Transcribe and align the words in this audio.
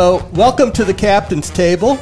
So, 0.00 0.26
welcome 0.32 0.72
to 0.72 0.84
the 0.86 0.94
Kaptain's 0.94 1.50
Table. 1.50 1.98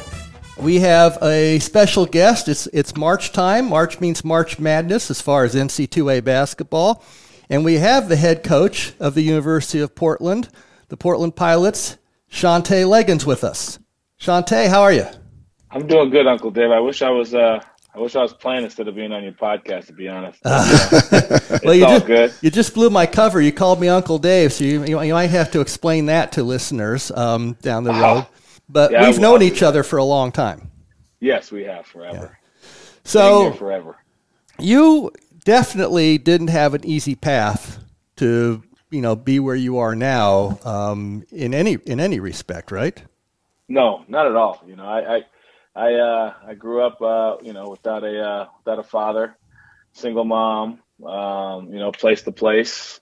We 0.57 0.79
have 0.79 1.21
a 1.21 1.59
special 1.59 2.05
guest. 2.05 2.47
It's, 2.47 2.65
it's 2.67 2.95
March 2.95 3.33
time. 3.33 3.67
March 3.67 3.99
means 3.99 4.23
March 4.23 4.57
Madness 4.57 5.11
as 5.11 5.19
far 5.19 5.43
as 5.43 5.53
NCAA 5.53 6.23
basketball. 6.23 7.03
And 7.49 7.65
we 7.65 7.73
have 7.73 8.07
the 8.07 8.15
head 8.15 8.41
coach 8.41 8.93
of 9.01 9.15
the 9.15 9.21
University 9.21 9.81
of 9.81 9.95
Portland, 9.95 10.47
the 10.87 10.95
Portland 10.95 11.35
Pilots, 11.35 11.97
Shantay 12.31 12.87
Legans, 12.87 13.25
with 13.25 13.43
us. 13.43 13.79
Shante, 14.17 14.69
how 14.69 14.81
are 14.81 14.93
you? 14.93 15.07
I'm 15.69 15.85
doing 15.85 16.09
good, 16.09 16.25
Uncle 16.25 16.51
Dave. 16.51 16.71
I 16.71 16.79
wish 16.79 17.01
I 17.01 17.09
was. 17.09 17.33
Uh, 17.33 17.61
I 17.93 17.99
wish 17.99 18.15
I 18.15 18.21
was 18.21 18.33
playing 18.33 18.63
instead 18.63 18.87
of 18.87 18.95
being 18.95 19.11
on 19.11 19.23
your 19.23 19.33
podcast. 19.33 19.87
To 19.87 19.93
be 19.93 20.07
honest, 20.07 20.39
uh, 20.45 21.39
well, 21.63 21.73
you 21.73 21.85
just, 21.85 22.05
good. 22.05 22.33
You 22.41 22.51
just 22.51 22.73
blew 22.73 22.89
my 22.89 23.05
cover. 23.05 23.41
You 23.41 23.51
called 23.51 23.81
me 23.81 23.87
Uncle 23.87 24.19
Dave, 24.19 24.53
so 24.53 24.63
you 24.63 24.85
you, 24.85 25.13
might 25.13 25.31
have 25.31 25.51
to 25.51 25.61
explain 25.61 26.05
that 26.05 26.31
to 26.33 26.43
listeners 26.43 27.11
um, 27.11 27.53
down 27.61 27.83
the 27.83 27.93
road. 27.93 28.27
But 28.69 28.91
yeah, 28.91 29.07
we've 29.07 29.19
known 29.19 29.41
each 29.41 29.63
other 29.63 29.83
for 29.83 29.97
a 29.97 30.03
long 30.03 30.31
time. 30.31 30.69
Yes, 31.19 31.51
we 31.51 31.63
have 31.63 31.85
forever. 31.85 32.37
Yeah. 32.39 32.69
So 33.03 33.53
forever. 33.53 33.97
You 34.59 35.11
definitely 35.43 36.19
didn't 36.19 36.49
have 36.49 36.73
an 36.75 36.85
easy 36.85 37.15
path 37.15 37.83
to 38.17 38.61
you 38.91 39.01
know 39.01 39.15
be 39.15 39.39
where 39.39 39.55
you 39.55 39.79
are 39.79 39.95
now 39.95 40.59
um, 40.63 41.25
in 41.31 41.55
any 41.55 41.73
in 41.85 41.99
any 41.99 42.19
respect, 42.19 42.71
right? 42.71 43.01
No, 43.67 44.03
not 44.07 44.27
at 44.27 44.35
all. 44.35 44.61
You 44.67 44.75
know, 44.75 44.85
I 44.85 45.15
I 45.17 45.21
I, 45.75 45.93
uh, 45.95 46.33
I 46.47 46.55
grew 46.55 46.83
up 46.83 47.01
uh, 47.01 47.37
you 47.43 47.53
know 47.53 47.69
without 47.69 48.03
a 48.03 48.21
uh, 48.21 48.47
without 48.63 48.79
a 48.79 48.83
father, 48.89 49.37
single 49.93 50.25
mom, 50.25 50.81
um, 51.05 51.73
you 51.73 51.79
know, 51.79 51.91
place 51.91 52.23
to 52.23 52.31
place, 52.31 52.99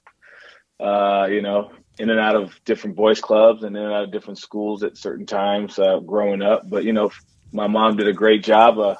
uh, 0.80 1.28
you 1.32 1.42
know, 1.42 1.72
in 2.00 2.10
and 2.10 2.20
out 2.20 2.36
of 2.36 2.60
different 2.66 2.96
boys 2.96 3.22
clubs 3.22 3.64
and 3.64 3.76
in 3.78 3.84
and 3.84 3.94
out 3.94 4.06
of 4.06 4.12
different 4.12 4.40
schools 4.40 4.84
at 4.84 4.98
certain 4.98 5.26
times 5.26 5.80
uh, 5.80 6.00
growing 6.00 6.42
up. 6.42 6.64
But 6.70 6.84
you 6.84 6.94
know, 6.94 7.12
my 7.54 7.68
mom 7.68 7.98
did 7.98 8.08
a 8.08 8.14
great 8.14 8.44
job 8.44 8.80
of 8.80 8.98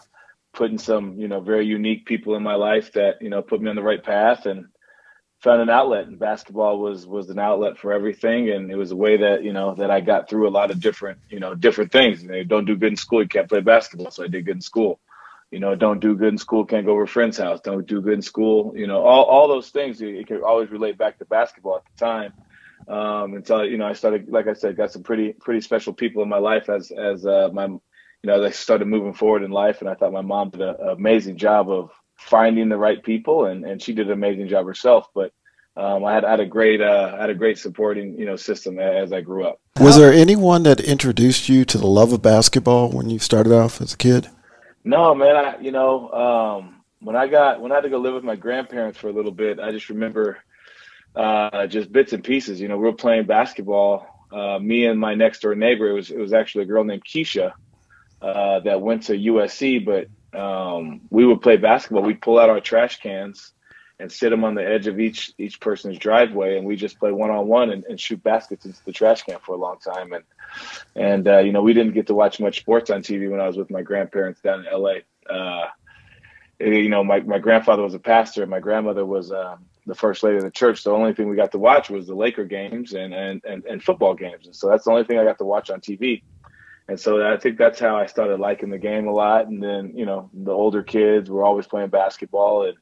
putting 0.54 0.80
some 0.80 1.20
you 1.20 1.28
know 1.28 1.42
very 1.42 1.66
unique 1.66 2.06
people 2.06 2.36
in 2.36 2.44
my 2.44 2.56
life 2.56 2.94
that 2.94 3.16
you 3.22 3.30
know 3.30 3.42
put 3.42 3.62
me 3.62 3.70
on 3.70 3.76
the 3.76 3.84
right 3.84 4.04
path 4.04 4.46
and 4.48 4.68
found 5.40 5.62
an 5.62 5.70
outlet 5.70 6.08
and 6.08 6.18
basketball 6.18 6.80
was 6.80 7.06
was 7.06 7.30
an 7.30 7.40
outlet 7.40 7.78
for 7.78 7.94
everything 7.94 8.50
and 8.50 8.72
it 8.72 8.76
was 8.76 8.92
a 8.92 8.96
way 8.96 9.18
that 9.18 9.44
you 9.44 9.54
know 9.54 9.76
that 9.76 9.92
I 9.92 10.02
got 10.02 10.30
through 10.30 10.48
a 10.48 10.50
lot 10.50 10.72
of 10.72 10.80
different 10.80 11.20
you 11.30 11.40
know 11.40 11.56
different 11.56 11.92
things. 11.92 12.24
You 12.24 12.30
know, 12.30 12.44
don't 12.44 12.66
do 12.66 12.76
good 12.76 12.92
in 12.92 12.98
school 12.98 13.22
you 13.22 13.28
can't 13.28 13.50
play 13.50 13.62
basketball 13.62 14.12
so 14.12 14.24
I 14.24 14.28
did 14.28 14.46
good 14.46 14.56
in 14.56 14.62
school. 14.62 15.00
You 15.52 15.60
know 15.60 15.76
don't 15.76 16.00
do 16.00 16.16
good 16.16 16.30
in 16.30 16.38
school 16.38 16.66
can't 16.66 16.86
go 16.86 16.94
over 16.94 17.04
a 17.04 17.08
friend's 17.08 17.38
house. 17.38 17.62
Don't 17.62 17.88
do 17.88 18.02
good 18.02 18.14
in 18.14 18.22
school 18.22 18.74
you 18.76 18.88
know 18.88 19.02
all, 19.04 19.26
all 19.26 19.48
those 19.48 19.70
things 19.70 20.02
you, 20.02 20.10
you 20.10 20.26
can 20.26 20.42
always 20.44 20.72
relate 20.72 20.98
back 20.98 21.20
to 21.20 21.26
basketball 21.26 21.78
at 21.78 21.84
the 21.86 22.06
time. 22.06 22.34
Um, 22.88 23.34
until 23.34 23.66
you 23.66 23.78
know 23.78 23.88
I 23.88 23.94
started 23.94 24.30
like 24.30 24.48
I 24.48 24.54
said 24.54 24.78
got 24.78 24.92
some 24.92 25.04
pretty 25.04 25.34
pretty 25.34 25.62
special 25.62 25.94
people 25.94 26.24
in 26.24 26.30
my 26.30 26.38
life 26.38 26.70
as 26.70 26.92
as 26.92 27.26
uh, 27.26 27.50
my 27.54 27.68
you 28.24 28.28
know, 28.28 28.42
as 28.42 28.52
I 28.52 28.52
started 28.52 28.88
moving 28.88 29.14
forward 29.14 29.44
in 29.44 29.52
life, 29.52 29.82
and 29.82 29.90
I 29.90 29.94
thought 29.94 30.12
my 30.12 30.22
mom 30.22 30.50
did 30.50 30.62
an 30.62 30.76
amazing 30.82 31.38
job 31.38 31.70
of 31.70 31.92
finding 32.18 32.70
the 32.70 32.78
right 32.78 33.02
people, 33.02 33.46
and, 33.46 33.66
and 33.66 33.82
she 33.82 33.94
did 33.94 34.08
an 34.08 34.14
amazing 34.14 34.48
job 34.48 34.66
herself. 34.66 35.08
But 35.14 35.32
um, 35.76 36.04
I 36.06 36.14
had, 36.14 36.24
had 36.24 36.40
a 36.40 36.46
great 36.46 36.82
uh, 36.82 37.18
had 37.18 37.30
a 37.30 37.36
great 37.36 37.58
supporting 37.58 38.18
you 38.18 38.26
know 38.26 38.36
system 38.36 38.80
as 38.80 39.14
I 39.14 39.22
grew 39.22 39.46
up. 39.46 39.60
Was 39.80 39.98
there 39.98 40.12
anyone 40.12 40.64
that 40.64 40.80
introduced 40.80 41.50
you 41.50 41.66
to 41.66 41.78
the 41.78 41.88
love 41.88 42.12
of 42.12 42.22
basketball 42.22 42.90
when 42.90 43.10
you 43.10 43.20
started 43.20 43.54
off 43.54 43.80
as 43.80 43.94
a 43.94 43.98
kid? 43.98 44.30
No, 44.84 45.14
man. 45.14 45.36
I 45.36 45.60
you 45.60 45.72
know 45.72 46.10
um, 46.12 46.84
when 47.00 47.16
I 47.16 47.28
got 47.28 47.62
when 47.62 47.72
I 47.72 47.76
had 47.76 47.82
to 47.82 47.90
go 47.90 48.00
live 48.00 48.16
with 48.16 48.24
my 48.24 48.36
grandparents 48.36 48.98
for 48.98 49.10
a 49.10 49.14
little 49.14 49.32
bit, 49.32 49.60
I 49.60 49.72
just 49.72 49.90
remember 49.90 50.40
uh, 51.16 51.68
just 51.68 51.92
bits 51.92 52.14
and 52.14 52.24
pieces. 52.24 52.60
You 52.60 52.68
know, 52.68 52.78
we 52.78 52.84
were 52.84 52.94
playing 52.94 53.26
basketball. 53.26 54.08
Uh, 54.32 54.60
me 54.60 54.86
and 54.86 55.00
my 55.00 55.16
next 55.16 55.42
door 55.42 55.56
neighbor. 55.56 55.88
It 55.88 55.94
was 55.94 56.10
it 56.10 56.18
was 56.18 56.34
actually 56.34 56.64
a 56.64 56.68
girl 56.68 56.84
named 56.84 57.04
Keisha 57.06 57.54
uh, 58.22 58.60
that 58.62 58.82
went 58.82 59.04
to 59.04 59.14
USC, 59.14 59.86
but 59.86 60.08
um, 60.34 61.02
we 61.10 61.26
would 61.26 61.42
play 61.42 61.58
basketball. 61.58 62.04
We'd 62.04 62.22
pull 62.22 62.40
out 62.40 62.50
our 62.50 62.60
trash 62.60 63.00
cans 63.00 63.54
and 64.00 64.12
sit 64.12 64.30
them 64.30 64.44
on 64.44 64.54
the 64.54 64.66
edge 64.66 64.88
of 64.88 65.00
each 65.00 65.34
each 65.38 65.60
person's 65.60 65.98
driveway, 65.98 66.58
and 66.58 66.68
we 66.68 66.76
just 66.76 67.00
play 67.00 67.12
one 67.12 67.32
on 67.32 67.48
one 67.48 67.72
and 67.72 68.00
shoot 68.00 68.22
baskets 68.24 68.66
into 68.66 68.84
the 68.86 68.92
trash 68.92 69.24
can 69.24 69.40
for 69.40 69.56
a 69.56 69.58
long 69.58 69.78
time. 69.80 70.14
And 70.14 70.24
and 70.96 71.28
uh, 71.28 71.40
you 71.40 71.52
know, 71.52 71.64
we 71.64 71.74
didn't 71.74 71.94
get 71.94 72.08
to 72.08 72.14
watch 72.14 72.40
much 72.40 72.60
sports 72.60 72.90
on 72.90 73.02
TV 73.02 73.30
when 73.30 73.40
I 73.40 73.48
was 73.48 73.58
with 73.58 73.72
my 73.72 73.82
grandparents 73.82 74.42
down 74.42 74.66
in 74.66 74.72
LA. 74.72 74.96
Uh, 75.30 75.68
you 76.60 76.90
know, 76.90 77.04
my 77.04 77.22
my 77.22 77.40
grandfather 77.40 77.84
was 77.84 77.94
a 77.94 78.00
pastor, 78.00 78.42
and 78.44 78.52
my 78.52 78.60
grandmother 78.60 79.06
was. 79.06 79.32
Um, 79.32 79.66
the 79.88 79.96
first 79.96 80.22
lady 80.22 80.36
of 80.36 80.44
the 80.44 80.52
church. 80.52 80.84
The 80.84 80.92
only 80.92 81.14
thing 81.14 81.30
we 81.30 81.38
got 81.38 81.54
to 81.54 81.58
watch 81.58 81.90
was 81.90 82.08
the 82.08 82.14
Laker 82.14 82.44
games 82.44 82.94
and, 82.94 83.14
and, 83.14 83.42
and, 83.46 83.64
and 83.64 83.82
football 83.82 84.14
games. 84.14 84.46
And 84.46 84.54
so 84.54 84.68
that's 84.68 84.84
the 84.84 84.92
only 84.92 85.06
thing 85.06 85.18
I 85.18 85.24
got 85.24 85.38
to 85.38 85.46
watch 85.46 85.70
on 85.70 85.80
TV 85.80 86.24
and 86.88 87.00
so 87.00 87.26
I 87.26 87.38
think 87.38 87.58
that's 87.58 87.80
how 87.80 87.98
I 87.98 88.06
started 88.06 88.40
liking 88.40 88.70
the 88.70 88.78
game 88.78 89.08
a 89.08 89.12
lot. 89.12 89.48
And 89.48 89.62
then 89.62 89.92
you 89.96 90.06
know 90.06 90.30
the 90.34 90.52
older 90.52 90.84
kids 90.84 91.30
were 91.30 91.44
always 91.44 91.68
playing 91.68 91.90
basketball, 91.90 92.66
and 92.66 92.78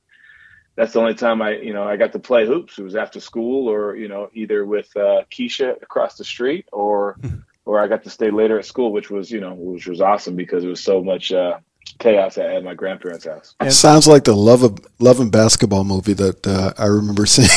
that's 0.76 0.94
the 0.94 1.00
only 1.00 1.16
time 1.16 1.42
I 1.42 1.58
you 1.58 1.74
know 1.74 1.84
I 1.84 1.98
got 1.98 2.12
to 2.14 2.20
play 2.20 2.46
hoops. 2.46 2.78
It 2.78 2.84
was 2.84 2.96
after 2.96 3.20
school, 3.20 3.68
or 3.68 3.96
you 3.96 4.08
know 4.08 4.30
either 4.34 4.66
with 4.66 4.96
uh, 4.96 5.24
Keisha 5.32 5.82
across 5.82 6.18
the 6.18 6.24
street, 6.24 6.68
or 6.72 7.18
or 7.66 7.80
I 7.80 7.88
got 7.88 8.04
to 8.04 8.10
stay 8.10 8.30
later 8.30 8.60
at 8.60 8.66
school, 8.66 8.92
which 8.92 9.10
was 9.10 9.32
you 9.32 9.40
know 9.40 9.54
which 9.56 9.88
was 9.88 10.02
awesome 10.02 10.36
because 10.36 10.64
it 10.64 10.70
was 10.70 10.84
so 10.84 11.04
much. 11.04 11.32
Uh, 11.32 11.60
chaos 12.00 12.38
at, 12.38 12.64
my 12.64 12.74
grandparents' 12.74 13.26
house. 13.26 13.56
It 13.62 13.72
sounds 13.72 14.08
like 14.08 14.24
the 14.24 14.36
love 14.36 14.64
of 14.64 14.80
love 15.00 15.20
and 15.20 15.32
basketball 15.32 15.84
movie 15.84 16.14
that 16.14 16.46
uh, 16.46 16.74
I 16.80 16.88
remember 16.88 17.28
seeing 17.28 17.48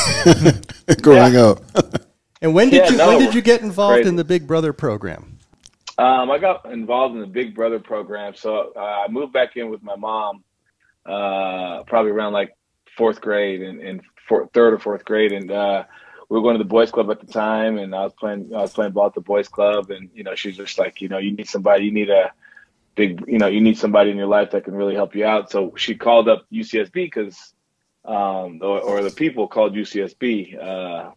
growing 1.03 1.37
up. 1.37 1.61
and 2.43 2.55
when 2.55 2.69
did 2.69 2.85
yeah, 2.85 2.91
you 2.91 2.97
no, 2.99 3.09
when 3.09 3.19
did 3.21 3.35
you 3.35 3.41
get 3.41 3.63
involved 3.63 3.95
crazy. 3.95 4.09
in 4.11 4.17
the 4.17 4.25
Big 4.25 4.47
Brother 4.47 4.75
program? 4.75 5.38
Um, 5.99 6.31
I 6.31 6.39
got 6.39 6.65
involved 6.67 7.17
in 7.17 7.21
the 7.21 7.27
Big 7.27 7.57
Brother 7.57 7.81
program, 7.81 8.35
so 8.37 8.73
uh, 8.77 8.79
I 8.79 9.09
moved 9.09 9.33
back 9.33 9.57
in 9.57 9.69
with 9.69 9.83
my 9.83 9.97
mom, 9.97 10.45
uh, 11.05 11.83
probably 11.89 12.13
around 12.13 12.35
like 12.35 12.57
fourth 12.97 13.21
grade 13.21 13.63
and, 13.63 13.81
and 13.81 14.01
fourth, 14.29 14.51
third 14.55 14.75
or 14.75 14.79
fourth 14.79 15.05
grade, 15.05 15.33
and 15.33 15.51
uh, 15.51 15.83
we 16.29 16.37
were 16.37 16.43
going 16.43 16.57
to 16.57 16.63
the 16.63 16.69
boys 16.69 16.93
club 16.93 17.11
at 17.11 17.21
the 17.21 17.27
time, 17.27 17.79
and 17.79 17.93
I 17.97 18.05
was 18.05 18.13
playing 18.13 18.53
I 18.55 18.61
was 18.61 18.73
playing 18.73 18.93
ball 18.93 19.07
at 19.07 19.15
the 19.15 19.21
boys 19.21 19.49
club, 19.49 19.91
and 19.91 20.09
you 20.15 20.23
know 20.23 20.37
she's 20.37 20.57
just 20.57 20.79
like 20.79 21.01
you 21.01 21.09
know 21.09 21.19
you 21.19 21.33
need 21.33 21.49
somebody, 21.49 21.87
you 21.87 21.93
need 21.93 22.11
a 22.11 22.33
big 22.95 23.25
you 23.27 23.39
know 23.39 23.49
you 23.49 23.61
need 23.61 23.77
somebody 23.77 24.13
in 24.13 24.17
your 24.17 24.29
life 24.29 24.53
that 24.53 24.65
can 24.65 24.75
really 24.75 24.95
help 24.95 25.17
you 25.17 25.25
out. 25.25 25.51
So 25.51 25.75
she 25.77 25.97
called 25.97 26.29
up 26.29 26.47
UCSB 26.53 26.93
because 26.93 27.55
um, 28.05 28.61
or, 28.63 28.81
or, 28.81 29.03
the 29.03 29.11
people 29.11 29.49
called 29.49 29.75
UCSB. 29.75 30.57
Uh, 30.57 31.11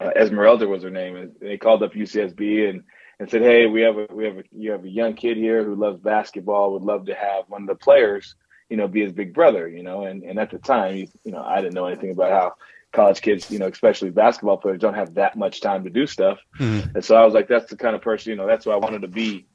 uh, 0.00 0.10
Esmeralda 0.16 0.66
was 0.66 0.82
her 0.82 0.90
name, 0.90 1.16
and 1.16 1.32
they 1.40 1.58
called 1.58 1.82
up 1.82 1.92
UCSB 1.92 2.70
and 2.70 2.82
and 3.18 3.30
said, 3.30 3.42
"Hey, 3.42 3.66
we 3.66 3.82
have 3.82 3.96
a 3.96 4.06
we 4.12 4.24
have 4.24 4.38
a 4.38 4.44
you 4.52 4.72
have 4.72 4.84
a 4.84 4.88
young 4.88 5.14
kid 5.14 5.36
here 5.36 5.64
who 5.64 5.74
loves 5.74 6.00
basketball. 6.00 6.72
Would 6.72 6.82
love 6.82 7.06
to 7.06 7.14
have 7.14 7.44
one 7.48 7.62
of 7.62 7.68
the 7.68 7.74
players, 7.74 8.34
you 8.68 8.76
know, 8.76 8.88
be 8.88 9.02
his 9.02 9.12
big 9.12 9.34
brother, 9.34 9.68
you 9.68 9.82
know." 9.82 10.04
And 10.04 10.22
and 10.22 10.38
at 10.38 10.50
the 10.50 10.58
time, 10.58 10.96
you, 10.96 11.08
you 11.24 11.32
know, 11.32 11.42
I 11.42 11.60
didn't 11.60 11.74
know 11.74 11.86
anything 11.86 12.10
about 12.10 12.30
how 12.30 12.54
college 12.92 13.20
kids, 13.20 13.50
you 13.50 13.58
know, 13.58 13.66
especially 13.66 14.10
basketball 14.10 14.56
players, 14.56 14.80
don't 14.80 14.94
have 14.94 15.14
that 15.14 15.36
much 15.36 15.60
time 15.60 15.84
to 15.84 15.90
do 15.90 16.06
stuff. 16.06 16.38
Mm-hmm. 16.58 16.96
And 16.96 17.04
so 17.04 17.16
I 17.16 17.24
was 17.24 17.34
like, 17.34 17.48
that's 17.48 17.70
the 17.70 17.76
kind 17.76 17.94
of 17.94 18.02
person, 18.02 18.30
you 18.30 18.36
know, 18.36 18.46
that's 18.46 18.64
what 18.64 18.74
I 18.74 18.78
wanted 18.78 19.02
to 19.02 19.08
be. 19.08 19.46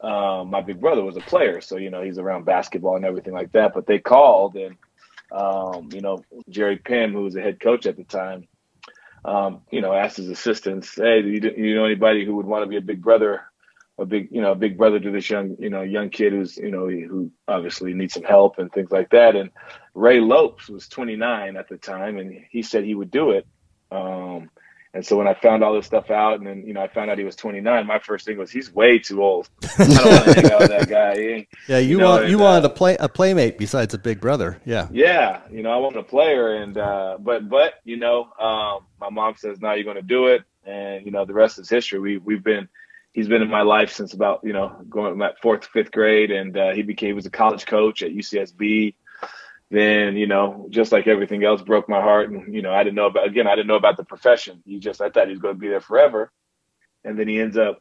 Um, 0.00 0.50
my 0.50 0.60
big 0.60 0.80
brother 0.80 1.02
was 1.02 1.16
a 1.16 1.20
player, 1.20 1.60
so 1.60 1.76
you 1.76 1.90
know 1.90 2.02
he's 2.02 2.18
around 2.18 2.44
basketball 2.44 2.96
and 2.96 3.04
everything 3.04 3.34
like 3.34 3.52
that. 3.52 3.74
But 3.74 3.86
they 3.86 3.98
called, 3.98 4.56
and 4.56 4.76
um, 5.32 5.88
you 5.92 6.00
know 6.00 6.24
Jerry 6.48 6.76
Pimm, 6.76 7.12
who 7.12 7.22
was 7.22 7.34
the 7.34 7.42
head 7.42 7.60
coach 7.60 7.86
at 7.86 7.96
the 7.96 8.04
time, 8.04 8.46
um, 9.26 9.62
you 9.72 9.80
know, 9.80 9.92
asked 9.92 10.18
his 10.18 10.28
assistants, 10.28 10.94
"Hey, 10.94 11.20
do 11.20 11.28
you, 11.28 11.40
do 11.40 11.48
you 11.56 11.74
know 11.74 11.84
anybody 11.84 12.24
who 12.24 12.36
would 12.36 12.46
want 12.46 12.62
to 12.62 12.68
be 12.68 12.76
a 12.76 12.80
big 12.80 13.02
brother, 13.02 13.42
a 13.98 14.06
big, 14.06 14.28
you 14.30 14.40
know, 14.40 14.52
a 14.52 14.56
big 14.56 14.78
brother 14.78 15.00
to 15.00 15.10
this 15.10 15.28
young, 15.28 15.56
you 15.58 15.68
know, 15.68 15.82
young 15.82 16.10
kid 16.10 16.32
who's, 16.32 16.56
you 16.56 16.70
know, 16.70 16.88
who 16.88 17.32
obviously 17.48 17.92
needs 17.92 18.14
some 18.14 18.22
help 18.22 18.58
and 18.58 18.72
things 18.72 18.92
like 18.92 19.10
that?" 19.10 19.34
And 19.34 19.50
Ray 19.94 20.20
Lopes 20.20 20.68
was 20.68 20.88
29 20.88 21.56
at 21.56 21.68
the 21.68 21.76
time, 21.76 22.18
and 22.18 22.40
he 22.50 22.62
said 22.62 22.84
he 22.84 22.94
would 22.94 23.10
do 23.10 23.32
it. 23.32 23.46
Um, 23.90 24.50
and 24.96 25.04
so 25.04 25.18
when 25.18 25.28
I 25.28 25.34
found 25.34 25.62
all 25.62 25.74
this 25.74 25.84
stuff 25.84 26.10
out, 26.10 26.38
and 26.38 26.46
then 26.46 26.66
you 26.66 26.72
know 26.72 26.80
I 26.80 26.88
found 26.88 27.10
out 27.10 27.18
he 27.18 27.24
was 27.24 27.36
29, 27.36 27.86
my 27.86 27.98
first 27.98 28.24
thing 28.24 28.38
was 28.38 28.50
he's 28.50 28.72
way 28.72 28.98
too 28.98 29.22
old. 29.22 29.50
I 29.78 29.84
don't 29.84 30.06
want 30.06 30.24
to 30.24 30.34
hang 30.34 30.52
out 30.52 30.60
with 30.60 30.70
that 30.70 30.88
guy. 30.88 31.46
yeah, 31.68 31.76
you, 31.76 31.90
you 31.90 31.98
know, 31.98 32.08
want 32.08 32.22
and, 32.22 32.30
you 32.30 32.38
uh, 32.38 32.44
wanted 32.44 32.64
a 32.64 32.70
play 32.70 32.96
a 32.98 33.06
playmate 33.06 33.58
besides 33.58 33.92
a 33.92 33.98
big 33.98 34.22
brother. 34.22 34.58
Yeah. 34.64 34.88
Yeah, 34.90 35.42
you 35.50 35.62
know 35.62 35.70
I 35.70 35.76
wanted 35.76 35.98
a 35.98 36.02
player, 36.02 36.56
and 36.56 36.78
uh, 36.78 37.18
but 37.20 37.46
but 37.46 37.74
you 37.84 37.98
know 37.98 38.28
um, 38.40 38.86
my 38.98 39.10
mom 39.10 39.34
says 39.36 39.60
now 39.60 39.74
you're 39.74 39.84
going 39.84 39.96
to 39.96 40.02
do 40.02 40.28
it, 40.28 40.44
and 40.64 41.04
you 41.04 41.12
know 41.12 41.26
the 41.26 41.34
rest 41.34 41.58
is 41.58 41.68
history. 41.68 41.98
We 41.98 42.16
we've 42.16 42.42
been 42.42 42.66
he's 43.12 43.28
been 43.28 43.42
in 43.42 43.50
my 43.50 43.62
life 43.62 43.92
since 43.92 44.14
about 44.14 44.40
you 44.44 44.54
know 44.54 44.82
going 44.88 45.20
at 45.20 45.38
fourth 45.42 45.66
fifth 45.66 45.92
grade, 45.92 46.30
and 46.30 46.56
uh, 46.56 46.72
he 46.72 46.80
became 46.80 47.08
he 47.08 47.12
was 47.12 47.26
a 47.26 47.30
college 47.30 47.66
coach 47.66 48.02
at 48.02 48.12
UCSB 48.12 48.94
then 49.70 50.16
you 50.16 50.26
know 50.26 50.66
just 50.70 50.92
like 50.92 51.06
everything 51.06 51.44
else 51.44 51.60
broke 51.60 51.88
my 51.88 52.00
heart 52.00 52.30
and 52.30 52.54
you 52.54 52.62
know 52.62 52.72
i 52.72 52.84
didn't 52.84 52.94
know 52.96 53.06
about 53.06 53.26
again 53.26 53.46
i 53.46 53.54
didn't 53.54 53.66
know 53.66 53.76
about 53.76 53.96
the 53.96 54.04
profession. 54.04 54.62
He 54.64 54.78
just 54.78 55.00
i 55.00 55.10
thought 55.10 55.26
he 55.26 55.32
was 55.32 55.40
going 55.40 55.54
to 55.54 55.60
be 55.60 55.68
there 55.68 55.80
forever. 55.80 56.30
And 57.04 57.18
then 57.18 57.28
he 57.28 57.40
ends 57.40 57.56
up 57.56 57.80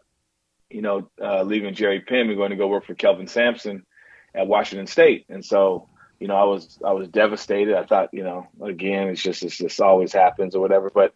you 0.69 0.81
know 0.81 1.09
uh, 1.21 1.43
leaving 1.43 1.75
jerry 1.75 2.01
pimm 2.01 2.29
and 2.29 2.37
going 2.37 2.49
to 2.49 2.55
go 2.55 2.67
work 2.67 2.85
for 2.85 2.95
kelvin 2.95 3.27
sampson 3.27 3.85
at 4.33 4.47
washington 4.47 4.87
state. 4.87 5.25
And 5.29 5.45
so 5.45 5.89
you 6.19 6.27
know 6.27 6.35
i 6.35 6.43
was 6.43 6.79
i 6.83 6.91
was 6.91 7.07
devastated. 7.09 7.75
I 7.75 7.85
thought 7.85 8.09
you 8.13 8.23
know 8.23 8.47
again 8.63 9.09
it's 9.09 9.21
just 9.21 9.43
it's 9.43 9.79
always 9.79 10.11
happens 10.11 10.55
or 10.55 10.61
whatever. 10.61 10.89
But 10.93 11.13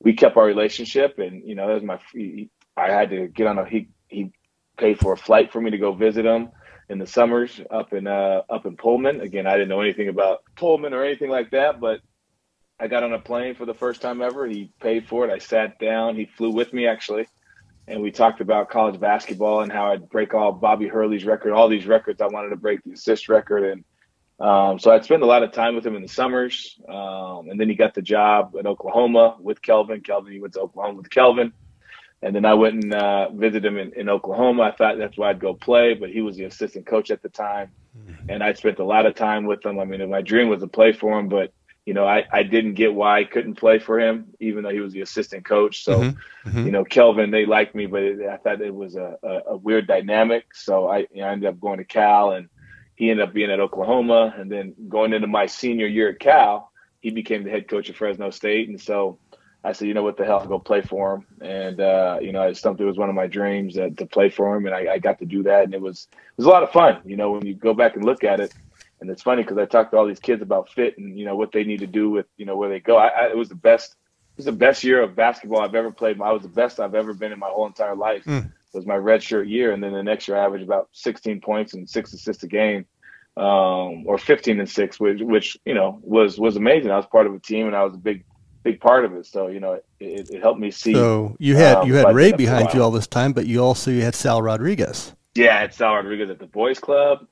we 0.00 0.14
kept 0.14 0.36
our 0.36 0.44
relationship 0.44 1.18
and 1.18 1.46
you 1.46 1.54
know 1.54 1.68
that 1.68 1.74
was 1.74 1.84
my 1.84 2.48
I 2.76 2.90
had 2.90 3.10
to 3.10 3.28
get 3.28 3.46
on 3.46 3.58
a 3.58 3.68
he 3.68 3.88
he 4.08 4.32
paid 4.76 4.98
for 4.98 5.12
a 5.12 5.16
flight 5.16 5.52
for 5.52 5.60
me 5.60 5.70
to 5.70 5.78
go 5.78 5.92
visit 5.92 6.24
him 6.24 6.50
in 6.90 6.98
the 6.98 7.06
summers 7.06 7.60
up 7.70 7.92
in 7.92 8.06
uh, 8.06 8.42
up 8.50 8.66
in 8.66 8.76
Pullman. 8.76 9.20
Again, 9.20 9.46
I 9.46 9.52
didn't 9.52 9.68
know 9.68 9.80
anything 9.80 10.08
about 10.08 10.42
Pullman 10.56 10.92
or 10.92 11.04
anything 11.04 11.30
like 11.30 11.52
that, 11.52 11.80
but 11.80 12.00
I 12.80 12.88
got 12.88 13.04
on 13.04 13.12
a 13.12 13.18
plane 13.18 13.54
for 13.54 13.64
the 13.64 13.74
first 13.74 14.02
time 14.02 14.20
ever. 14.20 14.44
He 14.44 14.72
paid 14.80 15.06
for 15.06 15.24
it. 15.24 15.32
I 15.32 15.38
sat 15.38 15.78
down. 15.78 16.16
He 16.16 16.26
flew 16.26 16.50
with 16.50 16.72
me 16.72 16.88
actually, 16.88 17.28
and 17.86 18.02
we 18.02 18.10
talked 18.10 18.40
about 18.40 18.70
college 18.70 18.98
basketball 18.98 19.60
and 19.60 19.70
how 19.70 19.92
I'd 19.92 20.10
break 20.10 20.34
all 20.34 20.50
Bobby 20.50 20.88
Hurley's 20.88 21.24
record, 21.24 21.52
all 21.52 21.68
these 21.68 21.86
records. 21.86 22.20
I 22.20 22.26
wanted 22.26 22.50
to 22.50 22.56
break 22.56 22.82
the 22.84 22.92
assist 22.92 23.28
record, 23.28 23.64
and 23.64 23.84
um, 24.44 24.80
so 24.80 24.90
I'd 24.90 25.04
spend 25.04 25.22
a 25.22 25.26
lot 25.26 25.44
of 25.44 25.52
time 25.52 25.76
with 25.76 25.86
him 25.86 25.94
in 25.94 26.02
the 26.02 26.08
summers. 26.08 26.76
Um, 26.88 27.50
and 27.50 27.60
then 27.60 27.68
he 27.68 27.76
got 27.76 27.94
the 27.94 28.02
job 28.02 28.56
in 28.58 28.66
Oklahoma 28.66 29.36
with 29.38 29.62
Kelvin. 29.62 30.00
Kelvin, 30.00 30.32
he 30.32 30.40
went 30.40 30.54
to 30.54 30.60
Oklahoma 30.60 30.96
with 30.96 31.10
Kelvin. 31.10 31.52
And 32.22 32.36
then 32.36 32.44
I 32.44 32.54
went 32.54 32.84
and 32.84 32.94
uh, 32.94 33.30
visited 33.30 33.64
him 33.64 33.78
in, 33.78 33.92
in, 33.94 34.08
Oklahoma. 34.10 34.64
I 34.64 34.72
thought 34.72 34.98
that's 34.98 35.16
where 35.16 35.30
I'd 35.30 35.40
go 35.40 35.54
play, 35.54 35.94
but 35.94 36.10
he 36.10 36.20
was 36.20 36.36
the 36.36 36.44
assistant 36.44 36.86
coach 36.86 37.10
at 37.10 37.22
the 37.22 37.30
time. 37.30 37.70
Mm-hmm. 37.98 38.30
And 38.30 38.42
I 38.42 38.52
spent 38.52 38.78
a 38.78 38.84
lot 38.84 39.06
of 39.06 39.14
time 39.14 39.46
with 39.46 39.64
him. 39.64 39.78
I 39.78 39.84
mean, 39.84 40.08
my 40.10 40.20
dream 40.20 40.48
was 40.48 40.60
to 40.60 40.66
play 40.66 40.92
for 40.92 41.18
him, 41.18 41.28
but 41.28 41.52
you 41.86 41.94
know, 41.94 42.06
I, 42.06 42.24
I 42.30 42.42
didn't 42.42 42.74
get 42.74 42.94
why 42.94 43.20
I 43.20 43.24
couldn't 43.24 43.54
play 43.54 43.78
for 43.78 43.98
him, 43.98 44.26
even 44.38 44.62
though 44.62 44.70
he 44.70 44.80
was 44.80 44.92
the 44.92 45.00
assistant 45.00 45.44
coach. 45.44 45.82
So, 45.82 45.98
mm-hmm. 45.98 46.48
Mm-hmm. 46.48 46.66
you 46.66 46.72
know, 46.72 46.84
Kelvin, 46.84 47.30
they 47.30 47.46
liked 47.46 47.74
me, 47.74 47.86
but 47.86 48.02
it, 48.02 48.20
I 48.28 48.36
thought 48.36 48.60
it 48.60 48.74
was 48.74 48.96
a, 48.96 49.16
a, 49.22 49.40
a 49.48 49.56
weird 49.56 49.86
dynamic. 49.86 50.54
So 50.54 50.88
I, 50.88 50.98
you 51.12 51.22
know, 51.22 51.24
I 51.24 51.32
ended 51.32 51.48
up 51.48 51.58
going 51.58 51.78
to 51.78 51.84
Cal 51.84 52.32
and 52.32 52.48
he 52.96 53.10
ended 53.10 53.26
up 53.26 53.34
being 53.34 53.50
at 53.50 53.60
Oklahoma. 53.60 54.34
And 54.36 54.52
then 54.52 54.74
going 54.88 55.14
into 55.14 55.26
my 55.26 55.46
senior 55.46 55.86
year 55.86 56.10
at 56.10 56.20
Cal, 56.20 56.70
he 57.00 57.10
became 57.10 57.44
the 57.44 57.50
head 57.50 57.66
coach 57.66 57.88
of 57.88 57.96
Fresno 57.96 58.30
State. 58.30 58.68
And 58.68 58.80
so 58.80 59.18
I 59.62 59.72
said, 59.72 59.88
you 59.88 59.94
know 59.94 60.02
what 60.02 60.16
the 60.16 60.24
hell, 60.24 60.40
I'll 60.40 60.46
go 60.46 60.58
play 60.58 60.80
for 60.80 61.16
him. 61.16 61.26
And, 61.40 61.80
uh, 61.80 62.18
you 62.22 62.32
know, 62.32 62.42
it's 62.42 62.60
something, 62.60 62.84
it 62.84 62.88
was 62.88 62.96
one 62.96 63.10
of 63.10 63.14
my 63.14 63.26
dreams 63.26 63.76
uh, 63.76 63.90
to 63.98 64.06
play 64.06 64.30
for 64.30 64.56
him. 64.56 64.64
And 64.66 64.74
I, 64.74 64.94
I 64.94 64.98
got 64.98 65.18
to 65.18 65.26
do 65.26 65.42
that. 65.42 65.64
And 65.64 65.74
it 65.74 65.80
was, 65.80 66.08
it 66.12 66.38
was 66.38 66.46
a 66.46 66.50
lot 66.50 66.62
of 66.62 66.70
fun. 66.70 67.00
You 67.04 67.16
know, 67.16 67.32
when 67.32 67.44
you 67.44 67.54
go 67.54 67.74
back 67.74 67.94
and 67.94 68.04
look 68.04 68.24
at 68.24 68.40
it, 68.40 68.54
and 69.00 69.10
it's 69.10 69.22
funny 69.22 69.42
because 69.42 69.58
I 69.58 69.64
talked 69.64 69.92
to 69.92 69.98
all 69.98 70.06
these 70.06 70.20
kids 70.20 70.42
about 70.42 70.70
fit 70.70 70.98
and 70.98 71.18
you 71.18 71.24
know 71.24 71.36
what 71.36 71.52
they 71.52 71.64
need 71.64 71.80
to 71.80 71.86
do 71.86 72.10
with 72.10 72.26
you 72.36 72.44
know 72.44 72.56
where 72.56 72.68
they 72.68 72.80
go. 72.80 72.96
I, 72.96 73.08
I, 73.08 73.30
it 73.30 73.36
was 73.36 73.48
the 73.48 73.54
best. 73.54 73.92
It 73.92 74.36
was 74.36 74.46
the 74.46 74.52
best 74.52 74.84
year 74.84 75.02
of 75.02 75.16
basketball 75.16 75.60
I've 75.60 75.74
ever 75.74 75.90
played. 75.90 76.20
I 76.20 76.32
was 76.32 76.42
the 76.42 76.48
best 76.48 76.80
I've 76.80 76.94
ever 76.94 77.12
been 77.12 77.32
in 77.32 77.38
my 77.38 77.48
whole 77.48 77.66
entire 77.66 77.96
life. 77.96 78.24
Mm. 78.24 78.46
It 78.46 78.76
was 78.76 78.86
my 78.86 78.96
red 78.96 79.22
shirt 79.22 79.48
year, 79.48 79.72
and 79.72 79.82
then 79.82 79.92
the 79.92 80.02
next 80.02 80.28
year 80.28 80.38
I 80.38 80.44
averaged 80.44 80.64
about 80.64 80.88
16 80.92 81.40
points 81.40 81.74
and 81.74 81.90
six 81.90 82.12
assists 82.12 82.44
a 82.44 82.46
game, 82.46 82.86
um, 83.36 84.06
or 84.06 84.16
15 84.16 84.60
and 84.60 84.68
six, 84.68 85.00
which 85.00 85.20
which 85.20 85.58
you 85.64 85.74
know 85.74 85.98
was 86.02 86.38
was 86.38 86.56
amazing. 86.56 86.90
I 86.90 86.96
was 86.96 87.06
part 87.06 87.26
of 87.26 87.34
a 87.34 87.38
team, 87.38 87.66
and 87.66 87.76
I 87.76 87.84
was 87.84 87.94
a 87.94 87.98
big 87.98 88.24
big 88.62 88.80
part 88.80 89.04
of 89.04 89.14
it. 89.14 89.26
So 89.26 89.48
you 89.48 89.60
know, 89.60 89.74
it, 89.98 90.30
it 90.30 90.40
helped 90.40 90.60
me 90.60 90.70
see. 90.70 90.94
So 90.94 91.36
you 91.38 91.56
had 91.56 91.78
um, 91.78 91.88
you 91.88 91.94
had 91.94 92.14
Ray 92.14 92.32
behind 92.32 92.72
you 92.74 92.82
all 92.82 92.90
this 92.90 93.06
time, 93.06 93.32
but 93.32 93.46
you 93.46 93.62
also 93.62 93.90
you 93.90 94.02
had 94.02 94.14
Sal 94.14 94.42
Rodriguez. 94.42 95.14
Yeah, 95.34 95.56
I 95.56 95.60
had 95.60 95.74
Sal 95.74 95.94
Rodriguez 95.94 96.30
at 96.30 96.38
the 96.38 96.46
boys' 96.46 96.78
club. 96.78 97.26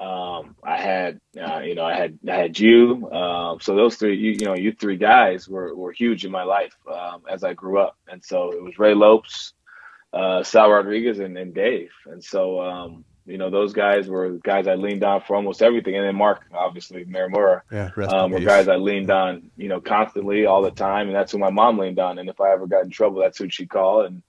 Um, 0.00 0.56
I 0.64 0.80
had, 0.80 1.20
uh, 1.38 1.58
you 1.58 1.74
know, 1.74 1.84
I 1.84 1.94
had, 1.94 2.18
I 2.26 2.36
had 2.36 2.58
you. 2.58 3.10
Um, 3.12 3.60
so 3.60 3.76
those 3.76 3.96
three, 3.96 4.16
you, 4.16 4.30
you, 4.30 4.46
know, 4.46 4.54
you 4.54 4.72
three 4.72 4.96
guys 4.96 5.46
were, 5.46 5.74
were 5.74 5.92
huge 5.92 6.24
in 6.24 6.30
my 6.30 6.42
life 6.42 6.74
um, 6.90 7.22
as 7.28 7.44
I 7.44 7.52
grew 7.52 7.78
up. 7.78 7.98
And 8.08 8.24
so 8.24 8.50
it 8.50 8.62
was 8.62 8.78
Ray 8.78 8.94
Lopes, 8.94 9.52
uh, 10.14 10.42
Sal 10.42 10.70
Rodriguez, 10.70 11.18
and, 11.18 11.36
and 11.36 11.52
Dave. 11.52 11.90
And 12.06 12.24
so, 12.24 12.62
um, 12.62 13.04
you 13.30 13.38
know, 13.38 13.48
those 13.48 13.72
guys 13.72 14.08
were 14.08 14.30
guys 14.38 14.66
I 14.66 14.74
leaned 14.74 15.04
on 15.04 15.20
for 15.20 15.36
almost 15.36 15.62
everything. 15.62 15.94
And 15.96 16.04
then 16.04 16.16
Mark, 16.16 16.42
obviously, 16.52 17.04
Marimura, 17.04 17.62
yeah, 17.70 17.90
um, 18.08 18.32
were 18.32 18.40
guys 18.40 18.66
I 18.66 18.76
leaned 18.76 19.10
on, 19.10 19.50
you 19.56 19.68
know, 19.68 19.80
constantly 19.80 20.46
all 20.46 20.62
the 20.62 20.72
time. 20.72 21.06
And 21.06 21.14
that's 21.14 21.32
who 21.32 21.38
my 21.38 21.50
mom 21.50 21.78
leaned 21.78 22.00
on. 22.00 22.18
And 22.18 22.28
if 22.28 22.40
I 22.40 22.52
ever 22.52 22.66
got 22.66 22.84
in 22.84 22.90
trouble, 22.90 23.20
that's 23.20 23.38
who 23.38 23.48
she'd 23.48 23.70
call. 23.70 24.04
And 24.04 24.22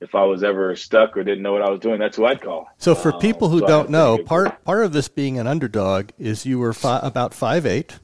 if 0.00 0.14
I 0.14 0.22
was 0.22 0.44
ever 0.44 0.76
stuck 0.76 1.16
or 1.16 1.24
didn't 1.24 1.42
know 1.42 1.52
what 1.52 1.62
I 1.62 1.70
was 1.70 1.80
doing, 1.80 1.98
that's 1.98 2.16
who 2.16 2.26
I'd 2.26 2.40
call. 2.40 2.68
So, 2.78 2.94
for 2.94 3.12
um, 3.12 3.20
people 3.20 3.48
who 3.48 3.58
so 3.58 3.66
don't 3.66 3.90
know, 3.90 4.18
part 4.18 4.64
part 4.64 4.84
of 4.84 4.92
this 4.92 5.08
being 5.08 5.38
an 5.38 5.48
underdog 5.48 6.10
is 6.18 6.46
you 6.46 6.60
were 6.60 6.72
fi- 6.72 7.00
about 7.02 7.34
five 7.34 7.66
eight, 7.66 7.98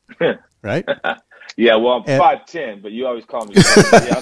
right? 0.62 0.88
yeah, 1.56 1.76
well, 1.76 2.04
I'm 2.06 2.18
five 2.18 2.46
ten, 2.46 2.80
but 2.80 2.92
you 2.92 3.06
always 3.06 3.24
call 3.24 3.46
me. 3.46 3.54
yeah, 3.56 3.62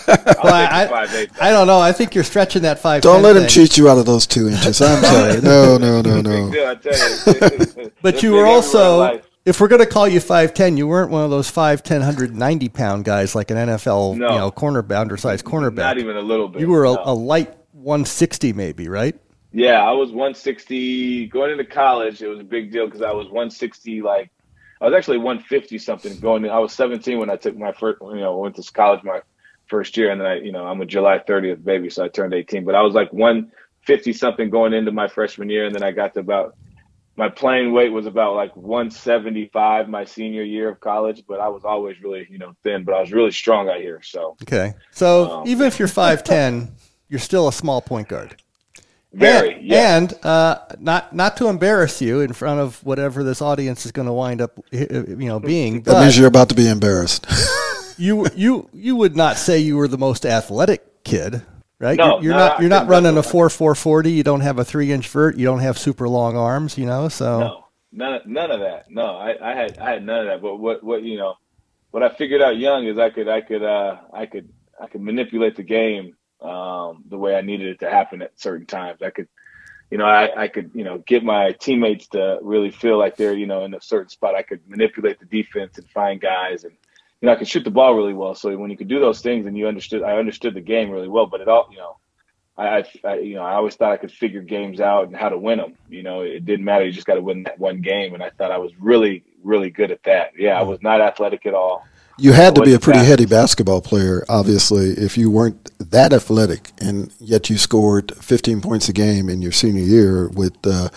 I'll, 0.07 0.45
well, 0.45 0.55
I, 0.55 0.87
five, 0.89 1.15
eight, 1.15 1.31
I 1.41 1.51
don't 1.51 1.67
know. 1.67 1.79
I 1.79 1.93
think 1.93 2.15
you're 2.15 2.25
stretching 2.25 2.63
that 2.63 2.79
five. 2.79 3.03
Don't 3.03 3.23
let 3.23 3.37
him 3.37 3.49
cheat 3.49 3.79
you 3.79 3.89
out 3.89 3.99
of 3.99 4.07
those 4.07 4.27
two 4.27 4.49
inches. 4.49 4.81
I'm 4.81 5.03
sorry. 5.05 5.41
No, 5.41 5.79
no, 5.79 6.03
no, 6.03 6.21
no. 6.21 6.51
but 8.03 8.23
you 8.23 8.33
were 8.33 8.47
also 8.47 9.21
if 9.45 9.61
we're 9.61 9.69
going 9.69 9.81
to 9.81 9.87
call 9.87 10.07
you 10.07 10.21
5'10, 10.21 10.79
you 10.79 10.87
weren't 10.87 11.11
one 11.11 11.25
of 11.25 11.31
those 11.31 11.51
5'10, 11.51 11.99
190 11.99 12.69
pound 12.69 13.05
guys 13.05 13.35
like 13.35 13.51
an 13.51 13.57
NFL, 13.57 14.17
no. 14.17 14.31
you 14.31 14.39
know, 14.39 14.51
corner 14.51 14.85
undersized 14.95 15.45
cornerback. 15.45 15.77
Not 15.77 15.99
even 15.99 16.17
a 16.17 16.21
little 16.21 16.49
bit. 16.49 16.61
You 16.61 16.69
were 16.69 16.85
a, 16.85 16.93
no. 16.93 17.03
a, 17.05 17.15
light 17.15 17.53
160 17.73 18.53
maybe, 18.53 18.89
right? 18.89 19.19
Yeah, 19.53 19.83
I 19.83 19.93
was 19.93 20.11
160 20.11 21.27
going 21.27 21.51
into 21.51 21.65
college. 21.65 22.23
It 22.23 22.29
was 22.29 22.39
a 22.39 22.45
big 22.45 22.71
deal 22.71 22.87
because 22.87 23.03
I 23.03 23.13
was 23.13 23.27
160 23.27 24.03
like 24.03 24.31
I 24.83 24.87
was 24.87 24.95
actually 24.95 25.19
150 25.19 25.79
something 25.79 26.19
going. 26.19 26.45
In, 26.45 26.51
I 26.51 26.59
was 26.59 26.73
17 26.73 27.17
when 27.21 27.31
I 27.31 27.37
took 27.37 27.57
my 27.57 27.73
first, 27.73 28.01
you 28.03 28.17
know, 28.17 28.37
went 28.37 28.57
to 28.57 28.73
college 28.73 29.05
my 29.05 29.21
first 29.69 29.97
year, 29.97 30.11
and 30.11 30.21
then 30.21 30.27
I, 30.27 30.41
you 30.41 30.51
know, 30.51 30.67
I'm 30.67 30.81
a 30.81 30.87
July 30.87 31.21
30th 31.21 31.63
baby, 31.63 31.89
so 31.89 32.05
I 32.05 32.09
turned 32.09 32.35
18. 32.35 32.65
But 32.65 32.75
I 32.75 32.83
was 32.83 32.93
like 32.93 33.13
150 33.13 34.13
something 34.13 34.51
going 34.51 34.73
into 34.73 34.91
my 34.91 35.07
freshman 35.07 35.49
year, 35.51 35.67
and 35.67 35.75
then 35.75 35.85
I 35.85 35.93
got 35.93 36.15
to 36.15 36.21
about 36.21 36.57
my 37.15 37.29
playing 37.29 37.73
weight 37.73 37.91
was 37.91 38.07
about 38.07 38.35
like 38.35 38.57
175 38.57 39.89
my 39.89 40.05
senior 40.05 40.43
year 40.43 40.71
of 40.71 40.81
college, 40.81 41.23
but 41.29 41.39
I 41.39 41.49
was 41.49 41.63
always 41.65 42.01
really, 42.03 42.27
you 42.29 42.39
know, 42.39 42.57
thin, 42.65 42.83
but 42.83 42.95
I 42.95 43.01
was 43.01 43.13
really 43.13 43.31
strong 43.31 43.69
out 43.69 43.81
here. 43.81 44.01
So 44.03 44.37
okay, 44.43 44.75
so 44.91 45.31
um, 45.31 45.49
even 45.49 45.69
if 45.69 45.79
you're 45.79 45.87
5'10, 45.87 46.71
you're 47.09 47.21
still 47.21 47.47
a 47.47 47.53
small 47.53 47.81
point 47.81 48.09
guard. 48.09 48.43
Very, 49.15 49.55
and, 49.55 49.65
yeah. 49.65 49.97
and 49.97 50.25
uh, 50.25 50.59
not 50.79 51.15
not 51.15 51.37
to 51.37 51.49
embarrass 51.49 52.01
you 52.01 52.21
in 52.21 52.33
front 52.33 52.61
of 52.61 52.83
whatever 52.85 53.23
this 53.23 53.43
audience 53.43 53.85
is 53.85 53.93
going 53.93 54.07
to 54.07 54.13
wind 54.13 54.41
up, 54.41 54.59
you 54.71 55.17
know, 55.17 55.39
being. 55.39 55.83
that 55.83 56.01
means 56.01 56.17
you're 56.17 56.29
about 56.29 56.49
to 56.49 56.55
be 56.55 56.69
embarrassed. 56.69 57.27
you 57.99 58.27
you 58.35 58.71
you 58.73 58.97
would 58.97 59.15
not 59.15 59.37
say 59.37 59.59
you 59.59 59.77
were 59.77 59.89
the 59.89 59.99
most 59.99 60.25
athletic 60.25 61.05
kid 61.05 61.43
right? 61.83 61.99
No, 61.99 62.15
you're, 62.15 62.23
you're 62.23 62.33
no, 62.33 62.39
not 62.39 62.61
you're 62.61 62.71
not 62.71 62.87
running 62.87 63.19
a 63.19 63.23
four 63.23 63.51
four 63.51 63.75
forty. 63.75 64.13
You 64.13 64.23
don't 64.23 64.41
have 64.41 64.59
a 64.59 64.65
three 64.65 64.93
inch 64.93 65.09
vert. 65.09 65.37
You 65.37 65.45
don't 65.45 65.59
have 65.59 65.77
super 65.77 66.09
long 66.09 66.37
arms. 66.37 66.79
You 66.79 66.87
know, 66.87 67.09
so 67.09 67.41
no, 67.41 67.65
none 67.93 68.21
none 68.25 68.51
of 68.51 68.61
that. 68.61 68.91
No, 68.91 69.17
I, 69.17 69.37
I 69.43 69.55
had 69.55 69.79
I 69.79 69.91
had 69.91 70.07
none 70.07 70.21
of 70.21 70.27
that. 70.27 70.41
But 70.41 70.57
what 70.57 70.83
what 70.83 71.03
you 71.03 71.19
know, 71.19 71.35
what 71.91 72.03
I 72.03 72.09
figured 72.09 72.41
out 72.41 72.57
young 72.57 72.87
is 72.87 72.97
I 72.97 73.11
could 73.11 73.29
I 73.29 73.43
could 73.43 73.63
uh 73.63 73.97
I 74.15 74.25
could 74.25 74.49
I 74.81 74.87
could 74.87 75.03
manipulate 75.03 75.57
the 75.57 75.65
game 75.65 76.17
um, 76.43 77.05
the 77.09 77.19
way 77.19 77.37
I 77.37 77.41
needed 77.41 77.69
it 77.69 77.81
to 77.81 77.91
happen 77.91 78.23
at 78.23 78.39
certain 78.41 78.67
times. 78.67 79.03
I 79.03 79.11
could. 79.11 79.29
You 79.91 79.99
know, 79.99 80.07
I, 80.07 80.45
I 80.45 80.49
could, 80.49 80.71
you 80.73 80.85
know, 80.85 81.03
get 81.07 81.23
my 81.23 81.53
teammates 81.53 82.07
to 82.09 82.39
really 82.41 82.71
feel 82.71 82.99
like 82.99 83.19
they're, 83.19 83.35
you 83.35 83.47
know, 83.47 83.67
in 83.67 83.75
a 83.75 83.81
certain 83.83 84.09
spot. 84.09 84.35
I 84.35 84.41
could 84.41 84.61
manipulate 84.67 85.21
the 85.21 85.27
defense 85.27 85.77
and 85.77 85.87
find 85.91 86.19
guys 86.19 86.65
and 86.65 86.73
you 87.23 87.27
know, 87.27 87.33
I 87.33 87.37
could 87.37 87.49
shoot 87.49 87.63
the 87.63 87.71
ball 87.71 87.95
really 87.95 88.15
well. 88.15 88.35
So 88.35 88.55
when 88.57 88.71
you 88.71 88.77
could 88.77 88.89
do 88.89 88.99
those 88.99 89.21
things, 89.21 89.47
and 89.47 89.57
you 89.57 89.69
understood, 89.69 90.03
I 90.03 90.19
understood 90.19 90.55
the 90.55 90.61
game 90.61 90.91
really 90.91 91.09
well. 91.09 91.27
But 91.27 91.41
it 91.41 91.49
all, 91.49 91.69
you 91.71 91.79
know, 91.79 91.97
I, 92.59 92.85
I, 93.05 93.19
you 93.19 93.37
know, 93.37 93.43
I 93.43 93.55
always 93.55 93.77
thought 93.77 93.93
I 93.93 93.97
could 93.97 94.11
figure 94.11 94.43
games 94.43 94.81
out 94.81 95.07
and 95.07 95.17
how 95.17 95.29
to 95.29 95.39
win 95.39 95.59
them. 95.59 95.77
You 95.89 96.03
know, 96.03 96.23
it 96.23 96.45
didn't 96.45 96.65
matter. 96.65 96.85
You 96.85 96.91
just 96.91 97.07
got 97.07 97.15
to 97.15 97.23
win 97.23 97.45
that 97.45 97.61
one 97.61 97.81
game, 97.81 98.15
and 98.15 98.25
I 98.25 98.31
thought 98.31 98.51
I 98.51 98.59
was 98.59 98.73
really, 98.79 99.23
really 99.45 99.71
good 99.71 99.93
at 99.93 100.03
that. 100.03 100.33
Yeah, 100.37 100.59
I 100.59 100.63
was 100.63 100.83
not 100.83 101.01
athletic 101.01 101.47
at 101.47 101.55
all. 101.55 101.87
You 102.23 102.33
had 102.33 102.55
to 102.55 102.63
be 102.63 102.73
a 102.73 102.79
pretty 102.79 103.01
heady 103.01 103.27
basketball 103.27 103.81
player, 103.81 104.25
obviously, 104.29 104.91
if 104.91 105.19
you 105.19 105.29
weren't 105.29 105.73
that 105.91 106.13
athletic, 106.13 106.71
and 106.79 107.13
yet 107.19 107.51
you 107.51 107.59
scored 107.59 108.15
15 108.15 108.61
points 108.61 108.89
a 108.89 108.93
game 108.93 109.29
in 109.29 109.43
your 109.43 109.51
senior 109.51 109.83
year 109.83 110.29
with 110.29 110.57
uh, 110.65 110.89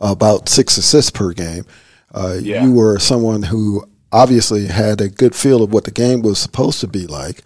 about 0.00 0.48
six 0.48 0.76
assists 0.76 1.12
per 1.12 1.32
game. 1.32 1.64
Uh, 2.12 2.38
yeah. 2.42 2.64
You 2.64 2.72
were 2.72 2.98
someone 2.98 3.44
who 3.44 3.88
obviously 4.10 4.66
had 4.66 5.00
a 5.00 5.08
good 5.08 5.36
feel 5.36 5.62
of 5.62 5.72
what 5.72 5.84
the 5.84 5.92
game 5.92 6.20
was 6.20 6.40
supposed 6.40 6.80
to 6.80 6.88
be 6.88 7.06
like. 7.06 7.42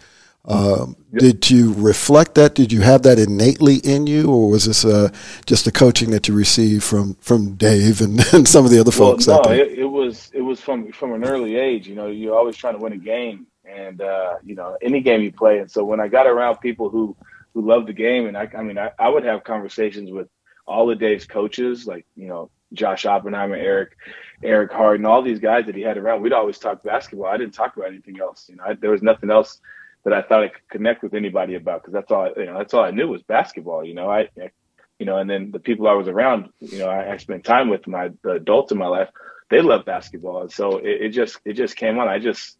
Um, 0.46 0.96
yep. 1.12 1.20
Did 1.20 1.50
you 1.50 1.74
reflect 1.74 2.36
that? 2.36 2.54
Did 2.54 2.72
you 2.72 2.80
have 2.82 3.02
that 3.02 3.18
innately 3.18 3.76
in 3.76 4.06
you, 4.06 4.30
or 4.30 4.50
was 4.50 4.66
this 4.66 4.84
uh, 4.84 5.08
just 5.44 5.64
the 5.64 5.72
coaching 5.72 6.10
that 6.10 6.28
you 6.28 6.34
received 6.34 6.84
from, 6.84 7.14
from 7.14 7.54
Dave 7.54 8.00
and, 8.00 8.20
and 8.32 8.46
some 8.46 8.64
of 8.64 8.70
the 8.70 8.78
other 8.78 8.92
folks? 8.92 9.26
Well, 9.26 9.42
no, 9.44 9.50
it, 9.50 9.72
it, 9.78 9.84
was 9.84 10.30
it 10.32 10.42
was 10.42 10.60
from 10.60 10.92
from 10.92 11.12
an 11.14 11.24
early 11.24 11.56
age. 11.56 11.88
You 11.88 11.96
know, 11.96 12.06
you're 12.06 12.36
always 12.36 12.56
trying 12.56 12.74
to 12.74 12.80
win 12.80 12.92
a 12.92 12.98
game, 12.98 13.46
and 13.64 14.00
uh, 14.00 14.34
you 14.44 14.54
know 14.54 14.76
any 14.82 15.00
game 15.00 15.20
you 15.22 15.32
play. 15.32 15.58
And 15.58 15.70
so 15.70 15.84
when 15.84 16.00
I 16.00 16.06
got 16.06 16.26
around 16.26 16.58
people 16.58 16.90
who 16.90 17.16
who 17.54 17.66
love 17.66 17.86
the 17.86 17.92
game, 17.92 18.26
and 18.26 18.36
I, 18.36 18.48
I 18.56 18.62
mean, 18.62 18.78
I, 18.78 18.90
I 18.98 19.08
would 19.08 19.24
have 19.24 19.42
conversations 19.42 20.12
with 20.12 20.28
all 20.66 20.90
of 20.90 20.98
Dave's 21.00 21.26
coaches, 21.26 21.88
like 21.88 22.06
you 22.14 22.28
know 22.28 22.50
Josh 22.72 23.04
Oppenheimer, 23.04 23.56
Eric, 23.56 23.96
Eric 24.44 24.70
Harden, 24.72 25.06
all 25.06 25.22
these 25.22 25.40
guys 25.40 25.66
that 25.66 25.74
he 25.74 25.82
had 25.82 25.98
around. 25.98 26.22
We'd 26.22 26.32
always 26.32 26.58
talk 26.58 26.84
basketball. 26.84 27.26
I 27.26 27.36
didn't 27.36 27.54
talk 27.54 27.76
about 27.76 27.88
anything 27.88 28.20
else. 28.20 28.46
You 28.48 28.56
know, 28.56 28.64
I, 28.64 28.74
there 28.74 28.90
was 28.90 29.02
nothing 29.02 29.30
else 29.30 29.60
that 30.06 30.14
I 30.14 30.22
thought 30.22 30.44
I 30.44 30.48
could 30.48 30.68
connect 30.70 31.02
with 31.02 31.14
anybody 31.14 31.56
about 31.56 31.82
because 31.82 31.92
that's 31.92 32.12
all 32.12 32.26
I, 32.26 32.40
you 32.40 32.46
know. 32.46 32.58
That's 32.58 32.72
all 32.72 32.84
I 32.84 32.92
knew 32.92 33.08
was 33.08 33.24
basketball. 33.24 33.84
You 33.84 33.94
know, 33.94 34.08
I, 34.08 34.28
I 34.40 34.52
you 35.00 35.04
know, 35.04 35.18
and 35.18 35.28
then 35.28 35.50
the 35.50 35.58
people 35.58 35.88
I 35.88 35.94
was 35.94 36.06
around, 36.06 36.50
you 36.60 36.78
know, 36.78 36.88
I, 36.88 37.14
I 37.14 37.16
spent 37.16 37.44
time 37.44 37.68
with 37.68 37.88
my 37.88 38.10
the 38.22 38.34
adults 38.34 38.70
in 38.70 38.78
my 38.78 38.86
life. 38.86 39.08
They 39.50 39.60
love 39.60 39.84
basketball, 39.84 40.42
and 40.42 40.52
so 40.52 40.78
it, 40.78 41.02
it 41.02 41.08
just 41.08 41.40
it 41.44 41.54
just 41.54 41.74
came 41.74 41.98
on. 41.98 42.06
I 42.06 42.20
just 42.20 42.56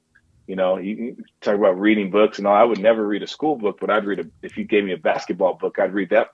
You 0.49 0.57
know, 0.57 0.79
you 0.79 1.23
talk 1.41 1.55
about 1.55 1.79
reading 1.79 2.11
books 2.11 2.39
and 2.39 2.49
all. 2.49 2.57
I 2.57 2.65
would 2.65 2.81
never 2.81 3.07
read 3.07 3.23
a 3.23 3.29
school 3.29 3.55
book, 3.55 3.79
but 3.81 3.91
I'd 3.91 4.07
read 4.07 4.19
a. 4.19 4.27
If 4.43 4.57
you 4.57 4.65
gave 4.65 4.83
me 4.83 4.93
a 4.93 4.99
basketball 4.99 5.55
book, 5.55 5.79
I'd 5.79 5.95
read 5.95 6.11
that 6.11 6.31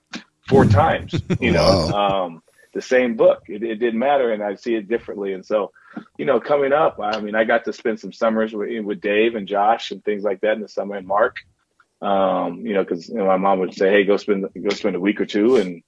four 0.49 0.65
times. 0.65 1.13
You 1.39 1.51
know, 1.57 1.89
wow. 1.91 2.25
um, 2.25 2.43
the 2.73 2.81
same 2.81 3.15
book. 3.17 3.43
It, 3.47 3.61
it, 3.61 3.75
didn't 3.75 3.99
matter, 3.99 4.33
and 4.33 4.41
I'd 4.41 4.59
see 4.59 4.73
it 4.73 4.87
differently. 4.87 5.33
And 5.33 5.45
so, 5.45 5.71
you 6.17 6.25
know, 6.25 6.39
coming 6.39 6.73
up, 6.73 6.99
I 7.01 7.19
mean, 7.19 7.35
I 7.35 7.43
got 7.43 7.65
to 7.65 7.73
spend 7.73 7.99
some 7.99 8.13
summers 8.13 8.53
with, 8.53 8.83
with 8.85 9.01
Dave 9.01 9.35
and 9.35 9.47
Josh 9.47 9.91
and 9.91 10.03
things 10.03 10.23
like 10.23 10.41
that 10.41 10.53
in 10.53 10.61
the 10.61 10.67
summer, 10.67 10.95
and 10.95 11.07
Mark. 11.07 11.37
Um, 12.01 12.65
you 12.65 12.73
know, 12.73 12.83
because 12.83 13.07
you 13.07 13.15
know, 13.15 13.25
my 13.25 13.37
mom 13.37 13.59
would 13.59 13.73
say, 13.73 13.89
"Hey, 13.89 14.03
go 14.03 14.17
spend 14.17 14.45
go 14.61 14.69
spend 14.69 14.95
a 14.95 14.99
week 14.99 15.21
or 15.21 15.25
two, 15.25 15.55
and 15.57 15.81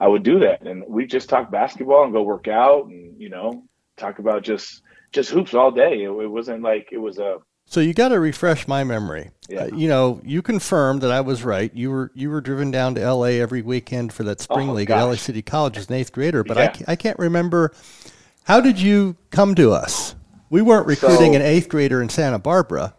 I 0.00 0.08
would 0.08 0.24
do 0.24 0.40
that, 0.40 0.62
and 0.66 0.84
we 0.88 1.06
just 1.06 1.28
talk 1.28 1.50
basketball 1.50 2.04
and 2.04 2.12
go 2.12 2.22
work 2.22 2.48
out, 2.48 2.86
and 2.86 3.20
you 3.20 3.28
know, 3.28 3.64
talk 3.96 4.18
about 4.18 4.42
just 4.42 4.82
just 5.12 5.30
hoops 5.30 5.54
all 5.54 5.70
day. 5.70 6.02
It, 6.02 6.10
it 6.10 6.26
wasn't 6.26 6.62
like 6.62 6.88
it 6.90 6.98
was 6.98 7.18
a 7.18 7.38
so 7.66 7.80
you 7.80 7.94
got 7.94 8.08
to 8.08 8.20
refresh 8.20 8.68
my 8.68 8.84
memory. 8.84 9.30
Yeah. 9.48 9.62
Uh, 9.62 9.66
you 9.74 9.88
know, 9.88 10.20
you 10.24 10.42
confirmed 10.42 11.00
that 11.02 11.10
I 11.10 11.20
was 11.20 11.42
right. 11.42 11.74
You 11.74 11.90
were 11.90 12.12
you 12.14 12.28
were 12.30 12.40
driven 12.40 12.70
down 12.70 12.94
to 12.96 13.00
L.A. 13.00 13.40
every 13.40 13.62
weekend 13.62 14.12
for 14.12 14.24
that 14.24 14.40
spring 14.40 14.68
oh, 14.68 14.74
league 14.74 14.88
gosh. 14.88 14.98
at 14.98 15.02
L.A. 15.02 15.16
City 15.16 15.42
College 15.42 15.78
as 15.78 15.88
an 15.88 15.94
eighth 15.94 16.12
grader. 16.12 16.44
But 16.44 16.56
yeah. 16.56 16.76
I, 16.86 16.92
I 16.92 16.96
can't 16.96 17.18
remember. 17.18 17.72
How 18.44 18.60
did 18.60 18.80
you 18.80 19.16
come 19.30 19.54
to 19.54 19.72
us? 19.72 20.14
We 20.50 20.62
weren't 20.62 20.86
recruiting 20.86 21.32
so, 21.32 21.36
an 21.36 21.42
eighth 21.42 21.68
grader 21.68 22.02
in 22.02 22.08
Santa 22.08 22.38
Barbara. 22.38 22.94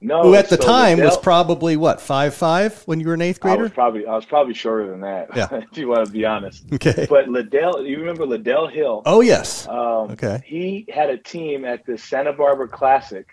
No, 0.00 0.22
who 0.22 0.34
at 0.34 0.50
the 0.50 0.56
so 0.56 0.62
time 0.62 0.98
was 0.98 1.16
probably 1.16 1.76
what 1.76 2.02
five 2.02 2.34
five 2.34 2.82
when 2.84 3.00
you 3.00 3.08
were 3.08 3.14
an 3.14 3.22
eighth 3.22 3.40
grader. 3.40 3.60
I 3.60 3.62
was 3.62 3.72
probably 3.72 4.06
I 4.06 4.14
was 4.14 4.26
probably 4.26 4.52
shorter 4.52 4.90
than 4.90 5.00
that. 5.00 5.34
Yeah, 5.34 5.48
if 5.70 5.78
you 5.78 5.88
want 5.88 6.04
to 6.04 6.12
be 6.12 6.26
honest. 6.26 6.64
Okay. 6.74 7.06
But 7.08 7.28
Liddell, 7.28 7.84
you 7.84 7.98
remember 7.98 8.26
Liddell 8.26 8.68
Hill? 8.68 9.02
Oh 9.06 9.22
yes. 9.22 9.66
Um, 9.66 10.10
okay. 10.12 10.42
He 10.44 10.86
had 10.92 11.08
a 11.08 11.16
team 11.16 11.64
at 11.64 11.86
the 11.86 11.96
Santa 11.96 12.34
Barbara 12.34 12.68
Classic 12.68 13.26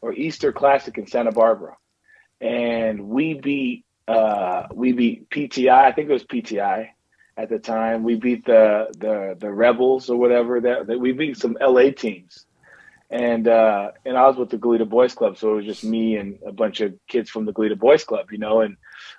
or 0.00 0.14
Easter 0.14 0.52
Classic 0.52 0.96
in 0.96 1.06
Santa 1.06 1.32
Barbara, 1.32 1.76
and 2.40 3.08
we 3.08 3.34
beat 3.34 3.84
uh, 4.08 4.68
we 4.72 4.92
beat 4.92 5.28
PTI. 5.28 5.84
I 5.84 5.92
think 5.92 6.08
it 6.08 6.12
was 6.12 6.24
PTI 6.24 6.88
at 7.40 7.48
the 7.48 7.58
time. 7.58 8.02
We 8.02 8.16
beat 8.16 8.44
the 8.44 8.88
the 8.98 9.36
the 9.38 9.50
Rebels 9.50 10.10
or 10.10 10.16
whatever. 10.16 10.60
That, 10.60 10.86
that 10.86 11.00
we 11.00 11.12
beat 11.12 11.38
some 11.38 11.56
LA 11.60 11.90
teams, 11.90 12.44
and 13.10 13.48
uh, 13.48 13.92
and 14.04 14.16
I 14.16 14.26
was 14.26 14.36
with 14.36 14.50
the 14.50 14.58
Goleta 14.58 14.88
Boys 14.88 15.14
Club, 15.14 15.38
so 15.38 15.52
it 15.52 15.56
was 15.56 15.64
just 15.64 15.84
me 15.84 16.16
and 16.16 16.38
a 16.46 16.52
bunch 16.52 16.80
of 16.80 16.94
kids 17.08 17.30
from 17.30 17.46
the 17.46 17.52
Goleta 17.52 17.78
Boys 17.78 18.04
Club, 18.04 18.30
you 18.30 18.38
know. 18.38 18.60
And 18.60 18.76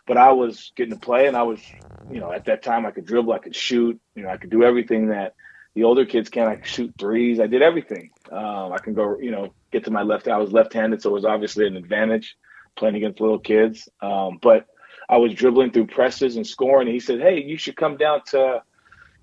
but 0.08 0.18
I 0.18 0.32
was 0.32 0.72
getting 0.76 0.94
to 0.94 1.00
play, 1.00 1.28
and 1.28 1.36
I 1.36 1.44
was, 1.44 1.60
you 2.12 2.20
know, 2.20 2.32
at 2.32 2.46
that 2.46 2.64
time 2.64 2.86
I 2.86 2.92
could 2.92 3.06
dribble, 3.06 3.34
I 3.34 3.40
could 3.40 3.56
shoot, 3.56 4.00
you 4.16 4.24
know, 4.24 4.30
I 4.30 4.38
could 4.38 4.52
do 4.52 4.64
everything 4.64 5.08
that 5.08 5.34
the 5.74 5.84
older 5.84 6.06
kids 6.06 6.30
can. 6.30 6.48
I 6.48 6.56
could 6.58 6.68
shoot 6.68 6.94
threes. 7.00 7.40
I 7.40 7.48
did 7.48 7.62
everything. 7.62 8.12
Um, 8.32 8.72
I 8.74 8.78
can 8.78 8.94
go, 8.94 9.18
you 9.20 9.32
know, 9.32 9.54
get 9.72 9.86
to 9.86 9.92
my 9.92 10.04
left. 10.04 10.28
I 10.28 10.38
was 10.38 10.52
left-handed, 10.52 11.02
so 11.02 11.10
it 11.10 11.14
was 11.14 11.26
obviously 11.26 11.66
an 11.66 11.78
advantage 11.78 12.38
playing 12.76 12.96
against 12.96 13.20
little 13.20 13.40
kids. 13.40 13.90
Um, 14.02 14.40
but 14.42 14.68
I 15.12 15.18
was 15.18 15.34
dribbling 15.34 15.72
through 15.72 15.88
presses 15.88 16.38
and 16.38 16.48
scoring. 16.48 16.88
And 16.88 16.94
he 16.94 17.00
said, 17.00 17.20
"Hey, 17.20 17.44
you 17.44 17.58
should 17.58 17.76
come 17.76 17.98
down 17.98 18.22
to 18.28 18.64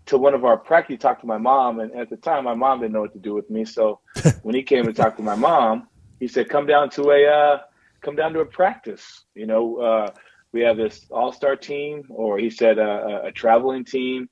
to 0.07 0.18
one 0.18 0.35
of 0.35 0.45
our 0.45 0.59
practice." 0.59 0.95
He 0.95 0.99
talked 0.99 1.23
to 1.23 1.26
my 1.26 1.38
mom, 1.38 1.80
and 1.80 1.92
at 1.97 2.11
the 2.11 2.16
time, 2.16 2.45
my 2.45 2.54
mom 2.54 2.80
didn't 2.80 2.92
know 2.92 3.00
what 3.00 3.14
to 3.14 3.18
do 3.18 3.35
with 3.35 3.49
me. 3.50 3.64
So 3.64 4.00
when 4.42 4.54
he 4.54 4.62
came 4.62 4.87
and 4.87 4.95
talked 4.95 5.16
to 5.16 5.23
my 5.23 5.35
mom, 5.35 5.88
he 6.21 6.28
said, 6.28 6.50
"Come 6.50 6.66
down 6.66 6.90
to 6.90 7.11
a 7.11 7.26
uh, 7.26 7.59
come 8.02 8.14
down 8.14 8.35
to 8.35 8.40
a 8.40 8.47
practice. 8.47 9.25
You 9.35 9.47
know, 9.47 9.78
uh, 9.78 10.11
we 10.52 10.61
have 10.61 10.76
this 10.76 11.07
all-star 11.11 11.57
team, 11.57 12.04
or 12.11 12.38
he 12.38 12.50
said 12.50 12.78
uh, 12.78 13.23
a 13.25 13.33
traveling 13.33 13.85
team." 13.85 14.28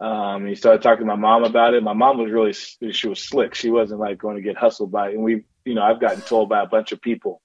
Um, 0.00 0.46
he 0.46 0.56
started 0.56 0.82
talking 0.82 1.06
to 1.06 1.06
my 1.06 1.14
mom 1.14 1.44
about 1.44 1.74
it. 1.74 1.82
My 1.84 1.92
mom 1.92 2.18
was 2.18 2.32
really, 2.32 2.52
she 2.52 3.06
was 3.06 3.22
slick. 3.22 3.54
She 3.54 3.70
wasn't 3.70 4.00
like 4.00 4.18
going 4.18 4.34
to 4.34 4.42
get 4.42 4.56
hustled 4.56 4.90
by 4.90 5.10
it. 5.10 5.14
And 5.14 5.22
we, 5.22 5.44
you 5.64 5.74
know, 5.74 5.82
I've 5.82 6.00
gotten 6.00 6.22
told 6.22 6.48
by 6.48 6.60
a 6.60 6.66
bunch 6.66 6.90
of 6.90 7.00
people, 7.00 7.40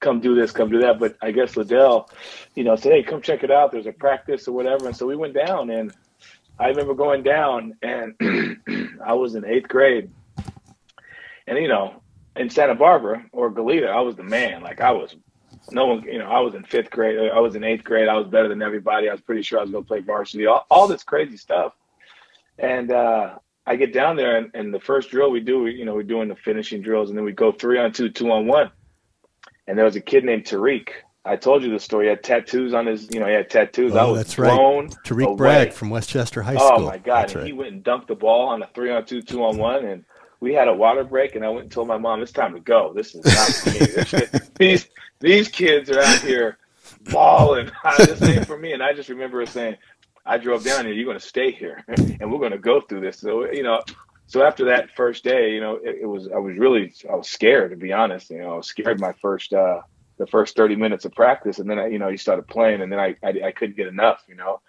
come 0.00 0.20
do 0.20 0.34
this, 0.34 0.50
come 0.50 0.70
do 0.70 0.80
that. 0.80 0.98
But 0.98 1.16
I 1.22 1.30
guess 1.30 1.56
Liddell, 1.56 2.10
you 2.54 2.64
know, 2.64 2.76
said, 2.76 2.92
hey, 2.92 3.02
come 3.02 3.22
check 3.22 3.44
it 3.44 3.50
out. 3.50 3.70
There's 3.70 3.86
a 3.86 3.92
practice 3.92 4.48
or 4.48 4.52
whatever. 4.52 4.86
And 4.86 4.96
so 4.96 5.06
we 5.06 5.16
went 5.16 5.34
down 5.34 5.70
and 5.70 5.92
I 6.58 6.68
remember 6.68 6.94
going 6.94 7.22
down 7.22 7.76
and 7.82 8.14
I 9.04 9.14
was 9.14 9.34
in 9.34 9.44
eighth 9.44 9.68
grade. 9.68 10.10
And, 11.46 11.58
you 11.58 11.68
know, 11.68 12.02
in 12.36 12.50
Santa 12.50 12.74
Barbara 12.74 13.24
or 13.32 13.50
Goleta, 13.50 13.88
I 13.88 14.00
was 14.00 14.16
the 14.16 14.22
man. 14.22 14.62
Like 14.62 14.80
I 14.80 14.90
was, 14.90 15.16
no 15.70 15.86
one, 15.86 16.02
you 16.02 16.18
know, 16.18 16.30
I 16.30 16.40
was 16.40 16.54
in 16.54 16.64
fifth 16.64 16.90
grade. 16.90 17.30
I 17.30 17.40
was 17.40 17.54
in 17.54 17.64
eighth 17.64 17.84
grade. 17.84 18.08
I 18.08 18.14
was 18.16 18.28
better 18.28 18.48
than 18.48 18.62
everybody. 18.62 19.08
I 19.08 19.12
was 19.12 19.20
pretty 19.20 19.42
sure 19.42 19.58
I 19.58 19.62
was 19.62 19.70
going 19.70 19.84
to 19.84 19.88
play 19.88 20.00
varsity, 20.00 20.46
all, 20.46 20.64
all 20.70 20.88
this 20.88 21.02
crazy 21.02 21.36
stuff. 21.36 21.74
And 22.58 22.92
uh, 22.92 23.36
I 23.66 23.76
get 23.76 23.92
down 23.92 24.16
there, 24.16 24.36
and, 24.36 24.50
and, 24.52 24.74
the 24.74 24.80
first 24.80 25.10
drill 25.10 25.30
we 25.30 25.40
do, 25.40 25.62
we, 25.62 25.74
you 25.74 25.84
know, 25.84 25.94
we're 25.94 26.02
doing 26.02 26.28
the 26.28 26.36
finishing 26.36 26.82
drills, 26.82 27.08
and 27.08 27.16
then 27.16 27.24
we 27.24 27.32
go 27.32 27.52
three 27.52 27.78
on 27.78 27.92
two, 27.92 28.10
two 28.10 28.30
on 28.30 28.46
one. 28.46 28.70
And 29.70 29.78
there 29.78 29.84
was 29.84 29.94
a 29.94 30.00
kid 30.00 30.24
named 30.24 30.46
Tariq. 30.46 30.88
I 31.24 31.36
told 31.36 31.62
you 31.62 31.70
the 31.70 31.78
story. 31.78 32.06
He 32.06 32.10
had 32.10 32.24
tattoos 32.24 32.74
on 32.74 32.86
his, 32.86 33.08
you 33.12 33.20
know, 33.20 33.26
he 33.26 33.34
had 33.34 33.48
tattoos. 33.48 33.94
Oh, 33.94 33.98
I 33.98 34.04
was 34.04 34.18
that's 34.18 34.34
blown 34.34 34.86
right. 34.86 34.96
Tariq 35.04 35.26
away. 35.26 35.36
Bragg 35.36 35.72
from 35.72 35.90
Westchester 35.90 36.42
High 36.42 36.56
oh, 36.58 36.74
School. 36.74 36.86
Oh 36.86 36.90
my 36.90 36.98
God! 36.98 37.32
Right. 37.32 37.46
he 37.46 37.52
went 37.52 37.72
and 37.72 37.84
dunked 37.84 38.08
the 38.08 38.16
ball 38.16 38.48
on 38.48 38.64
a 38.64 38.66
three 38.74 38.90
on 38.90 39.04
two, 39.04 39.22
two 39.22 39.44
on 39.44 39.58
one, 39.58 39.84
and 39.84 40.04
we 40.40 40.54
had 40.54 40.66
a 40.66 40.74
water 40.74 41.04
break. 41.04 41.36
And 41.36 41.44
I 41.44 41.50
went 41.50 41.62
and 41.62 41.70
told 41.70 41.86
my 41.86 41.98
mom, 41.98 42.20
"It's 42.20 42.32
time 42.32 42.52
to 42.54 42.60
go. 42.60 42.92
This 42.92 43.14
is 43.14 43.24
not 43.24 44.08
for 44.08 44.26
me. 44.34 44.40
these 44.58 44.88
these 45.20 45.46
kids 45.46 45.88
are 45.88 46.00
out 46.00 46.18
here 46.18 46.58
balling. 47.12 47.70
this 47.98 48.20
ain't 48.22 48.48
for 48.48 48.58
me." 48.58 48.72
And 48.72 48.82
I 48.82 48.92
just 48.92 49.08
remember 49.08 49.46
saying, 49.46 49.76
I 50.26 50.38
drove 50.38 50.64
down 50.64 50.84
here. 50.84 50.94
You're 50.94 51.06
going 51.06 51.18
to 51.18 51.24
stay 51.24 51.52
here, 51.52 51.84
and 51.88 52.32
we're 52.32 52.40
going 52.40 52.50
to 52.50 52.58
go 52.58 52.80
through 52.80 53.02
this. 53.02 53.20
So 53.20 53.48
you 53.52 53.62
know, 53.62 53.82
so 54.30 54.44
after 54.44 54.66
that 54.66 54.92
first 54.94 55.24
day, 55.24 55.50
you 55.54 55.60
know, 55.60 55.74
it, 55.82 56.02
it, 56.02 56.06
was 56.06 56.28
I 56.28 56.38
was 56.38 56.56
really 56.56 56.94
I 57.10 57.16
was 57.16 57.28
scared 57.28 57.72
to 57.72 57.76
be 57.76 57.92
honest. 57.92 58.30
You 58.30 58.38
know, 58.38 58.52
I 58.52 58.56
was 58.58 58.68
scared 58.68 59.00
my 59.00 59.12
first 59.20 59.52
uh, 59.52 59.80
the 60.18 60.26
first 60.28 60.54
30 60.54 60.76
minutes 60.76 61.04
of 61.04 61.10
practice, 61.12 61.58
and 61.58 61.68
then 61.68 61.80
I, 61.80 61.88
you 61.88 61.98
know, 61.98 62.06
you 62.06 62.16
started 62.16 62.46
playing, 62.46 62.80
and 62.80 62.92
then 62.92 63.00
I, 63.00 63.16
I, 63.24 63.48
I 63.48 63.50
couldn't 63.50 63.76
get 63.76 63.88
enough. 63.88 64.22
You 64.28 64.36
know, 64.36 64.60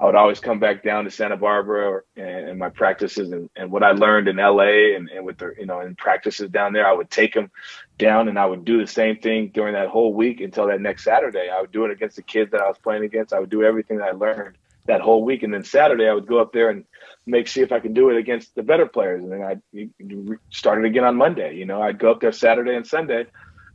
I 0.00 0.06
would 0.06 0.14
always 0.14 0.40
come 0.40 0.60
back 0.60 0.82
down 0.82 1.04
to 1.04 1.10
Santa 1.10 1.36
Barbara 1.36 1.90
or, 1.90 2.04
and, 2.16 2.48
and, 2.48 2.58
my 2.58 2.70
practices 2.70 3.32
and, 3.32 3.50
and 3.54 3.70
what 3.70 3.82
I 3.82 3.90
learned 3.90 4.28
in 4.28 4.36
LA 4.36 4.96
and, 4.96 5.10
and 5.10 5.26
with 5.26 5.36
the 5.36 5.52
you 5.58 5.66
know 5.66 5.80
in 5.80 5.94
practices 5.94 6.48
down 6.48 6.72
there, 6.72 6.86
I 6.86 6.94
would 6.94 7.10
take 7.10 7.34
them 7.34 7.50
down 7.98 8.28
and 8.28 8.38
I 8.38 8.46
would 8.46 8.64
do 8.64 8.80
the 8.80 8.86
same 8.86 9.18
thing 9.18 9.50
during 9.52 9.74
that 9.74 9.88
whole 9.88 10.14
week 10.14 10.40
until 10.40 10.68
that 10.68 10.80
next 10.80 11.04
Saturday. 11.04 11.50
I 11.54 11.60
would 11.60 11.70
do 11.70 11.84
it 11.84 11.90
against 11.90 12.16
the 12.16 12.22
kids 12.22 12.50
that 12.52 12.62
I 12.62 12.68
was 12.68 12.78
playing 12.78 13.04
against. 13.04 13.34
I 13.34 13.40
would 13.40 13.50
do 13.50 13.62
everything 13.62 13.98
that 13.98 14.08
I 14.08 14.12
learned 14.12 14.56
that 14.86 15.00
whole 15.00 15.24
week. 15.24 15.42
And 15.42 15.52
then 15.52 15.64
Saturday, 15.64 16.08
I 16.08 16.14
would 16.14 16.26
go 16.26 16.40
up 16.40 16.52
there 16.52 16.70
and 16.70 16.84
make 17.26 17.48
see 17.48 17.60
if 17.60 17.72
I 17.72 17.80
can 17.80 17.92
do 17.92 18.10
it 18.10 18.16
against 18.16 18.54
the 18.54 18.62
better 18.62 18.86
players. 18.86 19.22
And 19.22 19.32
then 19.32 19.42
I 19.42 20.36
started 20.50 20.84
again 20.84 21.04
on 21.04 21.16
Monday. 21.16 21.54
You 21.54 21.66
know, 21.66 21.80
I'd 21.82 21.98
go 21.98 22.10
up 22.10 22.20
there 22.20 22.32
Saturday 22.32 22.74
and 22.74 22.86
Sunday. 22.86 23.26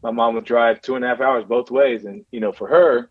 My 0.04 0.12
mom 0.12 0.36
would 0.36 0.46
drive 0.46 0.82
two 0.82 0.96
and 0.96 1.04
a 1.04 1.08
half 1.08 1.22
hours 1.22 1.46
both 1.46 1.72
ways, 1.72 2.06
and 2.06 2.24
you 2.32 2.40
know, 2.40 2.52
for 2.52 2.68
her, 2.68 3.10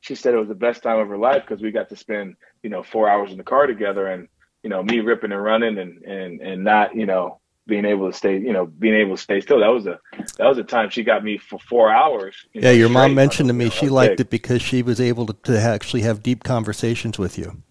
she 0.00 0.14
said 0.14 0.34
it 0.34 0.38
was 0.38 0.48
the 0.48 0.54
best 0.54 0.82
time 0.82 0.98
of 0.98 1.08
her 1.08 1.16
life 1.16 1.42
because 1.46 1.62
we 1.62 1.70
got 1.70 1.88
to 1.88 1.96
spend 1.96 2.36
you 2.62 2.68
know 2.70 2.82
four 2.82 3.08
hours 3.08 3.30
in 3.30 3.38
the 3.38 3.44
car 3.44 3.66
together, 3.66 4.06
and 4.06 4.28
you 4.62 4.68
know, 4.68 4.82
me 4.82 5.00
ripping 5.00 5.32
and 5.32 5.42
running 5.42 5.78
and 5.78 6.02
and 6.04 6.40
and 6.40 6.62
not 6.62 6.94
you 6.94 7.06
know 7.06 7.40
being 7.66 7.84
able 7.84 8.10
to 8.10 8.16
stay, 8.16 8.38
you 8.38 8.52
know, 8.52 8.66
being 8.66 8.94
able 8.94 9.16
to 9.16 9.22
stay 9.22 9.40
still. 9.40 9.60
That 9.60 9.68
was 9.68 9.86
a 9.86 9.98
that 10.38 10.46
was 10.46 10.58
a 10.58 10.64
time 10.64 10.90
she 10.90 11.02
got 11.02 11.24
me 11.24 11.38
for 11.38 11.58
four 11.58 11.90
hours. 11.90 12.36
You 12.52 12.60
yeah, 12.60 12.70
know, 12.70 12.76
your 12.76 12.88
mom 12.88 13.14
mentioned 13.14 13.48
to 13.48 13.52
me 13.52 13.70
she 13.70 13.88
liked 13.88 14.20
it 14.20 14.30
because 14.30 14.62
she 14.62 14.82
was 14.82 15.00
able 15.00 15.26
to, 15.26 15.32
to 15.44 15.60
actually 15.60 16.02
have 16.02 16.22
deep 16.22 16.44
conversations 16.44 17.18
with 17.18 17.38
you. 17.38 17.62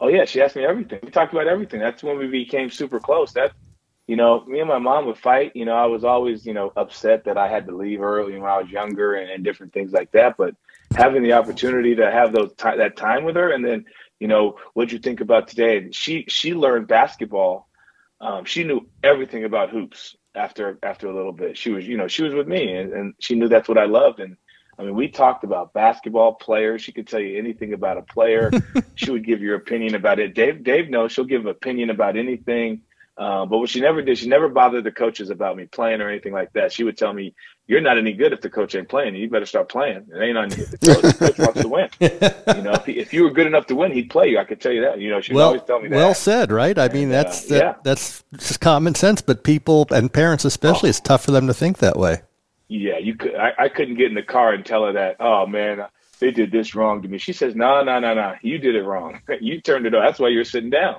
Oh 0.00 0.08
yeah, 0.08 0.24
she 0.24 0.42
asked 0.42 0.56
me 0.56 0.64
everything. 0.64 1.00
We 1.02 1.10
talked 1.10 1.32
about 1.32 1.46
everything. 1.46 1.80
That's 1.80 2.02
when 2.02 2.18
we 2.18 2.26
became 2.26 2.70
super 2.70 2.98
close. 2.98 3.32
That 3.32 3.52
you 4.06 4.16
know, 4.16 4.44
me 4.44 4.60
and 4.60 4.68
my 4.68 4.78
mom 4.78 5.06
would 5.06 5.18
fight. 5.18 5.52
You 5.54 5.64
know, 5.64 5.74
I 5.74 5.86
was 5.86 6.04
always 6.04 6.44
you 6.44 6.52
know 6.52 6.72
upset 6.76 7.24
that 7.24 7.38
I 7.38 7.48
had 7.48 7.66
to 7.66 7.76
leave 7.76 8.02
early 8.02 8.32
when 8.32 8.50
I 8.50 8.58
was 8.58 8.70
younger 8.70 9.14
and, 9.14 9.30
and 9.30 9.44
different 9.44 9.72
things 9.72 9.92
like 9.92 10.10
that. 10.12 10.36
But 10.36 10.54
having 10.94 11.22
the 11.22 11.32
opportunity 11.32 11.94
to 11.96 12.10
have 12.10 12.32
those 12.32 12.52
t- 12.56 12.76
that 12.76 12.96
time 12.96 13.24
with 13.24 13.36
her, 13.36 13.52
and 13.52 13.64
then 13.64 13.84
you 14.18 14.28
know, 14.28 14.58
what'd 14.74 14.92
you 14.92 14.98
think 14.98 15.20
about 15.20 15.48
today? 15.48 15.90
she 15.92 16.24
she 16.28 16.54
learned 16.54 16.88
basketball 16.88 17.68
um, 18.20 18.44
she 18.44 18.64
knew 18.64 18.88
everything 19.02 19.44
about 19.44 19.70
hoops 19.70 20.16
after 20.34 20.78
after 20.82 21.08
a 21.08 21.14
little 21.14 21.32
bit. 21.32 21.56
She 21.56 21.70
was, 21.70 21.86
you 21.86 21.96
know, 21.96 22.08
she 22.08 22.22
was 22.22 22.34
with 22.34 22.48
me, 22.48 22.76
and, 22.76 22.92
and 22.92 23.14
she 23.18 23.34
knew 23.34 23.48
that's 23.48 23.68
what 23.68 23.78
I 23.78 23.84
loved. 23.84 24.20
And 24.20 24.36
I 24.78 24.82
mean, 24.82 24.94
we 24.94 25.08
talked 25.08 25.44
about 25.44 25.72
basketball 25.72 26.34
players. 26.34 26.82
She 26.82 26.92
could 26.92 27.06
tell 27.06 27.20
you 27.20 27.38
anything 27.38 27.72
about 27.72 27.98
a 27.98 28.02
player. 28.02 28.50
she 28.94 29.10
would 29.10 29.24
give 29.24 29.40
your 29.40 29.56
opinion 29.56 29.94
about 29.94 30.18
it. 30.18 30.34
Dave 30.34 30.64
Dave 30.64 30.90
knows 30.90 31.12
she'll 31.12 31.24
give 31.24 31.46
opinion 31.46 31.90
about 31.90 32.16
anything. 32.16 32.82
Uh, 33.16 33.46
but 33.46 33.58
what 33.58 33.68
she 33.68 33.80
never 33.80 34.02
did, 34.02 34.18
she 34.18 34.26
never 34.26 34.48
bothered 34.48 34.82
the 34.82 34.90
coaches 34.90 35.30
about 35.30 35.56
me 35.56 35.66
playing 35.66 36.00
or 36.00 36.08
anything 36.08 36.32
like 36.32 36.52
that. 36.52 36.72
She 36.72 36.82
would 36.82 36.98
tell 36.98 37.12
me, 37.12 37.32
"You're 37.68 37.80
not 37.80 37.96
any 37.96 38.12
good 38.12 38.32
if 38.32 38.40
the 38.40 38.50
coach 38.50 38.74
ain't 38.74 38.88
playing. 38.88 39.14
You 39.14 39.30
better 39.30 39.46
start 39.46 39.68
playing. 39.68 40.06
It 40.12 40.20
ain't 40.20 40.36
on 40.36 40.50
you. 40.50 40.66
The 40.66 40.78
coach, 40.78 41.02
the 41.02 41.26
coach 41.26 41.38
wants 41.38 41.60
to 41.60 41.68
win. 41.68 41.88
You 42.56 42.62
know, 42.62 42.72
if, 42.72 42.84
he, 42.84 42.98
if, 42.98 43.12
you 43.12 43.22
were 43.22 43.30
good 43.30 43.46
enough 43.46 43.66
to 43.66 43.76
win, 43.76 43.92
he'd 43.92 44.10
play 44.10 44.30
you. 44.30 44.38
I 44.38 44.44
could 44.44 44.60
tell 44.60 44.72
you 44.72 44.80
that. 44.80 44.98
You 44.98 45.10
know, 45.10 45.20
she 45.20 45.32
well, 45.32 45.48
always 45.48 45.62
tell 45.62 45.80
me 45.80 45.88
that. 45.88 45.96
Well 45.96 46.14
said, 46.14 46.50
right? 46.50 46.76
I 46.76 46.88
mean, 46.88 47.08
that's 47.08 47.44
uh, 47.44 47.54
that, 47.54 47.58
yeah. 47.58 47.74
that's 47.84 48.24
just 48.36 48.60
common 48.60 48.96
sense. 48.96 49.20
But 49.20 49.44
people 49.44 49.86
and 49.90 50.12
parents, 50.12 50.44
especially, 50.44 50.88
oh. 50.88 50.90
it's 50.90 51.00
tough 51.00 51.24
for 51.24 51.30
them 51.30 51.46
to 51.46 51.54
think 51.54 51.78
that 51.78 51.96
way. 51.96 52.22
Yeah, 52.66 52.98
you 52.98 53.14
could. 53.14 53.36
I, 53.36 53.52
I 53.58 53.68
couldn't 53.68 53.94
get 53.94 54.08
in 54.08 54.14
the 54.14 54.22
car 54.22 54.52
and 54.52 54.66
tell 54.66 54.86
her 54.86 54.92
that. 54.94 55.16
Oh 55.20 55.46
man, 55.46 55.86
they 56.18 56.32
did 56.32 56.50
this 56.50 56.74
wrong 56.74 57.02
to 57.02 57.08
me. 57.08 57.18
She 57.18 57.32
says, 57.32 57.54
"No, 57.54 57.84
no, 57.84 58.00
no, 58.00 58.14
no. 58.14 58.34
You 58.42 58.58
did 58.58 58.74
it 58.74 58.82
wrong. 58.82 59.20
you 59.40 59.60
turned 59.60 59.86
it 59.86 59.94
off. 59.94 60.04
That's 60.04 60.18
why 60.18 60.28
you're 60.28 60.44
sitting 60.44 60.70
down." 60.70 60.96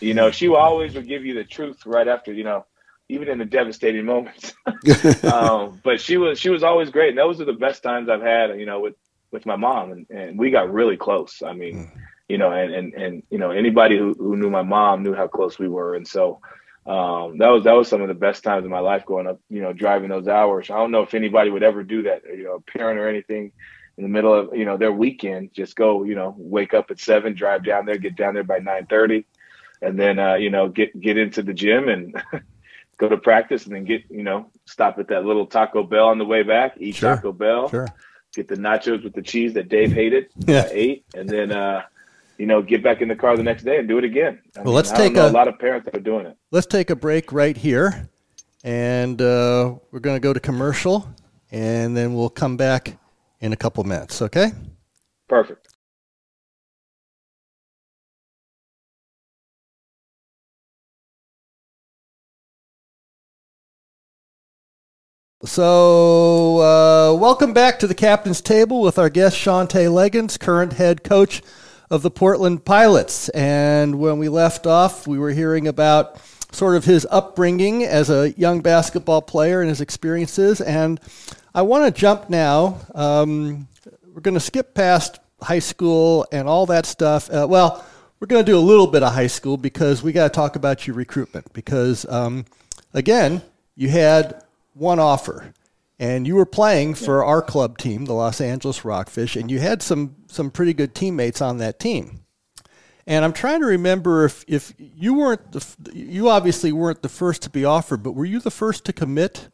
You 0.00 0.14
know, 0.14 0.30
she 0.30 0.48
always 0.48 0.94
would 0.94 1.08
give 1.08 1.24
you 1.24 1.34
the 1.34 1.44
truth 1.44 1.84
right 1.86 2.08
after, 2.08 2.32
you 2.32 2.44
know, 2.44 2.66
even 3.10 3.28
in 3.28 3.38
the 3.38 3.44
devastating 3.44 4.04
moments. 4.04 4.54
um, 5.24 5.80
but 5.82 6.00
she 6.00 6.16
was 6.16 6.38
she 6.38 6.48
was 6.48 6.62
always 6.62 6.90
great, 6.90 7.10
and 7.10 7.18
those 7.18 7.40
are 7.40 7.44
the 7.44 7.52
best 7.52 7.82
times 7.82 8.08
I've 8.08 8.22
had. 8.22 8.58
You 8.58 8.66
know, 8.66 8.80
with 8.80 8.94
with 9.30 9.46
my 9.46 9.56
mom, 9.56 9.92
and, 9.92 10.06
and 10.10 10.38
we 10.38 10.50
got 10.50 10.72
really 10.72 10.96
close. 10.96 11.42
I 11.44 11.52
mean, 11.52 11.74
mm. 11.74 12.00
you 12.28 12.38
know, 12.38 12.52
and 12.52 12.72
and 12.72 12.94
and 12.94 13.22
you 13.30 13.38
know, 13.38 13.50
anybody 13.50 13.98
who 13.98 14.14
who 14.14 14.36
knew 14.36 14.50
my 14.50 14.62
mom 14.62 15.02
knew 15.02 15.14
how 15.14 15.26
close 15.26 15.58
we 15.58 15.68
were, 15.68 15.94
and 15.94 16.06
so. 16.06 16.40
Um, 16.86 17.36
that 17.36 17.48
was 17.48 17.64
that 17.64 17.74
was 17.74 17.88
some 17.88 18.00
of 18.00 18.08
the 18.08 18.14
best 18.14 18.42
times 18.42 18.64
of 18.64 18.70
my 18.70 18.80
life 18.80 19.04
going 19.04 19.26
up. 19.26 19.38
You 19.50 19.60
know, 19.60 19.74
driving 19.74 20.08
those 20.08 20.26
hours. 20.26 20.70
I 20.70 20.76
don't 20.76 20.90
know 20.90 21.02
if 21.02 21.12
anybody 21.12 21.50
would 21.50 21.62
ever 21.62 21.84
do 21.84 22.04
that. 22.04 22.22
You 22.24 22.44
know, 22.44 22.54
a 22.54 22.60
parent 22.60 22.98
or 22.98 23.06
anything 23.06 23.52
in 23.98 24.02
the 24.02 24.08
middle 24.08 24.34
of 24.34 24.56
you 24.56 24.64
know 24.64 24.78
their 24.78 24.90
weekend, 24.90 25.52
just 25.52 25.76
go. 25.76 26.04
You 26.04 26.14
know, 26.14 26.34
wake 26.38 26.72
up 26.72 26.90
at 26.90 26.98
seven, 26.98 27.34
drive 27.34 27.64
down 27.64 27.84
there, 27.84 27.98
get 27.98 28.16
down 28.16 28.32
there 28.32 28.44
by 28.44 28.60
nine 28.60 28.86
thirty, 28.86 29.26
and 29.82 29.98
then 29.98 30.18
uh, 30.18 30.34
you 30.34 30.50
know 30.50 30.68
get 30.68 30.98
get 31.00 31.16
into 31.16 31.42
the 31.42 31.54
gym 31.54 31.88
and 31.88 32.22
go 33.00 33.08
to 33.08 33.16
practice 33.16 33.64
and 33.64 33.74
then 33.74 33.84
get, 33.84 34.02
you 34.10 34.22
know, 34.22 34.50
stop 34.66 34.98
at 34.98 35.08
that 35.08 35.24
little 35.24 35.46
Taco 35.46 35.82
Bell 35.82 36.08
on 36.08 36.18
the 36.18 36.24
way 36.24 36.42
back, 36.42 36.74
eat 36.78 36.94
sure. 36.94 37.16
Taco 37.16 37.32
Bell, 37.32 37.68
sure. 37.70 37.88
get 38.34 38.46
the 38.46 38.56
nachos 38.56 39.02
with 39.02 39.14
the 39.14 39.22
cheese 39.22 39.54
that 39.54 39.68
Dave 39.68 39.90
hated, 39.90 40.28
yeah. 40.46 40.68
ate, 40.70 41.04
and 41.14 41.28
then, 41.28 41.50
uh, 41.50 41.82
you 42.36 42.46
know, 42.46 42.62
get 42.62 42.82
back 42.82 43.00
in 43.00 43.08
the 43.08 43.16
car 43.16 43.36
the 43.36 43.42
next 43.42 43.64
day 43.64 43.78
and 43.78 43.88
do 43.88 43.98
it 43.98 44.04
again. 44.04 44.38
I 44.54 44.60
well, 44.60 44.66
mean, 44.66 44.74
let's 44.74 44.92
take 44.92 45.16
a, 45.16 45.28
a, 45.28 45.30
lot 45.30 45.48
of 45.48 45.58
parents 45.58 45.86
that 45.86 45.96
are 45.96 46.02
doing 46.02 46.26
it. 46.26 46.36
Let's 46.50 46.66
take 46.66 46.90
a 46.90 46.96
break 46.96 47.32
right 47.32 47.56
here, 47.56 48.08
and 48.62 49.20
uh, 49.20 49.74
we're 49.90 50.00
going 50.00 50.16
to 50.16 50.20
go 50.20 50.34
to 50.34 50.40
commercial, 50.40 51.08
and 51.50 51.96
then 51.96 52.14
we'll 52.14 52.30
come 52.30 52.56
back 52.58 52.98
in 53.40 53.52
a 53.54 53.56
couple 53.56 53.82
minutes. 53.84 54.20
Okay. 54.20 54.52
Perfect. 55.26 55.59
So, 65.42 66.58
uh, 66.58 67.14
welcome 67.14 67.54
back 67.54 67.78
to 67.78 67.86
the 67.86 67.94
Kaptain's 67.94 68.42
Table 68.42 68.82
with 68.82 68.98
our 68.98 69.08
guest 69.08 69.38
Shantay 69.38 69.90
Legans, 69.90 70.38
current 70.38 70.74
head 70.74 71.02
coach 71.02 71.40
of 71.88 72.02
the 72.02 72.10
Portland 72.10 72.66
Pilots. 72.66 73.30
And 73.30 73.98
when 73.98 74.18
we 74.18 74.28
left 74.28 74.66
off, 74.66 75.06
we 75.06 75.18
were 75.18 75.30
hearing 75.30 75.66
about 75.66 76.20
sort 76.52 76.76
of 76.76 76.84
his 76.84 77.06
upbringing 77.10 77.84
as 77.84 78.10
a 78.10 78.32
young 78.32 78.60
basketball 78.60 79.22
player 79.22 79.62
and 79.62 79.70
his 79.70 79.80
experiences. 79.80 80.60
And 80.60 81.00
I 81.54 81.62
want 81.62 81.86
to 81.86 81.98
jump 81.98 82.28
now. 82.28 82.78
Um, 82.94 83.66
we're 84.12 84.20
going 84.20 84.34
to 84.34 84.40
skip 84.40 84.74
past 84.74 85.20
high 85.40 85.58
school 85.58 86.26
and 86.30 86.46
all 86.46 86.66
that 86.66 86.84
stuff. 86.84 87.30
Uh, 87.30 87.46
well, 87.48 87.82
we're 88.18 88.26
going 88.26 88.44
to 88.44 88.52
do 88.52 88.58
a 88.58 88.60
little 88.60 88.86
bit 88.86 89.02
of 89.02 89.14
high 89.14 89.26
school 89.26 89.56
because 89.56 90.02
we 90.02 90.12
got 90.12 90.24
to 90.24 90.36
talk 90.36 90.56
about 90.56 90.86
your 90.86 90.96
recruitment. 90.96 91.50
Because 91.54 92.04
um, 92.10 92.44
again, 92.92 93.40
you 93.74 93.88
had 93.88 94.42
one 94.80 94.98
offer, 94.98 95.52
and 95.98 96.26
you 96.26 96.34
were 96.34 96.46
playing 96.46 96.94
for 96.94 97.24
our 97.24 97.42
club 97.42 97.78
team, 97.78 98.06
the 98.06 98.14
Los 98.14 98.40
Angeles 98.40 98.84
Rockfish, 98.84 99.36
and 99.36 99.50
you 99.50 99.60
had 99.60 99.82
some 99.82 100.16
some 100.26 100.50
pretty 100.50 100.74
good 100.74 100.94
teammates 100.94 101.40
on 101.40 101.58
that 101.58 101.78
team. 101.78 102.20
And 103.06 103.24
I'm 103.24 103.32
trying 103.32 103.60
to 103.60 103.66
remember 103.66 104.24
if, 104.24 104.44
if 104.46 104.72
you 104.78 105.14
weren't 105.14 105.52
the, 105.52 105.66
you 105.92 106.28
obviously 106.28 106.70
weren't 106.72 107.02
the 107.02 107.08
first 107.08 107.42
to 107.42 107.50
be 107.50 107.64
offered, 107.64 108.02
but 108.02 108.12
were 108.12 108.24
you 108.24 108.40
the 108.40 108.50
first 108.50 108.84
to 108.86 108.92
commit? 108.92 109.48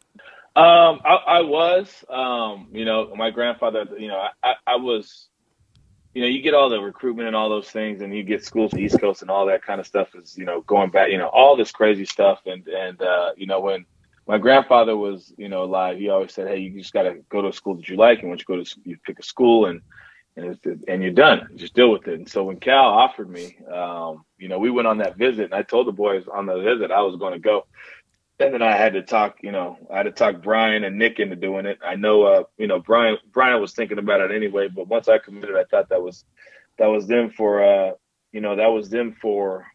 Um, 0.54 1.00
I, 1.04 1.18
I 1.26 1.40
was. 1.42 2.04
Um, 2.08 2.68
you 2.72 2.84
know, 2.84 3.14
my 3.14 3.30
grandfather. 3.30 3.86
You 3.98 4.08
know, 4.08 4.26
I, 4.42 4.54
I 4.66 4.76
was 4.76 5.28
you 6.16 6.22
know, 6.22 6.28
you 6.28 6.40
get 6.40 6.54
all 6.54 6.70
the 6.70 6.80
recruitment 6.80 7.26
and 7.26 7.36
all 7.36 7.50
those 7.50 7.68
things, 7.68 8.00
and 8.00 8.16
you 8.16 8.22
get 8.22 8.42
schools 8.42 8.70
the 8.70 8.78
East 8.78 8.98
Coast 8.98 9.20
and 9.20 9.30
all 9.30 9.44
that 9.44 9.62
kind 9.62 9.80
of 9.80 9.86
stuff 9.86 10.14
is, 10.14 10.34
you 10.38 10.46
know, 10.46 10.62
going 10.62 10.88
back, 10.88 11.10
you 11.10 11.18
know, 11.18 11.28
all 11.28 11.56
this 11.56 11.70
crazy 11.70 12.06
stuff. 12.06 12.40
And, 12.46 12.66
and, 12.68 13.02
uh, 13.02 13.32
you 13.36 13.46
know, 13.46 13.60
when, 13.60 13.84
my 14.26 14.38
grandfather 14.38 14.96
was, 14.96 15.32
you 15.36 15.48
know, 15.48 15.62
alive. 15.64 15.98
He 15.98 16.08
always 16.08 16.32
said, 16.32 16.48
"Hey, 16.48 16.58
you 16.58 16.78
just 16.78 16.92
got 16.92 17.02
to 17.02 17.16
go 17.30 17.42
to 17.42 17.48
a 17.48 17.52
school 17.52 17.76
that 17.76 17.88
you 17.88 17.96
like, 17.96 18.20
and 18.20 18.28
once 18.28 18.40
you 18.40 18.56
go 18.56 18.62
to, 18.62 18.80
you 18.84 18.96
pick 19.04 19.18
a 19.18 19.22
school, 19.22 19.66
and 19.66 19.80
and 20.36 20.58
and 20.88 21.02
you're 21.02 21.12
done. 21.12 21.48
Just 21.56 21.74
deal 21.74 21.90
with 21.90 22.08
it." 22.08 22.14
And 22.14 22.28
so 22.28 22.44
when 22.44 22.58
Cal 22.58 22.86
offered 22.86 23.30
me, 23.30 23.56
um, 23.72 24.24
you 24.38 24.48
know, 24.48 24.58
we 24.58 24.70
went 24.70 24.88
on 24.88 24.98
that 24.98 25.16
visit, 25.16 25.46
and 25.46 25.54
I 25.54 25.62
told 25.62 25.86
the 25.86 25.92
boys 25.92 26.24
on 26.32 26.46
the 26.46 26.60
visit 26.60 26.90
I 26.90 27.02
was 27.02 27.16
going 27.16 27.34
to 27.34 27.38
go. 27.38 27.66
And 28.38 28.52
then 28.52 28.60
I 28.60 28.76
had 28.76 28.92
to 28.92 29.02
talk, 29.02 29.38
you 29.42 29.50
know, 29.50 29.78
I 29.90 29.98
had 29.98 30.02
to 30.02 30.10
talk 30.10 30.42
Brian 30.42 30.84
and 30.84 30.98
Nick 30.98 31.20
into 31.20 31.36
doing 31.36 31.64
it. 31.64 31.78
I 31.82 31.96
know, 31.96 32.24
uh, 32.24 32.42
you 32.58 32.66
know, 32.66 32.78
Brian 32.78 33.16
Brian 33.32 33.60
was 33.62 33.72
thinking 33.72 33.98
about 33.98 34.20
it 34.20 34.30
anyway, 34.30 34.68
but 34.68 34.88
once 34.88 35.08
I 35.08 35.18
committed, 35.18 35.56
I 35.56 35.64
thought 35.64 35.88
that 35.88 36.02
was 36.02 36.24
that 36.78 36.88
was 36.88 37.06
them 37.06 37.30
for, 37.30 37.64
uh, 37.64 37.92
you 38.32 38.42
know, 38.42 38.56
that 38.56 38.66
was 38.66 38.90
them 38.90 39.16
for, 39.22 39.66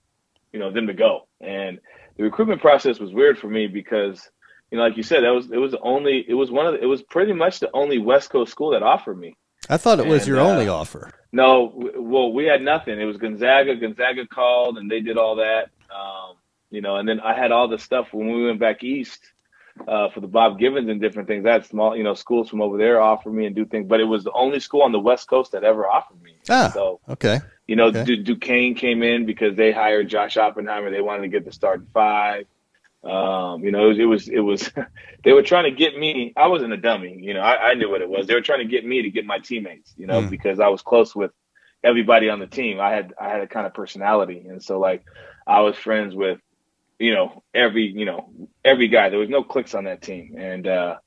you 0.53 0.59
know, 0.59 0.71
them 0.71 0.85
to 0.87 0.93
go. 0.93 1.27
And 1.39 1.79
the 2.17 2.23
recruitment 2.23 2.61
process 2.61 2.99
was 2.99 3.13
weird 3.13 3.39
for 3.39 3.47
me 3.47 3.65
because 3.65 4.29
you 4.71 4.77
know, 4.77 4.83
like 4.85 4.97
you 4.97 5.03
said, 5.03 5.23
that 5.23 5.33
was 5.33 5.51
it 5.51 5.57
was 5.57 5.75
only 5.81 6.25
it 6.27 6.33
was 6.33 6.49
one 6.49 6.65
of 6.65 6.73
the, 6.73 6.81
it 6.81 6.85
was 6.85 7.01
pretty 7.03 7.33
much 7.33 7.59
the 7.59 7.69
only 7.73 7.97
West 7.97 8.29
Coast 8.29 8.51
school 8.51 8.71
that 8.71 8.81
offered 8.83 9.19
me. 9.19 9.35
I 9.69 9.77
thought 9.77 9.99
it 9.99 10.07
was 10.07 10.23
and, 10.23 10.29
your 10.29 10.39
uh, 10.39 10.49
only 10.49 10.67
offer. 10.67 11.11
No, 11.31 11.71
well, 11.95 12.33
we 12.33 12.45
had 12.45 12.61
nothing. 12.61 12.99
It 12.99 13.05
was 13.05 13.17
Gonzaga. 13.17 13.75
Gonzaga 13.75 14.25
called 14.27 14.77
and 14.77 14.89
they 14.89 15.01
did 15.01 15.17
all 15.17 15.35
that. 15.35 15.69
Um, 15.93 16.37
you 16.69 16.81
know, 16.81 16.95
and 16.95 17.07
then 17.07 17.19
I 17.19 17.37
had 17.37 17.51
all 17.51 17.67
the 17.67 17.77
stuff 17.77 18.07
when 18.11 18.31
we 18.31 18.45
went 18.45 18.59
back 18.59 18.83
east 18.83 19.19
uh, 19.87 20.09
for 20.09 20.21
the 20.21 20.27
Bob 20.27 20.57
Gibbons 20.57 20.89
and 20.89 21.01
different 21.01 21.27
things. 21.27 21.43
That 21.43 21.65
small, 21.65 21.95
you 21.95 22.03
know, 22.03 22.13
schools 22.13 22.49
from 22.49 22.61
over 22.61 22.77
there 22.77 23.01
offer 23.01 23.29
me 23.29 23.45
and 23.45 23.55
do 23.55 23.65
things, 23.65 23.87
but 23.87 23.99
it 23.99 24.05
was 24.05 24.23
the 24.23 24.31
only 24.31 24.59
school 24.59 24.83
on 24.83 24.91
the 24.91 24.99
West 24.99 25.27
Coast 25.27 25.51
that 25.51 25.63
ever 25.63 25.85
offered 25.87 26.21
me. 26.21 26.35
Ah, 26.49 26.71
so 26.73 26.99
okay. 27.09 27.39
You 27.67 27.75
know, 27.75 27.87
okay. 27.87 28.03
Du- 28.03 28.23
Duquesne 28.23 28.75
came 28.75 29.03
in 29.03 29.25
because 29.25 29.55
they 29.55 29.71
hired 29.71 30.09
Josh 30.09 30.37
Oppenheimer. 30.37 30.91
They 30.91 31.01
wanted 31.01 31.23
to 31.23 31.27
get 31.27 31.45
the 31.45 31.51
starting 31.51 31.87
five. 31.93 32.45
Um, 33.03 33.63
you 33.63 33.71
know, 33.71 33.85
it 33.85 33.87
was, 33.89 33.99
it 33.99 34.05
was, 34.05 34.27
it 34.27 34.39
was 34.39 34.71
they 35.23 35.33
were 35.33 35.41
trying 35.41 35.63
to 35.63 35.71
get 35.71 35.97
me. 35.97 36.33
I 36.37 36.47
wasn't 36.47 36.73
a 36.73 36.77
dummy, 36.77 37.17
you 37.19 37.33
know. 37.33 37.41
I, 37.41 37.71
I, 37.71 37.73
knew 37.73 37.89
what 37.89 38.01
it 38.01 38.09
was. 38.09 38.27
They 38.27 38.35
were 38.35 38.41
trying 38.41 38.59
to 38.59 38.65
get 38.65 38.85
me 38.85 39.01
to 39.01 39.09
get 39.09 39.25
my 39.25 39.39
teammates, 39.39 39.93
you 39.97 40.05
know, 40.05 40.21
mm. 40.21 40.29
because 40.29 40.59
I 40.59 40.67
was 40.67 40.83
close 40.83 41.15
with 41.15 41.31
everybody 41.83 42.29
on 42.29 42.39
the 42.39 42.47
team. 42.47 42.79
I 42.79 42.91
had 42.91 43.13
I 43.19 43.29
had 43.29 43.41
a 43.41 43.47
kind 43.47 43.65
of 43.65 43.73
personality, 43.73 44.45
and 44.47 44.63
so 44.63 44.79
like 44.79 45.03
I 45.47 45.61
was 45.61 45.75
friends 45.75 46.13
with, 46.15 46.39
you 46.99 47.13
know, 47.13 47.43
every 47.55 47.87
you 47.87 48.05
know 48.05 48.31
every 48.63 48.87
guy. 48.87 49.09
There 49.09 49.19
was 49.19 49.29
no 49.29 49.43
clicks 49.43 49.73
on 49.73 49.85
that 49.85 50.03
team, 50.03 50.35
and 50.37 50.67
uh, 50.67 50.97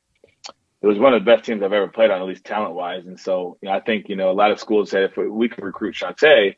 it 0.82 0.86
was 0.86 0.98
one 0.98 1.14
of 1.14 1.24
the 1.24 1.30
best 1.30 1.44
teams 1.44 1.62
I've 1.62 1.72
ever 1.72 1.88
played 1.88 2.10
on, 2.10 2.20
at 2.20 2.26
least 2.26 2.44
talent 2.44 2.74
wise. 2.74 3.06
And 3.06 3.18
so 3.20 3.56
you 3.62 3.68
know, 3.68 3.74
I 3.74 3.80
think 3.80 4.08
you 4.08 4.16
know 4.16 4.30
a 4.30 4.32
lot 4.32 4.50
of 4.50 4.58
schools 4.58 4.90
said 4.90 5.04
if 5.04 5.16
we 5.16 5.48
could 5.48 5.64
recruit 5.64 5.94
Shantay, 5.94 6.56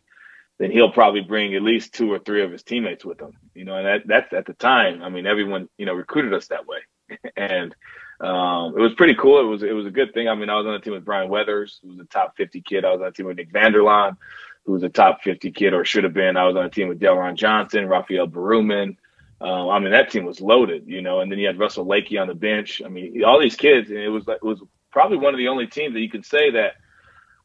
then 0.59 0.71
he'll 0.71 0.93
probably 0.93 1.21
bring 1.21 1.55
at 1.55 1.63
least 1.63 1.95
two 1.95 2.13
or 2.13 2.19
three 2.19 2.43
of 2.43 2.51
his 2.51 2.63
teammates 2.63 3.05
with 3.05 3.21
him. 3.21 3.33
You 3.55 3.65
know, 3.65 3.77
and 3.77 3.87
that, 3.87 4.07
that's 4.07 4.33
at 4.33 4.47
the 4.47 4.55
time. 4.55 5.03
I 5.03 5.09
mean, 5.09 5.27
everyone 5.27 5.69
you 5.77 5.87
know 5.87 5.95
recruited 5.95 6.33
us 6.35 6.49
that 6.49 6.67
way, 6.67 6.79
and 7.37 7.75
um, 8.21 8.75
it 8.77 8.81
was 8.81 8.95
pretty 8.97 9.15
cool. 9.15 9.41
It 9.41 9.51
was 9.51 9.63
it 9.63 9.73
was 9.73 9.87
a 9.87 9.91
good 9.91 10.15
thing. 10.15 10.29
I 10.29 10.35
mean, 10.35 10.49
I 10.49 10.57
was 10.57 10.67
on 10.67 10.73
the 10.73 10.81
team 10.81 10.95
with 10.95 11.05
Brian 11.05 11.31
Wethers, 11.31 11.79
who 11.83 11.89
was 11.89 12.01
a 12.01 12.05
top 12.05 12.37
50 12.37 12.63
kid. 12.63 12.85
I 12.85 12.93
was 12.93 13.01
on 13.01 13.07
the 13.07 13.13
team 13.13 13.27
with 13.27 13.37
Nick 13.37 13.53
Vanderlaan, 13.53 14.17
who 14.65 14.73
was 14.73 14.83
a 14.83 14.89
top 14.89 15.23
50 15.23 15.51
kid 15.53 15.75
or 15.75 15.85
should 15.85 16.05
have 16.05 16.15
been. 16.15 16.37
I 16.37 16.47
was 16.47 16.57
on 16.57 16.65
the 16.65 16.71
team 16.71 16.89
with 16.89 17.01
Delron 17.01 17.37
Johnson, 17.37 17.89
Raphael 17.89 18.27
Berumon. 18.27 18.97
Um, 19.39 19.69
I 19.69 19.79
mean, 19.79 19.91
that 19.91 20.11
team 20.11 20.25
was 20.25 20.41
loaded, 20.41 20.85
you 20.87 21.03
know. 21.03 21.21
And 21.21 21.31
then 21.31 21.39
you 21.39 21.47
had 21.47 21.59
Russell 21.59 21.85
Lakey 21.85 22.21
on 22.21 22.29
the 22.29 22.35
bench. 22.35 22.81
I 22.85 22.89
mean, 22.89 23.23
all 23.23 23.41
these 23.41 23.57
kids, 23.57 23.91
and 23.91 23.99
it 23.99 24.09
was 24.09 24.27
it 24.27 24.43
was 24.43 24.63
probably 24.91 25.19
one 25.19 25.35
of 25.35 25.39
the 25.39 25.49
only 25.49 25.67
teams 25.67 25.93
that 25.93 26.01
you 26.01 26.09
could 26.09 26.25
say 26.25 26.51
that 26.53 26.77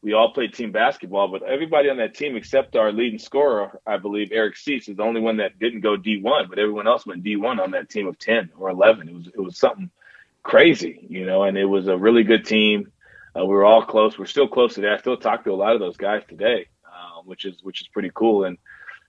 we 0.04 0.14
all 0.14 0.34
played 0.34 0.54
team 0.54 0.72
basketball, 0.72 1.28
but 1.28 1.44
everybody 1.44 1.90
on 1.90 1.98
that 1.98 2.16
team 2.16 2.36
except 2.36 2.76
our 2.76 2.92
leading 2.92 3.20
scorer, 3.20 3.80
I 3.86 3.98
believe 3.98 4.32
Eric 4.32 4.58
Seitz, 4.58 4.90
is 4.90 4.98
the 4.98 5.04
only 5.04 5.22
one 5.22 5.38
that 5.38 5.60
didn't 5.60 5.82
go 5.82 5.96
D1, 5.96 6.50
but 6.50 6.58
everyone 6.58 6.88
else 6.88 7.06
went 7.06 7.24
D1 7.24 7.60
on 7.60 7.72
that 7.72 7.90
team 7.90 8.08
of 8.08 8.18
10 8.18 8.52
or 8.58 8.70
11. 8.70 9.08
It 9.08 9.14
was 9.14 9.28
it 9.28 9.40
was 9.40 9.58
something 9.58 9.92
crazy, 10.44 11.06
you 11.10 11.26
know, 11.26 11.44
and 11.44 11.58
it 11.58 11.66
was 11.66 11.88
a 11.88 11.98
really 11.98 12.24
good 12.24 12.46
team. 12.46 12.92
Uh, 13.38 13.46
we 13.46 13.54
were 13.54 13.64
all 13.64 13.84
close. 13.84 14.18
We're 14.18 14.26
still 14.26 14.48
close 14.48 14.74
today. 14.74 14.90
I 14.90 14.98
still 14.98 15.18
talk 15.18 15.44
to 15.44 15.52
a 15.52 15.56
lot 15.56 15.74
of 15.74 15.80
those 15.80 15.98
guys 15.98 16.24
today, 16.28 16.68
uh, 16.86 17.22
which 17.24 17.46
is 17.46 17.64
which 17.64 17.82
is 17.82 17.88
pretty 17.88 18.12
cool. 18.14 18.46
And 18.46 18.58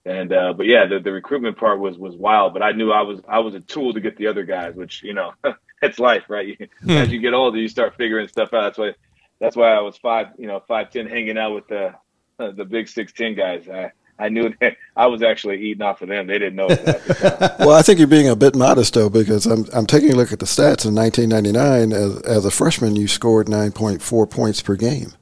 and 0.04 0.32
uh, 0.32 0.52
but 0.52 0.66
yeah, 0.66 0.86
the, 0.86 1.00
the 1.00 1.10
recruitment 1.10 1.56
part 1.56 1.80
was 1.80 1.96
was 1.96 2.14
wild. 2.14 2.52
But 2.52 2.62
I 2.62 2.72
knew 2.72 2.92
I 2.92 3.02
was 3.02 3.20
I 3.26 3.40
was 3.40 3.54
a 3.54 3.60
tool 3.60 3.94
to 3.94 4.00
get 4.00 4.16
the 4.16 4.28
other 4.28 4.44
guys, 4.44 4.74
which 4.74 5.02
you 5.02 5.14
know, 5.14 5.32
it's 5.82 5.98
life, 5.98 6.24
right? 6.28 6.70
Hmm. 6.82 6.90
As 6.90 7.10
you 7.10 7.20
get 7.20 7.34
older, 7.34 7.58
you 7.58 7.68
start 7.68 7.96
figuring 7.96 8.28
stuff 8.28 8.52
out. 8.52 8.62
That's 8.62 8.78
why 8.78 8.94
that's 9.42 9.56
why 9.56 9.72
I 9.72 9.80
was 9.80 9.98
five, 9.98 10.28
you 10.38 10.46
know, 10.46 10.62
five 10.68 10.90
ten, 10.90 11.06
hanging 11.06 11.36
out 11.36 11.52
with 11.52 11.66
the 11.66 11.94
uh, 12.38 12.52
the 12.52 12.64
big 12.64 12.88
six 12.88 13.12
ten 13.12 13.34
guys. 13.34 13.68
I 13.68 13.90
I 14.18 14.28
knew 14.28 14.54
that 14.60 14.76
I 14.96 15.08
was 15.08 15.22
actually 15.22 15.60
eating 15.60 15.82
off 15.82 16.00
of 16.00 16.08
them. 16.08 16.28
They 16.28 16.38
didn't 16.38 16.54
know. 16.54 16.68
well, 17.58 17.72
I 17.72 17.82
think 17.82 17.98
you're 17.98 18.08
being 18.08 18.28
a 18.28 18.36
bit 18.36 18.54
modest 18.54 18.94
though, 18.94 19.10
because 19.10 19.44
I'm 19.46 19.66
I'm 19.74 19.86
taking 19.86 20.12
a 20.12 20.16
look 20.16 20.32
at 20.32 20.38
the 20.38 20.46
stats. 20.46 20.86
In 20.86 20.94
1999, 20.94 21.92
as 21.92 22.22
as 22.22 22.44
a 22.44 22.52
freshman, 22.52 22.94
you 22.94 23.08
scored 23.08 23.48
9.4 23.48 24.30
points 24.30 24.62
per 24.62 24.76
game. 24.76 25.12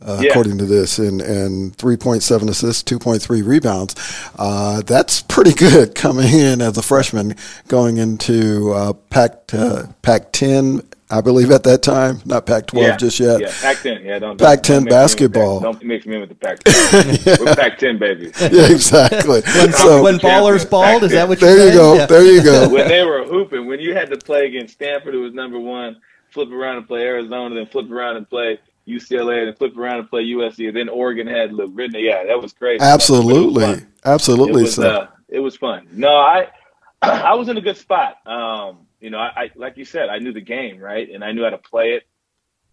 Uh, 0.00 0.20
yeah. 0.22 0.30
according 0.30 0.58
to 0.58 0.64
this, 0.64 1.00
and, 1.00 1.20
and 1.20 1.76
3.7 1.76 2.48
assists, 2.48 2.84
2.3 2.84 3.44
rebounds. 3.44 3.96
Uh, 4.38 4.80
that's 4.82 5.22
pretty 5.22 5.52
good 5.52 5.96
coming 5.96 6.32
in 6.32 6.62
as 6.62 6.78
a 6.78 6.82
freshman, 6.82 7.34
going 7.66 7.96
into 7.96 8.72
uh, 8.72 8.92
Pac 8.92 9.52
uh, 9.52 9.86
Pac 10.02 10.30
10 10.30 10.87
I 11.10 11.22
believe 11.22 11.50
at 11.50 11.62
that 11.62 11.82
time, 11.82 12.20
not 12.26 12.44
Pac-12 12.44 12.82
yeah, 12.82 12.96
just 12.96 13.18
yet. 13.18 13.40
Yeah, 13.40 13.52
Pac-10. 13.62 14.04
Yeah, 14.04 14.18
don't 14.18 14.38
Pac-10 14.38 14.66
don't 14.68 14.84
basketball. 14.90 15.60
Don't 15.60 15.82
mix 15.82 16.04
me 16.04 16.18
with 16.18 16.28
the 16.28 16.34
Pac-10. 16.34 17.38
We're 17.44 17.54
Pac-10 17.54 17.98
baby. 17.98 18.30
Yeah, 18.40 18.70
exactly. 18.70 19.40
when, 19.56 19.72
so, 19.72 20.02
when 20.02 20.18
ballers 20.18 20.68
balled, 20.68 21.04
is 21.04 21.12
that 21.12 21.26
what 21.26 21.40
you're 21.40 21.48
There 21.48 21.58
saying? 21.58 21.72
you 21.72 21.78
go. 21.78 21.94
Yeah. 21.94 22.06
There 22.06 22.22
you 22.24 22.42
go. 22.42 22.68
when 22.68 22.88
they 22.88 23.04
were 23.04 23.24
hooping, 23.24 23.66
when 23.66 23.80
you 23.80 23.94
had 23.94 24.10
to 24.10 24.18
play 24.18 24.46
against 24.46 24.74
Stanford, 24.74 25.14
who 25.14 25.22
was 25.22 25.32
number 25.32 25.58
one, 25.58 25.96
flip 26.30 26.50
around 26.50 26.76
and 26.76 26.86
play 26.86 27.02
Arizona, 27.02 27.54
then 27.54 27.66
flip 27.66 27.90
around 27.90 28.16
and 28.18 28.28
play 28.28 28.58
UCLA, 28.86 29.46
then 29.46 29.54
flip 29.54 29.76
around 29.78 30.00
and 30.00 30.10
play 30.10 30.24
USC, 30.24 30.68
and 30.68 30.76
then 30.76 30.90
Oregon 30.90 31.26
had 31.26 31.52
Luke 31.54 31.72
Ridnour. 31.74 32.02
Yeah, 32.02 32.24
that 32.26 32.40
was 32.40 32.52
crazy. 32.52 32.82
Absolutely, 32.82 33.64
It 33.64 33.68
was, 33.68 33.82
absolutely. 34.04 34.60
it 34.60 34.64
was, 34.64 34.74
so. 34.74 34.88
uh, 34.90 35.06
it 35.28 35.40
was 35.40 35.56
fun. 35.56 35.88
No, 35.92 36.08
I 36.10 36.48
I 37.02 37.34
was 37.34 37.48
in 37.48 37.56
a 37.56 37.60
good 37.62 37.76
spot. 37.76 38.16
Um, 38.26 38.80
you 39.00 39.10
know, 39.10 39.18
I, 39.18 39.32
I 39.36 39.50
like 39.54 39.76
you 39.76 39.84
said, 39.84 40.08
I 40.08 40.18
knew 40.18 40.32
the 40.32 40.40
game, 40.40 40.78
right, 40.78 41.08
and 41.08 41.24
I 41.24 41.32
knew 41.32 41.44
how 41.44 41.50
to 41.50 41.58
play 41.58 41.94
it. 41.94 42.06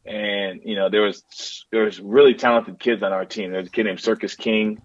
And 0.05 0.61
you 0.63 0.75
know, 0.75 0.89
there 0.89 1.01
was 1.01 1.65
there 1.71 1.83
was 1.83 1.99
really 1.99 2.35
talented 2.35 2.79
kids 2.79 3.03
on 3.03 3.11
our 3.11 3.25
team. 3.25 3.51
There's 3.51 3.67
a 3.67 3.71
kid 3.71 3.85
named 3.85 3.99
Circus 3.99 4.35
King. 4.35 4.81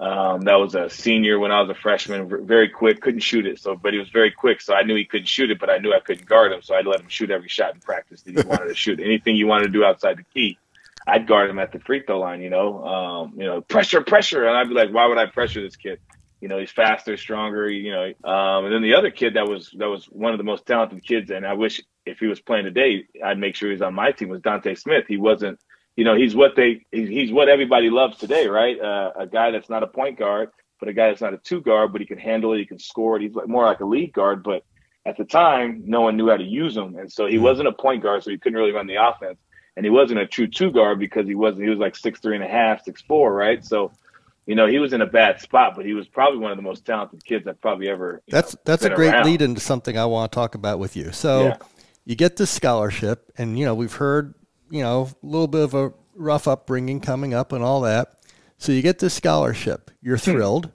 Um, 0.00 0.42
that 0.42 0.54
was 0.54 0.76
a 0.76 0.88
senior 0.88 1.40
when 1.40 1.50
I 1.50 1.60
was 1.60 1.70
a 1.70 1.74
freshman. 1.74 2.46
Very 2.46 2.68
quick, 2.68 3.00
couldn't 3.00 3.20
shoot 3.20 3.46
it. 3.46 3.58
So, 3.58 3.74
but 3.74 3.92
he 3.92 3.98
was 3.98 4.08
very 4.10 4.30
quick. 4.30 4.60
So 4.60 4.74
I 4.74 4.82
knew 4.82 4.94
he 4.94 5.04
couldn't 5.04 5.26
shoot 5.26 5.50
it, 5.50 5.58
but 5.58 5.70
I 5.70 5.78
knew 5.78 5.92
I 5.92 6.00
couldn't 6.00 6.26
guard 6.26 6.52
him. 6.52 6.62
So 6.62 6.74
I'd 6.74 6.86
let 6.86 7.00
him 7.00 7.08
shoot 7.08 7.30
every 7.30 7.48
shot 7.48 7.74
in 7.74 7.80
practice 7.80 8.22
that 8.22 8.38
he 8.38 8.46
wanted 8.46 8.68
to 8.68 8.74
shoot. 8.74 9.00
Anything 9.00 9.34
you 9.34 9.48
wanted 9.48 9.66
to 9.66 9.72
do 9.72 9.84
outside 9.84 10.18
the 10.18 10.24
key, 10.34 10.58
I'd 11.06 11.26
guard 11.26 11.50
him 11.50 11.58
at 11.58 11.72
the 11.72 11.80
free 11.80 12.02
throw 12.02 12.20
line. 12.20 12.42
You 12.42 12.50
know, 12.50 12.84
um, 12.84 13.32
you 13.36 13.46
know, 13.46 13.60
pressure, 13.60 14.02
pressure, 14.02 14.46
and 14.46 14.56
I'd 14.56 14.68
be 14.68 14.74
like, 14.74 14.92
why 14.92 15.06
would 15.06 15.18
I 15.18 15.26
pressure 15.26 15.62
this 15.62 15.76
kid? 15.76 15.98
You 16.40 16.48
know, 16.48 16.58
he's 16.58 16.70
faster, 16.70 17.16
stronger. 17.16 17.68
You 17.68 17.92
know, 17.92 18.30
um, 18.30 18.66
and 18.66 18.74
then 18.74 18.82
the 18.82 18.94
other 18.94 19.10
kid 19.10 19.34
that 19.34 19.48
was 19.48 19.70
that 19.78 19.88
was 19.88 20.06
one 20.06 20.32
of 20.32 20.38
the 20.38 20.44
most 20.44 20.66
talented 20.66 21.04
kids, 21.04 21.30
and 21.30 21.46
I 21.46 21.54
wish 21.54 21.82
if 22.06 22.18
he 22.18 22.26
was 22.26 22.40
playing 22.40 22.64
today, 22.64 23.04
I'd 23.24 23.38
make 23.38 23.56
sure 23.56 23.70
he's 23.70 23.82
on 23.82 23.94
my 23.94 24.12
team. 24.12 24.28
Was 24.28 24.40
Dante 24.42 24.74
Smith? 24.74 25.04
He 25.08 25.16
wasn't. 25.16 25.60
You 25.96 26.04
know, 26.04 26.14
he's 26.14 26.36
what 26.36 26.54
they 26.54 26.86
he's, 26.92 27.32
what 27.32 27.48
everybody 27.48 27.90
loves 27.90 28.18
today, 28.18 28.46
right? 28.46 28.80
Uh, 28.80 29.10
a 29.18 29.26
guy 29.26 29.50
that's 29.50 29.68
not 29.68 29.82
a 29.82 29.88
point 29.88 30.16
guard, 30.16 30.50
but 30.78 30.88
a 30.88 30.92
guy 30.92 31.08
that's 31.08 31.20
not 31.20 31.34
a 31.34 31.38
two 31.38 31.60
guard, 31.60 31.90
but 31.90 32.00
he 32.00 32.06
can 32.06 32.18
handle 32.18 32.52
it, 32.52 32.58
he 32.58 32.66
can 32.66 32.78
score 32.78 33.16
it. 33.16 33.22
He's 33.22 33.34
like 33.34 33.48
more 33.48 33.64
like 33.64 33.80
a 33.80 33.84
lead 33.84 34.12
guard, 34.12 34.44
but 34.44 34.62
at 35.04 35.16
the 35.16 35.24
time, 35.24 35.82
no 35.86 36.02
one 36.02 36.16
knew 36.16 36.28
how 36.28 36.36
to 36.36 36.44
use 36.44 36.76
him, 36.76 36.96
and 36.96 37.10
so 37.10 37.26
he 37.26 37.38
wasn't 37.38 37.66
a 37.66 37.72
point 37.72 38.02
guard, 38.02 38.22
so 38.22 38.30
he 38.30 38.38
couldn't 38.38 38.58
really 38.58 38.72
run 38.72 38.86
the 38.86 38.96
offense. 38.96 39.38
And 39.76 39.84
he 39.84 39.90
wasn't 39.90 40.18
a 40.18 40.26
true 40.26 40.48
two 40.48 40.72
guard 40.72 40.98
because 40.98 41.26
he 41.26 41.36
wasn't. 41.36 41.62
He 41.62 41.70
was 41.70 41.78
like 41.78 41.94
six 41.96 42.18
three 42.20 42.34
and 42.34 42.44
a 42.44 42.48
half, 42.48 42.84
six 42.84 43.00
four, 43.02 43.32
right? 43.32 43.64
So, 43.64 43.92
you 44.48 44.54
know, 44.54 44.66
he 44.66 44.78
was 44.78 44.92
in 44.94 45.02
a 45.02 45.06
bad 45.06 45.40
spot, 45.40 45.74
but 45.76 45.84
he 45.84 45.92
was 45.92 46.08
probably 46.08 46.38
one 46.38 46.50
of 46.50 46.56
the 46.56 46.62
most 46.62 46.84
talented 46.86 47.22
kids 47.24 47.46
I've 47.46 47.60
probably 47.60 47.88
ever. 47.88 48.22
That's 48.28 48.54
know, 48.54 48.60
that's 48.64 48.84
a 48.84 48.90
great 48.90 49.12
around. 49.12 49.26
lead 49.26 49.42
into 49.42 49.60
something 49.60 49.96
I 49.98 50.06
want 50.06 50.32
to 50.32 50.34
talk 50.34 50.54
about 50.54 50.78
with 50.78 50.96
you. 50.96 51.12
So 51.12 51.48
Yeah. 51.48 51.56
you 52.06 52.16
get 52.16 52.36
this 52.36 52.50
scholarship, 52.50 53.30
and 53.36 53.58
you 53.58 53.64
know 53.66 53.74
we've 53.74 53.92
heard 53.92 54.34
you 54.70 54.82
know 54.82 55.08
a 55.22 55.26
little 55.26 55.46
bit 55.48 55.62
of 55.62 55.74
a 55.74 55.92
rough 56.14 56.48
upbringing 56.48 57.00
coming 57.00 57.34
up 57.34 57.52
and 57.52 57.62
all 57.62 57.82
that. 57.82 58.14
So 58.56 58.72
you 58.72 58.82
get 58.82 58.98
this 58.98 59.14
scholarship, 59.14 59.90
you're 60.02 60.18
thrilled. 60.18 60.70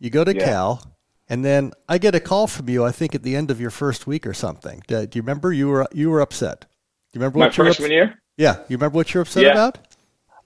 You 0.00 0.10
go 0.10 0.24
to 0.24 0.32
Hmm. 0.32 0.38
Yeah. 0.40 0.44
Cal, 0.44 0.82
and 1.28 1.44
then 1.44 1.72
I 1.88 1.98
get 1.98 2.14
a 2.16 2.20
call 2.20 2.46
from 2.48 2.68
you. 2.68 2.84
I 2.84 2.90
think 2.90 3.14
at 3.14 3.22
the 3.22 3.36
end 3.36 3.50
of 3.52 3.60
your 3.60 3.70
first 3.70 4.06
week 4.08 4.26
or 4.26 4.34
something. 4.34 4.82
Do, 4.88 5.06
you 5.14 5.22
remember 5.22 5.52
you 5.52 5.68
were 5.68 5.86
you 5.92 6.10
were 6.10 6.20
upset? 6.20 6.60
Do 6.62 6.66
you 7.14 7.20
remember 7.20 7.38
My 7.38 7.46
what 7.46 7.54
freshman 7.54 7.70
upset? 7.86 7.90
year. 7.92 8.18
Yeah, 8.36 8.56
you 8.68 8.76
remember 8.76 8.96
what 8.96 9.14
you're 9.14 9.22
upset 9.22 9.44
Yeah. 9.44 9.52
about? 9.52 9.78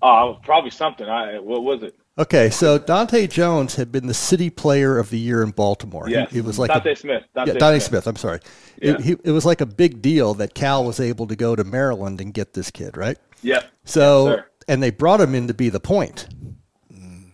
Oh, 0.03 0.39
probably 0.43 0.71
something. 0.71 1.09
I 1.09 1.39
what 1.41 1.63
was 1.65 1.83
it? 1.83 1.97
Okay, 2.19 2.51
so 2.51 2.77
Dante 2.77 3.27
Jones 3.27 3.77
had 3.77 3.91
been 3.91 4.07
the 4.07 4.15
city 4.15 4.51
player 4.51 4.99
of 4.99 5.11
the 5.11 5.19
year 5.19 5.43
in 5.43 5.53
Baltimore. 5.53 6.09
Yes, 6.09 6.31
He, 6.31 6.41
was 6.41 6.59
like 6.59 6.71
a- 6.71 6.75
Dante 6.75 6.95
Smith. 6.95 7.23
Dante 7.35 7.53
yeah, 7.53 7.59
Donnie 7.59 7.79
Smith. 7.81 8.05
Smith. 8.05 8.07
I'm 8.09 8.17
sorry. 8.17 8.41
Yeah. 8.83 8.93
It, 8.93 9.01
he, 9.01 9.17
it 9.25 9.31
was 9.31 9.47
like 9.47 9.61
a 9.61 9.67
big 9.67 10.03
deal 10.03 10.35
that 10.35 10.53
Cal 10.55 10.85
was 10.85 11.01
able 11.01 11.27
to 11.29 11.37
go 11.37 11.57
to 11.57 11.65
Maryland 11.65 12.21
and 12.21 12.35
get 12.35 12.53
this 12.53 12.71
kid, 12.71 12.97
right? 12.97 13.17
Yep. 13.43 13.65
So, 13.85 14.29
Yes, 14.31 14.45
and 14.69 14.83
they 14.83 14.91
brought 14.91 15.21
him 15.21 15.35
in 15.35 15.47
to 15.49 15.55
be 15.55 15.69
the 15.71 15.81
point, 15.81 16.27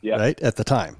Yeah. 0.03 0.17
right, 0.17 0.41
at 0.41 0.57
the 0.57 0.65
time. 0.65 0.99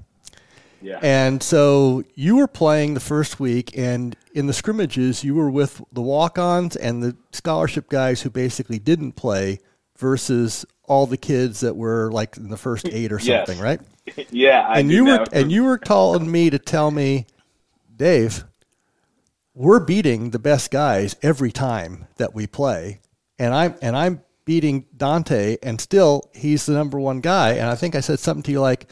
Yeah. 0.83 0.99
And 1.03 1.43
so 1.43 2.03
you 2.15 2.37
were 2.37 2.49
playing 2.49 2.95
the 2.95 3.01
first 3.01 3.39
week, 3.41 3.77
and 3.77 4.17
in 4.35 4.47
the 4.47 4.53
scrimmages, 4.53 5.23
you 5.23 5.35
were 5.35 5.51
with 5.51 5.81
the 5.93 6.03
walk 6.03 6.39
ons 6.39 6.77
and 6.77 7.03
the 7.03 7.17
scholarship 7.33 7.89
guys 7.89 8.23
who 8.23 8.31
basically 8.31 8.79
didn't 8.79 9.13
play 9.13 9.59
versus 9.97 10.67
all 10.89 11.07
the 11.07 11.17
kids 11.17 11.61
that 11.61 11.77
were 11.77 12.11
like 12.13 12.37
in 12.37 12.49
the 12.49 12.57
first 12.57 12.87
eight 12.89 13.13
or 13.13 13.19
Yes. 13.21 13.47
something, 13.47 13.63
right? 13.63 13.81
yeah. 14.31 14.67
I 14.69 14.81
and 14.81 14.91
you 14.91 15.05
were 15.05 15.25
and 15.33 15.51
you 15.51 15.65
were 15.65 15.79
calling 15.79 16.31
me 16.31 16.51
to 16.51 16.59
tell 16.59 16.91
me, 16.91 17.27
Dave, 17.97 18.45
we're 19.55 19.81
beating 19.81 20.31
the 20.31 20.39
best 20.39 20.71
guys 20.71 21.17
every 21.23 21.51
time 21.53 22.07
that 22.17 22.35
we 22.35 22.47
play, 22.47 23.01
and 23.39 23.55
I'm 23.55 23.75
and 23.81 23.97
I'm 23.97 24.23
beating 24.45 24.85
Dante, 24.97 25.57
and 25.63 25.81
still 25.81 26.31
he's 26.35 26.67
the 26.67 26.73
number 26.75 27.01
one 27.01 27.21
guy. 27.21 27.53
And 27.55 27.69
I 27.69 27.75
think 27.75 27.95
I 27.95 28.01
said 28.01 28.19
something 28.21 28.43
to 28.45 28.53
you 28.53 28.61
like, 28.61 28.87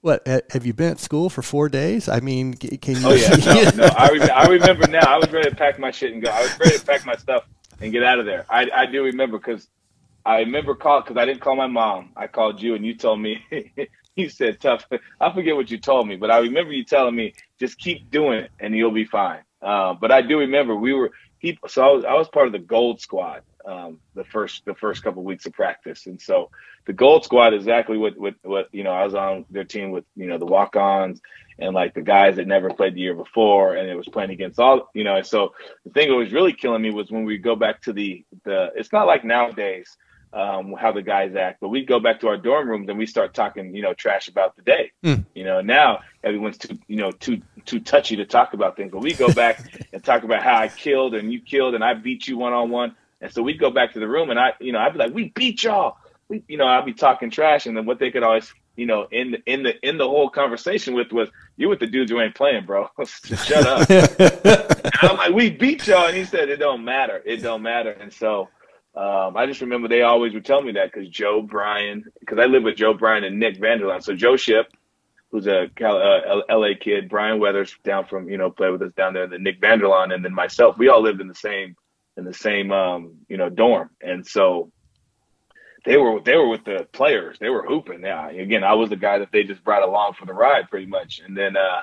"What? 0.00 0.26
Have 0.26 0.64
you 0.66 0.72
been 0.72 0.90
at 0.92 1.00
school 1.00 1.28
for 1.30 1.42
four 1.42 1.68
days? 1.68 2.08
I 2.08 2.20
mean, 2.20 2.54
can 2.54 2.96
you?" 2.96 3.06
Oh 3.06 3.12
yeah, 3.12 3.28
no, 3.76 3.86
no. 3.86 3.90
I, 3.96 4.08
re- 4.08 4.30
I 4.30 4.46
remember 4.48 4.88
now. 4.88 5.06
I 5.06 5.18
was 5.18 5.30
ready 5.30 5.50
to 5.50 5.54
pack 5.56 5.78
my 5.78 5.90
shit 5.90 6.12
and 6.12 6.22
go. 6.22 6.30
I 6.30 6.40
was 6.42 6.58
ready 6.58 6.78
to 6.78 6.84
pack 6.84 7.04
my 7.06 7.14
stuff 7.16 7.44
and 7.80 7.92
get 7.92 8.02
out 8.02 8.18
of 8.18 8.24
there. 8.26 8.46
I, 8.48 8.68
I 8.74 8.86
do 8.86 9.04
remember 9.04 9.36
because 9.38 9.68
I 10.26 10.40
remember 10.40 10.74
call 10.74 11.02
because 11.02 11.16
I 11.16 11.24
didn't 11.24 11.40
call 11.40 11.56
my 11.56 11.68
mom. 11.68 12.10
I 12.16 12.26
called 12.26 12.60
you 12.60 12.74
and 12.74 12.84
you 12.84 12.96
told 12.96 13.20
me. 13.20 13.44
you 14.16 14.28
said 14.30 14.60
tough. 14.60 14.84
I 15.20 15.32
forget 15.32 15.54
what 15.54 15.70
you 15.70 15.78
told 15.78 16.08
me, 16.08 16.16
but 16.16 16.30
I 16.30 16.38
remember 16.38 16.72
you 16.72 16.84
telling 16.84 17.14
me 17.14 17.34
just 17.60 17.78
keep 17.78 18.10
doing 18.10 18.40
it 18.40 18.50
and 18.58 18.74
you'll 18.74 18.90
be 18.90 19.04
fine. 19.04 19.40
Uh, 19.62 19.94
but 19.94 20.10
I 20.10 20.22
do 20.22 20.38
remember 20.38 20.74
we 20.74 20.92
were 20.94 21.12
people. 21.40 21.68
So 21.68 21.82
I 21.82 21.92
was 21.92 22.04
I 22.04 22.14
was 22.14 22.28
part 22.28 22.46
of 22.46 22.52
the 22.52 22.58
gold 22.58 23.00
squad. 23.00 23.42
Um, 23.64 23.98
the 24.14 24.24
first 24.24 24.64
the 24.64 24.74
first 24.74 25.02
couple 25.02 25.24
weeks 25.24 25.44
of 25.46 25.52
practice, 25.52 26.06
and 26.06 26.20
so 26.20 26.50
the 26.86 26.92
gold 26.92 27.24
squad 27.24 27.52
is 27.52 27.62
exactly 27.62 27.98
what 27.98 28.16
what 28.16 28.34
what 28.42 28.68
you 28.72 28.84
know. 28.84 28.92
I 28.92 29.04
was 29.04 29.14
on 29.14 29.44
their 29.50 29.64
team 29.64 29.90
with 29.90 30.04
you 30.14 30.26
know 30.26 30.38
the 30.38 30.46
walk 30.46 30.76
ons 30.76 31.20
and 31.58 31.74
like 31.74 31.94
the 31.94 32.02
guys 32.02 32.36
that 32.36 32.46
never 32.46 32.70
played 32.70 32.94
the 32.94 33.00
year 33.00 33.14
before, 33.14 33.74
and 33.74 33.88
it 33.88 33.96
was 33.96 34.08
playing 34.08 34.30
against 34.30 34.60
all 34.60 34.88
you 34.94 35.02
know. 35.02 35.20
So 35.22 35.52
the 35.84 35.90
thing 35.90 36.08
that 36.08 36.14
was 36.14 36.32
really 36.32 36.52
killing 36.52 36.82
me 36.82 36.90
was 36.92 37.10
when 37.10 37.24
we 37.24 37.38
go 37.38 37.56
back 37.56 37.82
to 37.82 37.92
the 37.92 38.24
the. 38.44 38.70
It's 38.76 38.92
not 38.92 39.08
like 39.08 39.24
nowadays 39.24 39.96
um, 40.32 40.74
how 40.74 40.92
the 40.92 41.02
guys 41.02 41.34
act, 41.34 41.60
but 41.60 41.68
we 41.68 41.84
go 41.84 41.98
back 42.00 42.20
to 42.20 42.28
our 42.28 42.36
dorm 42.36 42.68
rooms 42.68 42.88
and 42.88 42.98
we 42.98 43.06
start 43.06 43.34
talking 43.34 43.74
you 43.74 43.82
know 43.82 43.94
trash 43.94 44.28
about 44.28 44.56
the 44.56 44.62
day. 44.62 44.92
You 45.34 45.44
know 45.44 45.60
now 45.60 46.00
everyone's 46.22 46.58
too 46.58 46.78
you 46.88 46.96
know 46.96 47.10
too 47.10 47.42
too 47.64 47.80
touchy 47.80 48.16
to 48.16 48.26
talk 48.26 48.52
about 48.54 48.76
things, 48.76 48.92
but 48.92 49.00
we 49.00 49.14
go 49.14 49.32
back 49.32 49.88
and 49.92 50.02
talk 50.02 50.22
about 50.22 50.42
how 50.42 50.56
I 50.56 50.68
killed 50.68 51.14
and 51.14 51.32
you 51.32 51.40
killed 51.40 51.74
and 51.74 51.84
I 51.84 51.94
beat 51.94 52.26
you 52.26 52.38
one 52.38 52.52
on 52.52 52.70
one. 52.70 52.94
And 53.20 53.32
so 53.32 53.42
we'd 53.42 53.58
go 53.58 53.70
back 53.70 53.92
to 53.94 54.00
the 54.00 54.08
room 54.08 54.30
and 54.30 54.38
I, 54.38 54.52
you 54.60 54.72
know, 54.72 54.78
I'd 54.78 54.92
be 54.92 54.98
like, 54.98 55.14
we 55.14 55.30
beat 55.30 55.62
y'all. 55.62 55.96
We, 56.28 56.42
you 56.48 56.56
know, 56.56 56.66
I'd 56.66 56.84
be 56.84 56.92
talking 56.92 57.30
trash. 57.30 57.66
And 57.66 57.76
then 57.76 57.86
what 57.86 57.98
they 57.98 58.10
could 58.10 58.22
always, 58.22 58.52
you 58.76 58.86
know, 58.86 59.06
in 59.10 59.32
the, 59.32 59.42
in 59.46 59.62
the, 59.62 59.88
in 59.88 59.96
the 59.96 60.08
whole 60.08 60.28
conversation 60.28 60.94
with 60.94 61.12
was, 61.12 61.28
you 61.56 61.68
with 61.68 61.80
the 61.80 61.86
dudes 61.86 62.10
who 62.10 62.20
ain't 62.20 62.34
playing, 62.34 62.66
bro. 62.66 62.90
Shut 63.04 63.66
up. 63.66 63.88
and 63.90 64.94
I'm 65.02 65.16
like, 65.16 65.32
we 65.32 65.50
beat 65.50 65.86
y'all. 65.86 66.06
And 66.06 66.16
he 66.16 66.24
said, 66.24 66.48
it 66.50 66.58
don't 66.58 66.84
matter. 66.84 67.22
It 67.24 67.38
don't 67.38 67.62
matter. 67.62 67.92
And 67.92 68.12
so, 68.12 68.48
um, 68.96 69.36
I 69.36 69.44
just 69.46 69.60
remember 69.60 69.88
they 69.88 70.02
always 70.02 70.32
would 70.32 70.46
tell 70.46 70.62
me 70.62 70.72
that 70.72 70.90
because 70.90 71.08
Joe 71.10 71.42
Bryan, 71.42 72.04
because 72.18 72.38
I 72.38 72.46
live 72.46 72.62
with 72.62 72.76
Joe 72.76 72.94
Bryan 72.94 73.24
and 73.24 73.38
Nick 73.38 73.58
Vanderlaan. 73.58 74.02
So 74.02 74.14
Joe 74.14 74.36
Shipp, 74.36 74.68
who's 75.30 75.46
a 75.46 75.66
Cal, 75.76 75.98
uh, 75.98 76.40
LA 76.48 76.70
kid, 76.80 77.10
Brian 77.10 77.38
Wethers 77.38 77.74
down 77.84 78.06
from, 78.06 78.30
you 78.30 78.38
know, 78.38 78.50
played 78.50 78.70
with 78.70 78.80
us 78.80 78.92
down 78.96 79.12
there, 79.12 79.24
and 79.24 79.32
then 79.32 79.42
Nick 79.42 79.60
Vanderlaan, 79.60 80.14
and 80.14 80.24
then 80.24 80.32
myself, 80.32 80.78
we 80.78 80.88
all 80.88 81.02
lived 81.02 81.20
in 81.20 81.28
the 81.28 81.34
same, 81.34 81.76
in 82.16 82.24
the 82.24 82.32
same, 82.32 82.72
um, 82.72 83.16
you 83.28 83.36
know, 83.36 83.50
dorm. 83.50 83.90
And 84.00 84.26
so 84.26 84.72
they 85.84 85.98
were, 85.98 86.22
they 86.22 86.36
were 86.36 86.48
with 86.48 86.64
the 86.64 86.88
players, 86.92 87.38
they 87.38 87.50
were 87.50 87.66
hooping. 87.66 88.00
Yeah. 88.02 88.30
Again, 88.30 88.64
I 88.64 88.74
was 88.74 88.88
the 88.88 88.96
guy 88.96 89.18
that 89.18 89.30
they 89.30 89.42
just 89.42 89.62
brought 89.62 89.82
along 89.82 90.14
for 90.14 90.24
the 90.24 90.32
ride 90.32 90.70
pretty 90.70 90.86
much. 90.86 91.20
And 91.22 91.36
then, 91.36 91.54
uh, 91.56 91.80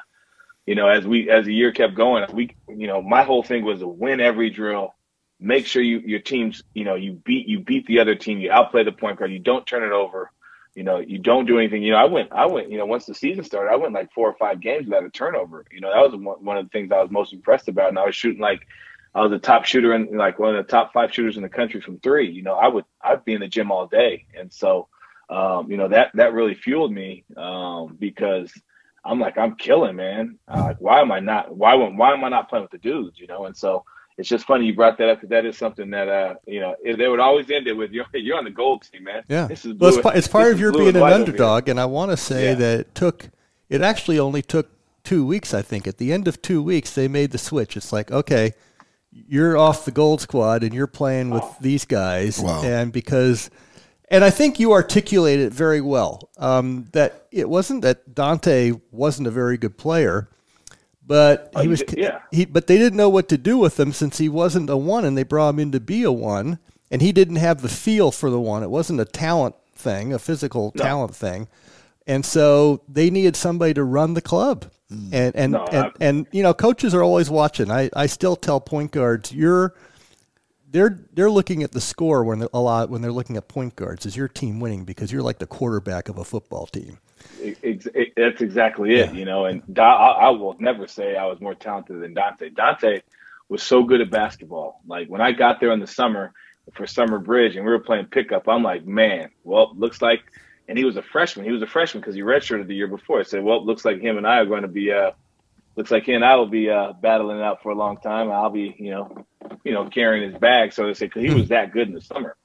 you 0.65 0.73
know, 0.73 0.87
as 0.87 1.05
we, 1.05 1.29
as 1.29 1.45
the 1.45 1.53
year 1.53 1.71
kept 1.71 1.93
going, 1.93 2.25
we, 2.33 2.55
you 2.67 2.87
know, 2.87 3.03
my 3.03 3.21
whole 3.21 3.43
thing 3.43 3.63
was 3.63 3.79
to 3.81 3.87
win 3.87 4.19
every 4.19 4.49
drill, 4.49 4.95
make 5.43 5.67
sure 5.67 5.81
you, 5.81 5.99
your 5.99 6.19
team's, 6.19 6.63
you 6.73 6.85
know, 6.85 6.95
you 6.95 7.13
beat, 7.13 7.47
you 7.47 7.59
beat 7.59 7.85
the 7.85 7.99
other 7.99 8.15
team, 8.15 8.39
you 8.39 8.51
outplay 8.51 8.83
the 8.83 8.91
point 8.91 9.19
guard, 9.19 9.31
you 9.31 9.39
don't 9.39 9.67
turn 9.67 9.83
it 9.83 9.91
over 9.91 10.31
you 10.75 10.83
know, 10.83 10.99
you 10.99 11.19
don't 11.19 11.45
do 11.45 11.59
anything. 11.59 11.83
You 11.83 11.91
know, 11.91 11.97
I 11.97 12.05
went, 12.05 12.31
I 12.31 12.45
went, 12.47 12.71
you 12.71 12.77
know, 12.77 12.85
once 12.85 13.05
the 13.05 13.13
season 13.13 13.43
started, 13.43 13.71
I 13.71 13.75
went 13.75 13.93
like 13.93 14.11
four 14.11 14.29
or 14.29 14.35
five 14.37 14.59
games 14.59 14.85
without 14.85 15.05
a 15.05 15.09
turnover. 15.09 15.65
You 15.71 15.81
know, 15.81 15.91
that 15.91 16.11
was 16.11 16.37
one, 16.41 16.57
of 16.57 16.65
the 16.65 16.69
things 16.69 16.91
I 16.91 17.01
was 17.01 17.11
most 17.11 17.33
impressed 17.33 17.67
about. 17.67 17.89
And 17.89 17.99
I 17.99 18.05
was 18.05 18.15
shooting 18.15 18.41
like, 18.41 18.67
I 19.13 19.21
was 19.21 19.31
a 19.31 19.37
top 19.37 19.65
shooter 19.65 19.93
and 19.93 20.17
like 20.17 20.39
one 20.39 20.55
of 20.55 20.65
the 20.65 20.71
top 20.71 20.91
five 20.91 21.13
shooters 21.13 21.37
in 21.37 21.43
the 21.43 21.49
country 21.49 21.79
from 21.79 21.99
three. 21.99 22.31
You 22.31 22.41
know, 22.41 22.55
I 22.55 22.67
would, 22.67 22.85
I'd 23.01 23.23
be 23.23 23.33
in 23.33 23.41
the 23.41 23.47
gym 23.47 23.71
all 23.71 23.85
day. 23.85 24.25
And 24.35 24.51
so, 24.51 24.87
um, 25.29 25.69
you 25.69 25.77
know, 25.77 25.89
that, 25.89 26.09
that 26.15 26.33
really 26.33 26.55
fueled 26.55 26.91
me, 26.91 27.23
um, 27.37 27.95
because 27.99 28.51
I'm 29.05 29.19
like, 29.19 29.37
I'm 29.37 29.55
killing, 29.55 29.95
man. 29.95 30.39
Like, 30.47 30.77
why 30.79 31.01
am 31.01 31.11
I 31.11 31.19
not, 31.19 31.55
why, 31.55 31.75
why 31.75 32.13
am 32.13 32.23
I 32.23 32.29
not 32.29 32.49
playing 32.49 32.63
with 32.63 32.71
the 32.71 32.79
dudes, 32.79 33.19
you 33.19 33.27
know? 33.27 33.45
And 33.45 33.55
so, 33.55 33.85
it's 34.17 34.29
just 34.29 34.45
funny 34.45 34.65
you 34.65 34.75
brought 34.75 34.97
that 34.97 35.09
up 35.09 35.17
because 35.17 35.29
that 35.29 35.45
is 35.45 35.57
something 35.57 35.89
that 35.89 36.07
uh 36.07 36.35
you 36.45 36.59
know 36.59 36.75
they 36.85 37.07
would 37.07 37.19
always 37.19 37.49
end 37.49 37.67
it 37.67 37.73
with 37.73 37.91
you're 37.91 38.05
you're 38.13 38.37
on 38.37 38.43
the 38.43 38.51
gold 38.51 38.87
team 38.91 39.03
man 39.05 39.23
Yeah. 39.27 39.47
this 39.47 39.65
is 39.65 39.73
well, 39.75 39.89
it's, 39.97 39.97
it's 40.17 40.27
part 40.27 40.45
this 40.45 40.51
of 40.53 40.57
is 40.57 40.61
your 40.61 40.71
being 40.71 40.89
an 40.95 40.99
white 41.01 41.13
over 41.13 41.23
here. 41.23 41.25
underdog, 41.31 41.67
and 41.69 41.79
I 41.79 41.85
want 41.85 42.11
to 42.11 42.17
say 42.17 42.49
Yeah. 42.49 42.55
that 42.55 42.79
it 42.81 42.95
took. 42.95 43.29
It 43.69 43.81
actually 43.81 44.19
only 44.19 44.41
took 44.41 44.69
two 45.03 45.25
weeks. 45.25 45.53
I 45.53 45.61
think 45.63 45.87
at 45.87 45.97
the 45.97 46.13
end 46.13 46.27
of 46.27 46.41
two 46.41 46.61
weeks 46.61 46.93
they 46.93 47.07
made 47.07 47.31
the 47.31 47.37
switch. 47.37 47.75
It's 47.75 47.91
like 47.91 48.11
okay, 48.11 48.53
you're 49.11 49.57
off 49.57 49.85
the 49.85 49.91
gold 49.91 50.21
squad 50.21 50.63
and 50.63 50.73
you're 50.73 50.87
playing 50.87 51.29
with 51.31 51.43
these 51.61 51.85
guys. 51.85 52.39
Wow. 52.39 52.61
And 52.63 52.91
because, 52.91 53.49
and 54.09 54.23
I 54.23 54.29
think 54.29 54.59
you 54.59 54.71
articulate 54.73 55.39
it 55.39 55.53
very 55.53 55.81
well 55.81 56.29
um, 56.37 56.87
that 56.93 57.27
it 57.31 57.49
wasn't 57.49 57.81
that 57.83 58.13
Dante 58.15 58.73
wasn't 58.91 59.27
a 59.27 59.31
very 59.31 59.57
good 59.57 59.77
player, 59.77 60.29
but 61.05 61.51
he 61.59 61.67
oh, 61.67 61.69
was, 61.69 61.83
yeah. 61.95 62.19
He, 62.31 62.45
but 62.45 62.67
they 62.67 62.77
didn't 62.77 62.97
know 62.97 63.09
what 63.09 63.29
to 63.29 63.37
do 63.37 63.57
with 63.57 63.79
him 63.79 63.91
since 63.91 64.17
he 64.17 64.29
wasn't 64.29 64.69
a 64.69 64.77
one 64.77 65.05
and 65.05 65.17
they 65.17 65.23
brought 65.23 65.49
him 65.49 65.59
in 65.59 65.71
to 65.73 65.79
be 65.79 66.03
a 66.03 66.11
one 66.11 66.59
and 66.89 67.01
he 67.01 67.11
didn't 67.11 67.37
have 67.37 67.61
the 67.61 67.69
feel 67.69 68.11
for 68.11 68.29
the 68.29 68.39
one. 68.39 68.63
It 68.63 68.69
wasn't 68.69 69.01
a 69.01 69.05
talent 69.05 69.55
thing, 69.75 70.13
a 70.13 70.19
physical 70.19 70.71
no. 70.75 70.83
talent 70.83 71.15
thing. 71.15 71.47
And 72.05 72.25
so 72.25 72.81
they 72.87 73.09
needed 73.09 73.35
somebody 73.35 73.73
to 73.73 73.83
run 73.83 74.13
the 74.13 74.21
club. 74.21 74.71
Mm. 74.91 75.09
And 75.11 75.35
and, 75.35 75.51
no, 75.53 75.65
and, 75.65 75.91
and 75.99 76.27
you 76.31 76.43
know, 76.43 76.53
coaches 76.53 76.93
are 76.93 77.03
always 77.03 77.29
watching. 77.29 77.71
I, 77.71 77.89
I 77.95 78.05
still 78.05 78.35
tell 78.35 78.59
point 78.59 78.91
guards, 78.91 79.31
you're 79.31 79.73
they're 80.69 80.99
they're 81.13 81.31
looking 81.31 81.63
at 81.63 81.71
the 81.71 81.81
score 81.81 82.23
when 82.23 82.47
a 82.53 82.59
lot 82.59 82.89
when 82.89 83.01
they're 83.01 83.11
looking 83.11 83.37
at 83.37 83.47
point 83.47 83.75
guards. 83.75 84.05
Is 84.05 84.15
your 84.15 84.27
team 84.27 84.59
winning 84.59 84.85
because 84.85 85.11
you're 85.11 85.21
like 85.21 85.39
the 85.39 85.47
quarterback 85.47 86.09
of 86.09 86.17
a 86.17 86.23
football 86.23 86.67
team? 86.67 86.99
It, 87.39 87.85
it, 87.93 88.13
that's 88.15 88.41
exactly 88.41 88.95
it, 88.95 89.09
yeah. 89.09 89.11
you 89.13 89.25
know. 89.25 89.45
And 89.45 89.63
I, 89.77 89.81
I 89.83 90.29
will 90.29 90.55
never 90.59 90.87
say 90.87 91.15
I 91.15 91.25
was 91.25 91.41
more 91.41 91.55
talented 91.55 92.01
than 92.01 92.13
Dante. 92.13 92.49
Dante 92.49 93.01
was 93.49 93.61
so 93.61 93.83
good 93.83 94.01
at 94.01 94.09
basketball. 94.09 94.81
Like 94.87 95.07
when 95.07 95.21
I 95.21 95.31
got 95.31 95.59
there 95.59 95.71
in 95.71 95.79
the 95.79 95.87
summer 95.87 96.33
for 96.73 96.87
Summer 96.87 97.19
Bridge 97.19 97.55
and 97.55 97.65
we 97.65 97.71
were 97.71 97.79
playing 97.79 98.05
pickup, 98.05 98.47
I'm 98.47 98.63
like, 98.63 98.85
man, 98.85 99.29
well, 99.43 99.73
looks 99.75 100.01
like 100.01 100.21
and 100.67 100.77
he 100.77 100.85
was 100.85 100.95
a 100.97 101.01
freshman. 101.01 101.45
He 101.45 101.51
was 101.51 101.61
a 101.61 101.67
freshman 101.67 102.01
because 102.01 102.15
he 102.15 102.21
redshirted 102.21 102.67
the 102.67 102.75
year 102.75 102.87
before. 102.87 103.19
I 103.19 103.23
said, 103.23 103.43
well, 103.43 103.65
looks 103.65 103.83
like 103.83 103.99
him 103.99 104.17
and 104.17 104.25
I 104.25 104.37
are 104.37 104.45
going 104.45 104.61
to 104.61 104.67
be, 104.67 104.91
uh, 104.91 105.11
looks 105.75 105.91
like 105.91 106.05
he 106.05 106.13
and 106.13 106.23
I 106.23 106.35
will 106.35 106.47
be 106.47 106.69
uh, 106.69 106.93
battling 106.93 107.37
it 107.37 107.43
out 107.43 107.61
for 107.61 107.71
a 107.71 107.75
long 107.75 107.97
time. 107.97 108.31
I'll 108.31 108.49
be, 108.49 108.75
you 108.77 108.91
know, 108.91 109.25
you 109.63 109.73
know, 109.73 109.89
carrying 109.89 110.31
his 110.31 110.39
bag, 110.39 110.71
so 110.71 110.87
to 110.87 110.95
say, 110.95 111.07
because 111.07 111.23
he 111.23 111.33
was 111.33 111.49
that 111.49 111.73
good 111.73 111.89
in 111.89 111.93
the 111.93 112.01
summer. 112.01 112.37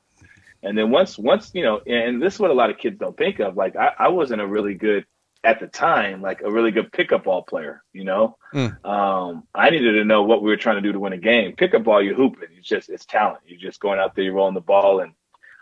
And 0.62 0.76
then 0.76 0.90
once, 0.90 1.18
once, 1.18 1.50
you 1.54 1.62
know, 1.62 1.80
and 1.86 2.20
this 2.20 2.34
is 2.34 2.40
what 2.40 2.50
a 2.50 2.54
lot 2.54 2.70
of 2.70 2.78
kids 2.78 2.98
don't 2.98 3.16
think 3.16 3.38
of. 3.38 3.56
Like 3.56 3.76
I, 3.76 3.92
I 3.98 4.08
wasn't 4.08 4.40
a 4.40 4.46
really 4.46 4.74
good 4.74 5.04
at 5.44 5.60
the 5.60 5.68
time, 5.68 6.20
like 6.20 6.40
a 6.40 6.50
really 6.50 6.72
good 6.72 6.90
pickup 6.90 7.24
ball 7.24 7.42
player. 7.42 7.82
You 7.92 8.04
know, 8.04 8.36
mm. 8.52 8.84
um, 8.84 9.44
I 9.54 9.70
needed 9.70 9.92
to 9.92 10.04
know 10.04 10.24
what 10.24 10.42
we 10.42 10.50
were 10.50 10.56
trying 10.56 10.76
to 10.76 10.82
do 10.82 10.92
to 10.92 11.00
win 11.00 11.12
a 11.12 11.18
game. 11.18 11.54
Pickup 11.56 11.84
ball, 11.84 12.02
you're 12.02 12.16
hooping. 12.16 12.48
It's 12.56 12.68
just 12.68 12.88
it's 12.88 13.04
talent. 13.04 13.42
You're 13.46 13.60
just 13.60 13.80
going 13.80 14.00
out 14.00 14.14
there, 14.14 14.24
you're 14.24 14.34
rolling 14.34 14.54
the 14.54 14.60
ball, 14.60 15.00
and 15.00 15.12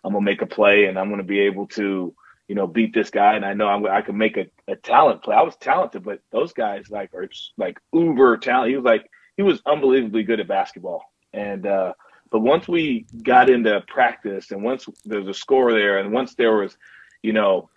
I'm 0.04 0.12
gonna 0.12 0.24
make 0.24 0.42
a 0.42 0.46
play, 0.46 0.86
and 0.86 0.98
I'm 0.98 1.10
gonna 1.10 1.22
be 1.22 1.40
able 1.40 1.66
to 1.68 2.14
you 2.48 2.54
know, 2.54 2.66
beat 2.66 2.94
this 2.94 3.10
guy, 3.10 3.34
and 3.34 3.44
I 3.44 3.54
know 3.54 3.66
I'm, 3.66 3.84
I 3.86 4.02
can 4.02 4.16
make 4.16 4.36
a, 4.36 4.46
a 4.68 4.76
talent 4.76 5.22
play. 5.22 5.34
I 5.34 5.42
was 5.42 5.56
talented, 5.56 6.04
but 6.04 6.20
those 6.30 6.52
guys 6.52 6.88
like 6.90 7.12
are 7.12 7.28
like 7.56 7.78
uber 7.92 8.36
talent. 8.36 8.70
He 8.70 8.76
was 8.76 8.84
like 8.84 9.10
he 9.36 9.42
was 9.42 9.60
unbelievably 9.66 10.22
good 10.22 10.40
at 10.40 10.48
basketball, 10.48 11.02
and 11.32 11.66
uh, 11.66 11.92
but 12.30 12.40
once 12.40 12.66
we 12.68 13.06
got 13.22 13.50
into 13.50 13.80
practice, 13.86 14.50
and 14.50 14.62
once 14.62 14.88
there's 15.04 15.28
a 15.28 15.34
score 15.34 15.72
there, 15.72 15.98
and 15.98 16.12
once 16.12 16.34
there 16.34 16.56
was, 16.56 16.76
you 17.22 17.32
know, 17.32 17.70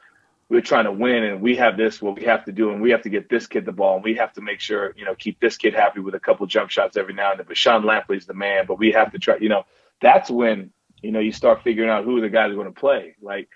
we're 0.50 0.62
trying 0.62 0.86
to 0.86 0.92
win, 0.92 1.24
and 1.24 1.42
we 1.42 1.56
have 1.58 1.78
this 1.78 2.02
what 2.02 2.16
we 2.16 2.24
have 2.24 2.46
to 2.46 2.52
do, 2.52 2.72
and 2.72 2.82
we 2.82 2.92
have 2.92 3.04
to 3.04 3.10
get 3.10 3.30
this 3.30 3.46
kid 3.48 3.66
the 3.66 3.72
ball, 3.72 3.96
and 3.96 4.04
we 4.04 4.16
have 4.16 4.34
to 4.34 4.42
make 4.42 4.60
sure 4.60 4.94
you 4.98 5.06
know 5.06 5.16
keep 5.16 5.40
this 5.40 5.58
kid 5.58 5.74
happy 5.74 6.00
with 6.00 6.16
a 6.16 6.20
couple 6.20 6.46
jump 6.48 6.70
shots 6.70 6.98
every 6.98 7.14
now 7.14 7.32
and 7.32 7.40
then. 7.40 7.46
But 7.48 7.58
Sean 7.58 7.84
Lampley's 7.84 8.26
the 8.26 8.34
man, 8.34 8.66
but 8.68 8.80
we 8.80 8.92
have 8.92 9.12
to 9.12 9.20
try. 9.20 9.38
You 9.38 9.50
know, 9.50 9.66
that's 10.02 10.30
when 10.30 10.72
you 11.02 11.12
know 11.12 11.20
you 11.20 11.32
start 11.32 11.64
figuring 11.64 11.90
out 11.90 12.04
who 12.04 12.20
the 12.20 12.30
guys 12.30 12.52
are 12.52 12.56
going 12.56 12.74
to 12.74 12.80
play, 12.80 13.16
like 13.22 13.50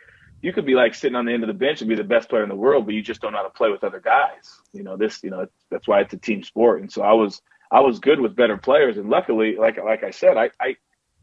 you 0.44 0.52
could 0.52 0.66
be 0.66 0.76
like 0.76 0.94
sitting 0.94 1.16
on 1.16 1.26
the 1.26 1.32
end 1.32 1.42
of 1.42 1.48
the 1.48 1.54
bench 1.54 1.82
and 1.82 1.90
be 1.90 1.96
the 1.96 2.04
best 2.04 2.28
player 2.28 2.44
in 2.44 2.50
the 2.50 2.56
world, 2.56 2.86
but 2.86 2.94
you 2.94 3.02
just 3.02 3.22
don't 3.22 3.32
know 3.32 3.38
how 3.38 3.46
to 3.46 3.50
play 3.50 3.72
with 3.72 3.84
other 3.84 4.02
guys. 4.02 4.60
You 4.74 4.84
know, 4.84 4.98
this, 4.98 5.24
you 5.24 5.30
know, 5.30 5.48
that's 5.72 5.88
why 5.88 6.02
it's 6.02 6.14
a 6.14 6.18
team 6.18 6.44
sport. 6.44 6.82
And 6.82 6.92
so 6.92 7.02
I 7.02 7.14
was, 7.14 7.42
I 7.74 7.80
was 7.80 7.98
good 7.98 8.22
with 8.22 8.36
better 8.36 8.56
players. 8.56 8.98
And 8.98 9.10
luckily, 9.10 9.56
like, 9.56 9.84
like 9.84 10.04
I 10.04 10.12
said, 10.12 10.38
I, 10.38 10.52
I, 10.62 10.76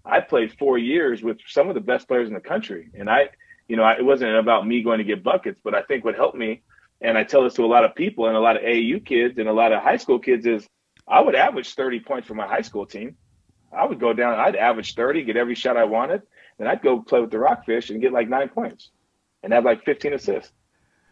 I 0.05 0.21
played 0.21 0.59
four 0.59 0.79
years 0.79 1.23
with 1.23 1.39
some 1.47 1.69
of 1.69 1.75
the 1.75 1.81
best 1.81 2.09
players 2.09 2.27
in 2.27 2.35
the 2.35 2.41
country. 2.41 2.91
And 2.93 3.09
I, 3.09 3.31
you 3.69 3.77
know, 3.77 3.85
I, 3.85 3.93
it 3.99 4.05
wasn't 4.05 4.35
about 4.35 4.67
me 4.67 4.83
going 4.83 4.99
to 4.99 5.05
get 5.05 5.23
buckets, 5.23 5.61
but 5.63 5.77
I 5.77 5.83
think 5.83 6.05
what 6.05 6.17
helped 6.17 6.37
me, 6.37 6.63
and 7.01 7.17
I 7.17 7.23
tell 7.23 7.45
this 7.45 7.55
to 7.55 7.65
a 7.65 7.67
lot 7.67 7.85
of 7.85 7.95
people 7.95 8.27
and 8.27 8.37
a 8.37 8.41
lot 8.41 8.57
of 8.57 8.63
AAU 8.63 9.07
kids 9.07 9.39
and 9.39 9.49
a 9.49 9.53
lot 9.53 9.73
of 9.73 9.81
high 9.81 9.97
school 9.97 10.19
kids 10.19 10.45
is 10.45 10.67
I 11.07 11.21
would 11.21 11.37
average 11.37 11.73
30 11.75 12.01
points 12.01 12.27
for 12.27 12.35
my 12.35 12.49
high 12.49 12.63
school 12.63 12.85
team. 12.85 13.17
I 13.73 13.87
would 13.87 14.01
go 14.01 14.13
down, 14.13 14.41
I'd 14.41 14.57
average 14.57 14.97
30, 14.97 15.23
get 15.23 15.37
every 15.37 15.55
shot 15.55 15.77
I 15.77 15.85
wanted, 15.85 16.23
and 16.59 16.69
I'd 16.69 16.83
go 16.83 17.01
play 17.01 17.21
with 17.21 17.31
the 17.31 17.39
Rockfish 17.39 17.91
and 17.91 18.01
get 18.01 18.13
like 18.13 18.29
nine 18.29 18.49
points 18.49 18.91
and 19.45 19.53
have 19.53 19.65
like 19.65 19.85
15 19.85 20.15
assists 20.15 20.53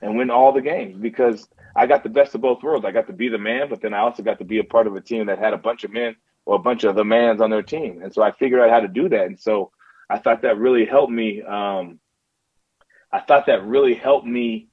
and 0.01 0.17
win 0.17 0.31
all 0.31 0.53
the 0.53 0.61
games 0.61 0.97
because 0.97 1.49
I 1.75 1.87
got 1.87 2.03
the 2.03 2.09
best 2.09 2.35
of 2.35 2.41
both 2.41 2.63
worlds. 2.63 2.85
I 2.85 2.93
got 2.93 3.07
to 3.07 3.13
be 3.13 3.29
the 3.29 3.39
man, 3.39 3.69
but 3.69 3.81
then 3.81 3.95
I 3.95 3.99
also 3.99 4.23
got 4.23 4.39
to 4.39 4.45
be 4.45 4.59
a 4.59 4.65
part 4.65 4.87
of 4.87 4.97
a 4.97 5.01
team 5.01 5.27
that 5.27 5.39
had 5.39 5.53
a 5.53 5.59
bunch 5.59 5.85
of 5.85 5.93
men 5.93 6.17
or 6.45 6.57
a 6.57 6.59
bunch 6.59 6.85
of 6.85 6.97
the 6.97 7.05
mans 7.05 7.41
on 7.41 7.51
their 7.51 7.63
team. 7.63 8.01
And 8.03 8.13
so 8.13 8.23
I 8.23 8.33
figured 8.33 8.61
out 8.61 8.71
how 8.71 8.81
to 8.81 8.89
do 8.89 9.09
that. 9.09 9.27
And 9.27 9.39
so 9.39 9.71
I 10.09 10.19
thought 10.19 10.43
that 10.43 10.59
really 10.59 10.85
helped 10.85 11.13
me. 11.13 11.43
Um, 11.43 12.01
I 13.13 13.21
thought 13.21 13.47
that 13.47 13.65
really 13.65 13.95
helped 13.95 14.27
me 14.27 14.69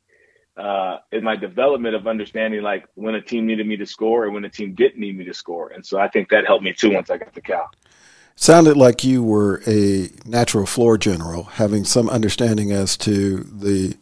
uh, 0.57 0.97
in 1.11 1.23
my 1.23 1.35
development 1.35 1.95
of 1.95 2.07
understanding 2.07 2.61
like 2.61 2.85
when 2.95 3.15
a 3.15 3.21
team 3.21 3.45
needed 3.45 3.67
me 3.67 3.75
to 3.77 3.85
score 3.85 4.25
and 4.25 4.33
when 4.33 4.45
a 4.45 4.49
team 4.49 4.73
didn't 4.73 4.99
need 4.99 5.17
me 5.17 5.25
to 5.25 5.33
score. 5.33 5.69
And 5.69 5.85
so 5.85 5.99
I 5.99 6.07
think 6.07 6.29
that 6.29 6.45
helped 6.45 6.63
me 6.63 6.73
too 6.73 6.93
once 6.93 7.09
I 7.09 7.17
got 7.17 7.33
the 7.33 7.41
Cal. 7.41 7.69
Sounded 8.37 8.75
like 8.75 9.03
you 9.03 9.23
were 9.23 9.61
a 9.65 10.09
natural 10.25 10.65
floor 10.65 10.97
general, 10.97 11.43
having 11.43 11.85
some 11.85 12.09
understanding 12.09 12.71
as 12.71 12.97
to 12.97 13.43
the 13.43 13.97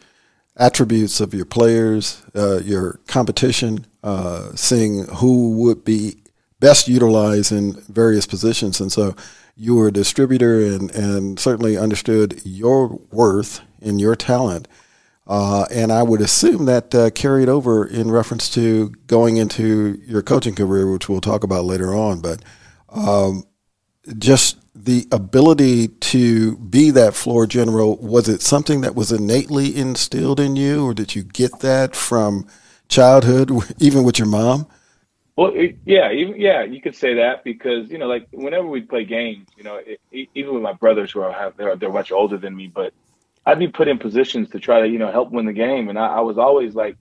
attributes 0.57 1.19
of 1.19 1.33
your 1.33 1.45
players, 1.45 2.21
uh, 2.35 2.59
your 2.59 2.99
competition, 3.07 3.85
uh, 4.03 4.51
seeing 4.55 5.05
who 5.15 5.57
would 5.57 5.83
be 5.83 6.15
best 6.59 6.87
utilized 6.87 7.51
in 7.51 7.73
various 7.89 8.25
positions. 8.25 8.79
And 8.79 8.91
so 8.91 9.15
you 9.55 9.75
were 9.75 9.87
a 9.87 9.91
distributor 9.91 10.61
and, 10.61 10.91
and 10.91 11.39
certainly 11.39 11.77
understood 11.77 12.41
your 12.45 12.99
worth 13.11 13.61
and 13.81 13.99
your 13.99 14.15
talent. 14.15 14.67
Uh, 15.25 15.65
and 15.71 15.91
I 15.91 16.03
would 16.03 16.21
assume 16.21 16.65
that 16.65 16.93
uh, 16.93 17.09
carried 17.11 17.49
over 17.49 17.85
in 17.85 18.11
reference 18.11 18.49
to 18.51 18.89
going 19.07 19.37
into 19.37 20.01
your 20.05 20.21
coaching 20.21 20.55
career, 20.55 20.91
which 20.91 21.07
we'll 21.07 21.21
talk 21.21 21.43
about 21.43 21.65
later 21.65 21.93
on. 21.93 22.19
But 22.19 22.43
um, 22.89 23.43
just 24.17 24.57
the 24.75 25.07
ability 25.11 25.87
to 25.87 26.57
be 26.57 26.89
that 26.91 27.13
floor 27.13 27.45
general 27.45 27.95
was 27.97 28.27
it 28.27 28.41
something 28.41 28.81
that 28.81 28.95
was 28.95 29.11
innately 29.11 29.75
instilled 29.75 30.39
in 30.39 30.55
you 30.55 30.85
or 30.85 30.93
did 30.93 31.15
you 31.15 31.23
get 31.23 31.59
that 31.59 31.95
from 31.95 32.47
childhood 32.89 33.51
even 33.79 34.03
with 34.03 34.17
your 34.17 34.27
mom? 34.27 34.67
Well 35.35 35.51
it, 35.53 35.77
yeah 35.85 36.11
even, 36.11 36.39
yeah 36.39 36.63
you 36.63 36.81
could 36.81 36.95
say 36.95 37.15
that 37.15 37.43
because 37.43 37.91
you 37.91 37.97
know 37.97 38.07
like 38.07 38.27
whenever 38.31 38.67
we 38.67 38.81
play 38.81 39.03
games 39.03 39.47
you 39.57 39.63
know 39.63 39.79
it, 40.11 40.29
even 40.33 40.53
with 40.53 40.63
my 40.63 40.73
brothers 40.73 41.11
who 41.11 41.21
are 41.21 41.53
they're, 41.57 41.75
they're 41.75 41.91
much 41.91 42.11
older 42.11 42.37
than 42.37 42.55
me 42.55 42.67
but 42.67 42.93
i'd 43.47 43.57
be 43.57 43.67
put 43.67 43.87
in 43.87 43.97
positions 43.97 44.51
to 44.51 44.59
try 44.59 44.81
to 44.81 44.87
you 44.87 44.99
know 44.99 45.11
help 45.11 45.31
win 45.31 45.47
the 45.47 45.53
game 45.53 45.89
and 45.89 45.97
i, 45.97 46.05
I 46.05 46.19
was 46.19 46.37
always 46.37 46.75
like 46.75 46.97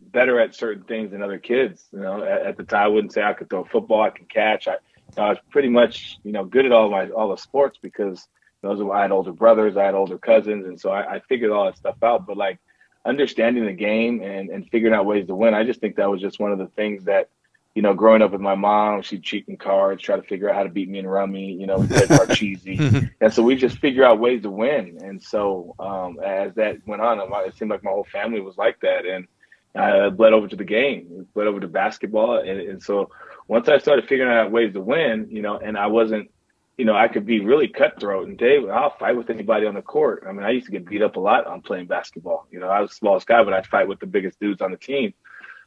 better 0.00 0.38
at 0.38 0.54
certain 0.54 0.84
things 0.84 1.10
than 1.10 1.22
other 1.22 1.38
kids 1.38 1.88
you 1.92 1.98
know 1.98 2.22
at, 2.22 2.46
at 2.46 2.56
the 2.56 2.62
time. 2.62 2.84
I 2.84 2.88
wouldn't 2.88 3.12
say 3.12 3.24
i 3.24 3.32
could 3.32 3.50
throw 3.50 3.64
football 3.64 4.02
i 4.02 4.10
could 4.10 4.28
catch 4.28 4.68
i 4.68 4.76
I 5.18 5.30
was 5.30 5.38
pretty 5.50 5.68
much, 5.68 6.18
you 6.24 6.32
know, 6.32 6.44
good 6.44 6.66
at 6.66 6.72
all 6.72 6.90
my 6.90 7.08
all 7.10 7.30
the 7.30 7.36
sports 7.36 7.78
because 7.80 8.28
those 8.62 8.80
are, 8.80 8.92
I 8.92 9.02
had 9.02 9.12
older 9.12 9.32
brothers, 9.32 9.76
I 9.76 9.84
had 9.84 9.94
older 9.94 10.18
cousins, 10.18 10.66
and 10.66 10.80
so 10.80 10.90
I, 10.90 11.14
I 11.16 11.20
figured 11.20 11.50
all 11.50 11.66
that 11.66 11.76
stuff 11.76 12.02
out. 12.02 12.26
But 12.26 12.36
like 12.36 12.58
understanding 13.04 13.64
the 13.64 13.72
game 13.72 14.20
and, 14.22 14.50
and 14.50 14.68
figuring 14.70 14.94
out 14.94 15.06
ways 15.06 15.26
to 15.28 15.34
win, 15.34 15.54
I 15.54 15.64
just 15.64 15.80
think 15.80 15.96
that 15.96 16.10
was 16.10 16.20
just 16.20 16.40
one 16.40 16.52
of 16.52 16.58
the 16.58 16.66
things 16.68 17.04
that, 17.04 17.30
you 17.74 17.82
know, 17.82 17.94
growing 17.94 18.22
up 18.22 18.32
with 18.32 18.40
my 18.40 18.54
mom, 18.54 19.02
she'd 19.02 19.22
cheat 19.22 19.46
in 19.48 19.56
cards, 19.56 20.02
try 20.02 20.16
to 20.16 20.22
figure 20.22 20.48
out 20.48 20.56
how 20.56 20.62
to 20.62 20.68
beat 20.68 20.88
me 20.88 20.98
in 20.98 21.06
rummy, 21.06 21.52
you 21.52 21.66
know, 21.66 21.86
play 21.86 22.06
cheesy. 22.34 22.78
and 23.20 23.32
so 23.32 23.42
we 23.42 23.54
just 23.54 23.78
figure 23.78 24.04
out 24.04 24.18
ways 24.18 24.42
to 24.42 24.50
win. 24.50 24.98
And 25.02 25.22
so 25.22 25.74
um, 25.78 26.18
as 26.24 26.54
that 26.54 26.78
went 26.86 27.02
on, 27.02 27.20
it 27.46 27.56
seemed 27.56 27.70
like 27.70 27.84
my 27.84 27.90
whole 27.90 28.06
family 28.10 28.40
was 28.40 28.56
like 28.56 28.80
that. 28.80 29.04
And 29.06 29.28
I 29.76 30.08
bled 30.08 30.32
over 30.32 30.48
to 30.48 30.56
the 30.56 30.64
game, 30.64 31.28
bled 31.34 31.46
over 31.46 31.60
to 31.60 31.68
basketball. 31.68 32.38
And, 32.38 32.60
and 32.60 32.82
so 32.82 33.10
once 33.48 33.68
I 33.68 33.78
started 33.78 34.08
figuring 34.08 34.36
out 34.36 34.50
ways 34.50 34.72
to 34.74 34.80
win, 34.80 35.28
you 35.30 35.42
know, 35.42 35.58
and 35.58 35.76
I 35.76 35.86
wasn't, 35.86 36.30
you 36.76 36.84
know, 36.84 36.94
I 36.94 37.08
could 37.08 37.24
be 37.24 37.40
really 37.40 37.68
cutthroat 37.68 38.28
and 38.28 38.36
Dave, 38.36 38.68
I'll 38.68 38.96
fight 38.98 39.16
with 39.16 39.30
anybody 39.30 39.66
on 39.66 39.74
the 39.74 39.82
court. 39.82 40.24
I 40.28 40.32
mean, 40.32 40.44
I 40.44 40.50
used 40.50 40.66
to 40.66 40.72
get 40.72 40.88
beat 40.88 41.02
up 41.02 41.16
a 41.16 41.20
lot 41.20 41.46
on 41.46 41.62
playing 41.62 41.86
basketball. 41.86 42.46
You 42.50 42.60
know, 42.60 42.68
I 42.68 42.80
was 42.80 42.90
the 42.90 42.96
smallest 42.96 43.26
guy, 43.26 43.42
but 43.44 43.52
I'd 43.52 43.66
fight 43.66 43.88
with 43.88 44.00
the 44.00 44.06
biggest 44.06 44.38
dudes 44.40 44.60
on 44.60 44.72
the 44.72 44.76
team. 44.76 45.14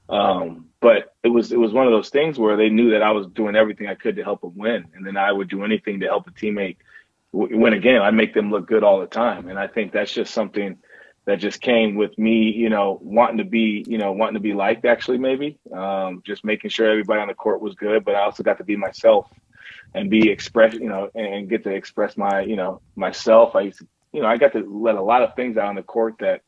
Um, 0.09 0.65
but 0.79 1.15
it 1.23 1.27
was 1.27 1.51
it 1.51 1.59
was 1.59 1.71
one 1.71 1.85
of 1.85 1.91
those 1.91 2.09
things 2.09 2.39
where 2.39 2.57
they 2.57 2.69
knew 2.69 2.91
that 2.91 3.03
I 3.03 3.11
was 3.11 3.27
doing 3.27 3.55
everything 3.55 3.87
I 3.87 3.93
could 3.93 4.15
to 4.15 4.23
help 4.23 4.41
them 4.41 4.57
win, 4.57 4.85
and 4.95 5.05
then 5.05 5.17
I 5.17 5.31
would 5.31 5.49
do 5.49 5.63
anything 5.63 5.99
to 5.99 6.07
help 6.07 6.27
a 6.27 6.31
teammate 6.31 6.77
win 7.31 7.73
a 7.73 7.79
game. 7.79 8.01
I 8.01 8.09
make 8.09 8.33
them 8.33 8.49
look 8.49 8.67
good 8.67 8.83
all 8.83 8.99
the 8.99 9.05
time, 9.05 9.49
and 9.49 9.59
I 9.59 9.67
think 9.67 9.91
that's 9.91 10.11
just 10.11 10.33
something 10.33 10.77
that 11.25 11.39
just 11.39 11.61
came 11.61 11.95
with 11.95 12.17
me, 12.17 12.51
you 12.51 12.69
know, 12.69 12.99
wanting 13.01 13.37
to 13.37 13.43
be, 13.43 13.83
you 13.87 13.97
know, 13.97 14.11
wanting 14.11 14.35
to 14.35 14.39
be 14.39 14.53
liked 14.53 14.85
actually 14.85 15.17
maybe. 15.17 15.57
Um, 15.71 16.23
just 16.25 16.43
making 16.43 16.71
sure 16.71 16.89
everybody 16.89 17.21
on 17.21 17.27
the 17.27 17.33
court 17.33 17.61
was 17.61 17.75
good, 17.75 18.03
but 18.03 18.15
I 18.15 18.21
also 18.21 18.43
got 18.43 18.57
to 18.57 18.63
be 18.63 18.75
myself 18.75 19.27
and 19.93 20.09
be 20.09 20.29
express, 20.29 20.73
you 20.73 20.89
know, 20.89 21.09
and 21.15 21.49
get 21.49 21.63
to 21.63 21.71
express 21.71 22.17
my, 22.17 22.41
you 22.41 22.55
know, 22.55 22.81
myself. 22.95 23.55
I 23.55 23.61
used 23.61 23.79
to, 23.79 23.87
you 24.13 24.21
know, 24.21 24.27
I 24.27 24.37
got 24.37 24.53
to 24.53 24.59
let 24.67 24.95
a 24.95 25.01
lot 25.01 25.21
of 25.21 25.35
things 25.35 25.57
out 25.57 25.67
on 25.67 25.75
the 25.75 25.83
court 25.83 26.15
that, 26.19 26.41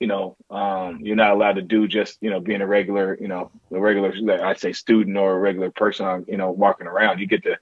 you 0.00 0.06
know, 0.06 0.36
um, 0.50 1.00
you're 1.00 1.16
not 1.16 1.30
allowed 1.30 1.54
to 1.54 1.62
do 1.62 1.88
just, 1.88 2.18
you 2.20 2.28
know, 2.28 2.40
being 2.40 2.60
a 2.60 2.66
regular, 2.66 3.16
you 3.18 3.28
know, 3.28 3.50
a 3.70 3.80
regular, 3.80 4.12
I 4.44 4.54
say 4.54 4.72
student 4.72 5.16
or 5.16 5.34
a 5.34 5.38
regular 5.38 5.70
person 5.70 6.06
on, 6.06 6.24
you 6.28 6.36
know, 6.36 6.50
walking 6.50 6.86
around. 6.86 7.20
You 7.20 7.26
get 7.26 7.42
to, 7.44 7.56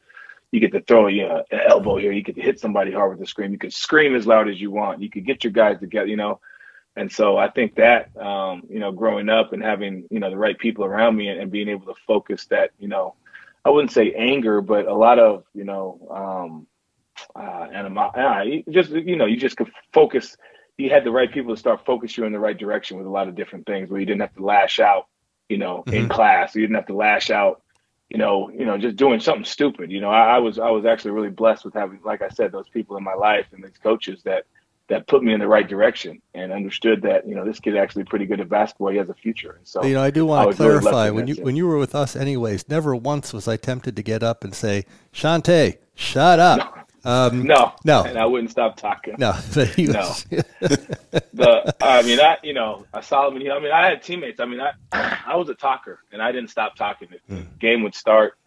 you 0.51 0.61
get 0.61 0.73
to 0.73 0.81
throw 0.81 1.09
you 1.09 1.29
know, 1.29 1.45
an 1.51 1.61
elbow 1.69 1.97
here, 1.97 2.13
you 2.13 2.23
get 2.23 2.37
to 2.37 2.43
hit 2.43 2.61
somebody 2.61 2.93
hard 2.93 3.11
with 3.11 3.19
the 3.19 3.27
scream, 3.27 3.53
you 3.53 3.59
can 3.59 3.71
scream 3.73 4.15
as 4.15 4.27
loud 4.27 4.49
as 4.49 4.61
you 4.61 4.71
want, 4.71 5.03
you 5.03 5.11
could 5.11 5.27
get 5.27 5.43
your 5.43 5.53
guys 5.53 5.79
together, 5.81 6.07
you 6.07 6.17
know. 6.17 6.41
And 6.97 7.11
so 7.11 7.37
I 7.37 7.51
think 7.51 7.75
that 7.77 8.17
um, 8.17 8.65
you 8.69 8.79
know, 8.79 8.93
growing 8.93 9.29
up 9.29 9.53
and 9.53 9.63
having 9.63 10.07
you 10.11 10.21
know 10.21 10.31
the 10.31 10.37
right 10.37 10.59
people 10.59 10.85
around 10.85 11.17
me 11.17 11.29
and, 11.29 11.41
and 11.41 11.51
being 11.51 11.69
able 11.69 11.87
to 11.93 12.01
focus 12.07 12.47
that 12.47 12.71
you 12.79 12.89
know, 12.89 13.15
I 13.65 13.71
wouldn't 13.71 13.93
say 13.93 14.13
anger, 14.13 14.61
but 14.61 14.87
a 14.87 14.95
lot 14.95 15.19
of 15.19 15.45
you 15.55 15.65
know, 15.65 15.99
um, 16.11 16.67
uh, 17.35 17.69
and 17.73 17.99
uh, 17.99 18.45
just 18.71 18.91
you 18.91 19.17
know, 19.17 19.27
you 19.27 19.37
just 19.37 19.57
could 19.57 19.71
focus. 19.93 20.37
You 20.77 20.91
had 20.91 21.05
the 21.05 21.11
right 21.13 21.33
people 21.33 21.55
to 21.55 21.61
start 21.61 21.85
focus 21.85 22.17
you 22.17 22.25
in 22.25 22.33
the 22.33 22.39
right 22.39 22.59
direction 22.59 22.97
with 22.97 23.07
a 23.07 23.11
lot 23.11 23.29
of 23.29 23.37
different 23.37 23.67
things, 23.67 23.91
where 23.91 24.01
you 24.01 24.07
didn't 24.07 24.23
have 24.23 24.35
to 24.35 24.45
lash 24.45 24.81
out, 24.81 25.07
you 25.49 25.59
know, 25.59 25.85
mm-hmm. 25.87 25.95
in 25.95 26.09
class. 26.09 26.55
You 26.55 26.63
didn't 26.63 26.77
have 26.77 26.87
to 26.87 26.97
lash 26.97 27.31
out 27.31 27.63
you 28.11 28.19
know, 28.19 28.51
you 28.51 28.65
know, 28.65 28.79
just 28.79 28.97
doing 28.97 29.19
something 29.19 29.45
stupid. 29.45 29.91
You 29.91 30.01
know, 30.01 30.11
I, 30.11 30.37
I, 30.37 30.39
was 30.39 30.59
I 30.59 30.71
was 30.71 30.85
actually 30.85 31.13
really 31.13 31.31
blessed 31.31 31.65
with 31.65 31.75
having, 31.75 32.01
like 32.05 32.23
I 32.23 32.29
said, 32.29 32.53
those 32.53 32.69
people 32.69 32.97
in 32.97 33.03
my 33.03 33.15
life 33.15 33.47
and 33.53 33.65
these 33.65 33.79
coaches 33.83 34.23
that 34.25 34.45
that 34.89 35.07
put 35.07 35.23
me 35.23 35.33
in 35.33 35.41
the 35.41 35.49
right 35.49 35.67
direction 35.67 36.21
and 36.35 36.53
understood 36.53 37.03
that 37.03 37.27
you 37.27 37.35
know 37.35 37.45
this 37.45 37.61
kid 37.61 37.77
actually 37.77 38.05
pretty 38.05 38.27
good 38.27 38.41
at 38.41 38.49
basketball. 38.49 38.89
He 38.89 38.99
has 38.99 39.09
a 39.09 39.15
future. 39.15 39.53
And 39.53 39.67
so 39.67 39.85
you 39.85 39.95
know, 39.95 40.03
I 40.03 40.11
do 40.11 40.27
want 40.27 40.51
to 40.51 40.57
clarify 40.57 41.11
when 41.11 41.27
you 41.27 41.37
when 41.37 41.57
you 41.57 41.67
were 41.67 41.79
with 41.79 41.95
us, 41.95 42.17
anyways. 42.17 42.69
Never 42.69 42.95
once 42.95 43.33
was 43.33 43.49
I 43.49 43.57
tempted 43.57 43.97
to 43.97 44.03
get 44.03 44.23
up 44.23 44.45
and 44.45 44.55
say, 44.55 44.85
"Shantay, 45.13 45.79
shut 45.95 46.39
up." 46.39 46.59
No, 47.05 47.11
um, 47.11 47.43
no, 47.45 47.73
no, 47.85 48.05
and 48.05 48.19
I 48.19 48.27
wouldn't 48.27 48.51
stop 48.51 48.77
talking. 48.77 49.17
No, 49.19 49.35
but 49.55 49.69
he 49.69 49.87
no. 49.87 50.13
but 51.35 51.77
I 51.83 52.03
mean, 52.03 52.21
I 52.21 52.39
you 52.43 52.55
know, 52.55 52.87
Solomon. 53.03 53.51
I 53.51 53.59
mean, 53.59 53.73
I 53.73 53.87
had 53.87 54.03
teammates. 54.03 54.41
I 54.41 54.47
mean, 54.47 54.61
I 54.61 54.73
I 55.27 55.37
was 55.37 55.49
a 55.49 55.55
talker, 55.55 56.01
and 56.13 56.21
I 56.23 56.33
didn't 56.33 56.51
stop 56.51 56.77
talking. 56.77 57.09
The 57.29 57.35
mm. 57.35 57.59
game 57.59 57.83
would 57.83 57.95
start 57.95 58.39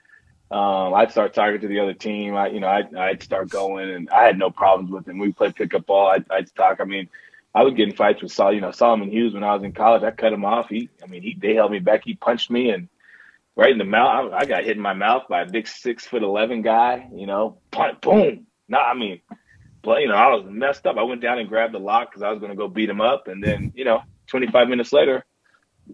um, 0.49 0.93
I'd 0.93 1.11
start 1.11 1.33
talking 1.33 1.59
to 1.59 1.67
the 1.67 1.79
other 1.79 1.93
team. 1.93 2.35
I, 2.35 2.47
you 2.47 2.59
know, 2.59 2.69
I'd, 2.69 2.95
I'd 2.95 3.23
start 3.23 3.49
going, 3.49 3.89
and 3.89 4.09
I 4.09 4.23
had 4.23 4.37
no 4.37 4.49
problems 4.49 4.91
with 4.91 5.07
him. 5.07 5.19
We 5.19 5.33
played 5.33 5.55
pickup 5.55 5.85
ball. 5.85 6.07
I'd, 6.07 6.25
I'd 6.31 6.55
talk. 6.55 6.79
I 6.79 6.85
mean, 6.85 7.09
I 7.53 7.63
would 7.63 7.75
get 7.75 7.89
in 7.89 7.95
fights 7.95 8.21
with 8.21 8.31
Sol, 8.31 8.53
you 8.53 8.61
know, 8.61 8.71
Solomon 8.71 9.09
Hughes 9.09 9.33
when 9.33 9.43
I 9.43 9.53
was 9.53 9.63
in 9.63 9.73
college. 9.73 10.03
I 10.03 10.11
cut 10.11 10.31
him 10.31 10.45
off. 10.45 10.69
He, 10.69 10.89
I 11.03 11.07
mean, 11.07 11.21
he 11.21 11.35
they 11.37 11.55
held 11.55 11.71
me 11.71 11.79
back. 11.79 12.03
He 12.05 12.13
punched 12.13 12.49
me 12.49 12.69
and 12.69 12.87
right 13.57 13.71
in 13.71 13.77
the 13.77 13.83
mouth. 13.83 14.31
I, 14.31 14.37
I 14.37 14.45
got 14.45 14.63
hit 14.63 14.77
in 14.77 14.81
my 14.81 14.93
mouth 14.93 15.23
by 15.27 15.41
a 15.41 15.49
big 15.49 15.67
six 15.67 16.05
foot 16.05 16.23
eleven 16.23 16.61
guy. 16.61 17.09
You 17.13 17.27
know, 17.27 17.57
punch, 17.71 17.99
boom. 18.01 18.47
No, 18.69 18.77
I 18.77 18.93
mean, 18.93 19.19
but 19.81 20.01
you 20.01 20.07
know, 20.07 20.15
I 20.15 20.27
was 20.27 20.45
messed 20.47 20.85
up. 20.85 20.97
I 20.97 21.03
went 21.03 21.21
down 21.21 21.39
and 21.39 21.49
grabbed 21.49 21.73
the 21.73 21.79
lock 21.79 22.11
because 22.11 22.23
I 22.23 22.29
was 22.29 22.39
going 22.39 22.51
to 22.51 22.57
go 22.57 22.69
beat 22.69 22.89
him 22.89 23.01
up, 23.01 23.27
and 23.27 23.43
then 23.43 23.73
you 23.75 23.83
know, 23.83 24.01
25 24.27 24.69
minutes 24.69 24.93
later, 24.93 25.25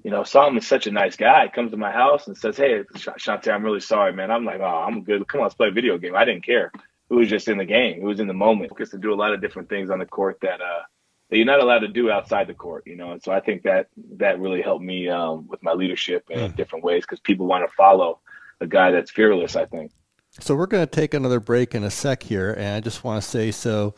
you 0.04 0.12
know, 0.12 0.24
Solomon's 0.24 0.68
such 0.68 0.88
a 0.88 0.92
nice 0.92 1.16
guy. 1.16 1.46
He 1.46 1.52
comes 1.52 1.72
to 1.72 1.78
my 1.78 1.92
house 1.92 2.28
and 2.28 2.38
says, 2.38 2.58
"Hey, 2.58 2.84
Shantay, 2.96 3.54
I'm 3.54 3.64
really 3.64 3.80
sorry, 3.80 4.14
man." 4.14 4.32
I'm 4.32 4.46
like, 4.46 4.62
"Oh, 4.62 4.86
I'm 4.88 5.04
good. 5.04 5.28
Come 5.28 5.42
on, 5.42 5.46
let's 5.46 5.56
play 5.56 5.68
a 5.68 5.72
video 5.72 5.98
game." 5.98 6.16
I 6.16 6.26
didn't 6.26 6.46
care. 6.46 6.72
It 7.10 7.14
was 7.14 7.30
just 7.30 7.48
in 7.48 7.58
the 7.58 7.66
game. 7.66 8.02
It 8.02 8.04
was 8.04 8.20
in 8.20 8.28
the 8.28 8.34
moment. 8.34 8.70
Because 8.70 8.90
to 8.92 8.98
do 8.98 9.14
a 9.14 9.16
lot 9.16 9.34
of 9.34 9.42
different 9.42 9.70
things 9.70 9.90
on 9.90 10.00
the 10.00 10.06
court 10.06 10.40
that 10.42 10.62
uh, 10.62 10.84
that 11.30 11.38
you're 11.38 11.46
not 11.46 11.62
allowed 11.62 11.80
to 11.80 11.88
do 11.88 12.10
outside 12.10 12.48
the 12.48 12.54
court, 12.54 12.88
you 12.88 12.96
know. 12.96 13.12
And 13.12 13.22
so 13.22 13.32
I 13.32 13.40
think 13.40 13.64
that 13.64 13.88
that 14.18 14.40
really 14.40 14.62
helped 14.62 14.84
me 14.84 15.10
um, 15.10 15.48
with 15.48 15.62
my 15.62 15.74
leadership 15.74 16.26
in 16.30 16.52
mm. 16.52 16.56
different 16.56 16.84
ways 16.84 17.04
because 17.04 17.20
people 17.20 17.46
want 17.46 17.70
to 17.70 17.76
follow 17.76 18.20
a 18.62 18.68
guy 18.68 18.92
that's 18.92 19.12
fearless. 19.12 19.56
I 19.56 19.66
think. 19.66 19.92
So 20.40 20.56
we're 20.56 20.66
going 20.66 20.86
to 20.86 20.92
take 20.92 21.14
another 21.14 21.40
break 21.40 21.76
in 21.76 21.84
a 21.84 21.92
sec 21.92 22.24
here, 22.24 22.54
and 22.54 22.76
I 22.76 22.80
just 22.80 23.04
want 23.04 23.22
to 23.24 23.30
say 23.30 23.52
so. 23.52 23.94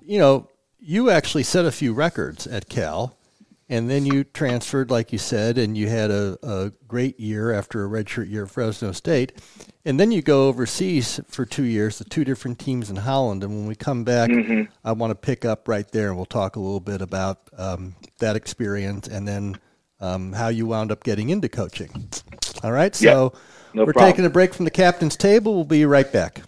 You 0.00 0.18
know, 0.18 0.48
you 0.78 1.10
actually 1.10 1.44
set 1.44 1.64
a 1.64 1.72
few 1.72 1.92
records 1.92 2.46
at 2.46 2.68
Cal 2.68 3.16
and 3.68 3.88
then 3.88 4.04
you 4.04 4.24
transferred, 4.24 4.90
like 4.90 5.12
you 5.12 5.18
said, 5.18 5.56
and 5.58 5.76
you 5.76 5.88
had 5.88 6.10
a, 6.10 6.38
a 6.42 6.72
great 6.86 7.18
year 7.18 7.52
after 7.52 7.84
a 7.84 7.88
redshirt 7.88 8.30
year 8.30 8.44
at 8.44 8.50
Fresno 8.50 8.92
State. 8.92 9.32
And 9.84 9.98
then 9.98 10.12
you 10.12 10.22
go 10.22 10.48
overseas 10.48 11.20
for 11.28 11.44
two 11.44 11.64
years, 11.64 11.98
the 11.98 12.04
two 12.04 12.24
different 12.24 12.58
teams 12.58 12.90
in 12.90 12.96
Holland. 12.96 13.42
And 13.42 13.52
when 13.52 13.66
we 13.66 13.74
come 13.74 14.04
back, 14.04 14.30
mm-hmm. 14.30 14.70
I 14.84 14.92
want 14.92 15.10
to 15.10 15.14
pick 15.14 15.44
up 15.44 15.68
right 15.68 15.90
there 15.90 16.08
and 16.08 16.16
we'll 16.16 16.26
talk 16.26 16.56
a 16.56 16.60
little 16.60 16.80
bit 16.80 17.00
about 17.00 17.40
um, 17.56 17.94
that 18.18 18.36
experience 18.36 19.08
and 19.08 19.26
then 19.26 19.58
um, 20.00 20.32
how 20.32 20.48
you 20.48 20.66
wound 20.66 20.92
up 20.92 21.02
getting 21.04 21.30
into 21.30 21.48
coaching. 21.48 22.10
All 22.62 22.72
right, 22.72 22.94
so 22.94 23.32
no 23.74 23.84
we're 23.84 23.92
problem. 23.92 24.12
taking 24.12 24.26
a 24.26 24.30
break 24.30 24.52
from 24.52 24.64
the 24.64 24.70
Kaptain's 24.70 25.16
Table. 25.16 25.54
We'll 25.54 25.64
be 25.64 25.84
right 25.86 26.12
back. 26.12 26.42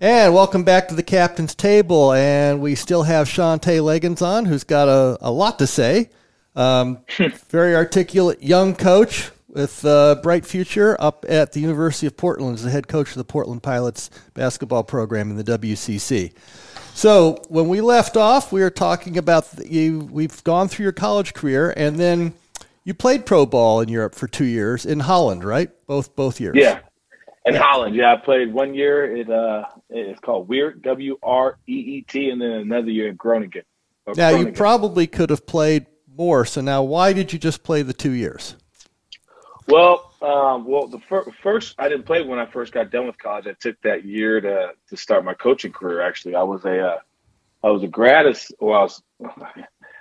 And 0.00 0.32
welcome 0.32 0.62
back 0.62 0.86
to 0.88 0.94
the 0.94 1.02
Kaptain's 1.02 1.56
Table. 1.56 2.12
And 2.12 2.60
we 2.60 2.76
still 2.76 3.02
have 3.02 3.26
Shantay 3.26 3.82
Legans 3.82 4.22
on, 4.22 4.44
who's 4.44 4.62
got 4.62 4.86
a, 4.86 5.18
a 5.20 5.32
lot 5.32 5.58
to 5.58 5.66
say. 5.66 6.10
Um, 6.54 7.00
very 7.48 7.74
articulate 7.74 8.40
young 8.40 8.76
coach 8.76 9.32
with 9.48 9.84
a 9.84 10.20
bright 10.22 10.46
future 10.46 10.96
up 11.00 11.24
at 11.28 11.50
the 11.50 11.58
University 11.58 12.06
of 12.06 12.16
Portland 12.16 12.54
as 12.54 12.62
the 12.62 12.70
head 12.70 12.86
coach 12.86 13.08
of 13.08 13.16
the 13.16 13.24
Portland 13.24 13.64
Pilots 13.64 14.08
basketball 14.34 14.84
program 14.84 15.30
in 15.30 15.36
the 15.36 15.58
WCC. 15.58 16.32
So 16.94 17.42
when 17.48 17.68
we 17.68 17.80
left 17.80 18.16
off, 18.16 18.52
we 18.52 18.60
were 18.60 18.70
talking 18.70 19.18
about 19.18 19.50
the, 19.50 19.68
you. 19.68 20.08
We've 20.12 20.44
gone 20.44 20.68
through 20.68 20.84
your 20.84 20.92
college 20.92 21.34
career, 21.34 21.74
and 21.76 21.96
then 21.96 22.34
you 22.84 22.94
played 22.94 23.26
pro 23.26 23.46
ball 23.46 23.80
in 23.80 23.88
Europe 23.88 24.14
for 24.14 24.28
two 24.28 24.44
years 24.44 24.86
in 24.86 25.00
Holland, 25.00 25.42
right? 25.42 25.70
Both 25.88 26.14
both 26.14 26.40
years. 26.40 26.54
Yeah, 26.56 26.80
in 27.48 27.54
Holland, 27.54 27.94
yeah, 27.94 28.12
I 28.12 28.16
played 28.16 28.52
one 28.52 28.74
year. 28.74 29.16
It 29.16 29.30
uh, 29.30 29.64
it's 29.90 30.20
called 30.20 30.48
Weert, 30.48 30.82
W 30.82 31.18
R 31.22 31.58
E 31.66 31.72
E 31.72 32.04
T, 32.08 32.30
and 32.30 32.40
then 32.40 32.50
another 32.50 32.90
year 32.90 33.08
in 33.08 33.16
Groningen. 33.16 33.62
Now 34.06 34.14
Groningen. 34.14 34.46
you 34.46 34.52
probably 34.52 35.06
could 35.06 35.30
have 35.30 35.46
played 35.46 35.86
more. 36.16 36.44
So 36.44 36.60
now, 36.60 36.82
why 36.82 37.12
did 37.12 37.32
you 37.32 37.38
just 37.38 37.62
play 37.62 37.82
the 37.82 37.92
two 37.92 38.12
years? 38.12 38.56
Well, 39.68 40.12
um, 40.22 40.64
well, 40.64 40.86
the 40.86 40.98
fir- 40.98 41.30
first 41.42 41.74
I 41.78 41.88
didn't 41.88 42.06
play 42.06 42.22
when 42.22 42.38
I 42.38 42.46
first 42.46 42.72
got 42.72 42.90
done 42.90 43.06
with 43.06 43.18
college. 43.18 43.46
I 43.46 43.54
took 43.60 43.80
that 43.82 44.04
year 44.04 44.40
to 44.40 44.70
to 44.88 44.96
start 44.96 45.24
my 45.24 45.34
coaching 45.34 45.72
career. 45.72 46.00
Actually, 46.00 46.34
I 46.34 46.42
was 46.42 46.64
a 46.64 46.80
uh, 46.80 46.98
I 47.62 47.70
was 47.70 47.82
a 47.82 47.88
grad. 47.88 48.26
Well, 48.60 48.78
I 48.78 48.82
was 48.82 49.02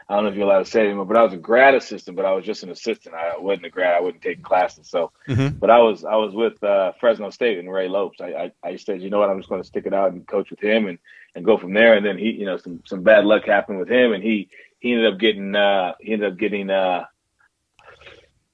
I 0.10 0.16
don't 0.16 0.24
know 0.24 0.30
if 0.30 0.38
you're 0.38 0.46
allowed 0.46 0.60
to 0.60 0.72
say 0.72 0.84
it 0.84 0.86
anymore, 0.86 1.06
but 1.06 1.18
I 1.18 1.24
was 1.24 1.34
a 1.34 1.38
grad 1.38 1.76
assistant, 1.76 2.16
but 2.16 2.26
I 2.26 2.32
was 2.32 2.46
just 2.46 2.64
an 2.64 2.70
assistant. 2.70 3.14
I 3.14 3.38
wasn't 3.38 3.66
a 3.66 3.70
grad. 3.70 3.94
I 3.94 4.00
wasn't 4.00 4.22
taking 4.22 4.44
classes. 4.44 4.88
So, 4.90 5.12
mm-hmm. 5.28 5.58
but 5.58 5.70
I 5.70 5.80
was 5.80 6.06
I 6.06 6.16
was 6.16 6.34
with 6.34 6.64
uh, 6.64 6.94
Fresno 7.00 7.30
State 7.30 7.60
and 7.60 7.70
Ray 7.70 7.90
Lopes. 7.90 8.22
I, 8.22 8.28
I, 8.28 8.52
I 8.64 8.76
said, 8.78 9.02
you 9.02 9.10
know 9.10 9.20
what, 9.20 9.30
I'm 9.30 9.40
just 9.40 9.50
going 9.50 9.62
to 9.62 9.68
stick 9.68 9.86
it 9.86 9.94
out 9.94 10.14
and 10.14 10.26
coach 10.26 10.50
with 10.50 10.62
him 10.62 10.88
and, 10.88 10.98
and 11.36 11.44
go 11.44 11.58
from 11.58 11.74
there. 11.74 11.96
And 11.96 12.06
then 12.06 12.18
he, 12.18 12.32
you 12.32 12.46
know, 12.46 12.56
some 12.56 12.82
some 12.86 13.04
bad 13.04 13.26
luck 13.26 13.46
happened 13.46 13.80
with 13.80 13.90
him, 13.90 14.14
and 14.14 14.24
he 14.24 14.50
he 14.80 14.94
ended 14.94 15.14
up 15.14 15.20
getting 15.20 15.54
uh, 15.56 15.94
he 16.00 16.14
ended 16.14 16.32
up 16.32 16.40
getting 16.40 16.70
uh, 16.70 17.04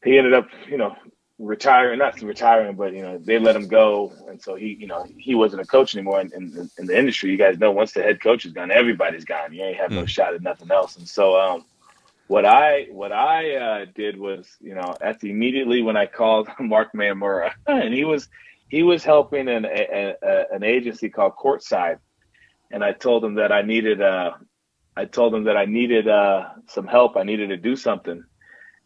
he 0.03 0.17
ended 0.17 0.33
up 0.33 0.47
you 0.67 0.77
know 0.77 0.95
retiring, 1.43 1.99
not 1.99 2.21
retiring, 2.21 2.75
but 2.75 2.93
you 2.93 3.01
know 3.01 3.17
they 3.17 3.39
let 3.39 3.55
him 3.55 3.67
go, 3.67 4.13
and 4.27 4.41
so 4.41 4.55
he, 4.55 4.77
you 4.79 4.87
know, 4.87 5.05
he 5.17 5.35
wasn't 5.35 5.61
a 5.61 5.65
coach 5.65 5.95
anymore. 5.95 6.21
In, 6.21 6.31
in, 6.33 6.69
in 6.77 6.85
the 6.85 6.97
industry, 6.97 7.31
you 7.31 7.37
guys 7.37 7.57
know 7.57 7.71
once 7.71 7.91
the 7.91 8.01
head 8.01 8.21
coach 8.21 8.45
is 8.45 8.53
gone, 8.53 8.71
everybody's 8.71 9.25
gone. 9.25 9.53
You 9.53 9.63
ain't 9.63 9.77
have 9.77 9.91
mm. 9.91 9.95
no 9.95 10.01
hmm. 10.01 10.07
shot 10.07 10.33
at 10.33 10.41
nothing 10.41 10.71
else. 10.71 10.95
And 10.97 11.07
so, 11.07 11.39
um, 11.39 11.65
what 12.27 12.45
I 12.45 12.87
what 12.91 13.11
I 13.11 13.55
uh, 13.55 13.85
did 13.93 14.17
was, 14.17 14.47
you 14.59 14.75
know, 14.75 14.95
that's 14.99 15.23
immediately 15.23 15.81
when 15.81 15.97
I 15.97 16.05
called 16.05 16.49
Mark 16.59 16.93
Mamura, 16.93 17.51
and 17.67 17.93
he 17.93 18.05
was 18.05 18.29
he 18.69 18.83
was 18.83 19.03
helping 19.03 19.47
an 19.47 19.65
a, 19.65 20.15
a, 20.21 20.45
an 20.51 20.63
agency 20.63 21.09
called 21.09 21.33
Courtside, 21.35 21.99
and 22.71 22.83
I 22.83 22.93
told 22.93 23.23
him 23.23 23.35
that 23.35 23.51
I 23.51 23.61
needed 23.61 24.01
uh, 24.01 24.31
I 24.95 25.05
told 25.05 25.33
him 25.33 25.43
that 25.45 25.57
I 25.57 25.65
needed 25.65 26.07
uh, 26.07 26.49
some 26.67 26.87
help. 26.87 27.17
I 27.17 27.23
needed 27.23 27.49
to 27.49 27.57
do 27.57 27.75
something, 27.75 28.23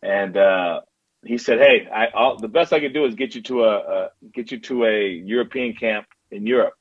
and 0.02 0.38
uh, 0.38 0.82
he 1.28 1.38
said, 1.38 1.60
"Hey, 1.60 1.88
I, 1.94 2.08
I'll, 2.16 2.38
the 2.38 2.48
best 2.48 2.74
I 2.74 2.80
could 2.80 2.94
do 2.94 3.06
is 3.06 3.16
get 3.16 3.36
you 3.36 3.42
to 3.44 3.66
a, 3.66 4.10
get 4.34 4.52
you 4.52 4.60
to 4.60 4.86
a 4.86 5.08
European 5.10 5.74
camp 5.74 6.08
in 6.32 6.46
Europe." 6.46 6.74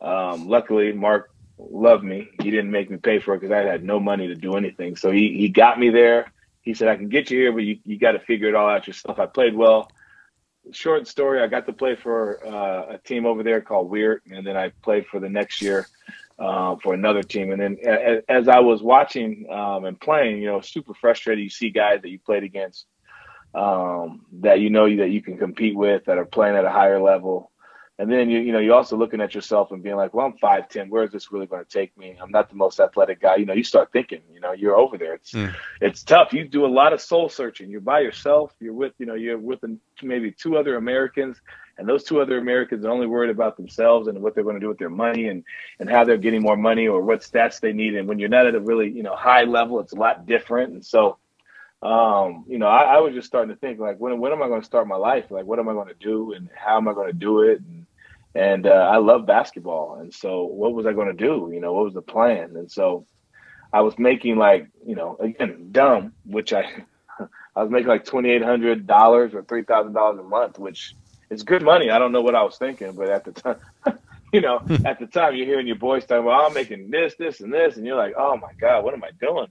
Um, 0.00 0.48
luckily, 0.48 0.92
Mark 0.92 1.30
loved 1.58 2.04
me. 2.04 2.28
He 2.42 2.50
didn't 2.50 2.70
make 2.70 2.90
me 2.90 2.98
pay 2.98 3.18
for 3.18 3.34
it 3.34 3.40
because 3.40 3.52
I 3.52 3.60
had 3.60 3.82
no 3.82 3.98
money 3.98 4.28
to 4.28 4.34
do 4.34 4.56
anything. 4.56 4.96
So 4.96 5.10
he 5.10 5.36
he 5.38 5.48
got 5.48 5.78
me 5.78 5.90
there. 5.90 6.32
He 6.62 6.74
said, 6.74 6.88
"I 6.88 6.96
can 6.96 7.08
get 7.08 7.30
you 7.30 7.38
here, 7.38 7.52
but 7.52 7.64
you 7.64 7.78
you 7.84 7.98
got 7.98 8.12
to 8.12 8.20
figure 8.20 8.48
it 8.48 8.54
all 8.54 8.68
out 8.68 8.86
yourself." 8.86 9.18
I 9.18 9.26
played 9.26 9.54
well. 9.54 9.90
Short 10.72 11.06
story: 11.06 11.40
I 11.40 11.46
got 11.46 11.66
to 11.66 11.72
play 11.72 11.94
for 11.94 12.44
uh, 12.46 12.94
a 12.94 12.98
team 12.98 13.24
over 13.24 13.42
there 13.42 13.60
called 13.60 13.88
Weert, 13.90 14.22
and 14.30 14.46
then 14.46 14.56
I 14.56 14.70
played 14.82 15.06
for 15.06 15.20
the 15.20 15.28
next 15.28 15.62
year. 15.62 15.86
Uh, 16.38 16.76
for 16.82 16.92
another 16.92 17.22
team. 17.22 17.50
And 17.50 17.58
then 17.58 17.78
as, 17.82 18.22
as 18.28 18.46
I 18.46 18.58
was 18.58 18.82
watching 18.82 19.46
um, 19.50 19.86
and 19.86 19.98
playing, 19.98 20.42
you 20.42 20.48
know, 20.48 20.60
super 20.60 20.92
frustrated. 20.92 21.42
You 21.42 21.48
see 21.48 21.70
guys 21.70 22.02
that 22.02 22.10
you 22.10 22.18
played 22.18 22.42
against 22.42 22.84
um, 23.56 24.26
that 24.40 24.60
you 24.60 24.70
know 24.70 24.84
that 24.96 25.10
you 25.10 25.22
can 25.22 25.38
compete 25.38 25.74
with 25.74 26.04
that 26.04 26.18
are 26.18 26.26
playing 26.26 26.56
at 26.56 26.64
a 26.64 26.70
higher 26.70 27.00
level. 27.00 27.50
And 27.98 28.12
then 28.12 28.28
you 28.28 28.40
you 28.40 28.52
know 28.52 28.58
you're 28.58 28.74
also 28.74 28.94
looking 28.94 29.22
at 29.22 29.34
yourself 29.34 29.70
and 29.70 29.82
being 29.82 29.96
like, 29.96 30.12
well, 30.12 30.26
I'm 30.26 30.36
five 30.36 30.68
ten. 30.68 30.90
Where 30.90 31.02
is 31.02 31.10
this 31.10 31.32
really 31.32 31.46
going 31.46 31.64
to 31.64 31.70
take 31.70 31.96
me? 31.96 32.14
I'm 32.20 32.30
not 32.30 32.50
the 32.50 32.54
most 32.54 32.78
athletic 32.78 33.22
guy. 33.22 33.36
You 33.36 33.46
know, 33.46 33.54
you 33.54 33.64
start 33.64 33.90
thinking. 33.90 34.20
You 34.30 34.40
know, 34.40 34.52
you're 34.52 34.76
over 34.76 34.98
there. 34.98 35.14
It's 35.14 35.32
mm. 35.32 35.54
it's 35.80 36.02
tough. 36.02 36.34
You 36.34 36.46
do 36.46 36.66
a 36.66 36.68
lot 36.68 36.92
of 36.92 37.00
soul 37.00 37.30
searching. 37.30 37.70
You're 37.70 37.80
by 37.80 38.00
yourself. 38.00 38.54
You're 38.60 38.74
with 38.74 38.92
you 38.98 39.06
know 39.06 39.14
you're 39.14 39.38
with 39.38 39.60
maybe 40.02 40.30
two 40.30 40.58
other 40.58 40.76
Americans. 40.76 41.40
and 41.78 41.88
those 41.88 42.04
two 42.04 42.20
other 42.20 42.38
Americans 42.38 42.84
are 42.84 42.90
only 42.90 43.06
worried 43.06 43.30
about 43.30 43.56
themselves 43.56 44.08
and 44.08 44.20
what 44.20 44.34
they're 44.34 44.44
going 44.44 44.56
to 44.56 44.60
do 44.60 44.68
with 44.68 44.78
their 44.78 44.90
money 44.90 45.28
and 45.28 45.42
and 45.80 45.88
how 45.88 46.04
they're 46.04 46.18
getting 46.18 46.42
more 46.42 46.56
money 46.56 46.88
or 46.88 47.00
what 47.00 47.20
stats 47.20 47.60
they 47.60 47.72
need. 47.72 47.94
And 47.94 48.06
when 48.06 48.18
you're 48.18 48.28
not 48.28 48.46
at 48.46 48.54
a 48.54 48.60
really 48.60 48.90
you 48.90 49.02
know 49.02 49.16
high 49.16 49.44
level, 49.44 49.80
it's 49.80 49.94
a 49.94 49.96
lot 49.96 50.26
different. 50.26 50.74
And 50.74 50.84
so, 50.84 51.16
um, 51.82 52.44
you 52.48 52.58
know, 52.58 52.66
I, 52.66 52.96
I 52.96 52.98
was 53.00 53.14
just 53.14 53.26
starting 53.26 53.54
to 53.54 53.60
think 53.60 53.78
like, 53.78 53.98
when 53.98 54.18
when 54.18 54.32
am 54.32 54.42
I 54.42 54.48
going 54.48 54.60
to 54.60 54.66
start 54.66 54.88
my 54.88 54.96
life? 54.96 55.30
Like, 55.30 55.44
what 55.44 55.58
am 55.58 55.68
I 55.68 55.72
going 55.72 55.88
to 55.88 55.94
do, 55.94 56.32
and 56.32 56.48
how 56.54 56.76
am 56.76 56.88
I 56.88 56.94
going 56.94 57.08
to 57.08 57.12
do 57.12 57.42
it? 57.42 57.60
And 57.60 57.86
and 58.34 58.66
uh, 58.66 58.70
I 58.70 58.96
love 58.98 59.26
basketball, 59.26 59.96
and 60.00 60.12
so 60.12 60.44
what 60.44 60.74
was 60.74 60.86
I 60.86 60.92
going 60.92 61.08
to 61.08 61.12
do? 61.12 61.50
You 61.52 61.60
know, 61.60 61.72
what 61.72 61.84
was 61.84 61.94
the 61.94 62.02
plan? 62.02 62.56
And 62.56 62.70
so 62.70 63.06
I 63.72 63.80
was 63.80 63.98
making 63.98 64.36
like 64.36 64.68
you 64.86 64.94
know 64.94 65.16
again 65.20 65.68
dumb, 65.72 66.12
which 66.24 66.52
I 66.52 66.84
I 67.56 67.62
was 67.62 67.70
making 67.70 67.88
like 67.88 68.04
twenty 68.04 68.30
eight 68.30 68.42
hundred 68.42 68.86
dollars 68.86 69.34
or 69.34 69.42
three 69.42 69.62
thousand 69.62 69.92
dollars 69.92 70.18
a 70.18 70.22
month, 70.22 70.58
which 70.58 70.94
is 71.30 71.42
good 71.42 71.62
money. 71.62 71.90
I 71.90 71.98
don't 71.98 72.12
know 72.12 72.22
what 72.22 72.34
I 72.34 72.42
was 72.42 72.56
thinking, 72.56 72.92
but 72.92 73.08
at 73.08 73.24
the 73.24 73.32
time, 73.32 73.56
you 74.32 74.40
know, 74.40 74.58
hmm. 74.58 74.86
at 74.86 74.98
the 74.98 75.06
time 75.06 75.34
you're 75.34 75.46
hearing 75.46 75.66
your 75.66 75.76
boys 75.76 76.04
talking, 76.04 76.24
well, 76.24 76.46
I'm 76.46 76.54
making 76.54 76.90
this, 76.90 77.14
this, 77.16 77.40
and 77.40 77.52
this, 77.52 77.76
and 77.76 77.86
you're 77.86 77.96
like, 77.96 78.14
oh 78.16 78.36
my 78.36 78.52
god, 78.60 78.84
what 78.84 78.94
am 78.94 79.04
I 79.04 79.10
doing? 79.20 79.48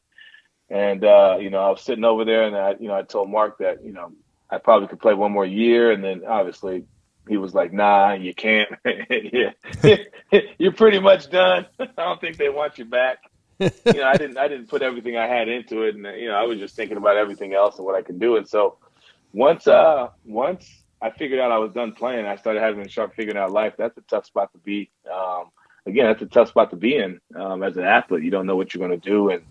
And 0.69 1.03
uh, 1.03 1.37
you 1.39 1.49
know, 1.49 1.59
I 1.59 1.69
was 1.69 1.81
sitting 1.81 2.03
over 2.03 2.25
there, 2.25 2.43
and 2.43 2.55
I, 2.55 2.75
you 2.79 2.87
know, 2.87 2.95
I 2.95 3.03
told 3.03 3.29
Mark 3.29 3.59
that 3.59 3.83
you 3.85 3.93
know 3.93 4.11
I 4.49 4.57
probably 4.57 4.87
could 4.87 4.99
play 4.99 5.13
one 5.13 5.31
more 5.31 5.45
year, 5.45 5.91
and 5.91 6.03
then 6.03 6.23
obviously 6.27 6.85
he 7.27 7.37
was 7.37 7.53
like, 7.53 7.71
"Nah, 7.71 8.13
you 8.13 8.33
can't. 8.33 8.69
yeah, 8.83 9.51
you're 10.57 10.71
pretty 10.71 10.99
much 10.99 11.29
done. 11.29 11.67
I 11.79 11.87
don't 11.97 12.19
think 12.19 12.37
they 12.37 12.49
want 12.49 12.77
you 12.77 12.85
back." 12.85 13.19
you 13.59 13.69
know, 13.85 14.03
I 14.03 14.17
didn't, 14.17 14.37
I 14.37 14.47
didn't 14.47 14.67
put 14.67 14.81
everything 14.81 15.17
I 15.17 15.27
had 15.27 15.47
into 15.47 15.83
it, 15.83 15.95
and 15.95 16.05
you 16.19 16.27
know, 16.27 16.35
I 16.35 16.43
was 16.43 16.59
just 16.59 16.75
thinking 16.75 16.97
about 16.97 17.15
everything 17.15 17.53
else 17.53 17.77
and 17.77 17.85
what 17.85 17.95
I 17.95 18.01
could 18.01 18.19
do. 18.19 18.35
And 18.35 18.47
so, 18.47 18.77
once, 19.33 19.67
uh, 19.67 20.09
once 20.25 20.83
I 21.01 21.09
figured 21.11 21.39
out 21.39 21.51
I 21.51 21.57
was 21.57 21.71
done 21.71 21.93
playing, 21.93 22.25
I 22.25 22.35
started 22.35 22.61
having 22.61 22.83
to 22.83 22.89
start 22.89 23.15
figuring 23.15 23.37
out 23.37 23.51
life. 23.51 23.73
That's 23.77 23.97
a 23.97 24.01
tough 24.01 24.25
spot 24.25 24.51
to 24.53 24.57
be. 24.57 24.89
Um, 25.11 25.51
again, 25.85 26.05
that's 26.05 26.21
a 26.21 26.25
tough 26.25 26.49
spot 26.49 26.71
to 26.71 26.75
be 26.75 26.95
in 26.95 27.21
um, 27.35 27.63
as 27.63 27.77
an 27.77 27.83
athlete. 27.83 28.23
You 28.23 28.31
don't 28.31 28.45
know 28.45 28.55
what 28.55 28.73
you're 28.73 28.85
going 28.85 28.99
to 28.99 29.09
do, 29.09 29.29
and 29.29 29.43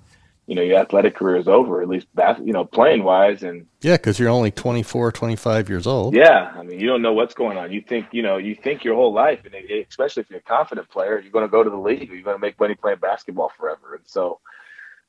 you 0.47 0.55
know 0.55 0.63
your 0.63 0.79
athletic 0.79 1.15
career 1.15 1.37
is 1.37 1.49
over 1.49 1.81
at 1.81 1.89
least 1.89 2.07
you 2.43 2.53
know 2.53 2.65
playing 2.65 3.03
wise 3.03 3.43
and 3.43 3.67
yeah 3.81 3.97
because 3.97 4.19
you're 4.19 4.29
only 4.29 4.51
24 4.51 5.13
25 5.13 5.69
years 5.69 5.87
old. 5.87 6.15
Yeah 6.15 6.53
i 6.57 6.63
mean 6.63 6.79
you 6.79 6.87
don't 6.87 7.03
know 7.03 7.13
what's 7.13 7.35
going 7.35 7.57
on. 7.57 7.73
You 7.73 7.81
think 7.81 8.07
you 8.13 8.23
know 8.23 8.37
you 8.37 8.55
think 8.55 8.85
your 8.85 8.95
whole 8.95 9.13
life 9.13 9.41
and 9.45 9.55
especially 9.89 10.23
if 10.23 10.31
you're 10.31 10.41
a 10.41 10.43
confident 10.43 10.89
player 10.89 11.19
you're 11.19 11.33
going 11.33 11.45
to 11.45 11.51
go 11.51 11.63
to 11.63 11.71
the 11.71 11.77
league 11.77 12.11
or 12.11 12.15
you're 12.15 12.25
going 12.25 12.37
to 12.37 12.41
make 12.41 12.59
money 12.59 12.75
playing 12.75 12.99
basketball 12.99 13.51
forever. 13.57 13.95
And 13.95 14.05
so 14.07 14.41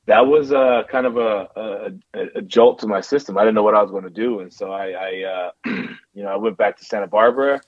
that 0.06 0.28
was 0.28 0.52
uh, 0.52 0.84
kind 0.88 1.08
of 1.08 1.18
a, 1.18 1.50
a, 2.14 2.30
a, 2.36 2.42
jolt 2.44 2.78
to 2.80 2.88
my 2.88 3.02
system. 3.02 3.40
I 3.40 3.42
didn't 3.42 3.56
know 3.56 3.64
what 3.64 3.74
i 3.74 3.82
was 3.82 3.90
going 3.90 4.04
to 4.04 4.10
do. 4.10 4.40
And 4.40 4.54
so 4.54 4.72
i, 4.72 4.90
I 4.92 5.24
uh, 5.24 5.52
you 6.14 6.24
know 6.24 6.30
i 6.30 6.36
went 6.36 6.58
back 6.58 6.78
to 6.78 6.86
santa 6.86 7.08
barbara 7.08 7.62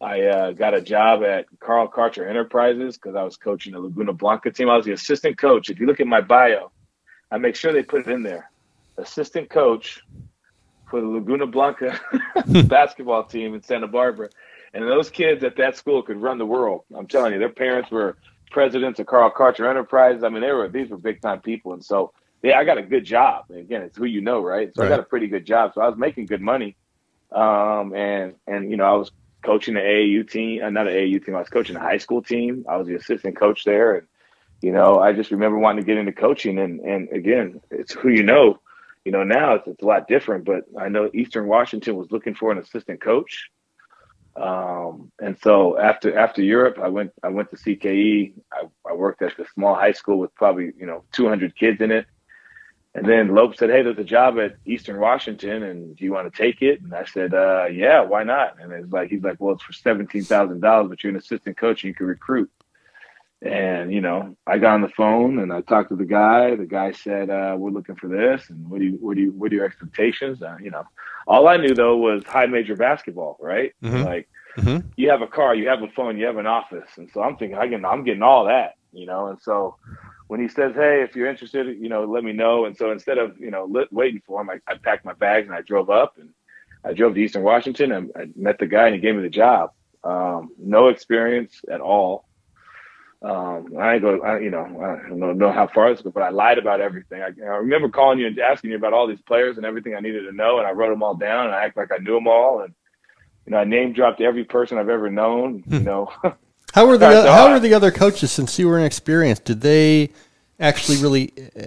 I 0.00 0.22
uh, 0.22 0.52
got 0.52 0.74
a 0.74 0.80
job 0.80 1.22
at 1.22 1.46
Carl 1.60 1.86
Karcher 1.88 2.28
Enterprises 2.28 2.96
because 2.96 3.14
I 3.14 3.22
was 3.22 3.36
coaching 3.36 3.74
the 3.74 3.80
Laguna 3.80 4.12
Blanca 4.14 4.50
team. 4.50 4.70
I 4.70 4.76
was 4.76 4.86
the 4.86 4.92
assistant 4.92 5.36
coach. 5.36 5.68
If 5.68 5.78
you 5.78 5.86
look 5.86 6.00
at 6.00 6.06
my 6.06 6.22
bio, 6.22 6.70
I 7.30 7.36
make 7.38 7.54
sure 7.54 7.72
they 7.72 7.82
put 7.82 8.06
it 8.06 8.08
in 8.08 8.22
there. 8.22 8.50
Assistant 8.96 9.50
coach 9.50 10.00
for 10.88 11.00
the 11.00 11.06
Laguna 11.06 11.46
Blanca 11.46 12.00
basketball 12.64 13.24
team 13.24 13.54
in 13.54 13.62
Santa 13.62 13.86
Barbara. 13.86 14.30
And 14.72 14.84
those 14.84 15.10
kids 15.10 15.44
at 15.44 15.56
that 15.56 15.76
school 15.76 16.02
could 16.02 16.16
run 16.16 16.38
the 16.38 16.46
world. 16.46 16.84
I'm 16.96 17.06
telling 17.06 17.32
you, 17.32 17.38
their 17.38 17.48
parents 17.48 17.90
were 17.90 18.16
presidents 18.50 19.00
of 19.00 19.06
Carl 19.06 19.30
Karcher 19.30 19.68
Enterprises. 19.68 20.24
I 20.24 20.28
mean, 20.28 20.40
they 20.40 20.52
were 20.52 20.68
these 20.68 20.88
were 20.88 20.96
big 20.96 21.20
time 21.20 21.40
people. 21.40 21.74
And 21.74 21.84
so 21.84 22.12
yeah, 22.42 22.58
I 22.58 22.64
got 22.64 22.78
a 22.78 22.82
good 22.82 23.04
job. 23.04 23.46
And 23.50 23.58
again, 23.58 23.82
it's 23.82 23.96
who 23.96 24.06
you 24.06 24.20
know, 24.20 24.40
right? 24.40 24.74
So 24.74 24.82
right. 24.82 24.86
I 24.86 24.96
got 24.96 25.00
a 25.00 25.04
pretty 25.04 25.26
good 25.26 25.44
job. 25.44 25.72
So 25.74 25.82
I 25.82 25.88
was 25.88 25.98
making 25.98 26.26
good 26.26 26.40
money. 26.40 26.76
Um, 27.32 27.94
and 27.94 28.34
and 28.46 28.70
you 28.70 28.76
know, 28.76 28.84
I 28.84 28.94
was 28.94 29.12
coaching 29.42 29.74
the 29.74 29.80
AAU 29.80 30.28
team, 30.30 30.62
another 30.62 30.90
not 30.90 30.96
AAU 30.96 31.24
team. 31.24 31.34
I 31.34 31.40
was 31.40 31.48
coaching 31.48 31.76
a 31.76 31.80
high 31.80 31.98
school 31.98 32.22
team. 32.22 32.64
I 32.68 32.76
was 32.76 32.86
the 32.86 32.94
assistant 32.94 33.36
coach 33.36 33.64
there, 33.64 33.96
and 33.96 34.06
you 34.62 34.72
know, 34.72 34.98
I 34.98 35.12
just 35.12 35.30
remember 35.30 35.58
wanting 35.58 35.82
to 35.82 35.86
get 35.86 35.98
into 35.98 36.12
coaching. 36.12 36.58
And 36.58 36.80
and 36.80 37.08
again, 37.10 37.60
it's 37.70 37.92
who 37.92 38.08
you 38.08 38.22
know. 38.22 38.60
You 39.04 39.12
know, 39.12 39.24
now 39.24 39.54
it's, 39.54 39.66
it's 39.66 39.82
a 39.82 39.86
lot 39.86 40.08
different, 40.08 40.44
but 40.44 40.64
I 40.78 40.90
know 40.90 41.10
Eastern 41.14 41.46
Washington 41.46 41.96
was 41.96 42.10
looking 42.10 42.34
for 42.34 42.52
an 42.52 42.58
assistant 42.58 43.00
coach. 43.00 43.50
Um, 44.36 45.10
and 45.20 45.38
so 45.42 45.78
after 45.78 46.16
after 46.18 46.42
Europe, 46.42 46.78
I 46.78 46.88
went 46.88 47.12
I 47.22 47.28
went 47.28 47.50
to 47.50 47.56
CKE. 47.56 48.34
I, 48.52 48.64
I 48.88 48.92
worked 48.92 49.22
at 49.22 49.36
the 49.36 49.46
small 49.54 49.74
high 49.74 49.92
school 49.92 50.18
with 50.18 50.34
probably 50.34 50.72
you 50.78 50.86
know 50.86 51.04
200 51.12 51.56
kids 51.56 51.80
in 51.80 51.90
it. 51.90 52.06
And 52.94 53.08
then 53.08 53.34
Lope 53.34 53.56
said, 53.56 53.70
"Hey, 53.70 53.82
there's 53.82 53.98
a 53.98 54.04
job 54.04 54.38
at 54.40 54.56
Eastern 54.66 54.98
Washington, 54.98 55.62
and 55.62 55.96
do 55.96 56.04
you 56.04 56.12
want 56.12 56.32
to 56.32 56.36
take 56.36 56.60
it?" 56.60 56.82
And 56.82 56.92
I 56.92 57.04
said, 57.04 57.34
uh, 57.34 57.66
"Yeah, 57.70 58.00
why 58.00 58.24
not?" 58.24 58.60
And 58.60 58.72
it's 58.72 58.92
like 58.92 59.10
he's 59.10 59.22
like, 59.22 59.36
"Well, 59.38 59.54
it's 59.54 59.62
for 59.62 59.72
seventeen 59.72 60.24
thousand 60.24 60.60
dollars, 60.60 60.88
but 60.88 61.02
you're 61.02 61.10
an 61.10 61.16
assistant 61.16 61.56
coach 61.56 61.84
and 61.84 61.88
you 61.88 61.94
can 61.94 62.06
recruit." 62.06 62.50
And 63.42 63.92
you 63.92 64.00
know, 64.00 64.36
I 64.44 64.58
got 64.58 64.74
on 64.74 64.82
the 64.82 64.88
phone 64.88 65.38
and 65.38 65.52
I 65.52 65.60
talked 65.60 65.90
to 65.90 65.96
the 65.96 66.04
guy. 66.04 66.56
The 66.56 66.66
guy 66.66 66.90
said, 66.90 67.30
uh, 67.30 67.54
"We're 67.56 67.70
looking 67.70 67.94
for 67.94 68.08
this, 68.08 68.50
and 68.50 68.68
what 68.68 68.80
do 68.80 68.86
you, 68.86 68.98
what 69.00 69.14
do 69.14 69.22
you, 69.22 69.32
what 69.32 69.52
are 69.52 69.54
your 69.54 69.64
expectations?" 69.64 70.42
Uh, 70.42 70.56
you 70.60 70.72
know, 70.72 70.82
all 71.28 71.46
I 71.46 71.58
knew 71.58 71.74
though 71.74 71.96
was 71.96 72.24
high 72.24 72.46
major 72.46 72.74
basketball, 72.74 73.38
right? 73.40 73.72
Mm-hmm. 73.84 74.02
Like, 74.02 74.28
mm-hmm. 74.58 74.88
you 74.96 75.10
have 75.10 75.22
a 75.22 75.28
car, 75.28 75.54
you 75.54 75.68
have 75.68 75.82
a 75.82 75.88
phone, 75.88 76.18
you 76.18 76.26
have 76.26 76.38
an 76.38 76.46
office, 76.46 76.90
and 76.96 77.08
so 77.14 77.22
I'm 77.22 77.36
thinking, 77.36 77.56
I 77.56 77.68
can, 77.68 77.84
I'm 77.84 78.02
getting 78.02 78.22
all 78.22 78.46
that, 78.46 78.74
you 78.92 79.06
know, 79.06 79.28
and 79.28 79.40
so 79.40 79.76
when 80.30 80.40
he 80.40 80.46
says, 80.46 80.76
"Hey, 80.76 81.02
if 81.02 81.16
you're 81.16 81.26
interested, 81.26 81.66
you 81.80 81.88
know, 81.88 82.04
let 82.04 82.22
me 82.22 82.32
know." 82.32 82.64
And 82.66 82.76
so 82.76 82.92
instead 82.92 83.18
of 83.18 83.36
you 83.40 83.50
know 83.50 83.64
lit, 83.64 83.92
waiting 83.92 84.22
for 84.24 84.40
him, 84.40 84.48
I, 84.48 84.60
I, 84.68 84.76
packed 84.76 85.04
my 85.04 85.12
bags 85.12 85.48
and 85.48 85.56
I 85.56 85.60
drove 85.60 85.90
up 85.90 86.18
and 86.18 86.28
I 86.84 86.92
drove 86.92 87.14
to 87.14 87.20
Eastern 87.20 87.42
Washington 87.42 87.90
and 87.90 88.12
I 88.14 88.28
met 88.36 88.60
the 88.60 88.68
guy 88.68 88.86
and 88.86 88.94
he 88.94 89.00
gave 89.00 89.16
me 89.16 89.22
the 89.22 89.28
job. 89.28 89.72
Um, 90.04 90.50
no 90.56 90.86
experience 90.86 91.62
at 91.68 91.80
all. 91.80 92.28
Um, 93.22 93.74
I 93.76 93.98
go, 93.98 94.20
I, 94.20 94.38
you 94.38 94.50
know, 94.50 94.64
I 94.64 95.08
don't 95.08 95.36
know 95.36 95.50
how 95.50 95.66
far 95.66 95.92
this 95.92 96.00
goes, 96.00 96.12
but 96.12 96.22
I 96.22 96.30
lied 96.30 96.58
about 96.58 96.80
everything. 96.80 97.22
I, 97.22 97.30
I, 97.42 97.56
remember 97.56 97.88
calling 97.88 98.20
you 98.20 98.28
and 98.28 98.38
asking 98.38 98.70
you 98.70 98.76
about 98.76 98.92
all 98.92 99.08
these 99.08 99.20
players 99.22 99.56
and 99.56 99.66
everything 99.66 99.96
I 99.96 100.00
needed 100.00 100.22
to 100.22 100.32
know, 100.32 100.58
and 100.58 100.66
I 100.66 100.70
wrote 100.70 100.90
them 100.90 101.02
all 101.02 101.16
down 101.16 101.46
and 101.46 101.54
I 101.56 101.64
act 101.64 101.76
like 101.76 101.90
I 101.92 101.98
knew 101.98 102.14
them 102.14 102.28
all, 102.28 102.60
and 102.60 102.72
you 103.46 103.50
know, 103.50 103.58
I 103.58 103.64
name 103.64 103.92
dropped 103.92 104.20
every 104.20 104.44
person 104.44 104.78
I've 104.78 104.88
ever 104.88 105.10
known. 105.10 105.64
You 105.66 105.78
hmm. 105.78 105.84
know. 105.84 106.12
How 106.72 106.86
were 106.86 106.98
the 106.98 107.06
uh, 107.06 107.32
how 107.32 107.50
were 107.50 107.60
the 107.60 107.74
other 107.74 107.90
coaches 107.90 108.30
since 108.30 108.58
you 108.58 108.68
were 108.68 108.78
inexperienced? 108.78 109.44
Did 109.44 109.60
they 109.60 110.10
actually 110.58 110.98
really 110.98 111.32
uh, 111.56 111.66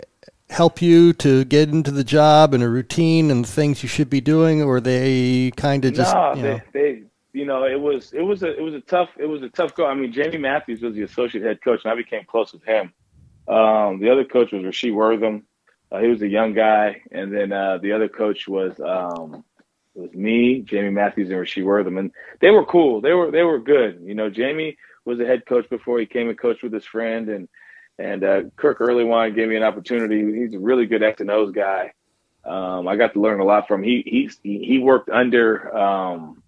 help 0.50 0.82
you 0.82 1.14
to 1.14 1.44
get 1.46 1.70
into 1.70 1.92
the 1.92 2.04
job 2.04 2.54
and 2.54 2.64
a 2.64 2.70
routine 2.70 3.32
and 3.32 3.46
things 3.46 3.84
you 3.84 3.90
should 3.90 4.10
be 4.10 4.22
doing, 4.22 4.62
or 4.62 4.80
they 4.80 5.52
kind 5.58 5.84
of 5.84 5.94
just 5.94 6.14
no, 6.14 6.34
you 6.36 6.42
know? 6.44 6.62
They, 6.72 6.80
they, 6.80 7.04
you 7.34 7.46
know, 7.46 7.66
it 7.66 7.80
was 7.80 8.14
it 8.14 8.22
was 8.22 8.44
a 8.44 8.58
it 8.58 8.62
was 8.62 8.76
a 8.76 8.82
tough 8.82 9.10
it 9.18 9.26
was 9.26 9.42
a 9.42 9.50
tough 9.50 9.76
go. 9.76 9.86
I 9.86 9.94
mean, 9.94 10.12
Jamie 10.14 10.38
Matthews 10.38 10.82
was 10.82 10.96
the 10.96 11.04
associate 11.04 11.44
head 11.44 11.62
coach, 11.62 11.82
and 11.84 11.92
I 11.92 11.96
became 11.96 12.24
close 12.26 12.54
with 12.54 12.64
him. 12.64 12.94
Um, 13.48 14.00
the 14.00 14.10
other 14.10 14.24
coach 14.24 14.52
was 14.52 14.62
Rasheed 14.62 14.94
Wortham. 14.94 15.46
Uh, 15.92 16.00
he 16.00 16.08
was 16.08 16.22
a 16.22 16.28
young 16.28 16.54
guy, 16.54 17.02
and 17.12 17.34
then 17.34 17.52
uh, 17.52 17.78
the 17.80 17.92
other 17.92 18.08
coach 18.08 18.48
was 18.48 18.80
um, 18.80 19.44
was 19.96 20.14
me, 20.14 20.62
Jamie 20.62 20.92
Matthews, 20.92 21.30
and 21.30 21.40
Rasheed 21.40 21.66
Wortham, 21.66 21.98
and 21.98 22.12
they 22.40 22.52
were 22.52 22.66
cool. 22.66 23.02
They 23.02 23.14
were 23.14 23.32
they 23.32 23.44
were 23.44 23.60
good. 23.60 24.00
You 24.02 24.16
know, 24.16 24.30
Jamie 24.30 24.78
was 25.06 25.20
a 25.20 25.26
head 25.26 25.46
coach 25.46 25.70
before 25.70 26.00
he 26.00 26.06
came 26.06 26.30
and 26.30 26.38
coached 26.38 26.64
with 26.64 26.74
his 26.74 26.86
friend, 26.86 27.30
and 27.30 27.48
and 28.00 28.24
uh, 28.24 28.42
Kirk 28.56 28.80
Earlywine 28.80 29.36
gave 29.36 29.50
me 29.50 29.56
an 29.56 29.64
opportunity. 29.64 30.40
He's 30.40 30.54
a 30.56 30.60
really 30.60 30.86
good 30.86 31.04
X 31.04 31.22
and 31.22 31.30
O's 31.30 31.52
guy. 31.52 31.94
Um, 32.46 32.88
I 32.88 32.96
got 32.96 33.14
to 33.14 33.22
learn 33.22 33.40
a 33.40 33.46
lot 33.46 33.68
from 33.68 33.84
him. 33.84 33.90
He 33.90 34.30
he 34.44 34.60
he 34.66 34.80
worked 34.80 35.10
under 35.10 35.76
um, 35.76 36.44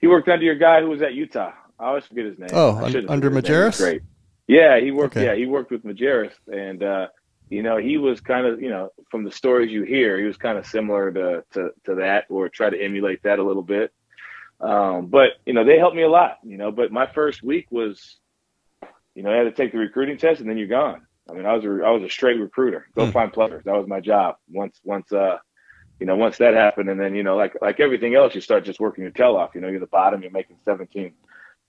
he 0.00 0.06
worked 0.06 0.28
under 0.28 0.44
your 0.44 0.56
guy 0.56 0.80
who 0.80 0.88
was 0.88 1.02
at 1.02 1.14
Utah. 1.14 1.52
I 1.78 1.86
always 1.86 2.04
forget 2.06 2.26
his 2.26 2.38
name. 2.38 2.50
Oh, 2.52 2.76
under 3.08 3.30
Majerus. 3.30 3.78
Great. 3.78 4.02
Yeah, 4.46 4.78
he 4.78 4.90
worked. 4.90 5.16
Okay. 5.16 5.26
Yeah, 5.26 5.34
he 5.34 5.46
worked 5.46 5.70
with 5.70 5.84
Majerus, 5.84 6.32
and 6.52 6.82
uh, 6.82 7.08
you 7.48 7.62
know 7.62 7.76
he 7.76 7.96
was 7.98 8.20
kind 8.20 8.46
of 8.46 8.60
you 8.60 8.68
know 8.68 8.92
from 9.10 9.24
the 9.24 9.32
stories 9.32 9.72
you 9.72 9.82
hear, 9.82 10.18
he 10.18 10.24
was 10.24 10.36
kind 10.36 10.58
of 10.58 10.66
similar 10.66 11.10
to, 11.12 11.44
to 11.52 11.70
to 11.84 11.94
that, 11.96 12.26
or 12.28 12.48
try 12.48 12.70
to 12.70 12.80
emulate 12.80 13.22
that 13.24 13.38
a 13.38 13.42
little 13.42 13.62
bit. 13.62 13.92
Um, 14.60 15.06
but 15.06 15.30
you 15.44 15.52
know, 15.52 15.64
they 15.64 15.78
helped 15.78 15.96
me 15.96 16.02
a 16.02 16.08
lot, 16.08 16.38
you 16.42 16.56
know, 16.56 16.72
but 16.72 16.92
my 16.92 17.06
first 17.06 17.42
week 17.42 17.66
was, 17.70 18.16
you 19.14 19.22
know, 19.22 19.32
I 19.32 19.36
had 19.36 19.44
to 19.44 19.52
take 19.52 19.72
the 19.72 19.78
recruiting 19.78 20.18
test 20.18 20.40
and 20.40 20.48
then 20.48 20.56
you're 20.56 20.66
gone. 20.66 21.06
I 21.28 21.34
mean, 21.34 21.46
I 21.46 21.54
was 21.54 21.64
a, 21.64 21.84
I 21.84 21.90
was 21.90 22.02
a 22.02 22.08
straight 22.08 22.38
recruiter. 22.38 22.88
Go 22.94 23.06
mm. 23.06 23.12
find 23.12 23.32
players. 23.32 23.64
That 23.64 23.74
was 23.74 23.88
my 23.88 24.00
job. 24.00 24.36
Once, 24.48 24.80
once, 24.84 25.12
uh, 25.12 25.38
you 25.98 26.06
know, 26.06 26.16
once 26.16 26.38
that 26.38 26.54
happened, 26.54 26.90
and 26.90 27.00
then 27.00 27.14
you 27.14 27.22
know, 27.22 27.36
like 27.36 27.56
like 27.62 27.80
everything 27.80 28.14
else, 28.14 28.34
you 28.34 28.40
start 28.40 28.64
just 28.64 28.80
working 28.80 29.02
your 29.02 29.12
tail 29.12 29.36
off. 29.36 29.54
You 29.54 29.60
know, 29.60 29.68
you're 29.68 29.80
the 29.80 29.86
bottom. 29.86 30.22
You're 30.22 30.30
making 30.30 30.56
seventeen 30.64 31.12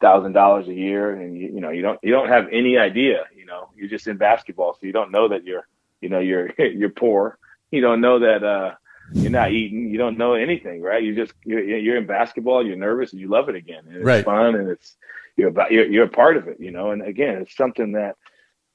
thousand 0.01 0.33
dollars 0.33 0.67
a 0.67 0.73
year, 0.73 1.13
and 1.13 1.37
you 1.37 1.53
you 1.55 1.61
know 1.61 1.69
you 1.69 1.81
don't 1.81 1.99
you 2.03 2.11
don't 2.11 2.27
have 2.27 2.47
any 2.51 2.77
idea. 2.77 3.23
You 3.35 3.45
know, 3.45 3.69
you're 3.75 3.89
just 3.89 4.07
in 4.07 4.17
basketball, 4.17 4.73
so 4.73 4.85
you 4.85 4.91
don't 4.91 5.11
know 5.11 5.29
that 5.29 5.45
you're 5.45 5.67
you 6.01 6.09
know 6.09 6.19
you're 6.19 6.49
you're 6.57 6.89
poor. 6.89 7.37
You 7.71 7.81
don't 7.81 8.01
know 8.01 8.19
that 8.19 8.43
uh, 8.43 8.71
you're 9.13 9.31
not 9.31 9.51
eating, 9.51 9.89
you 9.89 9.97
don't 9.97 10.17
know 10.17 10.33
anything, 10.33 10.81
right? 10.81 11.03
You 11.03 11.15
just 11.15 11.33
you're, 11.43 11.63
you're 11.63 11.97
in 11.97 12.05
basketball, 12.05 12.65
you're 12.65 12.75
nervous, 12.75 13.11
and 13.11 13.21
you 13.21 13.29
love 13.29 13.49
it 13.49 13.55
again. 13.55 13.83
And 13.87 13.97
it's 13.97 14.05
right. 14.05 14.25
fun, 14.25 14.55
and 14.55 14.69
it's 14.69 14.95
you're 15.35 15.49
about 15.49 15.71
you're, 15.71 15.85
you're 15.85 16.05
a 16.05 16.09
part 16.09 16.37
of 16.37 16.47
it, 16.47 16.59
you 16.59 16.71
know. 16.71 16.91
And 16.91 17.01
again, 17.01 17.35
it's 17.41 17.55
something 17.55 17.93
that 17.93 18.15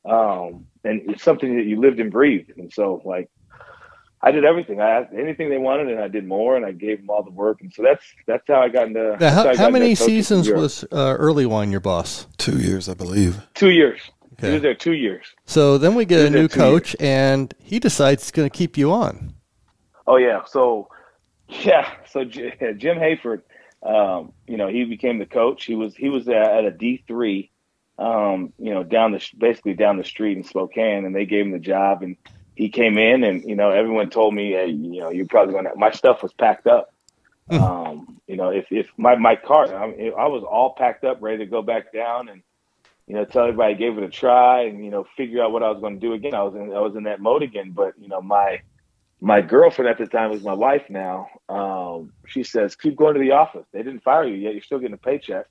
um 0.05 0.67
and 0.85 1.03
it's 1.11 1.23
something 1.23 1.57
that 1.57 1.65
you 1.65 1.81
lived 1.81 2.01
and 2.01 2.11
breathed. 2.11 2.53
And 2.57 2.73
so 2.73 3.03
like 3.05 3.31
I 4.25 4.31
did 4.31 4.45
everything. 4.45 4.81
I 4.81 4.91
asked 4.91 5.13
anything 5.13 5.51
they 5.51 5.59
wanted, 5.59 5.89
and 5.89 6.01
I 6.01 6.07
did 6.07 6.25
more, 6.25 6.57
and 6.57 6.65
I 6.65 6.71
gave 6.71 6.99
them 6.99 7.11
all 7.11 7.25
the 7.25 7.31
work. 7.33 7.61
And 7.61 7.73
so 7.73 7.83
that's 7.83 8.05
that's 8.27 8.45
how 8.47 8.63
I 8.63 8.69
got 8.69 8.87
into. 8.87 9.17
Now, 9.19 9.31
how, 9.31 9.43
got 9.45 9.57
how 9.57 9.69
many 9.69 9.97
seasons 9.97 10.49
was 10.49 10.85
uh, 10.93 11.17
Earlywine 11.17 11.73
your 11.73 11.81
boss? 11.81 12.27
Two 12.39 12.59
years, 12.59 12.89
I 12.89 12.95
believe. 12.95 13.43
Two 13.55 13.71
years. 13.71 14.01
Okay. 14.35 14.49
He 14.49 14.53
was 14.55 14.63
there 14.63 14.75
two 14.75 14.95
years. 14.95 15.27
So 15.45 15.77
then 15.77 15.95
we 15.95 16.05
get 16.05 16.25
a 16.25 16.31
new 16.31 16.49
coach, 16.49 16.95
years. 17.01 17.01
and 17.01 17.55
he 17.59 17.79
decides 17.81 18.23
he's 18.23 18.31
going 18.31 18.49
to 18.49 18.57
keep 18.57 18.79
you 18.79 18.93
on. 18.93 19.35
Oh 20.07 20.17
yeah. 20.17 20.45
So 20.45 20.89
yeah. 21.49 21.91
So 22.09 22.25
Jim 22.25 22.99
Hayford, 22.99 23.43
um, 23.83 24.33
you 24.47 24.57
know, 24.57 24.69
he 24.69 24.85
became 24.85 25.19
the 25.19 25.27
coach. 25.27 25.65
He 25.65 25.75
was 25.75 25.95
he 25.95 26.09
was 26.09 26.29
at 26.29 26.65
a 26.65 26.71
D 26.71 27.05
three, 27.07 27.51
um, 27.99 28.53
you 28.59 28.73
know, 28.73 28.83
down 28.83 29.13
the 29.13 29.25
basically 29.37 29.75
down 29.75 29.97
the 29.97 30.05
street 30.05 30.37
in 30.37 30.45
Spokane, 30.45 31.05
and 31.05 31.15
they 31.15 31.27
gave 31.27 31.47
him 31.47 31.53
the 31.53 31.59
job 31.59 32.03
and 32.03 32.17
he 32.55 32.69
came 32.69 32.99
in 32.99 33.25
and 33.25 33.45
you 33.45 33.57
know 33.57 33.71
everyone 33.71 34.11
told 34.11 34.35
me 34.35 34.53
hey, 34.53 34.69
you 34.69 35.01
know 35.01 35.11
you're 35.11 35.27
probably 35.27 35.55
gonna 35.55 35.71
my 35.77 35.91
stuff 35.91 36.23
was 36.23 36.33
packed 36.33 36.67
up 36.67 36.93
mm. 37.51 37.61
um, 37.61 38.21
you 38.27 38.37
know 38.37 38.51
if, 38.51 38.67
if 38.71 38.91
my 38.97 39.15
my 39.17 39.37
car 39.37 39.75
I, 39.75 39.89
mean, 39.89 40.13
I 40.19 40.27
was 40.27 40.43
all 40.43 40.75
packed 40.75 41.05
up 41.05 41.19
ready 41.21 41.39
to 41.39 41.47
go 41.47 41.63
back 41.63 41.93
down 41.93 42.29
and 42.29 42.43
you 43.07 43.15
know 43.15 43.25
tell 43.25 43.45
everybody 43.45 43.75
I 43.75 43.77
gave 43.77 43.97
it 43.97 44.05
a 44.05 44.09
try 44.09 44.65
and 44.65 44.85
you 44.85 44.91
know 44.91 45.07
figure 45.17 45.43
out 45.43 45.53
what 45.53 45.63
I 45.63 45.71
was 45.71 45.81
going 45.81 45.95
to 45.95 46.01
do 46.01 46.13
again 46.13 46.35
I 46.35 46.43
was 46.43 46.55
in 46.55 46.73
I 46.73 46.81
was 46.81 46.95
in 46.95 47.05
that 47.05 47.21
mode 47.21 47.43
again 47.43 47.73
but 47.73 47.95
you 47.99 48.09
know 48.09 48.21
my 48.21 48.61
my 49.23 49.41
girlfriend 49.41 49.89
at 49.89 49.99
the 49.99 50.07
time 50.07 50.31
was 50.31 50.43
my 50.43 50.53
wife 50.53 50.85
now 50.91 51.29
um, 51.49 52.13
she 52.27 52.43
says 52.43 52.77
keep 52.77 52.97
going 52.97 53.15
to 53.15 53.21
the 53.21 53.31
office 53.31 53.67
they 53.73 53.83
didn't 53.83 54.03
fire 54.03 54.27
you 54.27 54.35
yet 54.35 54.53
you're 54.53 54.63
still 54.63 54.79
getting 54.79 54.95
a 54.95 54.99
paycheck 54.99 55.47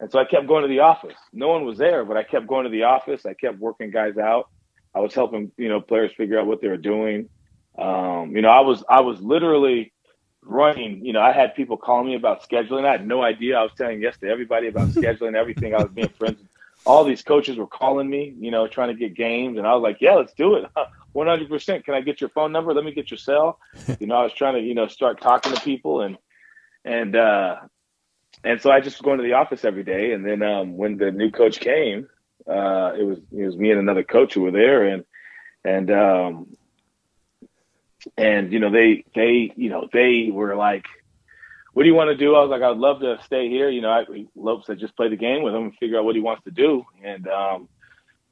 and 0.00 0.10
so 0.10 0.18
I 0.18 0.24
kept 0.24 0.46
going 0.46 0.62
to 0.62 0.68
the 0.68 0.80
office 0.80 1.16
no 1.32 1.48
one 1.48 1.64
was 1.64 1.78
there 1.78 2.04
but 2.04 2.16
I 2.16 2.22
kept 2.22 2.46
going 2.46 2.64
to 2.64 2.70
the 2.70 2.82
office 2.82 3.24
I 3.24 3.34
kept 3.34 3.58
working 3.58 3.90
guys 3.90 4.18
out 4.18 4.48
I 4.94 5.00
was 5.00 5.14
helping, 5.14 5.52
you 5.56 5.68
know, 5.68 5.80
players 5.80 6.12
figure 6.16 6.38
out 6.38 6.46
what 6.46 6.60
they 6.60 6.68
were 6.68 6.76
doing. 6.76 7.28
Um, 7.78 8.34
you 8.34 8.42
know, 8.42 8.48
I 8.48 8.60
was 8.60 8.82
I 8.88 9.00
was 9.00 9.20
literally 9.20 9.92
running. 10.42 11.04
You 11.04 11.12
know, 11.12 11.20
I 11.20 11.32
had 11.32 11.54
people 11.54 11.76
calling 11.76 12.06
me 12.08 12.16
about 12.16 12.48
scheduling. 12.48 12.84
I 12.84 12.92
had 12.92 13.06
no 13.06 13.22
idea. 13.22 13.58
I 13.58 13.62
was 13.62 13.72
telling 13.76 14.02
yes 14.02 14.16
to 14.18 14.28
everybody 14.28 14.68
about 14.68 14.88
scheduling, 14.98 15.34
everything. 15.34 15.74
I 15.74 15.82
was 15.82 15.92
being 15.92 16.08
friends. 16.08 16.40
All 16.86 17.04
these 17.04 17.22
coaches 17.22 17.56
were 17.56 17.66
calling 17.66 18.08
me, 18.08 18.34
you 18.38 18.50
know, 18.50 18.66
trying 18.66 18.88
to 18.88 18.94
get 18.94 19.14
games, 19.14 19.58
and 19.58 19.66
I 19.66 19.74
was 19.74 19.82
like, 19.82 19.98
"Yeah, 20.00 20.14
let's 20.14 20.32
do 20.32 20.54
it, 20.54 20.64
one 21.12 21.26
hundred 21.26 21.48
percent." 21.48 21.84
Can 21.84 21.94
I 21.94 22.00
get 22.00 22.20
your 22.20 22.30
phone 22.30 22.52
number? 22.52 22.74
Let 22.74 22.84
me 22.84 22.92
get 22.92 23.10
your 23.10 23.18
cell. 23.18 23.58
You 23.98 24.06
know, 24.06 24.16
I 24.16 24.22
was 24.24 24.32
trying 24.32 24.54
to, 24.54 24.60
you 24.60 24.74
know, 24.74 24.88
start 24.88 25.20
talking 25.20 25.52
to 25.52 25.60
people, 25.60 26.02
and 26.02 26.18
and 26.84 27.16
uh, 27.16 27.56
and 28.44 28.60
so 28.60 28.70
I 28.70 28.80
just 28.80 28.98
was 28.98 29.04
going 29.04 29.18
to 29.18 29.24
the 29.24 29.34
office 29.34 29.64
every 29.64 29.84
day. 29.84 30.12
And 30.12 30.24
then 30.24 30.42
um, 30.42 30.76
when 30.76 30.96
the 30.96 31.10
new 31.10 31.30
coach 31.30 31.60
came, 31.60 32.08
uh, 32.46 32.92
it 32.98 33.04
was 33.04 33.18
it 33.36 33.44
was 33.44 33.56
me 33.56 33.70
and 33.70 33.80
another 33.80 34.04
coach 34.04 34.34
who 34.34 34.42
were 34.42 34.50
there, 34.50 34.86
and 34.86 35.04
and 35.64 35.90
um, 35.90 36.56
and 38.16 38.52
you 38.52 38.58
know 38.58 38.70
they 38.70 39.04
they 39.14 39.52
you 39.56 39.70
know 39.70 39.88
they 39.92 40.30
were 40.32 40.54
like, 40.54 40.86
"What 41.72 41.82
do 41.82 41.88
you 41.88 41.94
want 41.94 42.10
to 42.10 42.16
do?" 42.16 42.34
I 42.34 42.40
was 42.40 42.50
like, 42.50 42.62
"I'd 42.62 42.76
love 42.76 43.00
to 43.00 43.18
stay 43.24 43.48
here." 43.48 43.68
You 43.68 43.82
know, 43.82 43.90
I, 43.90 44.04
Lopes 44.34 44.66
said, 44.66 44.78
"Just 44.78 44.96
play 44.96 45.08
the 45.08 45.16
game 45.16 45.42
with 45.42 45.54
him 45.54 45.64
and 45.64 45.76
figure 45.76 45.98
out 45.98 46.04
what 46.04 46.14
he 46.14 46.20
wants 46.20 46.44
to 46.44 46.50
do." 46.50 46.84
And 47.04 47.26
um, 47.28 47.68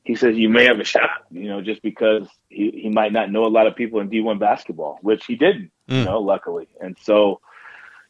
he 0.06 0.14
says, 0.14 0.36
"You 0.36 0.48
may 0.48 0.66
have 0.66 0.78
a 0.78 0.84
shot," 0.84 1.10
you 1.32 1.48
know, 1.48 1.60
just 1.60 1.82
because 1.82 2.28
he 2.48 2.70
he 2.82 2.88
might 2.88 3.12
not 3.12 3.30
know 3.30 3.44
a 3.44 3.50
lot 3.50 3.66
of 3.66 3.74
people 3.74 3.98
in 4.00 4.08
D1 4.08 4.38
basketball, 4.38 4.98
which 5.02 5.26
he 5.26 5.34
didn't, 5.34 5.72
mm. 5.90 5.98
you 5.98 6.04
know, 6.04 6.20
luckily. 6.20 6.68
And 6.80 6.96
so, 7.02 7.40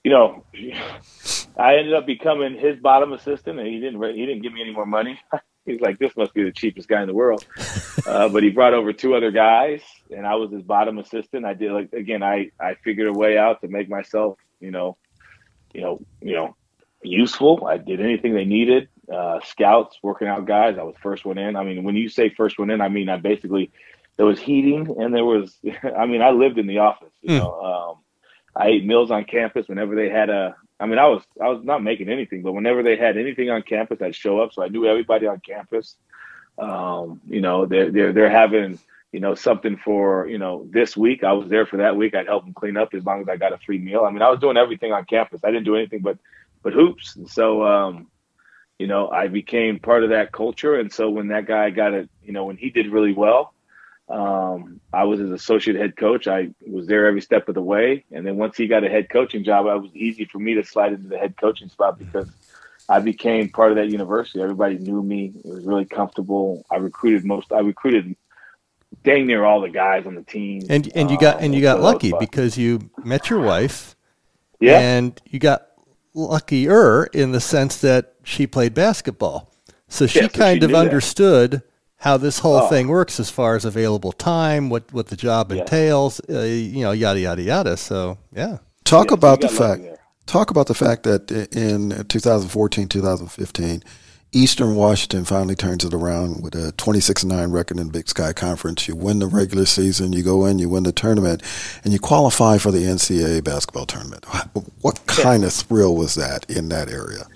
you 0.04 0.10
know, 0.10 0.44
I 1.56 1.76
ended 1.76 1.94
up 1.94 2.04
becoming 2.04 2.58
his 2.58 2.78
bottom 2.78 3.14
assistant, 3.14 3.58
and 3.58 3.66
he 3.66 3.80
didn't 3.80 4.02
he 4.14 4.26
didn't 4.26 4.42
give 4.42 4.52
me 4.52 4.60
any 4.60 4.72
more 4.72 4.84
money. 4.84 5.18
He's 5.64 5.80
like, 5.80 5.98
this 5.98 6.16
must 6.16 6.32
be 6.32 6.44
the 6.44 6.52
cheapest 6.52 6.86
guy 6.86 7.00
in 7.00 7.08
the 7.08 7.14
world. 7.14 7.44
Uh, 8.06 8.28
but 8.28 8.44
he 8.44 8.50
brought 8.50 8.72
over 8.72 8.92
two 8.92 9.16
other 9.16 9.32
guys, 9.32 9.80
and 10.16 10.24
I 10.24 10.36
was 10.36 10.52
his 10.52 10.62
bottom 10.62 10.98
assistant. 10.98 11.44
I 11.44 11.54
did 11.54 11.72
like 11.72 11.92
again, 11.92 12.22
I 12.22 12.52
I 12.60 12.74
figured 12.84 13.08
a 13.08 13.12
way 13.12 13.36
out 13.36 13.62
to 13.62 13.68
make 13.68 13.88
myself, 13.88 14.38
you 14.60 14.70
know, 14.70 14.96
you 15.74 15.80
know, 15.80 16.00
you 16.20 16.34
know, 16.34 16.54
useful. 17.02 17.66
I 17.66 17.78
did 17.78 18.00
anything 18.00 18.32
they 18.32 18.44
needed. 18.44 18.88
Uh, 19.12 19.40
scouts, 19.44 19.98
working 20.02 20.28
out 20.28 20.46
guys. 20.46 20.78
I 20.78 20.82
was 20.82 20.96
first 21.00 21.24
one 21.24 21.38
in. 21.38 21.54
I 21.56 21.62
mean, 21.62 21.84
when 21.84 21.94
you 21.94 22.08
say 22.08 22.28
first 22.28 22.58
one 22.58 22.70
in, 22.70 22.80
I 22.80 22.88
mean 22.88 23.08
I 23.08 23.16
basically 23.16 23.70
there 24.16 24.26
was 24.26 24.40
heating 24.40 24.96
and 24.98 25.14
there 25.14 25.24
was. 25.24 25.56
I 25.96 26.06
mean, 26.06 26.22
I 26.22 26.30
lived 26.30 26.58
in 26.58 26.66
the 26.66 26.78
office. 26.78 27.12
You 27.22 27.30
mm. 27.30 27.38
know, 27.38 27.62
um, 27.62 27.96
I 28.54 28.68
ate 28.68 28.84
meals 28.84 29.10
on 29.10 29.24
campus 29.24 29.68
whenever 29.68 29.94
they 29.94 30.08
had 30.08 30.30
a 30.30 30.56
I 30.78 30.86
mean, 30.86 30.98
I 30.98 31.06
was 31.06 31.22
I 31.40 31.48
was 31.48 31.64
not 31.64 31.82
making 31.82 32.08
anything, 32.08 32.42
but 32.42 32.52
whenever 32.52 32.82
they 32.82 32.96
had 32.96 33.16
anything 33.16 33.50
on 33.50 33.62
campus, 33.62 34.02
I'd 34.02 34.14
show 34.14 34.40
up. 34.40 34.52
So 34.52 34.62
I 34.62 34.68
knew 34.68 34.86
everybody 34.86 35.26
on 35.26 35.40
campus. 35.40 35.96
Um, 36.58 37.20
you 37.26 37.40
know, 37.40 37.66
they're 37.66 37.90
they're 37.90 38.12
they're 38.12 38.30
having 38.30 38.78
you 39.12 39.20
know 39.20 39.34
something 39.34 39.78
for 39.78 40.28
you 40.28 40.38
know 40.38 40.66
this 40.70 40.96
week. 40.96 41.24
I 41.24 41.32
was 41.32 41.48
there 41.48 41.64
for 41.64 41.78
that 41.78 41.96
week. 41.96 42.14
I'd 42.14 42.26
help 42.26 42.44
them 42.44 42.52
clean 42.52 42.76
up 42.76 42.92
as 42.92 43.04
long 43.04 43.22
as 43.22 43.28
I 43.28 43.36
got 43.36 43.54
a 43.54 43.58
free 43.58 43.78
meal. 43.78 44.04
I 44.06 44.10
mean, 44.10 44.22
I 44.22 44.28
was 44.28 44.40
doing 44.40 44.58
everything 44.58 44.92
on 44.92 45.06
campus. 45.06 45.40
I 45.44 45.50
didn't 45.50 45.64
do 45.64 45.76
anything 45.76 46.00
but 46.00 46.18
but 46.62 46.74
hoops. 46.74 47.16
And 47.16 47.28
so 47.28 47.64
um, 47.66 48.08
you 48.78 48.86
know, 48.86 49.08
I 49.08 49.28
became 49.28 49.78
part 49.78 50.04
of 50.04 50.10
that 50.10 50.32
culture. 50.32 50.74
And 50.74 50.92
so 50.92 51.08
when 51.08 51.28
that 51.28 51.46
guy 51.46 51.70
got 51.70 51.94
it, 51.94 52.10
you 52.22 52.32
know, 52.32 52.44
when 52.44 52.56
he 52.56 52.70
did 52.70 52.88
really 52.88 53.12
well, 53.12 53.54
um, 54.08 54.80
I 54.92 55.04
was 55.04 55.18
his 55.18 55.30
associate 55.30 55.76
head 55.76 55.96
coach. 55.96 56.28
I 56.28 56.50
was 56.66 56.86
there 56.86 57.06
every 57.06 57.22
step 57.22 57.48
of 57.48 57.54
the 57.54 57.62
way. 57.62 58.04
And 58.12 58.26
then 58.26 58.36
once 58.36 58.56
he 58.56 58.66
got 58.66 58.84
a 58.84 58.88
head 58.88 59.08
coaching 59.08 59.44
job, 59.44 59.66
it 59.66 59.82
was 59.82 59.94
easy 59.94 60.26
for 60.26 60.38
me 60.38 60.54
to 60.54 60.64
slide 60.64 60.92
into 60.92 61.08
the 61.08 61.18
head 61.18 61.36
coaching 61.36 61.68
spot 61.68 61.98
because 61.98 62.30
I 62.88 63.00
became 63.00 63.48
part 63.48 63.72
of 63.72 63.76
that 63.76 63.88
university. 63.88 64.40
Everybody 64.40 64.78
knew 64.78 65.02
me. 65.02 65.32
It 65.44 65.46
was 65.46 65.64
really 65.64 65.86
comfortable. 65.86 66.64
I 66.70 66.76
recruited 66.76 67.24
most. 67.24 67.52
I 67.52 67.60
recruited 67.60 68.14
dang 69.02 69.26
near 69.26 69.44
all 69.44 69.60
the 69.60 69.70
guys 69.70 70.06
on 70.06 70.14
the 70.14 70.22
team. 70.22 70.62
And 70.68 70.90
and 70.94 71.10
you 71.10 71.18
got 71.18 71.40
and 71.40 71.54
you 71.54 71.62
got 71.62 71.80
lucky 71.80 72.12
because 72.18 72.56
you 72.56 72.90
met 73.04 73.28
your 73.28 73.40
wife. 73.40 73.96
Yeah. 74.60 74.78
And 74.78 75.20
you 75.26 75.38
got 75.38 75.66
luckier 76.16 77.04
in 77.04 77.30
the 77.30 77.40
sense 77.40 77.76
that 77.82 78.14
she 78.24 78.46
played 78.46 78.74
basketball. 78.74 79.52
So 79.88 80.08
she 80.08 80.20
yeah, 80.20 80.28
so 80.28 80.38
kind 80.38 80.62
she 80.62 80.64
of 80.64 80.74
understood. 80.74 81.50
That 81.52 81.62
how 81.98 82.16
this 82.16 82.38
whole 82.38 82.56
oh. 82.56 82.68
thing 82.68 82.88
works 82.88 83.18
as 83.18 83.30
far 83.30 83.56
as 83.56 83.64
available 83.64 84.12
time, 84.12 84.68
what 84.68 84.92
what 84.92 85.08
the 85.08 85.16
job 85.16 85.52
yeah. 85.52 85.60
entails, 85.60 86.20
uh, 86.28 86.40
you 86.40 86.82
know, 86.82 86.92
yada 86.92 87.20
yada 87.20 87.42
yada. 87.42 87.76
So 87.76 88.18
yeah, 88.32 88.58
talk 88.84 89.10
yeah, 89.10 89.14
about 89.14 89.40
the 89.40 89.48
fact. 89.48 89.82
Talk 90.26 90.50
about 90.50 90.66
the 90.66 90.74
fact 90.74 91.04
that 91.04 91.30
in 91.30 92.04
2014, 92.08 92.88
2015, 92.88 93.82
Eastern 94.36 94.74
Washington 94.74 95.24
finally 95.24 95.54
turns 95.54 95.82
it 95.82 95.94
around 95.94 96.42
with 96.42 96.54
a 96.54 96.72
26-9 96.72 97.52
record 97.52 97.78
in 97.78 97.86
the 97.86 97.92
Big 97.92 98.06
Sky 98.06 98.34
Conference. 98.34 98.86
You 98.86 98.94
win 98.94 99.18
the 99.18 99.26
regular 99.26 99.64
season, 99.64 100.12
you 100.12 100.22
go 100.22 100.44
in, 100.44 100.58
you 100.58 100.68
win 100.68 100.82
the 100.82 100.92
tournament, 100.92 101.42
and 101.82 101.92
you 101.94 101.98
qualify 101.98 102.58
for 102.58 102.70
the 102.70 102.84
NCAA 102.84 103.42
basketball 103.42 103.86
tournament. 103.86 104.24
What 104.82 105.04
kind 105.06 105.42
of 105.42 105.52
thrill 105.52 105.96
was 105.96 106.14
that 106.14 106.48
in 106.48 106.68
that 106.68 106.88
area? 106.88 107.26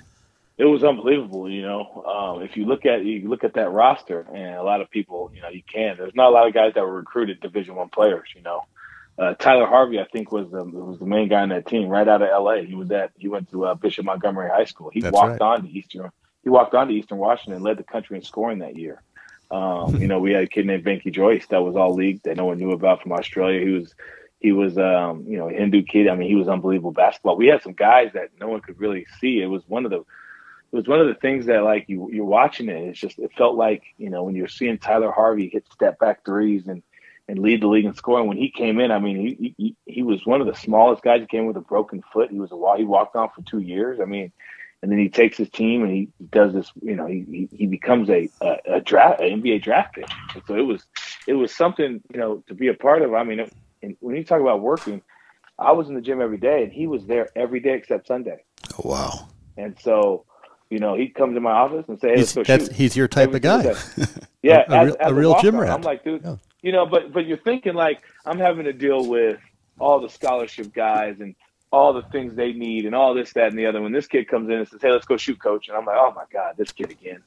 it 0.60 0.66
was 0.66 0.84
unbelievable. 0.84 1.50
You 1.50 1.62
know, 1.62 2.04
um, 2.06 2.42
if 2.42 2.54
you 2.56 2.66
look 2.66 2.84
at 2.84 3.02
you 3.04 3.28
look 3.28 3.44
at 3.44 3.54
that 3.54 3.70
roster, 3.70 4.26
and 4.32 4.56
a 4.56 4.62
lot 4.62 4.82
of 4.82 4.90
people, 4.90 5.32
you 5.34 5.40
know, 5.40 5.48
you 5.48 5.62
can. 5.62 5.96
There's 5.96 6.14
not 6.14 6.28
a 6.28 6.30
lot 6.30 6.46
of 6.46 6.52
guys 6.52 6.74
that 6.74 6.82
were 6.82 6.96
recruited 6.96 7.40
Division 7.40 7.76
One 7.76 7.88
players. 7.88 8.28
You 8.36 8.42
know, 8.42 8.66
uh, 9.18 9.34
Tyler 9.34 9.66
Harvey, 9.66 9.98
I 9.98 10.04
think, 10.04 10.30
was 10.30 10.50
the 10.50 10.62
was 10.62 10.98
the 10.98 11.06
main 11.06 11.28
guy 11.28 11.40
on 11.40 11.48
that 11.48 11.66
team 11.66 11.88
right 11.88 12.06
out 12.06 12.20
of 12.20 12.28
L.A. 12.28 12.66
He 12.66 12.74
was 12.74 12.90
at 12.90 13.10
he 13.16 13.26
went 13.26 13.50
to 13.50 13.64
uh, 13.64 13.74
Bishop 13.74 14.04
Montgomery 14.04 14.50
High 14.50 14.66
School. 14.66 14.90
He 14.92 15.00
That's 15.00 15.14
walked 15.14 15.40
right. 15.40 15.60
on 15.60 15.62
to 15.62 15.70
Eastern. 15.70 16.10
He 16.42 16.48
walked 16.48 16.74
on 16.74 16.88
to 16.88 16.94
Eastern 16.94 17.18
Washington 17.18 17.54
and 17.54 17.64
led 17.64 17.78
the 17.78 17.84
country 17.84 18.16
in 18.16 18.22
scoring 18.22 18.60
that 18.60 18.76
year. 18.76 19.02
Um, 19.50 19.96
you 20.00 20.08
know, 20.08 20.18
we 20.20 20.32
had 20.32 20.44
a 20.44 20.48
kid 20.48 20.66
named 20.66 20.84
Venky 20.84 21.12
Jois 21.12 21.46
that 21.50 21.62
was 21.62 21.76
all 21.76 21.94
league 21.94 22.22
that 22.22 22.36
no 22.36 22.46
one 22.46 22.58
knew 22.58 22.72
about 22.72 23.02
from 23.02 23.12
Australia. 23.12 23.64
He 23.64 23.72
was 23.72 23.94
he 24.40 24.52
was 24.52 24.78
um, 24.78 25.24
you 25.28 25.38
know 25.38 25.48
a 25.48 25.52
Hindu 25.52 25.82
kid. 25.82 26.08
I 26.08 26.14
mean, 26.14 26.28
he 26.28 26.34
was 26.34 26.48
unbelievable 26.48 26.92
basketball. 26.92 27.36
We 27.36 27.48
had 27.48 27.62
some 27.62 27.74
guys 27.74 28.12
that 28.14 28.30
no 28.38 28.48
one 28.48 28.60
could 28.60 28.80
really 28.80 29.06
see. 29.20 29.40
It 29.40 29.46
was 29.46 29.62
one 29.66 29.84
of 29.84 29.90
the 29.90 30.00
it 30.00 30.76
was 30.76 30.86
one 30.88 31.00
of 31.00 31.08
the 31.08 31.14
things 31.14 31.46
that 31.46 31.62
like 31.62 31.86
you 31.88 32.10
you're 32.12 32.24
watching 32.24 32.68
it. 32.68 32.88
It's 32.88 33.00
just 33.00 33.18
it 33.18 33.32
felt 33.36 33.56
like 33.56 33.82
you 33.98 34.08
know 34.08 34.22
when 34.22 34.34
you're 34.34 34.48
seeing 34.48 34.78
Tyler 34.78 35.12
Harvey 35.12 35.50
hit 35.52 35.66
step 35.72 35.98
back 35.98 36.24
threes 36.24 36.66
and 36.66 36.82
and 37.28 37.38
lead 37.38 37.62
the 37.62 37.66
league 37.66 37.84
in 37.84 37.94
scoring. 37.94 38.26
When 38.26 38.36
he 38.36 38.50
came 38.50 38.80
in, 38.80 38.90
I 38.90 38.98
mean, 38.98 39.16
he 39.18 39.54
he, 39.56 39.76
he 39.84 40.02
was 40.02 40.24
one 40.24 40.40
of 40.40 40.46
the 40.46 40.54
smallest 40.54 41.02
guys. 41.02 41.20
He 41.20 41.26
came 41.26 41.46
with 41.46 41.56
a 41.56 41.60
broken 41.60 42.02
foot. 42.12 42.30
He 42.30 42.40
was 42.40 42.50
a 42.50 42.76
he 42.78 42.84
walked 42.84 43.16
on 43.16 43.28
for 43.34 43.42
two 43.42 43.60
years. 43.60 44.00
I 44.00 44.04
mean, 44.04 44.32
and 44.82 44.90
then 44.90 44.98
he 44.98 45.08
takes 45.08 45.36
his 45.36 45.50
team 45.50 45.82
and 45.82 45.92
he 45.92 46.08
does 46.30 46.54
this. 46.54 46.70
You 46.82 46.96
know, 46.96 47.06
he 47.06 47.48
he, 47.52 47.66
becomes 47.66 48.08
a, 48.08 48.28
a, 48.40 48.76
a 48.76 48.80
draft 48.80 49.20
an 49.20 49.42
NBA 49.42 49.62
draft 49.62 49.94
pick. 49.94 50.06
And 50.34 50.42
so 50.46 50.56
it 50.56 50.62
was 50.62 50.84
it 51.26 51.34
was 51.34 51.54
something 51.54 52.00
you 52.12 52.20
know 52.20 52.42
to 52.48 52.54
be 52.54 52.68
a 52.68 52.74
part 52.74 53.02
of. 53.02 53.14
I 53.14 53.24
mean, 53.24 53.46
and 53.82 53.96
when 54.00 54.16
you 54.16 54.24
talk 54.24 54.40
about 54.40 54.60
working, 54.60 55.02
I 55.58 55.72
was 55.72 55.88
in 55.88 55.94
the 55.94 56.00
gym 56.00 56.20
every 56.20 56.38
day, 56.38 56.62
and 56.62 56.72
he 56.72 56.86
was 56.86 57.04
there 57.06 57.28
every 57.36 57.60
day 57.60 57.74
except 57.74 58.06
Sunday. 58.06 58.42
Oh, 58.78 58.88
wow. 58.88 59.28
And 59.56 59.78
so 59.80 60.24
you 60.70 60.78
know, 60.78 60.94
he'd 60.94 61.14
come 61.14 61.34
to 61.34 61.40
my 61.40 61.50
office 61.50 61.84
and 61.88 62.00
say, 62.00 62.10
"Hey, 62.10 62.18
he's, 62.18 62.32
go 62.32 62.44
shoot." 62.44 62.72
He's 62.72 62.96
your 62.96 63.08
type 63.08 63.34
of 63.34 63.42
guy. 63.42 63.74
yeah, 64.42 64.64
a, 64.68 64.72
a, 64.72 64.84
as, 64.86 64.94
as 64.94 65.10
a 65.10 65.14
real 65.14 65.38
gym 65.40 65.60
rat. 65.60 65.74
I'm 65.74 65.82
like, 65.82 66.04
dude, 66.04 66.22
yeah. 66.24 66.36
you 66.62 66.72
know, 66.72 66.86
but 66.86 67.12
but 67.12 67.26
you're 67.26 67.38
thinking 67.38 67.74
like 67.74 68.02
I'm 68.24 68.38
having 68.38 68.64
to 68.64 68.72
deal 68.72 69.04
with 69.04 69.40
all 69.80 70.00
the 70.00 70.08
scholarship 70.08 70.72
guys 70.72 71.16
and 71.20 71.34
all 71.72 71.92
the 71.92 72.02
things 72.02 72.34
they 72.34 72.52
need 72.52 72.84
and 72.84 72.94
all 72.94 73.14
this, 73.14 73.32
that, 73.34 73.48
and 73.48 73.58
the 73.58 73.66
other. 73.66 73.80
When 73.80 73.92
this 73.92 74.06
kid 74.06 74.28
comes 74.28 74.48
in 74.48 74.56
and 74.56 74.68
says, 74.68 74.80
"Hey, 74.82 74.90
let's 74.90 75.06
go 75.06 75.16
shoot, 75.16 75.40
coach," 75.40 75.68
and 75.68 75.76
I'm 75.76 75.84
like, 75.84 75.96
"Oh 75.98 76.12
my 76.14 76.24
god, 76.32 76.56
this 76.56 76.72
kid 76.72 76.90
again." 76.90 77.22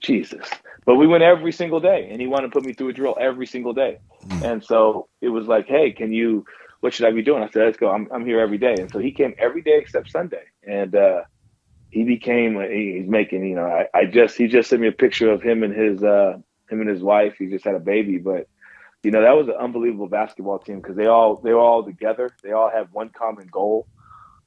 Jesus. 0.00 0.46
But 0.84 0.96
we 0.96 1.06
went 1.06 1.22
every 1.22 1.52
single 1.52 1.80
day, 1.80 2.08
and 2.10 2.20
he 2.20 2.26
wanted 2.26 2.48
to 2.48 2.52
put 2.52 2.64
me 2.64 2.72
through 2.72 2.88
a 2.88 2.92
drill 2.92 3.16
every 3.20 3.46
single 3.46 3.72
day. 3.72 3.98
Mm. 4.26 4.52
And 4.52 4.64
so 4.64 5.08
it 5.20 5.28
was 5.28 5.46
like, 5.46 5.66
hey, 5.66 5.92
can 5.92 6.12
you? 6.12 6.44
What 6.80 6.92
should 6.92 7.06
I 7.06 7.12
be 7.12 7.22
doing? 7.22 7.42
I 7.42 7.48
said, 7.48 7.64
let's 7.66 7.78
go. 7.78 7.90
I'm 7.90 8.08
I'm 8.12 8.26
here 8.26 8.40
every 8.40 8.58
day. 8.58 8.74
And 8.78 8.90
so 8.90 8.98
he 8.98 9.12
came 9.12 9.34
every 9.38 9.62
day 9.62 9.78
except 9.78 10.10
Sunday, 10.10 10.42
and 10.66 10.94
uh, 10.94 11.22
he 11.90 12.02
became. 12.02 12.60
He's 12.60 13.08
making. 13.08 13.46
You 13.46 13.54
know, 13.54 13.66
I, 13.66 13.86
I 13.96 14.04
just 14.06 14.36
he 14.36 14.48
just 14.48 14.68
sent 14.68 14.82
me 14.82 14.88
a 14.88 14.92
picture 14.92 15.30
of 15.30 15.42
him 15.42 15.62
and 15.62 15.72
his 15.72 16.02
uh, 16.02 16.38
him 16.68 16.80
and 16.80 16.88
his 16.88 17.02
wife. 17.02 17.36
He 17.38 17.46
just 17.46 17.64
had 17.64 17.76
a 17.76 17.80
baby, 17.80 18.18
but 18.18 18.48
you 19.02 19.10
know 19.10 19.22
that 19.22 19.36
was 19.36 19.48
an 19.48 19.54
unbelievable 19.54 20.08
basketball 20.08 20.58
team 20.58 20.80
because 20.80 20.96
they 20.96 21.06
all 21.06 21.36
they 21.36 21.52
were 21.52 21.60
all 21.60 21.84
together. 21.84 22.30
They 22.42 22.52
all 22.52 22.70
have 22.70 22.88
one 22.92 23.10
common 23.10 23.48
goal 23.48 23.86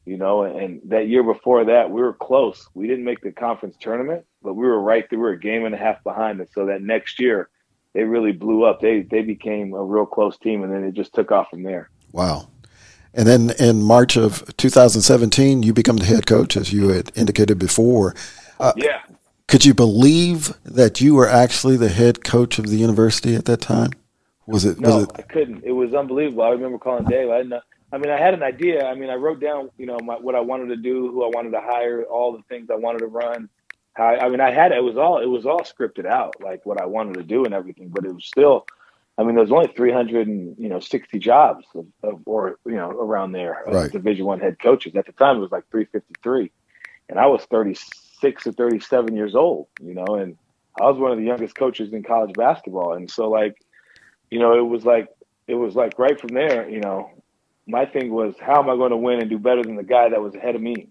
you 0.05 0.17
know, 0.17 0.43
and 0.43 0.81
that 0.85 1.07
year 1.07 1.23
before 1.23 1.65
that, 1.65 1.89
we 1.89 2.01
were 2.01 2.13
close. 2.13 2.69
We 2.75 2.87
didn't 2.87 3.05
make 3.05 3.21
the 3.21 3.31
conference 3.31 3.75
tournament, 3.79 4.23
but 4.43 4.53
we 4.53 4.65
were 4.65 4.79
right 4.79 5.03
there. 5.09 5.17
We 5.17 5.23
were 5.23 5.31
a 5.31 5.39
game 5.39 5.65
and 5.65 5.73
a 5.73 5.79
half 5.79 6.03
behind. 6.03 6.39
And 6.39 6.49
so 6.53 6.67
that 6.67 6.83
next 6.83 7.19
year, 7.19 7.49
they 7.93 8.03
really 8.03 8.31
blew 8.31 8.65
up. 8.65 8.81
They 8.81 9.01
they 9.01 9.23
became 9.23 9.73
a 9.73 9.83
real 9.83 10.05
close 10.05 10.37
team, 10.37 10.63
and 10.63 10.71
then 10.71 10.83
it 10.83 10.93
just 10.93 11.13
took 11.13 11.31
off 11.31 11.49
from 11.49 11.63
there. 11.63 11.89
Wow. 12.11 12.49
And 13.15 13.27
then 13.27 13.51
in 13.57 13.81
March 13.81 14.17
of 14.17 14.55
2017, 14.57 15.63
you 15.63 15.73
become 15.73 15.97
the 15.97 16.05
head 16.05 16.27
coach, 16.27 16.55
as 16.55 16.71
you 16.71 16.89
had 16.89 17.11
indicated 17.15 17.57
before. 17.57 18.13
Uh, 18.59 18.73
yeah. 18.75 19.01
Could 19.47 19.63
you 19.63 19.73
believe 19.73 20.53
that 20.65 20.99
you 20.99 21.15
were 21.15 21.27
actually 21.27 21.77
the 21.77 21.89
head 21.89 22.23
coach 22.23 22.59
of 22.59 22.67
the 22.67 22.75
university 22.75 23.35
at 23.35 23.45
that 23.45 23.61
time? 23.61 23.91
Was 24.47 24.65
it? 24.65 24.79
No, 24.79 24.97
was 24.97 25.03
it... 25.05 25.11
I 25.17 25.21
couldn't. 25.23 25.63
It 25.63 25.71
was 25.71 25.93
unbelievable. 25.93 26.43
I 26.43 26.49
remember 26.49 26.77
calling 26.77 27.05
Dave. 27.05 27.29
I 27.29 27.37
didn't 27.37 27.49
know. 27.49 27.61
I 27.91 27.97
mean, 27.97 28.11
I 28.11 28.17
had 28.19 28.33
an 28.33 28.43
idea. 28.43 28.85
I 28.85 28.95
mean, 28.95 29.09
I 29.09 29.15
wrote 29.15 29.39
down, 29.39 29.69
you 29.77 29.85
know, 29.85 29.97
my, 30.03 30.15
what 30.15 30.35
I 30.35 30.41
wanted 30.41 30.67
to 30.67 30.75
do, 30.75 31.11
who 31.11 31.23
I 31.23 31.29
wanted 31.33 31.51
to 31.51 31.61
hire, 31.61 32.03
all 32.03 32.33
the 32.33 32.43
things 32.49 32.69
I 32.69 32.75
wanted 32.75 32.99
to 32.99 33.07
run. 33.07 33.49
How, 33.93 34.15
I 34.15 34.27
mean, 34.27 34.41
I 34.41 34.51
had 34.51 34.71
it 34.71 34.83
was 34.83 34.97
all 34.97 35.21
it 35.21 35.27
was 35.27 35.45
all 35.45 35.61
scripted 35.61 36.05
out, 36.05 36.35
like 36.41 36.65
what 36.65 36.81
I 36.81 36.85
wanted 36.85 37.15
to 37.15 37.23
do 37.23 37.45
and 37.45 37.53
everything. 37.53 37.89
But 37.89 38.05
it 38.05 38.13
was 38.13 38.25
still, 38.25 38.65
I 39.17 39.23
mean, 39.23 39.35
there's 39.35 39.51
only 39.51 39.71
300 39.73 40.27
and 40.27 40.55
you 40.59 40.67
know 40.67 40.79
60 40.79 41.17
jobs 41.19 41.65
of, 41.73 41.85
of 42.03 42.21
or 42.25 42.59
you 42.65 42.75
know 42.75 42.89
around 42.89 43.31
there 43.31 43.63
right. 43.67 43.91
Division 43.91 44.25
One 44.25 44.39
head 44.39 44.59
coaches. 44.59 44.95
At 44.95 45.05
the 45.05 45.13
time, 45.13 45.37
it 45.37 45.41
was 45.41 45.51
like 45.51 45.63
353, 45.71 46.51
and 47.09 47.17
I 47.17 47.27
was 47.27 47.45
36 47.45 48.47
or 48.47 48.51
37 48.51 49.15
years 49.15 49.35
old, 49.35 49.67
you 49.81 49.93
know, 49.93 50.15
and 50.15 50.37
I 50.79 50.83
was 50.89 50.97
one 50.97 51.11
of 51.11 51.17
the 51.17 51.23
youngest 51.23 51.55
coaches 51.55 51.93
in 51.93 52.03
college 52.03 52.33
basketball. 52.33 52.93
And 52.93 53.09
so, 53.09 53.29
like, 53.29 53.55
you 54.35 54.41
know, 54.41 54.57
it 54.57 54.67
was 54.67 54.83
like 54.83 55.07
it 55.47 55.55
was 55.55 55.75
like 55.75 55.97
right 55.97 56.19
from 56.19 56.33
there, 56.33 56.69
you 56.69 56.81
know, 56.81 57.09
my 57.65 57.85
thing 57.85 58.11
was 58.11 58.35
how 58.37 58.61
am 58.61 58.69
I 58.69 58.75
going 58.75 58.91
to 58.91 58.97
win 58.97 59.21
and 59.21 59.29
do 59.29 59.39
better 59.39 59.63
than 59.63 59.77
the 59.77 59.83
guy 59.83 60.09
that 60.09 60.21
was 60.21 60.35
ahead 60.35 60.55
of 60.55 60.61
me 60.61 60.89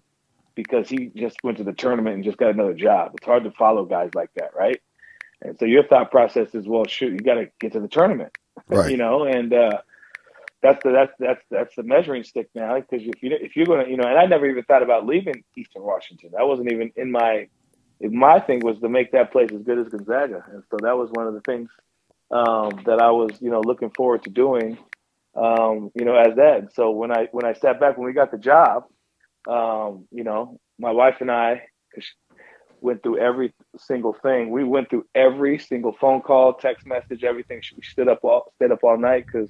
because 0.55 0.89
he 0.89 1.11
just 1.15 1.37
went 1.43 1.59
to 1.59 1.63
the 1.63 1.71
tournament 1.71 2.15
and 2.15 2.23
just 2.23 2.39
got 2.39 2.49
another 2.49 2.73
job. 2.73 3.11
It's 3.13 3.25
hard 3.27 3.43
to 3.43 3.51
follow 3.51 3.85
guys 3.85 4.09
like 4.15 4.31
that, 4.33 4.55
right? 4.55 4.81
And 5.43 5.59
so 5.59 5.65
your 5.65 5.85
thought 5.85 6.09
process 6.09 6.55
is, 6.55 6.67
well, 6.67 6.85
shoot, 6.87 7.11
you 7.11 7.19
got 7.19 7.35
to 7.35 7.51
get 7.59 7.73
to 7.73 7.79
the 7.79 7.87
tournament, 7.87 8.35
right. 8.67 8.89
you 8.89 8.97
know, 8.97 9.25
and 9.25 9.53
uh, 9.53 9.77
that's 10.63 10.83
the 10.83 10.89
that's 10.89 11.13
that's 11.19 11.45
that's 11.51 11.75
the 11.75 11.83
measuring 11.83 12.23
stick 12.23 12.49
now 12.55 12.79
because 12.79 13.05
if 13.05 13.21
you 13.21 13.29
if 13.39 13.55
you're 13.55 13.67
going 13.67 13.85
to, 13.85 13.91
you 13.91 13.97
know, 13.97 14.07
and 14.07 14.17
I 14.17 14.25
never 14.25 14.47
even 14.47 14.63
thought 14.63 14.81
about 14.81 15.05
leaving 15.05 15.43
Eastern 15.55 15.83
Washington. 15.83 16.31
That 16.33 16.47
wasn't 16.47 16.71
even 16.71 16.91
in 16.95 17.11
my 17.11 17.47
my 18.01 18.39
thing 18.39 18.61
was 18.63 18.79
to 18.79 18.89
make 18.89 19.11
that 19.11 19.31
place 19.31 19.51
as 19.53 19.61
good 19.61 19.77
as 19.77 19.89
Gonzaga, 19.89 20.43
and 20.51 20.63
so 20.71 20.77
that 20.81 20.97
was 20.97 21.11
one 21.11 21.27
of 21.27 21.35
the 21.35 21.41
things 21.41 21.69
um, 22.31 22.83
that 22.85 22.99
I 22.99 23.11
was, 23.11 23.41
you 23.41 23.51
know, 23.51 23.61
looking 23.61 23.91
forward 23.91 24.23
to 24.23 24.29
doing 24.29 24.77
um, 25.35 25.91
you 25.95 26.05
know, 26.05 26.15
as 26.15 26.35
that. 26.37 26.73
So 26.73 26.91
when 26.91 27.11
I 27.11 27.27
when 27.31 27.45
I 27.45 27.53
sat 27.53 27.79
back 27.79 27.97
when 27.97 28.07
we 28.07 28.13
got 28.13 28.31
the 28.31 28.37
job, 28.37 28.85
um, 29.49 30.07
you 30.11 30.23
know, 30.23 30.59
my 30.79 30.91
wife 30.91 31.17
and 31.21 31.31
I 31.31 31.63
went 32.81 33.03
through 33.03 33.19
every 33.19 33.53
single 33.77 34.13
thing. 34.13 34.51
We 34.51 34.63
went 34.63 34.89
through 34.89 35.05
every 35.15 35.59
single 35.59 35.93
phone 35.93 36.21
call, 36.21 36.53
text 36.53 36.85
message, 36.87 37.23
everything. 37.23 37.61
She 37.61 37.75
stood 37.83 38.07
up 38.07 38.19
all 38.23 38.51
stayed 38.55 38.71
up 38.71 38.83
all 38.83 38.97
night 38.97 39.25
because, 39.31 39.49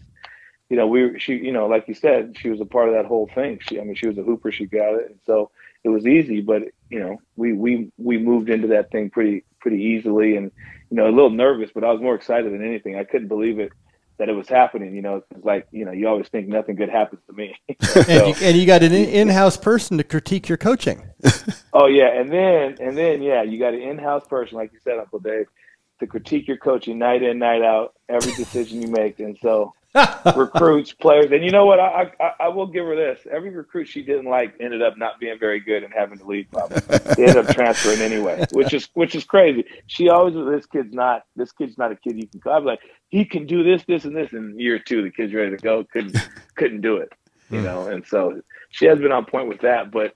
you 0.70 0.78
know, 0.78 0.88
we 0.88 1.20
she 1.20 1.34
you 1.36 1.52
know 1.52 1.68
like 1.68 1.88
you 1.88 1.94
said 1.96 2.36
she 2.38 2.50
was 2.50 2.62
a 2.62 2.66
part 2.66 2.90
of 2.90 2.96
that 2.96 3.06
whole 3.06 3.30
thing. 3.34 3.60
She 3.62 3.80
I 3.80 3.84
mean 3.84 3.96
she 3.96 4.08
was 4.08 4.18
a 4.18 4.24
hooper. 4.24 4.52
She 4.52 4.66
got 4.68 4.96
it, 4.96 5.08
and 5.12 5.20
so 5.26 5.52
it 5.84 5.90
was 5.90 6.08
easy. 6.08 6.42
But 6.42 6.64
you 6.90 7.00
know 7.00 7.18
we 7.36 7.54
we 7.54 7.92
we 7.98 8.18
moved 8.18 8.50
into 8.50 8.68
that 8.68 8.92
thing 8.92 9.10
pretty 9.10 9.44
pretty 9.60 9.82
easily, 9.82 10.38
and 10.38 10.52
you 10.90 10.98
know 10.98 11.08
a 11.08 11.12
little 11.12 11.30
nervous, 11.30 11.72
but 11.74 11.84
I 11.84 11.92
was 11.92 12.02
more 12.02 12.16
excited 12.16 12.52
than 12.54 12.66
anything. 12.66 12.96
I 12.96 13.04
couldn't 13.04 13.28
believe 13.28 13.60
it 13.60 13.72
that 14.18 14.30
it 14.30 14.34
was 14.34 14.48
happening. 14.48 14.96
You 14.96 15.02
know, 15.02 15.24
it's 15.30 15.46
like 15.46 15.68
you 15.72 15.86
know, 15.86 15.92
you 15.92 16.08
always 16.08 16.28
think 16.28 16.48
nothing 16.48 16.76
good 16.76 16.90
happens 16.90 17.22
to 17.28 17.34
me. 17.34 17.56
so, 17.82 18.00
and, 18.02 18.28
you, 18.28 18.46
and, 18.46 18.58
you, 18.58 18.66
got 18.66 18.84
an 18.84 18.94
in-house 18.94 19.58
person 19.58 19.98
to 19.98 20.04
critique 20.04 20.48
your 20.48 20.58
coaching. 20.58 21.04
oh 21.74 21.88
yeah, 21.88 22.20
and 22.20 22.32
then 22.32 22.78
and 22.80 22.98
then 22.98 23.22
yeah, 23.22 23.44
you 23.44 23.60
got 23.60 23.74
an 23.74 23.82
in-house 23.82 24.28
person, 24.28 24.58
like 24.58 24.72
you 24.74 24.80
said, 24.84 24.98
Uncle 25.00 25.20
Dave, 25.20 25.48
to 26.00 26.08
critique 26.08 26.48
your 26.48 26.58
coaching 26.58 26.98
night 26.98 27.24
in, 27.24 27.40
night 27.40 27.62
out, 27.62 27.94
every 28.10 28.34
decision 28.34 28.82
you 28.82 28.88
make. 28.88 29.20
And 29.20 29.38
so 29.42 29.74
recruits, 30.36 30.92
players, 30.92 31.32
and 31.32 31.44
you 31.44 31.52
know 31.52 31.66
what? 31.66 31.80
I, 31.80 32.12
I, 32.20 32.32
I 32.42 32.48
will 32.50 32.68
give 32.68 32.86
her 32.86 32.96
this. 32.96 33.26
Every 33.32 33.50
recruit 33.50 33.88
she 33.88 34.04
didn't 34.04 34.26
like 34.26 34.54
ended 34.60 34.82
up 34.82 34.98
not 34.98 35.20
being 35.20 35.40
very 35.40 35.60
good 35.60 35.84
and 35.84 35.94
having 35.94 36.18
to 36.18 36.26
leave. 36.26 36.48
Probably 36.52 36.80
they 37.16 37.26
ended 37.26 37.38
up 37.38 37.56
transferring 37.56 38.02
anyway, 38.02 38.46
which 38.52 38.74
is 38.74 38.90
which 38.94 39.16
is 39.16 39.24
crazy. 39.24 39.66
She 39.88 40.10
always 40.10 40.36
was 40.36 40.48
this 40.48 40.66
kid's 40.66 40.94
not 40.94 41.26
this 41.36 41.52
kid's 41.52 41.78
not 41.78 41.92
a 41.92 41.96
kid 41.96 42.18
you 42.18 42.28
can. 42.28 42.42
I'm 42.52 42.66
like 42.66 42.82
he 43.10 43.24
can 43.24 43.46
do 43.46 43.64
this, 43.64 43.84
this, 43.88 44.06
and 44.06 44.16
this. 44.16 44.34
In 44.34 44.60
year 44.60 44.80
two, 44.80 45.02
the 45.02 45.12
kid's 45.12 45.34
ready 45.34 45.52
to 45.52 45.58
go. 45.58 45.86
Couldn't 45.86 46.18
couldn't 46.56 46.82
do 46.82 46.98
it, 46.98 47.14
you 47.50 47.60
hmm. 47.60 47.66
know. 47.66 47.88
And 47.88 48.06
so 48.06 48.42
she 48.70 48.86
has 48.86 49.00
been 49.00 49.12
on 49.12 49.26
point 49.26 49.48
with 49.48 49.62
that. 49.62 49.92
But 49.92 50.14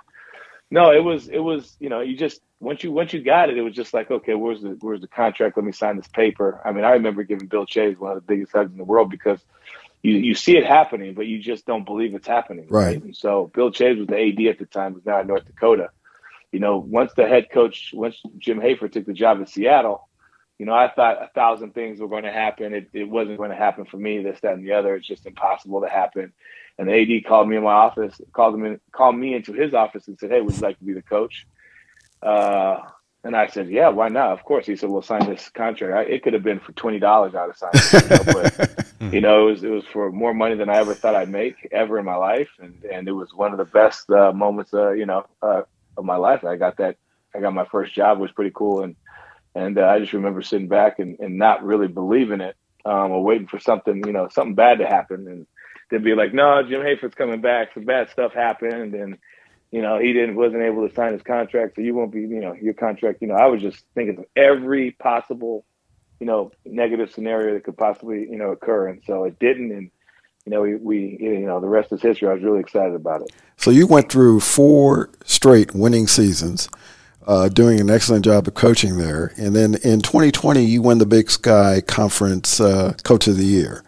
no, 0.71 0.91
it 0.91 1.03
was 1.03 1.29
it 1.29 1.39
was 1.39 1.77
you 1.79 1.89
know 1.89 2.01
you 2.01 2.17
just 2.17 2.41
once 2.59 2.83
you 2.83 2.91
once 2.91 3.13
you 3.13 3.23
got 3.23 3.49
it, 3.49 3.57
it 3.57 3.61
was 3.61 3.73
just 3.73 3.93
like 3.93 4.11
okay, 4.11 4.35
where's 4.35 4.61
the 4.61 4.77
where's 4.81 5.01
the 5.01 5.07
contract? 5.07 5.55
Let 5.55 5.65
me 5.65 5.71
sign 5.71 5.95
this 5.95 6.07
paper. 6.07 6.61
I 6.65 6.71
mean, 6.71 6.83
I 6.83 6.91
remember 6.91 7.23
giving 7.23 7.47
Bill 7.47 7.65
Chaves 7.65 7.97
one 7.97 8.11
of 8.11 8.17
the 8.17 8.33
biggest 8.33 8.51
hugs 8.51 8.71
in 8.71 8.77
the 8.77 8.83
world 8.83 9.09
because 9.09 9.39
you 10.01 10.13
you 10.13 10.33
see 10.33 10.57
it 10.57 10.65
happening, 10.65 11.13
but 11.13 11.27
you 11.27 11.39
just 11.39 11.65
don't 11.65 11.85
believe 11.85 12.15
it's 12.15 12.27
happening. 12.27 12.67
Right. 12.69 12.85
right? 12.85 13.03
And 13.03 13.15
so 13.15 13.51
Bill 13.53 13.71
Chaves 13.71 13.99
was 13.99 14.07
the 14.07 14.17
AD 14.17 14.47
at 14.47 14.59
the 14.59 14.65
time, 14.65 14.93
was 14.93 15.05
now 15.05 15.19
in 15.21 15.27
North 15.27 15.45
Dakota. 15.45 15.89
You 16.51 16.59
know, 16.59 16.77
once 16.77 17.11
the 17.15 17.27
head 17.27 17.49
coach, 17.51 17.91
once 17.93 18.21
Jim 18.37 18.59
Hayford 18.59 18.91
took 18.91 19.05
the 19.05 19.13
job 19.13 19.39
in 19.39 19.45
Seattle, 19.45 20.09
you 20.57 20.65
know, 20.65 20.73
I 20.73 20.89
thought 20.89 21.23
a 21.23 21.29
thousand 21.33 21.73
things 21.73 21.99
were 21.99 22.07
going 22.07 22.23
to 22.23 22.31
happen. 22.31 22.73
It, 22.73 22.89
it 22.93 23.05
wasn't 23.05 23.37
going 23.37 23.51
to 23.51 23.55
happen 23.55 23.85
for 23.85 23.97
me, 23.97 24.21
this, 24.21 24.39
that, 24.41 24.53
and 24.53 24.65
the 24.65 24.73
other. 24.73 24.95
It's 24.95 25.07
just 25.07 25.25
impossible 25.25 25.81
to 25.81 25.87
happen. 25.87 26.33
And 26.77 26.87
the 26.87 26.93
AD 26.93 27.25
called 27.25 27.47
me 27.47 27.57
in 27.57 27.63
my 27.63 27.71
office, 27.71 28.19
called 28.33 28.55
him 28.55 28.65
in, 28.65 28.79
called 28.91 29.17
me 29.17 29.33
into 29.33 29.53
his 29.53 29.73
office 29.73 30.07
and 30.07 30.17
said, 30.17 30.31
"Hey, 30.31 30.41
would 30.41 30.55
you 30.55 30.61
like 30.61 30.77
to 30.79 30.83
be 30.83 30.93
the 30.93 31.01
coach?" 31.01 31.45
Uh, 32.21 32.79
and 33.23 33.35
I 33.35 33.47
said, 33.47 33.69
"Yeah, 33.69 33.89
why 33.89 34.07
not?" 34.07 34.31
Of 34.31 34.43
course. 34.43 34.65
He 34.65 34.75
said, 34.75 34.89
"We'll 34.89 35.01
sign 35.01 35.29
this 35.29 35.49
contract." 35.49 35.93
I, 35.93 36.11
it 36.11 36.23
could 36.23 36.33
have 36.33 36.43
been 36.43 36.59
for 36.59 36.71
twenty 36.73 36.99
dollars. 36.99 37.35
I'd 37.35 37.49
have 37.49 37.57
signed 37.57 37.73
it, 37.75 38.03
you 38.03 38.33
know, 38.33 38.41
but 38.41 38.85
you 39.13 39.21
know, 39.21 39.47
it 39.47 39.51
was 39.51 39.63
it 39.63 39.69
was 39.69 39.85
for 39.85 40.11
more 40.11 40.33
money 40.33 40.55
than 40.55 40.69
I 40.69 40.77
ever 40.77 40.93
thought 40.93 41.15
I'd 41.15 41.29
make 41.29 41.67
ever 41.71 41.99
in 41.99 42.05
my 42.05 42.15
life, 42.15 42.49
and 42.59 42.81
and 42.85 43.07
it 43.07 43.11
was 43.11 43.33
one 43.33 43.51
of 43.51 43.57
the 43.57 43.65
best 43.65 44.09
uh, 44.09 44.31
moments, 44.31 44.73
uh, 44.73 44.91
you 44.91 45.05
know, 45.05 45.25
uh, 45.41 45.63
of 45.97 46.05
my 46.05 46.15
life. 46.15 46.45
I 46.45 46.55
got 46.55 46.77
that. 46.77 46.97
I 47.35 47.41
got 47.41 47.53
my 47.53 47.65
first 47.65 47.93
job. 47.93 48.19
Was 48.19 48.31
pretty 48.31 48.51
cool, 48.55 48.83
and 48.83 48.95
and 49.53 49.77
uh, 49.77 49.87
I 49.87 49.99
just 49.99 50.13
remember 50.13 50.41
sitting 50.41 50.69
back 50.69 50.99
and, 50.99 51.19
and 51.19 51.37
not 51.37 51.63
really 51.63 51.87
believing 51.87 52.39
it, 52.39 52.55
um, 52.85 53.11
or 53.11 53.23
waiting 53.23 53.47
for 53.47 53.59
something, 53.59 54.01
you 54.05 54.13
know, 54.13 54.29
something 54.29 54.55
bad 54.55 54.79
to 54.79 54.87
happen, 54.87 55.27
and 55.27 55.45
they'd 55.89 56.03
be 56.03 56.15
like, 56.15 56.33
"No, 56.33 56.63
Jim 56.63 56.81
Hayford's 56.81 57.15
coming 57.15 57.41
back. 57.41 57.73
Some 57.73 57.83
bad 57.83 58.09
stuff 58.09 58.33
happened, 58.33 58.93
and 58.93 59.17
you 59.71 59.81
know, 59.81 59.99
he 59.99 60.13
didn't 60.13 60.35
wasn't 60.35 60.63
able 60.63 60.87
to 60.87 60.93
sign 60.95 61.13
his 61.13 61.21
contract, 61.21 61.75
so 61.75 61.81
you 61.81 61.93
won't 61.93 62.11
be, 62.11 62.21
you 62.21 62.41
know, 62.41 62.53
your 62.53 62.73
contract. 62.73 63.21
You 63.21 63.27
know, 63.27 63.35
I 63.35 63.45
was 63.45 63.61
just 63.61 63.83
thinking 63.93 64.17
of 64.17 64.25
every 64.35 64.91
possible, 64.91 65.65
you 66.19 66.25
know, 66.25 66.51
negative 66.65 67.11
scenario 67.11 67.53
that 67.53 67.63
could 67.63 67.77
possibly, 67.77 68.21
you 68.21 68.37
know, 68.37 68.51
occur, 68.51 68.87
and 68.87 69.01
so 69.05 69.25
it 69.25 69.37
didn't, 69.39 69.71
and 69.71 69.91
you 70.45 70.51
know, 70.51 70.61
we, 70.61 70.75
we, 70.75 71.17
you 71.19 71.45
know, 71.45 71.59
the 71.59 71.67
rest 71.67 71.91
is 71.91 72.01
history. 72.01 72.27
I 72.27 72.33
was 72.33 72.43
really 72.43 72.59
excited 72.59 72.95
about 72.95 73.21
it. 73.21 73.31
So 73.57 73.71
you 73.71 73.85
went 73.85 74.11
through 74.11 74.39
four 74.39 75.09
straight 75.23 75.75
winning 75.75 76.07
seasons 76.07 76.69
uh, 77.27 77.49
doing 77.49 77.79
an 77.79 77.91
excellent 77.91 78.25
job 78.25 78.47
of 78.47 78.55
coaching 78.55 78.97
there. 78.97 79.31
And 79.37 79.55
then 79.55 79.75
in 79.83 80.01
2020, 80.01 80.65
you 80.65 80.81
won 80.81 80.97
the 80.97 81.05
Big 81.05 81.29
Sky 81.29 81.81
Conference 81.81 82.59
uh, 82.59 82.93
Coach 83.03 83.27
of 83.27 83.37
the 83.37 83.45
Year. 83.45 83.83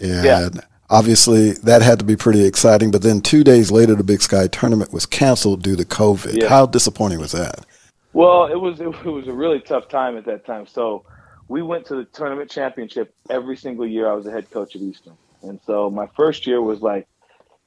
And 0.00 0.24
yeah. 0.24 0.48
Obviously, 0.90 1.52
that 1.52 1.82
had 1.82 1.98
to 1.98 2.04
be 2.04 2.16
pretty 2.16 2.44
exciting. 2.44 2.90
But 2.90 3.02
then 3.02 3.20
two 3.20 3.44
days 3.44 3.70
later, 3.70 3.94
the 3.94 4.04
Big 4.04 4.22
Sky 4.22 4.46
tournament 4.46 4.92
was 4.92 5.06
canceled 5.06 5.62
due 5.62 5.76
to 5.76 5.84
COVID. 5.84 6.40
Yeah. 6.40 6.48
How 6.48 6.66
disappointing 6.66 7.18
was 7.18 7.32
that? 7.32 7.66
Well, 8.12 8.46
it 8.46 8.60
was 8.60 8.80
it, 8.80 9.04
was 9.04 9.26
a 9.26 9.32
really 9.32 9.60
tough 9.60 9.88
time 9.88 10.16
at 10.16 10.24
that 10.26 10.44
time. 10.44 10.66
So 10.66 11.04
we 11.48 11.62
went 11.62 11.86
to 11.86 11.96
the 11.96 12.04
tournament 12.04 12.50
championship 12.50 13.14
every 13.30 13.56
single 13.56 13.86
year. 13.86 14.08
I 14.10 14.14
was 14.14 14.24
the 14.24 14.30
head 14.30 14.50
coach 14.50 14.76
at 14.76 14.82
Eastern, 14.82 15.16
and 15.42 15.60
so 15.66 15.90
my 15.90 16.08
first 16.14 16.46
year 16.46 16.60
was 16.60 16.82
like 16.82 17.06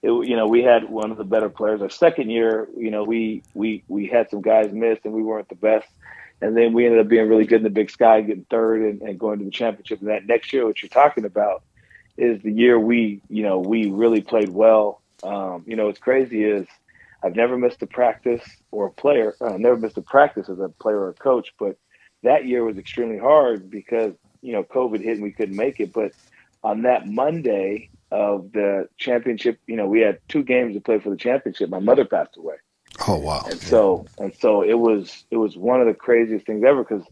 it, 0.05 0.27
you 0.27 0.35
know, 0.35 0.47
we 0.47 0.61
had 0.61 0.87
one 0.89 1.11
of 1.11 1.17
the 1.17 1.23
better 1.23 1.49
players. 1.49 1.81
Our 1.81 1.89
second 1.89 2.29
year, 2.29 2.67
you 2.77 2.91
know, 2.91 3.03
we 3.03 3.41
we 3.55 3.83
we 3.87 4.05
had 4.05 4.29
some 4.29 4.41
guys 4.41 4.71
miss 4.71 4.99
and 5.03 5.13
we 5.13 5.23
weren't 5.23 5.49
the 5.49 5.55
best. 5.55 5.87
And 6.41 6.55
then 6.55 6.73
we 6.73 6.85
ended 6.85 6.99
up 6.99 7.07
being 7.07 7.27
really 7.27 7.45
good 7.45 7.57
in 7.57 7.63
the 7.63 7.69
Big 7.69 7.89
Sky, 7.89 8.21
getting 8.21 8.45
third 8.49 8.81
and, 8.81 9.01
and 9.01 9.17
going 9.17 9.39
to 9.39 9.45
the 9.45 9.51
championship. 9.51 10.01
And 10.01 10.09
that 10.09 10.27
next 10.27 10.53
year, 10.53 10.65
what 10.65 10.81
you're 10.81 10.89
talking 10.89 11.25
about, 11.25 11.63
is 12.17 12.41
the 12.41 12.51
year 12.51 12.79
we, 12.79 13.21
you 13.29 13.43
know, 13.43 13.59
we 13.59 13.89
really 13.89 14.21
played 14.21 14.49
well. 14.49 15.01
Um, 15.23 15.63
you 15.65 15.75
know, 15.75 15.87
what's 15.87 15.99
crazy 15.99 16.43
is 16.43 16.67
I've 17.23 17.35
never 17.35 17.57
missed 17.57 17.81
a 17.81 17.87
practice 17.87 18.43
or 18.71 18.87
a 18.87 18.91
player. 18.91 19.35
I 19.41 19.45
uh, 19.45 19.57
never 19.57 19.77
missed 19.77 19.97
a 19.97 20.01
practice 20.01 20.49
as 20.49 20.59
a 20.59 20.69
player 20.69 20.99
or 20.99 21.09
a 21.09 21.13
coach, 21.13 21.53
but 21.57 21.77
that 22.23 22.45
year 22.45 22.63
was 22.63 22.77
extremely 22.77 23.17
hard 23.17 23.69
because 23.69 24.13
you 24.41 24.53
know 24.53 24.63
COVID 24.63 25.01
hit 25.01 25.13
and 25.13 25.23
we 25.23 25.31
couldn't 25.31 25.55
make 25.55 25.79
it. 25.79 25.91
But 25.91 26.11
on 26.63 26.83
that 26.83 27.07
Monday 27.07 27.89
of 28.11 28.51
the 28.51 28.87
championship, 28.97 29.59
you 29.67 29.75
know, 29.75 29.87
we 29.87 30.01
had 30.01 30.19
two 30.27 30.43
games 30.43 30.75
to 30.75 30.81
play 30.81 30.99
for 30.99 31.09
the 31.09 31.17
championship. 31.17 31.69
My 31.69 31.79
mother 31.79 32.05
passed 32.05 32.37
away. 32.37 32.55
Oh 33.07 33.17
wow! 33.17 33.43
And 33.49 33.59
so 33.59 34.05
and 34.19 34.33
so 34.35 34.61
it 34.61 34.79
was 34.79 35.25
it 35.31 35.37
was 35.37 35.57
one 35.57 35.81
of 35.81 35.87
the 35.87 35.93
craziest 35.93 36.45
things 36.45 36.63
ever 36.63 36.83
because 36.83 37.03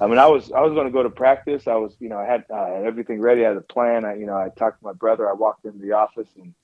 I 0.00 0.06
mean 0.06 0.18
I 0.18 0.26
was 0.26 0.50
I 0.52 0.60
was 0.60 0.72
going 0.72 0.86
to 0.86 0.92
go 0.92 1.02
to 1.02 1.10
practice. 1.10 1.66
I 1.66 1.74
was 1.74 1.94
you 2.00 2.08
know 2.08 2.18
I 2.18 2.24
had, 2.24 2.44
uh, 2.50 2.66
had 2.66 2.84
everything 2.84 3.20
ready. 3.20 3.44
I 3.44 3.48
had 3.48 3.56
a 3.56 3.62
plan. 3.62 4.04
I 4.04 4.14
you 4.16 4.26
know 4.26 4.36
I 4.36 4.48
talked 4.48 4.80
to 4.80 4.84
my 4.84 4.92
brother. 4.92 5.28
I 5.28 5.34
walked 5.34 5.64
into 5.64 5.78
the 5.78 5.92
office 5.92 6.28
and 6.36 6.54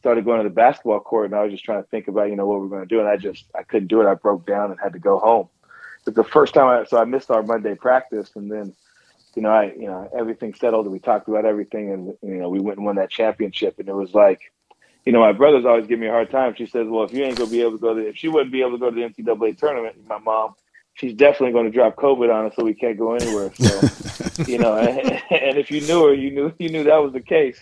started 0.00 0.24
going 0.24 0.42
to 0.42 0.48
the 0.48 0.54
basketball 0.54 1.00
court 1.00 1.26
and 1.26 1.34
I 1.34 1.42
was 1.42 1.52
just 1.52 1.64
trying 1.64 1.82
to 1.82 1.88
think 1.88 2.08
about 2.08 2.30
you 2.30 2.36
know 2.36 2.46
what 2.46 2.60
we 2.60 2.66
are 2.66 2.70
going 2.70 2.82
to 2.82 2.94
do 2.94 3.00
and 3.00 3.08
I 3.08 3.16
just 3.16 3.44
I 3.54 3.62
couldn't 3.62 3.88
do 3.88 4.00
it. 4.00 4.10
I 4.10 4.14
broke 4.14 4.46
down 4.46 4.70
and 4.70 4.80
had 4.80 4.94
to 4.94 4.98
go 4.98 5.18
home. 5.18 5.48
It's 6.06 6.16
the 6.16 6.24
first 6.24 6.54
time 6.54 6.66
I 6.66 6.84
so 6.84 6.98
I 6.98 7.04
missed 7.04 7.30
our 7.30 7.42
Monday 7.42 7.74
practice 7.74 8.32
and 8.34 8.50
then 8.50 8.74
you 9.36 9.42
know 9.42 9.50
I 9.50 9.72
you 9.72 9.86
know 9.86 10.10
everything 10.16 10.54
settled 10.54 10.86
and 10.86 10.92
we 10.92 10.98
talked 10.98 11.28
about 11.28 11.44
everything 11.44 11.92
and 11.92 12.06
you 12.22 12.40
know 12.40 12.48
we 12.48 12.60
went 12.60 12.78
and 12.78 12.86
won 12.86 12.96
that 12.96 13.10
championship 13.10 13.78
and 13.78 13.88
it 13.88 13.94
was 13.94 14.14
like 14.14 14.52
you 15.06 15.12
know, 15.12 15.20
my 15.20 15.32
brothers 15.32 15.64
always 15.64 15.86
giving 15.86 16.02
me 16.02 16.08
a 16.08 16.12
hard 16.12 16.30
time. 16.30 16.54
She 16.54 16.66
says, 16.66 16.86
"Well, 16.86 17.04
if 17.04 17.12
you 17.12 17.24
ain't 17.24 17.38
gonna 17.38 17.50
be 17.50 17.62
able 17.62 17.72
to 17.72 17.78
go 17.78 17.94
to, 17.94 18.08
if 18.08 18.16
she 18.16 18.28
wouldn't 18.28 18.52
be 18.52 18.60
able 18.60 18.72
to 18.72 18.78
go 18.78 18.90
to 18.90 18.94
the 18.94 19.02
NCAA 19.02 19.56
tournament, 19.56 19.96
my 20.06 20.18
mom, 20.18 20.54
she's 20.94 21.14
definitely 21.14 21.52
going 21.52 21.66
to 21.66 21.70
drop 21.70 21.96
COVID 21.96 22.32
on 22.32 22.46
us, 22.46 22.52
so 22.56 22.64
we 22.64 22.74
can't 22.74 22.98
go 22.98 23.14
anywhere." 23.14 23.52
So, 23.54 24.44
you 24.46 24.58
know, 24.58 24.76
and, 24.76 24.98
and, 25.30 25.58
if 25.58 25.70
you 25.70 25.80
knew 25.82 26.06
her, 26.06 26.14
you 26.14 26.30
knew 26.30 26.52
you 26.58 26.68
knew 26.68 26.84
that 26.84 27.02
was 27.02 27.12
the 27.12 27.20
case. 27.20 27.60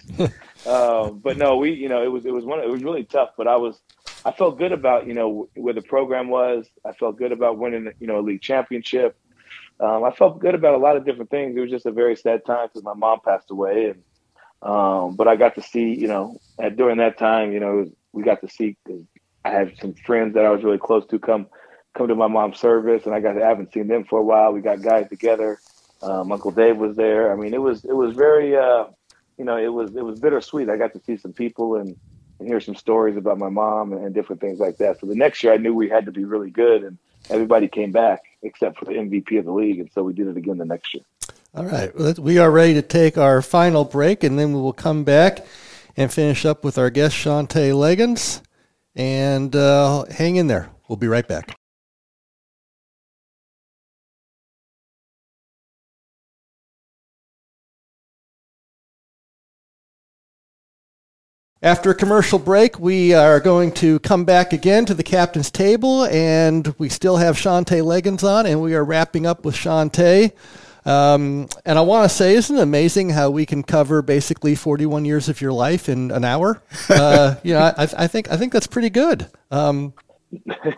um, 0.67 1.19
but 1.19 1.37
no, 1.37 1.57
we, 1.57 1.73
you 1.73 1.89
know, 1.89 2.03
it 2.03 2.09
was 2.09 2.27
it 2.27 2.33
was 2.33 2.45
one, 2.45 2.61
it 2.61 2.69
was 2.69 2.83
really 2.83 3.05
tough. 3.05 3.31
But 3.37 3.49
I 3.49 3.57
was, 3.57 3.81
I 4.25 4.33
felt 4.33 4.59
good 4.59 4.73
about 4.73 5.07
you 5.07 5.15
know 5.15 5.49
where 5.55 5.75
the 5.75 5.83
program 5.83 6.29
was. 6.29 6.67
I 6.85 6.93
felt 6.93 7.19
good 7.19 7.33
about 7.33 7.59
winning, 7.59 7.85
the, 7.85 7.93
you 8.01 8.07
know, 8.07 8.19
a 8.19 8.23
league 8.23 8.43
championship. 8.43 9.17
Um, 9.81 10.03
I 10.03 10.11
felt 10.11 10.41
good 10.41 10.57
about 10.57 10.75
a 10.75 10.79
lot 10.79 10.97
of 10.97 11.05
different 11.05 11.31
things. 11.31 11.57
It 11.57 11.61
was 11.61 11.71
just 11.71 11.87
a 11.87 11.93
very 11.93 12.17
sad 12.17 12.45
time 12.45 12.67
because 12.67 12.83
my 12.83 12.95
mom 12.95 13.21
passed 13.25 13.51
away, 13.51 13.91
and 13.91 14.03
um, 14.63 15.15
but 15.15 15.29
I 15.29 15.37
got 15.37 15.55
to 15.55 15.63
see, 15.63 15.95
you 15.95 16.09
know, 16.09 16.41
at, 16.59 16.77
during 16.77 16.99
that 16.99 17.19
time, 17.19 17.53
you 17.53 17.61
know, 17.61 17.77
was, 17.77 17.89
we 18.13 18.23
got 18.23 18.41
to 18.41 18.49
see. 18.49 18.77
I 19.45 19.51
had 19.51 19.75
some 19.81 19.95
friends 19.95 20.35
that 20.35 20.45
I 20.45 20.51
was 20.51 20.65
really 20.65 20.79
close 20.79 21.07
to 21.07 21.19
come 21.19 21.47
come 21.99 22.09
to 22.09 22.15
my 22.15 22.29
mom's 22.29 22.59
service, 22.59 23.05
and 23.05 23.15
I 23.15 23.21
got 23.21 23.41
I 23.41 23.47
haven't 23.47 23.73
seen 23.73 23.89
them 23.89 24.05
for 24.05 24.21
a 24.21 24.23
while. 24.23 24.53
We 24.53 24.61
got 24.61 24.81
guys 24.81 25.09
together. 25.09 25.59
Um, 26.01 26.31
Uncle 26.31 26.53
Dave 26.53 26.77
was 26.77 26.97
there. 26.97 27.33
I 27.33 27.37
mean, 27.37 27.53
it 27.53 27.61
was 27.61 27.85
it 27.85 27.95
was 27.95 28.15
very, 28.15 28.57
uh, 28.57 28.85
you 29.37 29.45
know, 29.45 29.57
it 29.57 29.69
was 29.69 29.95
it 29.97 30.05
was 30.05 30.21
bittersweet. 30.21 30.71
I 30.71 30.77
got 30.77 30.93
to 30.95 31.01
see 31.05 31.17
some 31.17 31.33
people 31.33 31.75
and, 31.77 31.97
and 32.39 32.49
hear 32.49 32.61
some 32.61 32.77
stories 32.77 33.17
about 33.17 33.39
my 33.39 33.49
mom 33.49 33.93
and, 33.93 34.05
and 34.05 34.15
different 34.15 34.41
things 34.41 34.61
like 34.61 34.77
that. 34.79 35.01
So 35.01 35.07
the 35.07 35.17
next 35.17 35.43
year, 35.43 35.53
I 35.53 35.57
knew 35.57 35.75
we 35.75 35.89
had 35.89 36.07
to 36.07 36.13
be 36.13 36.25
really 36.25 36.51
good, 36.51 36.85
and 36.85 36.97
everybody 37.29 37.67
came 37.67 37.91
back 37.91 38.23
except 38.43 38.79
for 38.79 38.85
the 38.85 38.93
MVP 38.93 39.39
of 39.39 39.45
the 39.45 39.53
league, 39.53 39.81
and 39.81 39.91
so 39.93 40.05
we 40.05 40.13
did 40.13 40.29
it 40.29 40.37
again 40.37 40.59
the 40.59 40.65
next 40.65 40.95
year. 40.95 41.03
All 41.55 41.65
right. 41.65 41.93
We 42.19 42.39
are 42.39 42.51
ready 42.51 42.75
to 42.75 42.83
take 42.83 43.19
our 43.19 43.43
final 43.43 43.85
break, 43.85 44.23
and 44.23 44.39
then 44.39 44.53
we 44.53 44.61
will 44.61 44.73
come 44.73 45.03
back 45.03 45.45
and 45.97 46.13
finish 46.13 46.45
up 46.45 46.63
with 46.63 46.79
our 46.79 46.91
guest, 46.91 47.17
Shantay 47.17 47.73
Legans. 47.73 48.43
And 48.95 49.55
uh, 49.57 50.05
hang 50.05 50.37
in 50.37 50.47
there. 50.47 50.71
We'll 50.89 50.97
be 50.97 51.09
right 51.09 51.27
back. 51.27 51.58
After 61.61 61.91
a 61.91 61.95
commercial 61.95 62.39
break, 62.39 62.79
we 62.79 63.15
are 63.15 63.41
going 63.41 63.73
to 63.73 63.99
come 63.99 64.25
back 64.25 64.53
again 64.53 64.87
to 64.87 64.95
the 64.95 65.03
Kaptain's 65.03 65.51
Table, 65.51 66.05
and 66.05 66.73
we 66.79 66.89
still 66.89 67.17
have 67.17 67.35
Shantay 67.35 67.83
Legans 67.83 68.23
on, 68.23 68.47
and 68.47 68.63
we 68.63 68.77
are 68.77 68.85
wrapping 68.85 69.27
up 69.27 69.45
with 69.45 69.57
Shantay. 69.57 70.31
Um, 70.87 71.49
and 71.65 71.77
I 71.77 71.81
want 71.81 72.09
to 72.09 72.17
say, 72.17 72.35
isn't 72.35 72.57
it 72.57 72.63
amazing 72.63 73.11
how 73.11 73.31
we 73.31 73.45
can 73.45 73.65
cover 73.65 74.03
basically 74.03 74.55
41 74.55 75.05
years 75.05 75.29
of 75.29 75.41
your 75.41 75.53
life 75.53 75.89
in 75.89 76.13
an 76.13 76.25
hour? 76.25 76.63
Uh, 76.89 77.35
you 77.43 77.55
know, 77.55 77.61
I, 77.77 77.89
I, 77.99 78.07
think 78.07 78.31
I 78.31 78.37
think 78.37 78.53
that's 78.53 78.69
pretty 78.69 78.91
good. 78.91 79.29
Um, 79.51 79.95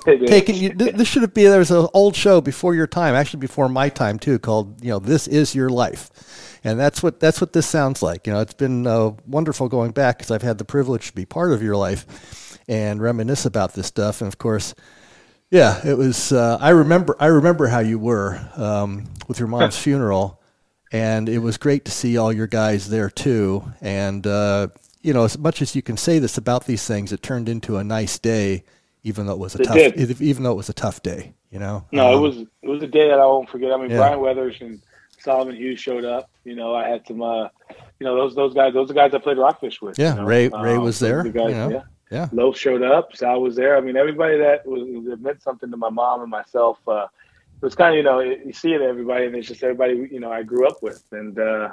taking 0.06 0.54
you, 0.54 0.70
this 0.70 1.08
should 1.08 1.22
have 1.22 1.34
been 1.34 1.50
there 1.50 1.58
was 1.58 1.70
an 1.70 1.88
old 1.92 2.16
show 2.16 2.40
before 2.40 2.74
your 2.74 2.86
time, 2.86 3.14
actually 3.14 3.40
before 3.40 3.68
my 3.68 3.90
time 3.90 4.18
too, 4.18 4.38
called 4.38 4.82
you 4.82 4.90
know 4.90 4.98
"This 4.98 5.26
Is 5.26 5.54
Your 5.54 5.68
Life," 5.68 6.49
and 6.64 6.78
that's 6.78 7.02
what 7.02 7.20
that's 7.20 7.40
what 7.40 7.52
this 7.52 7.66
sounds 7.66 8.02
like. 8.02 8.26
You 8.26 8.32
know, 8.32 8.40
it's 8.40 8.54
been 8.54 8.86
uh, 8.86 9.12
wonderful 9.26 9.68
going 9.68 9.92
back 9.92 10.18
because 10.18 10.30
I've 10.30 10.42
had 10.42 10.58
the 10.58 10.64
privilege 10.64 11.08
to 11.08 11.14
be 11.14 11.24
part 11.24 11.52
of 11.52 11.62
your 11.62 11.76
life 11.76 12.58
and 12.68 13.00
reminisce 13.00 13.44
about 13.44 13.74
this 13.74 13.86
stuff, 13.86 14.20
and 14.20 14.28
of 14.28 14.38
course 14.38 14.74
yeah, 15.50 15.84
it 15.84 15.98
was. 15.98 16.32
Uh, 16.32 16.58
I 16.60 16.70
remember. 16.70 17.16
I 17.18 17.26
remember 17.26 17.66
how 17.66 17.80
you 17.80 17.98
were 17.98 18.40
um, 18.56 19.06
with 19.26 19.40
your 19.40 19.48
mom's 19.48 19.76
funeral, 19.82 20.40
and 20.92 21.28
it 21.28 21.38
was 21.38 21.56
great 21.56 21.84
to 21.86 21.90
see 21.90 22.16
all 22.16 22.32
your 22.32 22.46
guys 22.46 22.88
there 22.88 23.10
too. 23.10 23.64
And 23.80 24.24
uh, 24.26 24.68
you 25.02 25.12
know, 25.12 25.24
as 25.24 25.36
much 25.36 25.60
as 25.60 25.74
you 25.74 25.82
can 25.82 25.96
say 25.96 26.20
this 26.20 26.38
about 26.38 26.66
these 26.66 26.86
things, 26.86 27.12
it 27.12 27.22
turned 27.22 27.48
into 27.48 27.78
a 27.78 27.84
nice 27.84 28.18
day, 28.18 28.62
even 29.02 29.26
though 29.26 29.32
it 29.32 29.38
was 29.40 29.56
a 29.56 29.62
it 29.62 29.64
tough. 29.64 29.74
Did. 29.74 30.20
Even 30.20 30.44
though 30.44 30.52
it 30.52 30.56
was 30.56 30.68
a 30.68 30.74
tough 30.74 31.02
day, 31.02 31.34
you 31.50 31.58
know. 31.58 31.84
No, 31.90 32.12
um, 32.12 32.18
it 32.18 32.20
was. 32.20 32.36
It 32.62 32.68
was 32.68 32.82
a 32.84 32.88
day 32.88 33.08
that 33.08 33.18
I 33.18 33.26
won't 33.26 33.50
forget. 33.50 33.72
I 33.72 33.76
mean, 33.76 33.90
yeah. 33.90 33.96
Brian 33.96 34.20
Wethers 34.20 34.60
and 34.60 34.80
Solomon 35.20 35.56
Hughes 35.56 35.80
showed 35.80 36.04
up. 36.04 36.30
You 36.44 36.54
know, 36.54 36.74
I 36.74 36.88
had 36.88 37.06
some. 37.06 37.22
Uh, 37.22 37.48
you 37.98 38.06
know, 38.06 38.16
those 38.16 38.34
those 38.34 38.54
guys. 38.54 38.74
Those 38.74 38.84
are 38.84 38.88
the 38.88 38.94
guys 38.94 39.14
I 39.14 39.18
played 39.18 39.38
rockfish 39.38 39.80
with. 39.80 39.98
Yeah, 39.98 40.14
you 40.14 40.20
know? 40.20 40.26
Ray. 40.26 40.48
Ray 40.48 40.76
um, 40.76 40.82
was 40.82 40.98
there. 40.98 41.22
The 41.22 41.30
guys, 41.30 41.50
you 41.50 41.54
know? 41.54 41.70
Yeah. 41.70 41.82
Yeah. 42.10 42.28
Loaf 42.32 42.58
showed 42.58 42.82
up. 42.82 43.14
Sal 43.14 43.40
was 43.40 43.54
there. 43.54 43.76
I 43.76 43.80
mean, 43.80 43.96
everybody 43.96 44.36
that 44.38 44.66
was 44.66 44.82
that 45.06 45.20
meant 45.20 45.42
something 45.42 45.70
to 45.70 45.76
my 45.76 45.90
mom 45.90 46.22
and 46.22 46.30
myself. 46.30 46.78
Uh, 46.86 47.06
it 47.60 47.64
was 47.64 47.74
kind 47.74 47.94
of 47.94 47.98
you 47.98 48.02
know 48.02 48.20
you 48.20 48.52
see 48.52 48.72
it 48.72 48.80
everybody, 48.80 49.26
and 49.26 49.36
it's 49.36 49.46
just 49.46 49.62
everybody 49.62 50.08
you 50.10 50.18
know 50.18 50.32
I 50.32 50.42
grew 50.42 50.66
up 50.66 50.82
with, 50.82 51.04
and 51.12 51.38
uh, 51.38 51.68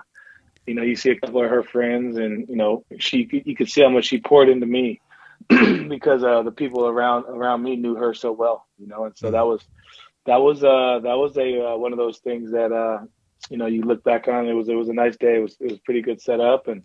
you 0.67 0.75
know 0.75 0.83
you 0.83 0.95
see 0.95 1.09
a 1.09 1.19
couple 1.19 1.43
of 1.43 1.49
her 1.49 1.63
friends, 1.63 2.17
and 2.17 2.47
you 2.47 2.55
know 2.55 2.83
she 2.99 3.27
you 3.31 3.55
could 3.55 3.69
see 3.69 3.81
how 3.81 3.89
much 3.89 4.05
she 4.05 4.19
poured 4.19 4.49
into 4.49 4.67
me 4.67 5.01
because 5.49 6.23
uh, 6.23 6.43
the 6.43 6.51
people 6.51 6.85
around 6.87 7.25
around 7.25 7.63
me 7.63 7.75
knew 7.75 7.95
her 7.95 8.13
so 8.13 8.31
well, 8.31 8.67
you 8.77 8.85
know, 8.85 9.05
and 9.05 9.17
so 9.17 9.31
that 9.31 9.45
was 9.45 9.63
that 10.25 10.41
was 10.41 10.63
uh 10.63 10.99
that 11.01 11.17
was 11.17 11.35
a 11.37 11.69
uh, 11.69 11.77
one 11.77 11.93
of 11.93 11.97
those 11.97 12.19
things 12.19 12.51
that 12.51 12.71
uh 12.71 12.99
you 13.49 13.57
know 13.57 13.65
you 13.65 13.83
look 13.83 14.03
back 14.03 14.27
on. 14.27 14.47
It 14.47 14.53
was 14.53 14.69
it 14.69 14.75
was 14.75 14.89
a 14.89 14.93
nice 14.93 15.17
day. 15.17 15.37
It 15.37 15.41
was 15.41 15.57
it 15.59 15.71
was 15.71 15.79
pretty 15.79 16.01
good 16.01 16.21
setup 16.21 16.67
and 16.67 16.83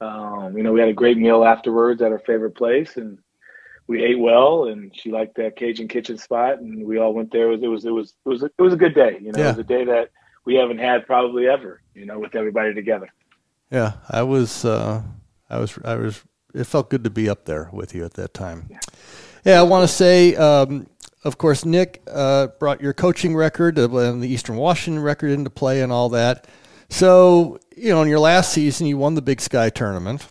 um, 0.00 0.56
you 0.56 0.62
know, 0.62 0.72
we 0.72 0.80
had 0.80 0.88
a 0.88 0.94
great 0.94 1.16
meal 1.16 1.44
afterwards 1.44 2.02
at 2.02 2.12
our 2.12 2.18
favorite 2.18 2.54
place, 2.54 2.96
and 2.96 3.18
we 3.86 4.02
ate 4.02 4.18
well. 4.18 4.66
And 4.66 4.94
she 4.94 5.10
liked 5.10 5.36
that 5.36 5.56
Cajun 5.56 5.88
kitchen 5.88 6.18
spot, 6.18 6.58
and 6.58 6.84
we 6.84 6.98
all 6.98 7.14
went 7.14 7.32
there. 7.32 7.50
It 7.52 7.58
was 7.60 7.62
it 7.62 7.68
was 7.68 7.84
it 7.84 7.90
was 7.90 8.14
it 8.24 8.28
was 8.28 8.42
a, 8.42 8.46
it 8.46 8.62
was 8.62 8.74
a 8.74 8.78
good 8.78 8.94
day. 8.94 9.18
You 9.20 9.32
know, 9.32 9.38
yeah. 9.38 9.46
it 9.46 9.56
was 9.56 9.58
a 9.58 9.64
day 9.64 9.84
that 9.84 10.10
we 10.44 10.54
haven't 10.54 10.78
had 10.78 11.06
probably 11.06 11.48
ever. 11.48 11.80
You 11.94 12.06
know, 12.06 12.18
with 12.18 12.34
everybody 12.34 12.74
together. 12.74 13.08
Yeah, 13.70 13.94
I 14.08 14.22
was. 14.22 14.64
Uh, 14.64 15.02
I 15.48 15.58
was. 15.58 15.78
I 15.84 15.94
was. 15.94 16.22
It 16.54 16.64
felt 16.64 16.90
good 16.90 17.04
to 17.04 17.10
be 17.10 17.28
up 17.28 17.44
there 17.44 17.68
with 17.72 17.94
you 17.94 18.04
at 18.04 18.14
that 18.14 18.32
time. 18.34 18.66
Yeah, 18.70 18.78
yeah 19.44 19.60
I 19.60 19.62
want 19.62 19.88
to 19.88 19.94
say. 19.94 20.34
Um, 20.36 20.86
of 21.26 21.38
course, 21.38 21.64
Nick 21.64 22.02
uh, 22.10 22.46
brought 22.58 22.80
your 22.80 22.92
coaching 22.92 23.34
record 23.34 23.78
and 23.78 24.22
the 24.22 24.28
Eastern 24.28 24.56
Washington 24.56 25.02
record 25.02 25.30
into 25.30 25.50
play 25.50 25.82
and 25.82 25.90
all 25.90 26.08
that. 26.10 26.46
So, 26.88 27.58
you 27.76 27.90
know, 27.90 28.02
in 28.02 28.08
your 28.08 28.20
last 28.20 28.52
season, 28.52 28.86
you 28.86 28.96
won 28.96 29.14
the 29.14 29.22
Big 29.22 29.40
Sky 29.40 29.68
tournament. 29.68 30.26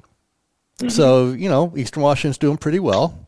Mm-hmm. 0.79 0.89
So, 0.89 1.31
you 1.31 1.49
know, 1.49 1.73
Eastern 1.75 2.01
Washington's 2.01 2.37
doing 2.37 2.57
pretty 2.57 2.79
well. 2.79 3.27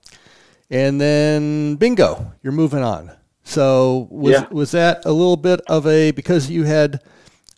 And 0.70 1.00
then 1.00 1.76
bingo, 1.76 2.34
you're 2.42 2.54
moving 2.54 2.84
on. 2.84 3.12
So, 3.44 4.08
was 4.10 4.34
yeah. 4.34 4.46
was 4.50 4.72
that 4.72 5.06
a 5.06 5.12
little 5.12 5.38
bit 5.38 5.62
of 5.68 5.86
a 5.88 6.12
because 6.12 6.50
you 6.50 6.64
had 6.64 7.02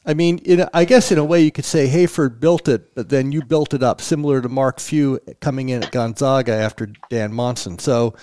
I 0.05 0.13
mean, 0.13 0.39
in, 0.39 0.67
I 0.73 0.85
guess 0.85 1.11
in 1.11 1.17
a 1.17 1.23
way 1.23 1.41
you 1.41 1.51
could 1.51 1.65
say 1.65 1.87
Hayford 1.87 2.39
built 2.39 2.67
it, 2.67 2.95
but 2.95 3.09
then 3.09 3.31
you 3.31 3.43
built 3.43 3.73
it 3.73 3.83
up, 3.83 4.01
similar 4.01 4.41
to 4.41 4.49
Mark 4.49 4.79
Few 4.79 5.19
coming 5.39 5.69
in 5.69 5.83
at 5.83 5.91
Gonzaga 5.91 6.53
after 6.53 6.87
Dan 7.09 7.33
Monson. 7.33 7.77
So 7.77 8.15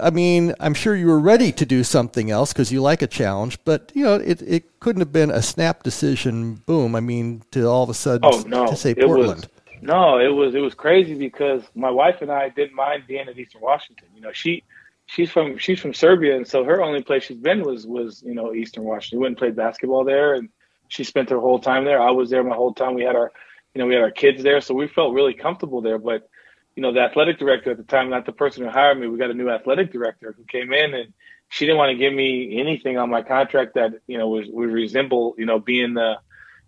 I 0.00 0.10
mean, 0.10 0.54
I'm 0.60 0.74
sure 0.74 0.94
you 0.94 1.08
were 1.08 1.18
ready 1.18 1.50
to 1.52 1.66
do 1.66 1.82
something 1.82 2.30
else 2.30 2.52
because 2.52 2.70
you 2.70 2.80
like 2.80 3.02
a 3.02 3.08
challenge, 3.08 3.58
but 3.64 3.90
you 3.92 4.04
know, 4.04 4.14
it, 4.14 4.40
it 4.42 4.78
couldn't 4.78 5.00
have 5.00 5.12
been 5.12 5.30
a 5.30 5.42
snap 5.42 5.82
decision. 5.82 6.54
Boom! 6.66 6.94
I 6.94 7.00
mean, 7.00 7.42
to 7.50 7.66
all 7.66 7.82
of 7.82 7.90
a 7.90 7.94
sudden 7.94 8.30
oh, 8.32 8.44
no. 8.46 8.66
to 8.68 8.76
say 8.76 8.94
Portland. 8.94 9.48
Was, 9.72 9.82
no, 9.82 10.18
it 10.18 10.28
was 10.28 10.54
it 10.54 10.60
was 10.60 10.74
crazy 10.74 11.14
because 11.14 11.62
my 11.74 11.90
wife 11.90 12.22
and 12.22 12.30
I 12.30 12.50
didn't 12.50 12.76
mind 12.76 13.04
being 13.08 13.28
at 13.28 13.36
Eastern 13.36 13.62
Washington. 13.62 14.06
You 14.14 14.20
know, 14.20 14.32
she 14.32 14.62
she's 15.06 15.30
from 15.30 15.58
she's 15.58 15.80
from 15.80 15.92
Serbia, 15.92 16.36
and 16.36 16.46
so 16.46 16.62
her 16.62 16.80
only 16.80 17.02
place 17.02 17.24
she's 17.24 17.36
been 17.36 17.62
was 17.62 17.84
was 17.84 18.22
you 18.24 18.34
know 18.34 18.54
Eastern 18.54 18.84
Washington. 18.84 19.18
We 19.18 19.22
went 19.22 19.32
and 19.32 19.38
played 19.38 19.56
basketball 19.56 20.04
there, 20.04 20.34
and 20.34 20.48
she 20.86 21.02
spent 21.02 21.30
her 21.30 21.40
whole 21.40 21.58
time 21.58 21.84
there. 21.84 22.00
I 22.00 22.12
was 22.12 22.30
there 22.30 22.44
my 22.44 22.54
whole 22.54 22.74
time. 22.74 22.94
We 22.94 23.02
had 23.02 23.16
our 23.16 23.32
you 23.74 23.80
know 23.80 23.86
we 23.86 23.94
had 23.94 24.04
our 24.04 24.12
kids 24.12 24.44
there, 24.44 24.60
so 24.60 24.72
we 24.72 24.86
felt 24.86 25.14
really 25.14 25.34
comfortable 25.34 25.80
there. 25.80 25.98
But 25.98 26.28
you 26.76 26.82
know, 26.82 26.92
the 26.92 27.00
athletic 27.00 27.38
director 27.38 27.70
at 27.70 27.76
the 27.76 27.82
time, 27.82 28.10
not 28.10 28.26
the 28.26 28.32
person 28.32 28.64
who 28.64 28.70
hired 28.70 28.98
me, 28.98 29.06
we 29.06 29.18
got 29.18 29.30
a 29.30 29.34
new 29.34 29.50
athletic 29.50 29.92
director 29.92 30.34
who 30.36 30.44
came 30.44 30.72
in 30.72 30.94
and 30.94 31.12
she 31.48 31.66
didn't 31.66 31.78
want 31.78 31.90
to 31.90 31.98
give 31.98 32.14
me 32.14 32.58
anything 32.58 32.96
on 32.96 33.10
my 33.10 33.22
contract 33.22 33.74
that, 33.74 33.92
you 34.06 34.16
know, 34.16 34.28
was, 34.28 34.46
would 34.48 34.70
resemble, 34.70 35.34
you 35.36 35.44
know, 35.44 35.58
being 35.58 35.94
the, 35.94 36.14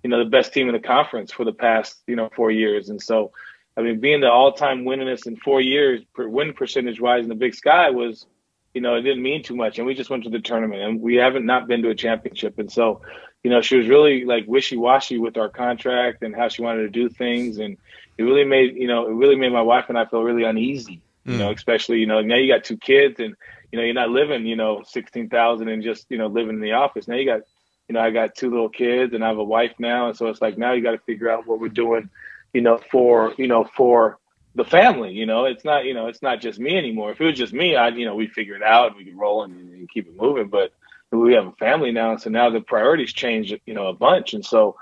you 0.02 0.10
know, 0.10 0.18
the 0.18 0.28
best 0.28 0.52
team 0.52 0.68
in 0.68 0.74
the 0.74 0.80
conference 0.80 1.32
for 1.32 1.44
the 1.44 1.52
past, 1.52 2.02
you 2.06 2.16
know, 2.16 2.28
four 2.36 2.50
years. 2.50 2.90
And 2.90 3.00
so, 3.00 3.32
I 3.78 3.80
mean, 3.80 4.00
being 4.00 4.20
the 4.20 4.30
all 4.30 4.52
time 4.52 4.84
winningest 4.84 5.26
in 5.26 5.36
four 5.36 5.62
years, 5.62 6.02
win 6.18 6.52
percentage 6.52 7.00
wise 7.00 7.22
in 7.22 7.30
the 7.30 7.34
big 7.34 7.54
sky 7.54 7.90
was, 7.90 8.26
you 8.74 8.82
know, 8.82 8.96
it 8.96 9.02
didn't 9.02 9.22
mean 9.22 9.42
too 9.42 9.56
much. 9.56 9.78
And 9.78 9.86
we 9.86 9.94
just 9.94 10.10
went 10.10 10.24
to 10.24 10.30
the 10.30 10.40
tournament 10.40 10.82
and 10.82 11.00
we 11.00 11.14
haven't 11.14 11.46
not 11.46 11.66
been 11.66 11.82
to 11.82 11.88
a 11.90 11.94
championship. 11.94 12.58
And 12.58 12.70
so, 12.70 13.00
you 13.44 13.50
know, 13.50 13.60
she 13.60 13.76
was 13.76 13.86
really 13.86 14.24
like 14.24 14.44
wishy 14.48 14.76
washy 14.76 15.18
with 15.18 15.36
our 15.36 15.50
contract 15.50 16.22
and 16.22 16.34
how 16.34 16.48
she 16.48 16.62
wanted 16.62 16.82
to 16.82 16.88
do 16.88 17.10
things. 17.10 17.58
And 17.58 17.76
it 18.16 18.22
really 18.22 18.44
made, 18.44 18.74
you 18.74 18.88
know, 18.88 19.06
it 19.06 19.12
really 19.12 19.36
made 19.36 19.52
my 19.52 19.62
wife 19.62 19.84
and 19.90 19.98
I 19.98 20.06
feel 20.06 20.22
really 20.22 20.44
uneasy, 20.44 21.02
you 21.24 21.34
mm. 21.34 21.38
know, 21.38 21.52
especially, 21.52 21.98
you 21.98 22.06
know, 22.06 22.22
now 22.22 22.36
you 22.36 22.52
got 22.52 22.64
two 22.64 22.78
kids 22.78 23.20
and, 23.20 23.36
you 23.70 23.78
know, 23.78 23.84
you're 23.84 23.94
not 23.94 24.08
living, 24.08 24.46
you 24.46 24.56
know, 24.56 24.82
16,000 24.86 25.68
and 25.68 25.82
just, 25.82 26.06
you 26.08 26.16
know, 26.16 26.26
living 26.26 26.54
in 26.54 26.62
the 26.62 26.72
office. 26.72 27.06
Now 27.06 27.16
you 27.16 27.26
got, 27.26 27.42
you 27.86 27.92
know, 27.92 28.00
I 28.00 28.10
got 28.10 28.34
two 28.34 28.48
little 28.50 28.70
kids 28.70 29.12
and 29.12 29.22
I 29.22 29.28
have 29.28 29.36
a 29.36 29.44
wife 29.44 29.74
now. 29.78 30.08
And 30.08 30.16
so 30.16 30.28
it's 30.28 30.40
like, 30.40 30.56
now 30.56 30.72
you 30.72 30.82
got 30.82 30.92
to 30.92 30.98
figure 30.98 31.30
out 31.30 31.46
what 31.46 31.60
we're 31.60 31.68
doing, 31.68 32.08
you 32.54 32.62
know, 32.62 32.78
for, 32.90 33.34
you 33.36 33.46
know, 33.46 33.68
for, 33.76 34.18
the 34.54 34.64
family. 34.64 35.12
You 35.12 35.26
know, 35.26 35.46
it's 35.46 35.64
not 35.64 35.84
you 35.84 35.94
know 35.94 36.06
it's 36.06 36.22
not 36.22 36.40
just 36.40 36.60
me 36.60 36.76
anymore. 36.78 37.10
If 37.10 37.20
it 37.20 37.24
was 37.24 37.36
just 37.36 37.52
me, 37.52 37.74
I 37.74 37.88
you 37.88 38.06
know 38.06 38.14
we 38.14 38.28
figure 38.28 38.54
it 38.54 38.62
out 38.62 38.88
and 38.88 38.96
we 38.96 39.04
could 39.04 39.18
roll 39.18 39.42
and, 39.42 39.52
and 39.74 39.90
keep 39.90 40.06
it 40.06 40.16
moving. 40.16 40.46
But 40.46 40.72
we 41.18 41.34
have 41.34 41.46
a 41.46 41.52
family 41.52 41.92
now, 41.92 42.16
so 42.16 42.30
now 42.30 42.50
the 42.50 42.60
priorities 42.60 43.12
change 43.12 43.52
you 43.66 43.74
know 43.74 43.88
a 43.88 43.94
bunch. 43.94 44.34
And 44.34 44.44
so 44.44 44.76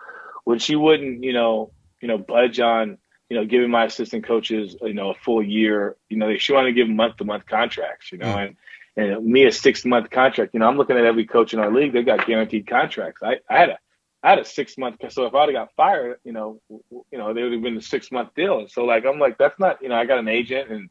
when 0.45 0.59
she 0.59 0.77
wouldn't 0.77 1.23
you 1.25 1.33
know 1.33 1.73
you 2.01 2.09
know 2.09 2.19
budge 2.19 2.61
on 2.61 2.99
you 3.29 3.37
know 3.37 3.45
giving 3.45 3.71
my 3.71 3.85
assistant 3.85 4.25
coaches 4.25 4.77
you 4.83 4.95
know 4.95 5.11
a 5.11 5.15
full 5.15 5.43
year, 5.43 5.97
you 6.09 6.17
know 6.17 6.37
she 6.37 6.53
wanted 6.53 6.69
to 6.69 6.75
give 6.75 6.89
month 6.89 7.17
to 7.17 7.25
month 7.25 7.47
contracts. 7.47 8.13
You 8.13 8.19
know 8.19 8.27
and. 8.37 8.57
And 8.95 9.25
me 9.25 9.47
a 9.47 9.53
six 9.53 9.87
month 9.87 10.11
contract, 10.11 10.53
you 10.53 10.61
know, 10.61 10.69
I'm 10.69 10.77
looking 10.77 10.99
at 10.99 11.07
every 11.07 11.25
coach 11.25 11.55
in 11.55 11.61
our 11.61 11.73
league. 11.73 11.95
They 11.95 12.03
got 12.03 12.27
guaranteed 12.27 12.67
contracts. 12.67 13.23
I, 13.23 13.39
I 13.49 13.59
had 13.59 13.71
a 13.71 13.79
I 14.23 14.31
had 14.31 14.39
a 14.39 14.45
six 14.45 14.79
month. 14.79 14.97
So 15.11 15.25
if 15.25 15.35
I'd 15.35 15.49
have 15.49 15.55
got 15.55 15.75
fired, 15.77 16.19
you 16.25 16.33
know, 16.33 16.61
you 16.69 17.19
know, 17.19 17.33
they 17.33 17.43
would 17.43 17.53
have 17.53 17.63
been 17.63 17.79
a 17.79 17.83
six 17.83 18.13
month 18.13 18.35
deal. 18.37 18.59
And 18.59 18.71
so 18.71 18.85
like 18.85 19.05
I'm 19.07 19.19
like, 19.19 19.39
that's 19.39 19.59
not, 19.59 19.83
you 19.83 19.89
know, 19.89 19.97
I 19.97 20.05
got 20.05 20.19
an 20.19 20.29
agent, 20.29 20.71
and 20.71 20.91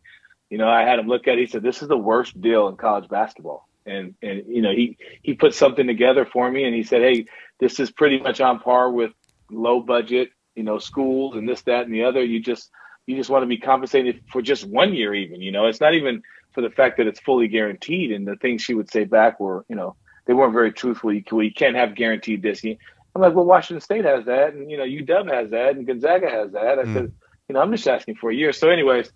you 0.49 0.57
know, 0.57 0.67
I 0.67 0.81
had 0.81 0.99
him 0.99 1.07
look 1.07 1.27
at. 1.27 1.37
it. 1.37 1.41
He 1.41 1.45
said, 1.45 1.63
this 1.63 1.81
is 1.81 1.87
the 1.87 1.97
worst 1.97 2.41
deal 2.41 2.67
in 2.67 2.75
college 2.75 3.07
basketball. 3.07 3.67
And 3.85 4.15
and 4.21 4.43
you 4.47 4.61
know, 4.61 4.71
he 4.71 4.97
he 5.23 5.33
put 5.33 5.53
something 5.53 5.87
together 5.87 6.25
for 6.25 6.49
me, 6.51 6.63
and 6.63 6.75
he 6.75 6.83
said, 6.83 7.01
hey, 7.01 7.25
this 7.59 7.79
is 7.79 7.91
pretty 7.91 8.19
much 8.19 8.41
on 8.41 8.59
par 8.59 8.91
with 8.91 9.11
low 9.49 9.81
budget, 9.81 10.29
you 10.55 10.63
know, 10.63 10.77
schools 10.77 11.35
and 11.35 11.47
this, 11.47 11.61
that, 11.63 11.85
and 11.85 11.93
the 11.93 12.03
other. 12.03 12.23
You 12.23 12.39
just 12.41 12.69
you 13.07 13.15
just 13.15 13.29
want 13.29 13.43
to 13.43 13.47
be 13.47 13.57
compensated 13.57 14.23
for 14.31 14.41
just 14.41 14.65
one 14.65 14.93
year, 14.93 15.13
even. 15.13 15.41
You 15.41 15.51
know, 15.51 15.65
it's 15.65 15.81
not 15.81 15.93
even 15.93 16.21
for 16.53 16.61
the 16.61 16.69
fact 16.69 16.97
that 16.97 17.07
it's 17.07 17.19
fully 17.19 17.47
guaranteed. 17.47 18.11
And 18.11 18.27
the 18.27 18.35
things 18.35 18.61
she 18.61 18.73
would 18.73 18.91
say 18.91 19.05
back 19.05 19.39
were, 19.39 19.65
you 19.69 19.75
know, 19.75 19.95
they 20.25 20.33
weren't 20.33 20.53
very 20.53 20.71
truthful. 20.71 21.13
You, 21.13 21.23
you 21.31 21.53
can't 21.53 21.75
have 21.75 21.95
guaranteed 21.95 22.41
this. 22.41 22.63
I'm 22.63 23.21
like, 23.21 23.33
well, 23.33 23.45
Washington 23.45 23.81
State 23.81 24.05
has 24.05 24.25
that, 24.25 24.53
and 24.53 24.69
you 24.69 24.77
know, 24.77 24.83
UW 24.83 25.33
has 25.33 25.49
that, 25.51 25.75
and 25.75 25.85
Gonzaga 25.85 26.29
has 26.29 26.51
that. 26.51 26.79
I 26.79 26.83
mm. 26.83 26.93
said, 26.93 27.11
you 27.49 27.53
know, 27.53 27.61
I'm 27.61 27.71
just 27.71 27.87
asking 27.87 28.15
for 28.15 28.31
a 28.31 28.35
year. 28.35 28.53
So, 28.53 28.69
anyways, 28.69 29.11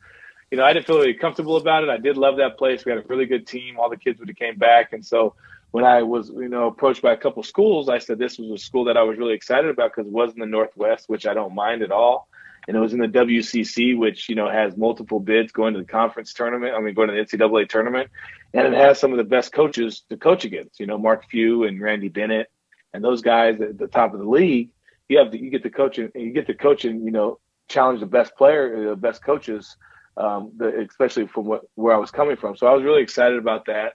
you 0.51 0.57
know, 0.57 0.63
I 0.63 0.73
didn't 0.73 0.85
feel 0.85 0.97
really 0.97 1.13
comfortable 1.13 1.57
about 1.57 1.83
it. 1.83 1.89
I 1.89 1.97
did 1.97 2.17
love 2.17 2.37
that 2.37 2.57
place. 2.57 2.85
We 2.85 2.91
had 2.91 2.99
a 2.99 3.07
really 3.07 3.25
good 3.25 3.47
team. 3.47 3.77
All 3.79 3.89
the 3.89 3.97
kids 3.97 4.19
would 4.19 4.29
have 4.29 4.37
came 4.37 4.57
back, 4.57 4.93
and 4.93 5.05
so 5.05 5.35
when 5.71 5.83
I 5.83 6.03
was, 6.03 6.29
you 6.29 6.47
know, 6.47 6.67
approached 6.67 7.01
by 7.01 7.13
a 7.13 7.17
couple 7.17 7.43
schools, 7.43 7.89
I 7.89 7.97
said 7.97 8.17
this 8.17 8.37
was 8.37 8.49
a 8.49 8.63
school 8.63 8.85
that 8.85 8.95
I 8.95 9.03
was 9.03 9.17
really 9.17 9.33
excited 9.33 9.69
about 9.69 9.91
because 9.93 10.07
it 10.07 10.13
was 10.13 10.33
in 10.33 10.39
the 10.39 10.45
Northwest, 10.45 11.09
which 11.09 11.25
I 11.27 11.33
don't 11.33 11.53
mind 11.53 11.81
at 11.81 11.91
all, 11.91 12.29
and 12.67 12.77
it 12.77 12.79
was 12.79 12.93
in 12.93 12.99
the 12.99 13.07
WCC, 13.07 13.97
which 13.97 14.29
you 14.29 14.35
know 14.35 14.49
has 14.49 14.77
multiple 14.77 15.19
bids 15.19 15.51
going 15.51 15.73
to 15.73 15.79
the 15.79 15.85
conference 15.85 16.33
tournament. 16.33 16.75
I 16.75 16.79
mean, 16.79 16.93
going 16.93 17.09
to 17.09 17.15
the 17.15 17.21
NCAA 17.21 17.67
tournament, 17.67 18.11
and 18.53 18.67
it 18.67 18.73
has 18.73 18.99
some 18.99 19.11
of 19.11 19.17
the 19.17 19.23
best 19.23 19.51
coaches 19.51 20.03
to 20.09 20.17
coach 20.17 20.45
against. 20.45 20.79
You 20.79 20.85
know, 20.85 20.97
Mark 20.97 21.25
Few 21.29 21.63
and 21.63 21.81
Randy 21.81 22.09
Bennett 22.09 22.51
and 22.93 23.03
those 23.03 23.21
guys 23.21 23.59
at 23.59 23.77
the 23.77 23.87
top 23.87 24.13
of 24.13 24.19
the 24.21 24.29
league, 24.29 24.69
you 25.09 25.17
have 25.17 25.31
to, 25.31 25.37
you 25.37 25.49
get 25.49 25.63
the 25.63 25.69
coaching, 25.69 26.09
and 26.15 26.23
you 26.23 26.31
get 26.31 26.47
the 26.47 26.53
coaching, 26.53 27.03
you 27.03 27.11
know 27.11 27.39
challenge 27.67 27.99
the 27.99 28.05
best 28.05 28.35
player, 28.35 28.89
the 28.89 28.95
best 28.95 29.23
coaches, 29.23 29.77
um, 30.17 30.51
the, 30.57 30.85
especially 30.89 31.27
from 31.27 31.45
what 31.45 31.61
where 31.75 31.95
I 31.95 31.97
was 31.97 32.11
coming 32.11 32.37
from. 32.37 32.55
So 32.55 32.67
I 32.67 32.73
was 32.73 32.83
really 32.83 33.03
excited 33.03 33.37
about 33.37 33.65
that. 33.65 33.93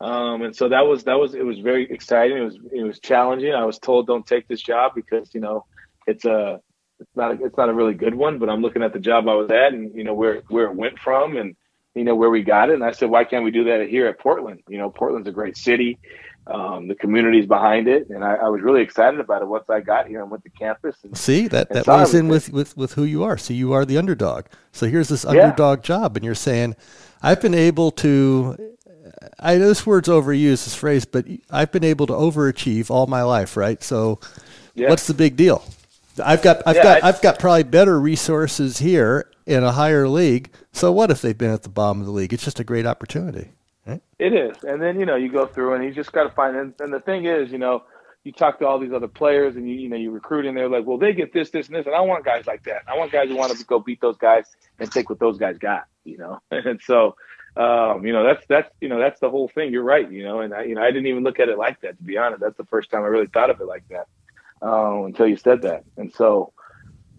Um, 0.00 0.42
and 0.42 0.54
so 0.54 0.68
that 0.68 0.86
was 0.86 1.04
that 1.04 1.18
was 1.18 1.34
it 1.34 1.44
was 1.44 1.58
very 1.58 1.90
exciting. 1.90 2.38
It 2.38 2.42
was 2.42 2.58
it 2.72 2.82
was 2.84 3.00
challenging. 3.00 3.52
I 3.52 3.64
was 3.64 3.78
told 3.78 4.06
don't 4.06 4.26
take 4.26 4.46
this 4.46 4.62
job 4.62 4.92
because 4.94 5.34
you 5.34 5.40
know 5.40 5.64
it's 6.06 6.24
a 6.24 6.60
it's 7.00 7.16
not 7.16 7.32
a, 7.32 7.44
it's 7.44 7.56
not 7.56 7.68
a 7.68 7.74
really 7.74 7.94
good 7.94 8.14
one. 8.14 8.38
But 8.38 8.48
I'm 8.48 8.62
looking 8.62 8.82
at 8.82 8.92
the 8.92 9.00
job 9.00 9.28
I 9.28 9.34
was 9.34 9.50
at 9.50 9.72
and 9.72 9.94
you 9.94 10.04
know 10.04 10.14
where 10.14 10.42
where 10.48 10.66
it 10.66 10.76
went 10.76 10.98
from 10.98 11.36
and 11.36 11.56
you 11.94 12.04
know 12.04 12.14
where 12.14 12.30
we 12.30 12.42
got 12.42 12.70
it. 12.70 12.74
And 12.74 12.84
I 12.84 12.92
said 12.92 13.10
why 13.10 13.24
can't 13.24 13.44
we 13.44 13.50
do 13.50 13.64
that 13.64 13.88
here 13.88 14.06
at 14.06 14.20
Portland? 14.20 14.60
You 14.68 14.78
know 14.78 14.90
Portland's 14.90 15.28
a 15.28 15.32
great 15.32 15.56
city 15.56 15.98
um, 16.48 16.88
the 16.88 16.94
communities 16.94 17.46
behind 17.46 17.88
it, 17.88 18.08
and 18.08 18.24
I, 18.24 18.36
I, 18.36 18.48
was 18.48 18.62
really 18.62 18.80
excited 18.80 19.20
about 19.20 19.42
it 19.42 19.48
once 19.48 19.68
I 19.68 19.80
got 19.80 20.06
here 20.06 20.22
and 20.22 20.30
went 20.30 20.44
to 20.44 20.50
campus. 20.50 20.96
And, 21.04 21.16
See 21.16 21.46
that 21.48 21.68
that 21.70 21.86
lays 21.86 22.14
in 22.14 22.28
with, 22.28 22.50
with 22.50 22.76
with 22.76 22.94
who 22.94 23.04
you 23.04 23.22
are. 23.22 23.36
So 23.36 23.52
you 23.52 23.72
are 23.72 23.84
the 23.84 23.98
underdog. 23.98 24.46
So 24.72 24.86
here's 24.86 25.08
this 25.08 25.24
underdog 25.24 25.80
yeah. 25.80 25.82
job, 25.82 26.16
and 26.16 26.24
you're 26.24 26.34
saying, 26.34 26.76
I've 27.22 27.42
been 27.42 27.54
able 27.54 27.90
to. 27.92 28.56
I 29.38 29.58
know 29.58 29.68
this 29.68 29.84
word's 29.84 30.08
overused, 30.08 30.64
this 30.64 30.74
phrase, 30.74 31.04
but 31.04 31.26
I've 31.50 31.72
been 31.72 31.84
able 31.84 32.06
to 32.06 32.12
overachieve 32.12 32.90
all 32.90 33.06
my 33.06 33.22
life, 33.22 33.56
right? 33.56 33.82
So, 33.82 34.20
yeah. 34.74 34.88
what's 34.88 35.06
the 35.06 35.14
big 35.14 35.36
deal? 35.36 35.64
I've 36.24 36.42
got 36.42 36.62
I've 36.66 36.76
yeah, 36.76 36.82
got 36.82 37.02
I, 37.02 37.06
have 37.06 37.22
got 37.22 37.38
probably 37.38 37.64
better 37.64 38.00
resources 38.00 38.78
here 38.78 39.30
in 39.46 39.64
a 39.64 39.72
higher 39.72 40.08
league. 40.08 40.50
So 40.72 40.92
what 40.92 41.10
if 41.10 41.20
they've 41.20 41.36
been 41.36 41.52
at 41.52 41.62
the 41.62 41.68
bottom 41.68 42.00
of 42.00 42.06
the 42.06 42.12
league? 42.12 42.32
It's 42.32 42.44
just 42.44 42.58
a 42.58 42.64
great 42.64 42.86
opportunity. 42.86 43.52
It 44.18 44.34
is, 44.34 44.64
and 44.64 44.82
then 44.82 44.98
you 44.98 45.06
know 45.06 45.14
you 45.14 45.30
go 45.30 45.46
through 45.46 45.74
and 45.74 45.84
you 45.84 45.92
just 45.92 46.12
got 46.12 46.24
to 46.24 46.30
find. 46.30 46.56
And, 46.56 46.74
and 46.80 46.92
the 46.92 46.98
thing 47.00 47.26
is, 47.26 47.52
you 47.52 47.58
know, 47.58 47.84
you 48.24 48.32
talk 48.32 48.58
to 48.58 48.66
all 48.66 48.80
these 48.80 48.92
other 48.92 49.06
players 49.06 49.54
and 49.54 49.68
you 49.68 49.76
you 49.76 49.88
know 49.88 49.96
you 49.96 50.10
recruit 50.10 50.44
and 50.44 50.56
they're 50.56 50.68
like, 50.68 50.84
well, 50.84 50.98
they 50.98 51.12
get 51.12 51.32
this, 51.32 51.50
this, 51.50 51.68
and 51.68 51.76
this, 51.76 51.86
and 51.86 51.94
I 51.94 52.00
want 52.00 52.24
guys 52.24 52.46
like 52.46 52.64
that. 52.64 52.82
I 52.88 52.96
want 52.96 53.12
guys 53.12 53.28
who 53.28 53.36
want 53.36 53.56
to 53.56 53.64
go 53.64 53.78
beat 53.78 54.00
those 54.00 54.16
guys 54.16 54.44
and 54.80 54.90
take 54.90 55.08
what 55.08 55.20
those 55.20 55.38
guys 55.38 55.56
got, 55.58 55.84
you 56.04 56.18
know. 56.18 56.40
and 56.50 56.80
so, 56.82 57.14
um, 57.56 58.04
you 58.04 58.12
know, 58.12 58.24
that's 58.24 58.44
that's 58.48 58.70
you 58.80 58.88
know 58.88 58.98
that's 58.98 59.20
the 59.20 59.30
whole 59.30 59.48
thing. 59.48 59.72
You're 59.72 59.84
right, 59.84 60.10
you 60.10 60.24
know, 60.24 60.40
and 60.40 60.52
I 60.52 60.64
you 60.64 60.74
know 60.74 60.82
I 60.82 60.88
didn't 60.88 61.06
even 61.06 61.22
look 61.22 61.38
at 61.38 61.48
it 61.48 61.56
like 61.56 61.80
that 61.82 61.96
to 61.98 62.02
be 62.02 62.18
honest. 62.18 62.40
That's 62.40 62.56
the 62.56 62.66
first 62.66 62.90
time 62.90 63.02
I 63.04 63.06
really 63.06 63.28
thought 63.28 63.50
of 63.50 63.60
it 63.60 63.66
like 63.66 63.84
that 63.90 64.08
um, 64.66 65.04
until 65.04 65.28
you 65.28 65.36
said 65.36 65.62
that, 65.62 65.84
and 65.96 66.12
so 66.12 66.52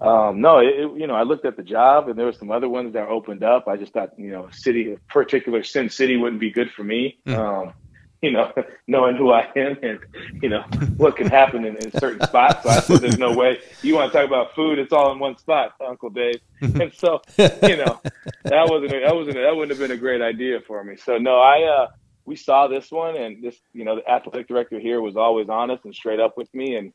um, 0.01 0.39
no, 0.39 0.59
it, 0.59 0.97
you 0.97 1.07
know, 1.07 1.15
I 1.15 1.23
looked 1.23 1.45
at 1.45 1.57
the 1.57 1.63
job 1.63 2.07
and 2.07 2.17
there 2.17 2.25
were 2.25 2.33
some 2.33 2.51
other 2.51 2.69
ones 2.69 2.93
that 2.93 3.07
opened 3.07 3.43
up. 3.43 3.67
I 3.67 3.75
just 3.75 3.93
thought, 3.93 4.17
you 4.17 4.31
know, 4.31 4.49
city, 4.51 4.97
particular 5.09 5.63
Sin 5.63 5.89
City 5.89 6.15
wouldn't 6.15 6.39
be 6.39 6.51
good 6.51 6.71
for 6.71 6.83
me. 6.83 7.19
Mm. 7.25 7.37
Um, 7.37 7.73
you 8.21 8.31
know, 8.31 8.51
knowing 8.87 9.15
who 9.15 9.31
I 9.31 9.47
am 9.55 9.77
and, 9.81 9.99
you 10.41 10.49
know, 10.49 10.61
what 10.97 11.17
can 11.17 11.27
happen 11.27 11.65
in, 11.65 11.75
in 11.77 11.91
certain 11.99 12.25
spots. 12.27 12.63
So 12.63 12.69
I 12.69 12.79
said, 12.79 12.99
there's 12.99 13.17
no 13.17 13.33
way 13.33 13.59
you 13.81 13.95
want 13.95 14.11
to 14.11 14.17
talk 14.17 14.27
about 14.27 14.55
food. 14.55 14.79
It's 14.79 14.93
all 14.93 15.11
in 15.11 15.19
one 15.19 15.37
spot, 15.37 15.73
Uncle 15.85 16.09
Dave. 16.09 16.39
And 16.61 16.93
so, 16.93 17.21
you 17.37 17.77
know, 17.77 18.01
that 18.43 18.69
wasn't, 18.69 18.91
that 18.91 19.15
wasn't, 19.15 19.35
that 19.35 19.55
wouldn't 19.55 19.71
have 19.71 19.79
been 19.79 19.95
a 19.95 19.99
great 19.99 20.21
idea 20.21 20.59
for 20.65 20.83
me. 20.83 20.95
So 20.97 21.17
no, 21.17 21.39
I, 21.39 21.63
uh, 21.63 21.87
we 22.25 22.35
saw 22.35 22.67
this 22.67 22.91
one 22.91 23.17
and 23.17 23.43
this, 23.43 23.57
you 23.73 23.83
know, 23.83 23.95
the 23.95 24.09
athletic 24.09 24.47
director 24.47 24.79
here 24.79 25.01
was 25.01 25.17
always 25.17 25.49
honest 25.49 25.83
and 25.85 25.95
straight 25.95 26.19
up 26.19 26.37
with 26.37 26.53
me. 26.53 26.75
And, 26.75 26.93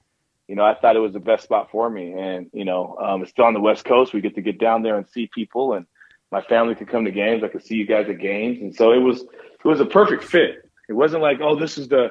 you 0.48 0.54
know, 0.54 0.64
I 0.64 0.74
thought 0.74 0.96
it 0.96 1.00
was 1.00 1.12
the 1.12 1.20
best 1.20 1.44
spot 1.44 1.70
for 1.70 1.88
me. 1.88 2.12
And, 2.12 2.50
you 2.52 2.64
know, 2.64 2.96
um, 3.02 3.22
it's 3.22 3.30
still 3.30 3.46
on 3.46 3.54
the 3.54 3.60
West 3.60 3.84
Coast. 3.84 4.12
We 4.12 4.20
get 4.20 4.34
to 4.34 4.42
get 4.42 4.58
down 4.58 4.82
there 4.82 4.96
and 4.96 5.08
see 5.08 5.28
people 5.32 5.74
and 5.74 5.86
my 6.30 6.42
family 6.42 6.74
could 6.74 6.88
come 6.88 7.04
to 7.04 7.10
games. 7.10 7.42
I 7.42 7.48
could 7.48 7.64
see 7.64 7.76
you 7.76 7.86
guys 7.86 8.08
at 8.08 8.18
games. 8.18 8.60
And 8.60 8.74
so 8.74 8.92
it 8.92 8.98
was, 8.98 9.22
it 9.22 9.64
was 9.64 9.80
a 9.80 9.86
perfect 9.86 10.24
fit. 10.24 10.68
It 10.88 10.92
wasn't 10.92 11.22
like, 11.22 11.38
oh, 11.40 11.58
this 11.58 11.78
is 11.78 11.88
the, 11.88 12.08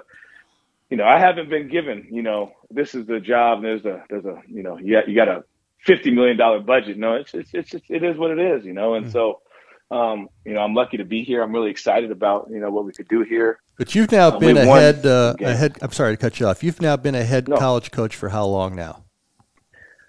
you 0.89 0.97
know, 0.97 1.03
I 1.03 1.19
haven't 1.19 1.49
been 1.49 1.67
given, 1.67 2.07
you 2.09 2.21
know, 2.21 2.53
this 2.71 2.95
is 2.95 3.05
the 3.05 3.19
job. 3.19 3.59
And 3.59 3.65
there's 3.65 3.85
a, 3.85 4.03
there's 4.09 4.25
a, 4.25 4.41
you 4.47 4.63
know, 4.63 4.77
you 4.77 4.93
got, 4.93 5.09
you 5.09 5.15
got 5.15 5.27
a 5.27 5.43
$50 5.87 6.13
million 6.13 6.65
budget. 6.65 6.97
No, 6.97 7.15
it's, 7.15 7.33
it's, 7.33 7.53
it's, 7.53 7.73
it 7.89 8.03
is 8.03 8.17
what 8.17 8.31
it 8.31 8.39
is, 8.39 8.65
you 8.65 8.73
know? 8.73 8.95
And 8.95 9.05
mm-hmm. 9.05 9.11
so, 9.11 9.41
um, 9.91 10.29
you 10.45 10.53
know, 10.53 10.61
I'm 10.61 10.73
lucky 10.73 10.97
to 10.97 11.05
be 11.05 11.23
here. 11.23 11.41
I'm 11.41 11.51
really 11.51 11.71
excited 11.71 12.11
about, 12.11 12.47
you 12.49 12.59
know, 12.59 12.69
what 12.69 12.85
we 12.85 12.91
could 12.91 13.07
do 13.07 13.21
here. 13.21 13.59
But 13.77 13.95
you've 13.95 14.11
now 14.11 14.29
uh, 14.29 14.39
been 14.39 14.57
a 14.57 14.65
head, 14.65 15.05
uh, 15.05 15.35
a 15.39 15.55
head. 15.55 15.77
I'm 15.81 15.91
sorry 15.91 16.13
to 16.13 16.17
cut 16.17 16.39
you 16.39 16.47
off. 16.47 16.63
You've 16.63 16.81
now 16.81 16.95
been 16.95 17.15
a 17.15 17.23
head 17.23 17.47
no. 17.47 17.57
college 17.57 17.91
coach 17.91 18.15
for 18.15 18.29
how 18.29 18.45
long 18.45 18.75
now? 18.75 19.03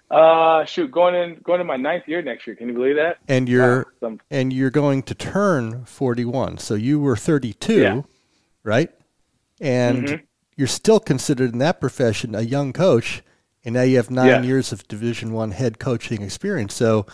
Uh, 0.09 0.63
shoot, 0.65 0.91
going 0.91 1.15
in 1.15 1.39
going 1.43 1.59
in 1.59 1.67
my 1.67 1.75
ninth 1.75 2.07
year 2.07 2.21
next 2.21 2.45
year. 2.45 2.55
Can 2.55 2.67
you 2.67 2.75
believe 2.75 2.95
that? 2.95 3.17
And 3.27 3.49
you're 3.49 3.93
and 4.29 4.53
you're 4.53 4.69
going 4.69 5.01
to 5.03 5.15
turn 5.15 5.83
41. 5.85 6.59
So 6.59 6.75
you 6.75 6.99
were 6.99 7.17
32, 7.17 7.81
yeah. 7.81 8.01
right? 8.63 8.91
And 9.59 10.07
mm-hmm. 10.07 10.23
you're 10.55 10.67
still 10.67 10.99
considered 10.99 11.53
in 11.53 11.59
that 11.59 11.79
profession 11.79 12.35
a 12.35 12.41
young 12.41 12.71
coach, 12.71 13.23
and 13.63 13.73
now 13.73 13.81
you 13.81 13.97
have 13.97 14.11
nine 14.11 14.27
yeah. 14.27 14.41
years 14.43 14.71
of 14.71 14.87
Division 14.87 15.33
One 15.33 15.51
head 15.51 15.79
coaching 15.79 16.21
experience. 16.21 16.75
So, 16.75 17.07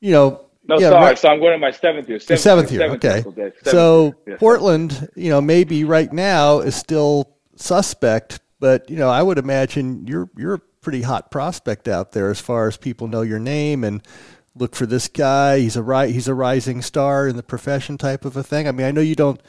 you 0.00 0.10
know, 0.10 0.45
no, 0.68 0.78
yeah, 0.78 0.90
sorry. 0.90 1.04
Right. 1.04 1.18
So 1.18 1.28
I'm 1.28 1.40
going 1.40 1.52
to 1.52 1.58
my 1.58 1.70
seventh 1.70 2.08
year. 2.08 2.18
Seventh, 2.18 2.40
seventh 2.40 2.72
year. 2.72 2.80
Seventh 2.80 3.04
okay. 3.04 3.22
Seventh 3.22 3.54
so 3.64 4.14
year. 4.26 4.36
Portland, 4.38 5.08
you 5.14 5.30
know, 5.30 5.40
maybe 5.40 5.84
right 5.84 6.12
now 6.12 6.60
is 6.60 6.74
still 6.74 7.36
suspect, 7.56 8.40
but 8.58 8.88
you 8.90 8.96
know, 8.96 9.08
I 9.08 9.22
would 9.22 9.38
imagine 9.38 10.06
you're 10.06 10.30
you're 10.36 10.54
a 10.54 10.58
pretty 10.80 11.02
hot 11.02 11.30
prospect 11.30 11.88
out 11.88 12.12
there 12.12 12.30
as 12.30 12.40
far 12.40 12.68
as 12.68 12.76
people 12.76 13.08
know 13.08 13.22
your 13.22 13.38
name 13.38 13.84
and 13.84 14.02
look 14.54 14.74
for 14.74 14.86
this 14.86 15.08
guy. 15.08 15.58
He's 15.58 15.76
a 15.76 15.82
ri- 15.82 16.12
he's 16.12 16.28
a 16.28 16.34
rising 16.34 16.82
star 16.82 17.28
in 17.28 17.36
the 17.36 17.42
profession 17.42 17.98
type 17.98 18.24
of 18.24 18.36
a 18.36 18.42
thing. 18.42 18.66
I 18.66 18.72
mean, 18.72 18.86
I 18.86 18.90
know 18.90 19.00
you 19.00 19.14
don't 19.14 19.40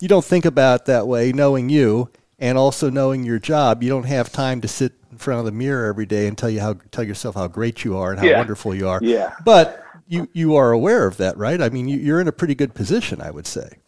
you 0.00 0.08
don't 0.08 0.24
think 0.24 0.44
about 0.44 0.86
that 0.86 1.06
way, 1.06 1.32
knowing 1.32 1.68
you 1.68 2.10
and 2.38 2.58
also 2.58 2.90
knowing 2.90 3.24
your 3.24 3.38
job. 3.38 3.82
You 3.82 3.88
don't 3.88 4.06
have 4.06 4.32
time 4.32 4.60
to 4.62 4.68
sit 4.68 4.92
in 5.10 5.18
front 5.18 5.38
of 5.38 5.46
the 5.46 5.52
mirror 5.52 5.86
every 5.86 6.06
day 6.06 6.26
and 6.26 6.36
tell 6.36 6.50
you 6.50 6.60
how 6.60 6.74
tell 6.90 7.04
yourself 7.04 7.36
how 7.36 7.46
great 7.46 7.84
you 7.84 7.96
are 7.96 8.10
and 8.10 8.20
how 8.20 8.26
yeah. 8.26 8.38
wonderful 8.38 8.74
you 8.74 8.88
are. 8.88 9.00
Yeah. 9.02 9.34
But 9.44 9.83
you 10.06 10.28
you 10.32 10.56
are 10.56 10.72
aware 10.72 11.06
of 11.06 11.16
that, 11.18 11.36
right? 11.36 11.60
I 11.60 11.68
mean, 11.68 11.88
you, 11.88 12.14
are 12.14 12.20
in 12.20 12.28
a 12.28 12.32
pretty 12.32 12.54
good 12.54 12.74
position, 12.74 13.20
I 13.20 13.30
would 13.30 13.46
say. 13.46 13.78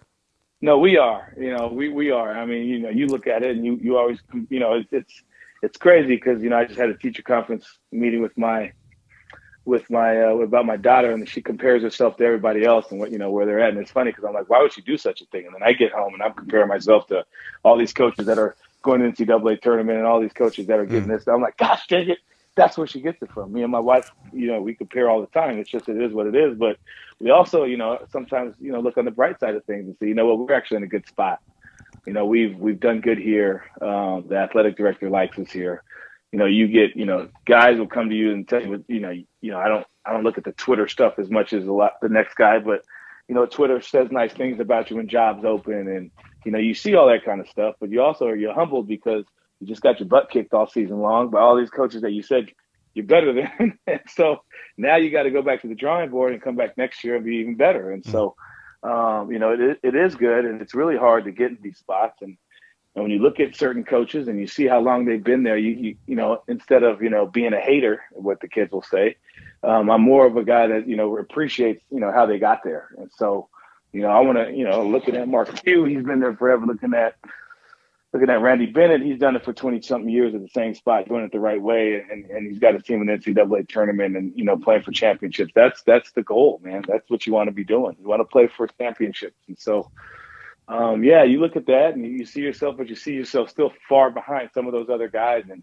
No, 0.60 0.78
we 0.78 0.96
are. 0.96 1.34
You 1.38 1.56
know, 1.56 1.68
we, 1.68 1.88
we 1.90 2.10
are. 2.10 2.32
I 2.32 2.46
mean, 2.46 2.66
you 2.66 2.78
know, 2.78 2.88
you 2.88 3.06
look 3.06 3.26
at 3.26 3.42
it 3.42 3.56
and 3.56 3.64
you, 3.64 3.78
you 3.82 3.98
always, 3.98 4.18
you 4.48 4.58
know, 4.58 4.74
it's 4.74 4.92
it's, 4.92 5.22
it's 5.62 5.76
crazy 5.76 6.16
because 6.16 6.42
you 6.42 6.50
know 6.50 6.58
I 6.58 6.64
just 6.64 6.78
had 6.78 6.88
a 6.88 6.96
teacher 6.96 7.22
conference 7.22 7.78
meeting 7.92 8.22
with 8.22 8.36
my 8.38 8.72
with 9.66 9.90
my 9.90 10.22
uh, 10.22 10.36
about 10.36 10.64
my 10.64 10.76
daughter, 10.76 11.10
and 11.10 11.28
she 11.28 11.42
compares 11.42 11.82
herself 11.82 12.16
to 12.16 12.24
everybody 12.24 12.64
else 12.64 12.90
and 12.90 13.00
what 13.00 13.10
you 13.10 13.18
know 13.18 13.30
where 13.30 13.44
they're 13.44 13.60
at. 13.60 13.70
And 13.70 13.78
it's 13.78 13.90
funny 13.90 14.12
because 14.12 14.24
I'm 14.24 14.32
like, 14.32 14.48
why 14.48 14.62
would 14.62 14.72
she 14.72 14.80
do 14.80 14.96
such 14.96 15.20
a 15.20 15.26
thing? 15.26 15.44
And 15.44 15.54
then 15.54 15.62
I 15.62 15.72
get 15.72 15.92
home 15.92 16.14
and 16.14 16.22
I'm 16.22 16.32
comparing 16.32 16.68
myself 16.68 17.06
to 17.08 17.24
all 17.64 17.76
these 17.76 17.92
coaches 17.92 18.26
that 18.26 18.38
are 18.38 18.56
going 18.82 19.00
to 19.00 19.24
the 19.24 19.32
NCAA 19.32 19.60
tournament 19.60 19.98
and 19.98 20.06
all 20.06 20.20
these 20.20 20.32
coaches 20.32 20.66
that 20.68 20.78
are 20.78 20.86
getting 20.86 21.08
mm. 21.08 21.18
this. 21.18 21.26
I'm 21.26 21.42
like, 21.42 21.56
gosh 21.58 21.86
dang 21.88 22.08
it, 22.08 22.18
that's 22.56 22.76
where 22.78 22.86
she 22.86 23.00
gets 23.00 23.22
it 23.22 23.30
from. 23.32 23.52
Me 23.52 23.62
and 23.62 23.70
my 23.70 23.78
wife, 23.78 24.10
you 24.32 24.48
know, 24.48 24.60
we 24.60 24.74
compare 24.74 25.08
all 25.08 25.20
the 25.20 25.26
time. 25.28 25.58
It's 25.58 25.70
just 25.70 25.88
it 25.88 26.00
is 26.00 26.12
what 26.12 26.26
it 26.26 26.34
is. 26.34 26.56
But 26.56 26.78
we 27.20 27.30
also, 27.30 27.64
you 27.64 27.76
know, 27.76 27.98
sometimes 28.10 28.56
you 28.58 28.72
know 28.72 28.80
look 28.80 28.96
on 28.96 29.04
the 29.04 29.10
bright 29.10 29.38
side 29.38 29.54
of 29.54 29.64
things 29.64 29.86
and 29.86 29.96
say, 29.98 30.08
you 30.08 30.14
know 30.14 30.26
what, 30.26 30.38
we're 30.38 30.54
actually 30.54 30.78
in 30.78 30.82
a 30.82 30.88
good 30.88 31.06
spot. 31.06 31.40
You 32.06 32.12
know, 32.12 32.26
we've 32.26 32.56
we've 32.58 32.80
done 32.80 33.00
good 33.00 33.18
here. 33.18 33.64
Um, 33.80 34.24
the 34.28 34.36
athletic 34.36 34.76
director 34.76 35.10
likes 35.10 35.38
us 35.38 35.50
here 35.50 35.82
you 36.32 36.40
know, 36.40 36.46
you 36.46 36.68
get, 36.68 36.96
you 36.96 37.06
know, 37.06 37.28
guys 37.46 37.78
will 37.78 37.86
come 37.86 38.10
to 38.10 38.14
you 38.14 38.32
and 38.32 38.46
tell 38.46 38.60
you, 38.60 38.84
you 38.88 39.00
know, 39.00 39.10
you 39.10 39.50
know, 39.52 39.58
I 39.58 39.68
don't, 39.68 39.86
I 40.04 40.12
don't 40.12 40.24
look 40.24 40.36
at 40.36 40.44
the 40.44 40.52
Twitter 40.52 40.86
stuff 40.88 41.18
as 41.18 41.30
much 41.30 41.52
as 41.52 41.66
a 41.66 41.72
lot 41.72 41.92
the 42.02 42.08
next 42.08 42.34
guy, 42.34 42.58
but 42.58 42.84
you 43.28 43.34
know, 43.34 43.46
Twitter 43.46 43.80
says 43.80 44.10
nice 44.10 44.32
things 44.32 44.60
about 44.60 44.90
you 44.90 44.96
when 44.96 45.08
jobs 45.08 45.44
open, 45.44 45.88
and 45.88 46.10
you 46.44 46.52
know, 46.52 46.58
you 46.58 46.74
see 46.74 46.94
all 46.94 47.08
that 47.08 47.24
kind 47.24 47.40
of 47.40 47.48
stuff. 47.48 47.74
But 47.80 47.90
you 47.90 48.02
also 48.02 48.28
you're 48.28 48.54
humbled 48.54 48.86
because 48.86 49.24
you 49.60 49.66
just 49.66 49.82
got 49.82 50.00
your 50.00 50.08
butt 50.08 50.30
kicked 50.30 50.52
all 50.52 50.66
season 50.66 51.00
long 51.00 51.30
by 51.30 51.40
all 51.40 51.56
these 51.56 51.70
coaches 51.70 52.02
that 52.02 52.12
you 52.12 52.22
said 52.22 52.50
you're 52.96 53.04
better 53.04 53.32
than. 53.32 53.78
and 53.86 54.00
so 54.08 54.42
now 54.76 54.96
you 54.96 55.10
got 55.10 55.24
to 55.24 55.30
go 55.30 55.42
back 55.42 55.62
to 55.62 55.68
the 55.68 55.74
drawing 55.74 56.10
board 56.10 56.32
and 56.32 56.42
come 56.42 56.56
back 56.56 56.76
next 56.76 57.04
year 57.04 57.16
and 57.16 57.24
be 57.24 57.36
even 57.36 57.54
better. 57.54 57.92
And 57.92 58.04
so, 58.04 58.34
um, 58.82 59.30
you 59.30 59.38
know, 59.38 59.52
it, 59.52 59.78
it 59.82 59.94
is 59.94 60.14
good, 60.14 60.44
and 60.44 60.60
it's 60.60 60.74
really 60.74 60.96
hard 60.96 61.24
to 61.24 61.30
get 61.30 61.50
in 61.50 61.58
these 61.62 61.78
spots. 61.78 62.22
And 62.22 62.36
and 62.94 63.02
when 63.02 63.12
you 63.12 63.18
look 63.18 63.40
at 63.40 63.54
certain 63.54 63.84
coaches 63.84 64.26
and 64.26 64.40
you 64.40 64.46
see 64.46 64.66
how 64.66 64.80
long 64.80 65.04
they've 65.04 65.22
been 65.22 65.42
there, 65.42 65.58
you 65.58 65.72
you, 65.72 65.96
you 66.06 66.16
know 66.16 66.42
instead 66.48 66.82
of 66.82 67.02
you 67.02 67.10
know 67.10 67.26
being 67.26 67.52
a 67.52 67.60
hater, 67.60 68.02
what 68.12 68.40
the 68.40 68.48
kids 68.48 68.72
will 68.72 68.82
say, 68.82 69.16
um, 69.62 69.90
I'm 69.90 70.00
more 70.00 70.26
of 70.26 70.36
a 70.36 70.44
guy 70.44 70.66
that 70.66 70.88
you 70.88 70.96
know 70.96 71.18
appreciates 71.18 71.84
you 71.90 72.00
know 72.00 72.10
how 72.10 72.24
they 72.24 72.38
got 72.38 72.64
there. 72.64 72.88
And 72.96 73.10
so, 73.14 73.48
you 73.92 74.00
know, 74.00 74.08
I 74.08 74.20
want 74.20 74.38
to 74.38 74.50
you 74.56 74.64
know 74.64 74.86
looking 74.86 75.16
at 75.16 75.28
Mark 75.28 75.48
Few, 75.60 75.84
he's 75.84 76.02
been 76.02 76.20
there 76.20 76.34
forever. 76.34 76.64
Looking 76.64 76.94
at 76.94 77.16
looking 78.16 78.34
at 78.34 78.40
Randy 78.40 78.64
Bennett, 78.64 79.02
he's 79.02 79.18
done 79.18 79.36
it 79.36 79.44
for 79.44 79.52
20 79.52 79.82
something 79.82 80.08
years 80.08 80.34
at 80.34 80.40
the 80.40 80.48
same 80.48 80.74
spot, 80.74 81.06
doing 81.06 81.24
it 81.24 81.32
the 81.32 81.38
right 81.38 81.60
way, 81.60 82.02
and, 82.10 82.24
and 82.30 82.46
he's 82.46 82.58
got 82.58 82.74
a 82.74 82.80
team 82.80 83.02
in 83.02 83.06
the 83.06 83.12
NCAA 83.12 83.68
tournament 83.68 84.16
and 84.16 84.32
you 84.34 84.42
know 84.42 84.56
playing 84.56 84.82
for 84.82 84.92
championships. 84.92 85.52
That's 85.54 85.82
that's 85.82 86.12
the 86.12 86.22
goal, 86.22 86.60
man. 86.64 86.82
That's 86.88 87.08
what 87.10 87.26
you 87.26 87.34
want 87.34 87.48
to 87.48 87.52
be 87.52 87.64
doing. 87.64 87.94
You 88.00 88.08
want 88.08 88.20
to 88.20 88.24
play 88.24 88.46
for 88.46 88.66
championships, 88.68 89.36
and 89.48 89.58
so 89.58 89.90
um, 90.66 91.04
yeah, 91.04 91.24
you 91.24 91.40
look 91.40 91.56
at 91.56 91.66
that 91.66 91.94
and 91.94 92.06
you 92.06 92.24
see 92.24 92.40
yourself, 92.40 92.78
but 92.78 92.88
you 92.88 92.96
see 92.96 93.12
yourself 93.12 93.50
still 93.50 93.72
far 93.86 94.10
behind 94.10 94.50
some 94.54 94.66
of 94.66 94.72
those 94.72 94.88
other 94.88 95.08
guys, 95.08 95.44
and 95.50 95.62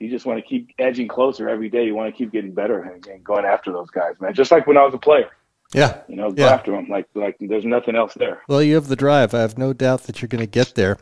you 0.00 0.10
just 0.10 0.26
want 0.26 0.40
to 0.40 0.46
keep 0.46 0.70
edging 0.80 1.06
closer 1.06 1.48
every 1.48 1.68
day. 1.68 1.84
You 1.84 1.94
want 1.94 2.12
to 2.12 2.18
keep 2.18 2.32
getting 2.32 2.52
better 2.52 2.82
and, 2.82 3.06
and 3.06 3.22
going 3.22 3.44
after 3.44 3.70
those 3.70 3.90
guys, 3.90 4.20
man. 4.20 4.34
Just 4.34 4.50
like 4.50 4.66
when 4.66 4.76
I 4.76 4.82
was 4.82 4.94
a 4.94 4.98
player. 4.98 5.30
Yeah, 5.72 6.02
you 6.08 6.16
know, 6.16 6.30
go 6.30 6.44
yeah. 6.44 6.52
after 6.52 6.72
them 6.72 6.88
like 6.88 7.08
like 7.14 7.36
there's 7.40 7.64
nothing 7.64 7.96
else 7.96 8.14
there. 8.14 8.42
Well, 8.48 8.62
you 8.62 8.74
have 8.74 8.88
the 8.88 8.96
drive. 8.96 9.32
I 9.32 9.40
have 9.40 9.56
no 9.56 9.72
doubt 9.72 10.02
that 10.04 10.20
you're 10.20 10.28
going 10.28 10.40
to 10.40 10.46
get 10.46 10.74
there. 10.74 10.98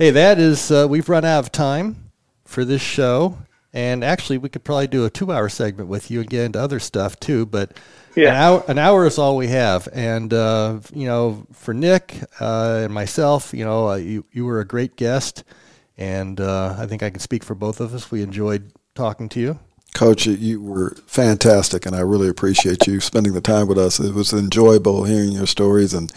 Hey, 0.00 0.12
that 0.12 0.38
is 0.38 0.70
uh, 0.70 0.86
we've 0.88 1.10
run 1.10 1.26
out 1.26 1.40
of 1.40 1.52
time 1.52 2.10
for 2.46 2.64
this 2.64 2.80
show, 2.80 3.36
and 3.74 4.02
actually 4.02 4.38
we 4.38 4.48
could 4.48 4.64
probably 4.64 4.86
do 4.86 5.04
a 5.04 5.10
two-hour 5.10 5.50
segment 5.50 5.90
with 5.90 6.10
you 6.10 6.20
and 6.20 6.30
get 6.30 6.46
into 6.46 6.58
other 6.58 6.80
stuff 6.80 7.20
too, 7.20 7.44
but 7.44 7.76
yeah. 8.16 8.30
An 8.30 8.36
hour, 8.36 8.64
an 8.68 8.78
hour 8.78 9.06
is 9.06 9.18
all 9.18 9.36
we 9.36 9.48
have. 9.48 9.90
And, 9.92 10.32
uh, 10.32 10.80
you 10.94 11.06
know, 11.06 11.46
for 11.52 11.74
Nick 11.74 12.16
uh, 12.40 12.80
and 12.84 12.94
myself, 12.94 13.52
you 13.52 13.62
know, 13.62 13.90
uh, 13.90 13.96
you, 13.96 14.24
you 14.32 14.46
were 14.46 14.60
a 14.60 14.64
great 14.64 14.96
guest. 14.96 15.44
And 15.98 16.40
uh, 16.40 16.76
I 16.78 16.86
think 16.86 17.02
I 17.02 17.10
can 17.10 17.20
speak 17.20 17.44
for 17.44 17.54
both 17.54 17.78
of 17.78 17.94
us. 17.94 18.10
We 18.10 18.22
enjoyed 18.22 18.72
talking 18.94 19.28
to 19.28 19.40
you. 19.40 19.58
Coach, 19.94 20.26
you 20.26 20.62
were 20.62 20.96
fantastic, 21.06 21.84
and 21.84 21.96
I 21.96 22.00
really 22.00 22.28
appreciate 22.28 22.86
you 22.86 23.00
spending 23.00 23.32
the 23.32 23.40
time 23.40 23.66
with 23.66 23.78
us. 23.78 23.98
It 23.98 24.14
was 24.14 24.32
enjoyable 24.32 25.04
hearing 25.04 25.32
your 25.32 25.46
stories 25.46 25.92
and 25.92 26.12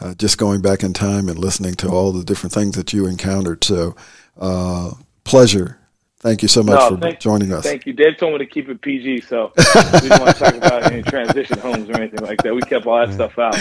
uh, 0.00 0.14
just 0.14 0.38
going 0.38 0.62
back 0.62 0.82
in 0.82 0.92
time 0.92 1.28
and 1.28 1.38
listening 1.38 1.74
to 1.74 1.88
all 1.88 2.12
the 2.12 2.24
different 2.24 2.52
things 2.52 2.76
that 2.76 2.92
you 2.92 3.06
encountered. 3.06 3.62
So, 3.62 3.94
uh, 4.38 4.92
pleasure 5.24 5.80
Thank 6.20 6.42
you 6.42 6.48
so 6.48 6.62
much 6.62 6.78
no, 6.78 6.90
for 6.90 6.96
thank, 6.98 7.18
joining 7.18 7.50
us. 7.50 7.64
Thank 7.64 7.86
you. 7.86 7.94
Dave 7.94 8.18
told 8.18 8.34
me 8.34 8.38
to 8.40 8.46
keep 8.46 8.68
it 8.68 8.82
PG, 8.82 9.22
so 9.22 9.52
we 9.56 10.00
didn't 10.00 10.20
want 10.20 10.36
to 10.36 10.44
talk 10.44 10.54
about 10.54 10.92
any 10.92 11.02
transition 11.02 11.58
homes 11.58 11.88
or 11.88 11.94
anything 11.94 12.20
like 12.20 12.42
that. 12.42 12.54
We 12.54 12.60
kept 12.60 12.84
all 12.84 12.98
that 12.98 13.14
stuff 13.14 13.38
out. 13.38 13.54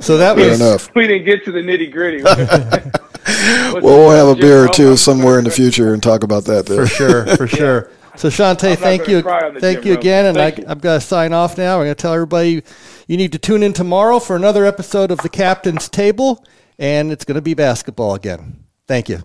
So 0.00 0.16
that 0.16 0.34
was 0.34 0.60
enough. 0.60 0.92
We 0.96 1.06
didn't 1.06 1.26
get 1.26 1.44
to 1.44 1.52
the 1.52 1.60
nitty 1.60 1.92
gritty. 1.92 2.22
well, 2.24 3.82
we'll 3.82 4.10
have 4.10 4.36
a 4.36 4.40
beer 4.40 4.64
or 4.64 4.68
two 4.68 4.96
somewhere 4.96 5.38
in 5.38 5.44
the 5.44 5.50
future 5.52 5.94
and 5.94 6.02
talk 6.02 6.24
about 6.24 6.44
that. 6.46 6.66
There. 6.66 6.86
For 6.86 6.92
sure, 6.92 7.36
for 7.36 7.46
sure. 7.56 7.90
So 8.16 8.28
Shantay, 8.28 8.76
thank 8.76 9.08
you, 9.08 9.22
thank 9.58 9.84
you 9.84 9.94
again, 9.94 10.26
and 10.26 10.38
I, 10.38 10.46
I've 10.70 10.80
got 10.80 10.94
to 10.94 11.00
sign 11.00 11.32
off 11.32 11.56
now. 11.56 11.78
I'm 11.78 11.84
going 11.84 11.94
to 11.94 11.94
tell 11.94 12.12
everybody 12.12 12.62
you 13.06 13.16
need 13.16 13.32
to 13.32 13.38
tune 13.38 13.62
in 13.62 13.72
tomorrow 13.72 14.18
for 14.18 14.36
another 14.36 14.66
episode 14.66 15.10
of 15.10 15.18
the 15.18 15.30
Kaptain's 15.30 15.88
Table, 15.88 16.44
and 16.78 17.10
it's 17.10 17.24
going 17.24 17.36
to 17.36 17.42
be 17.42 17.54
basketball 17.54 18.14
again. 18.14 18.64
Thank 18.86 19.08
you. 19.08 19.22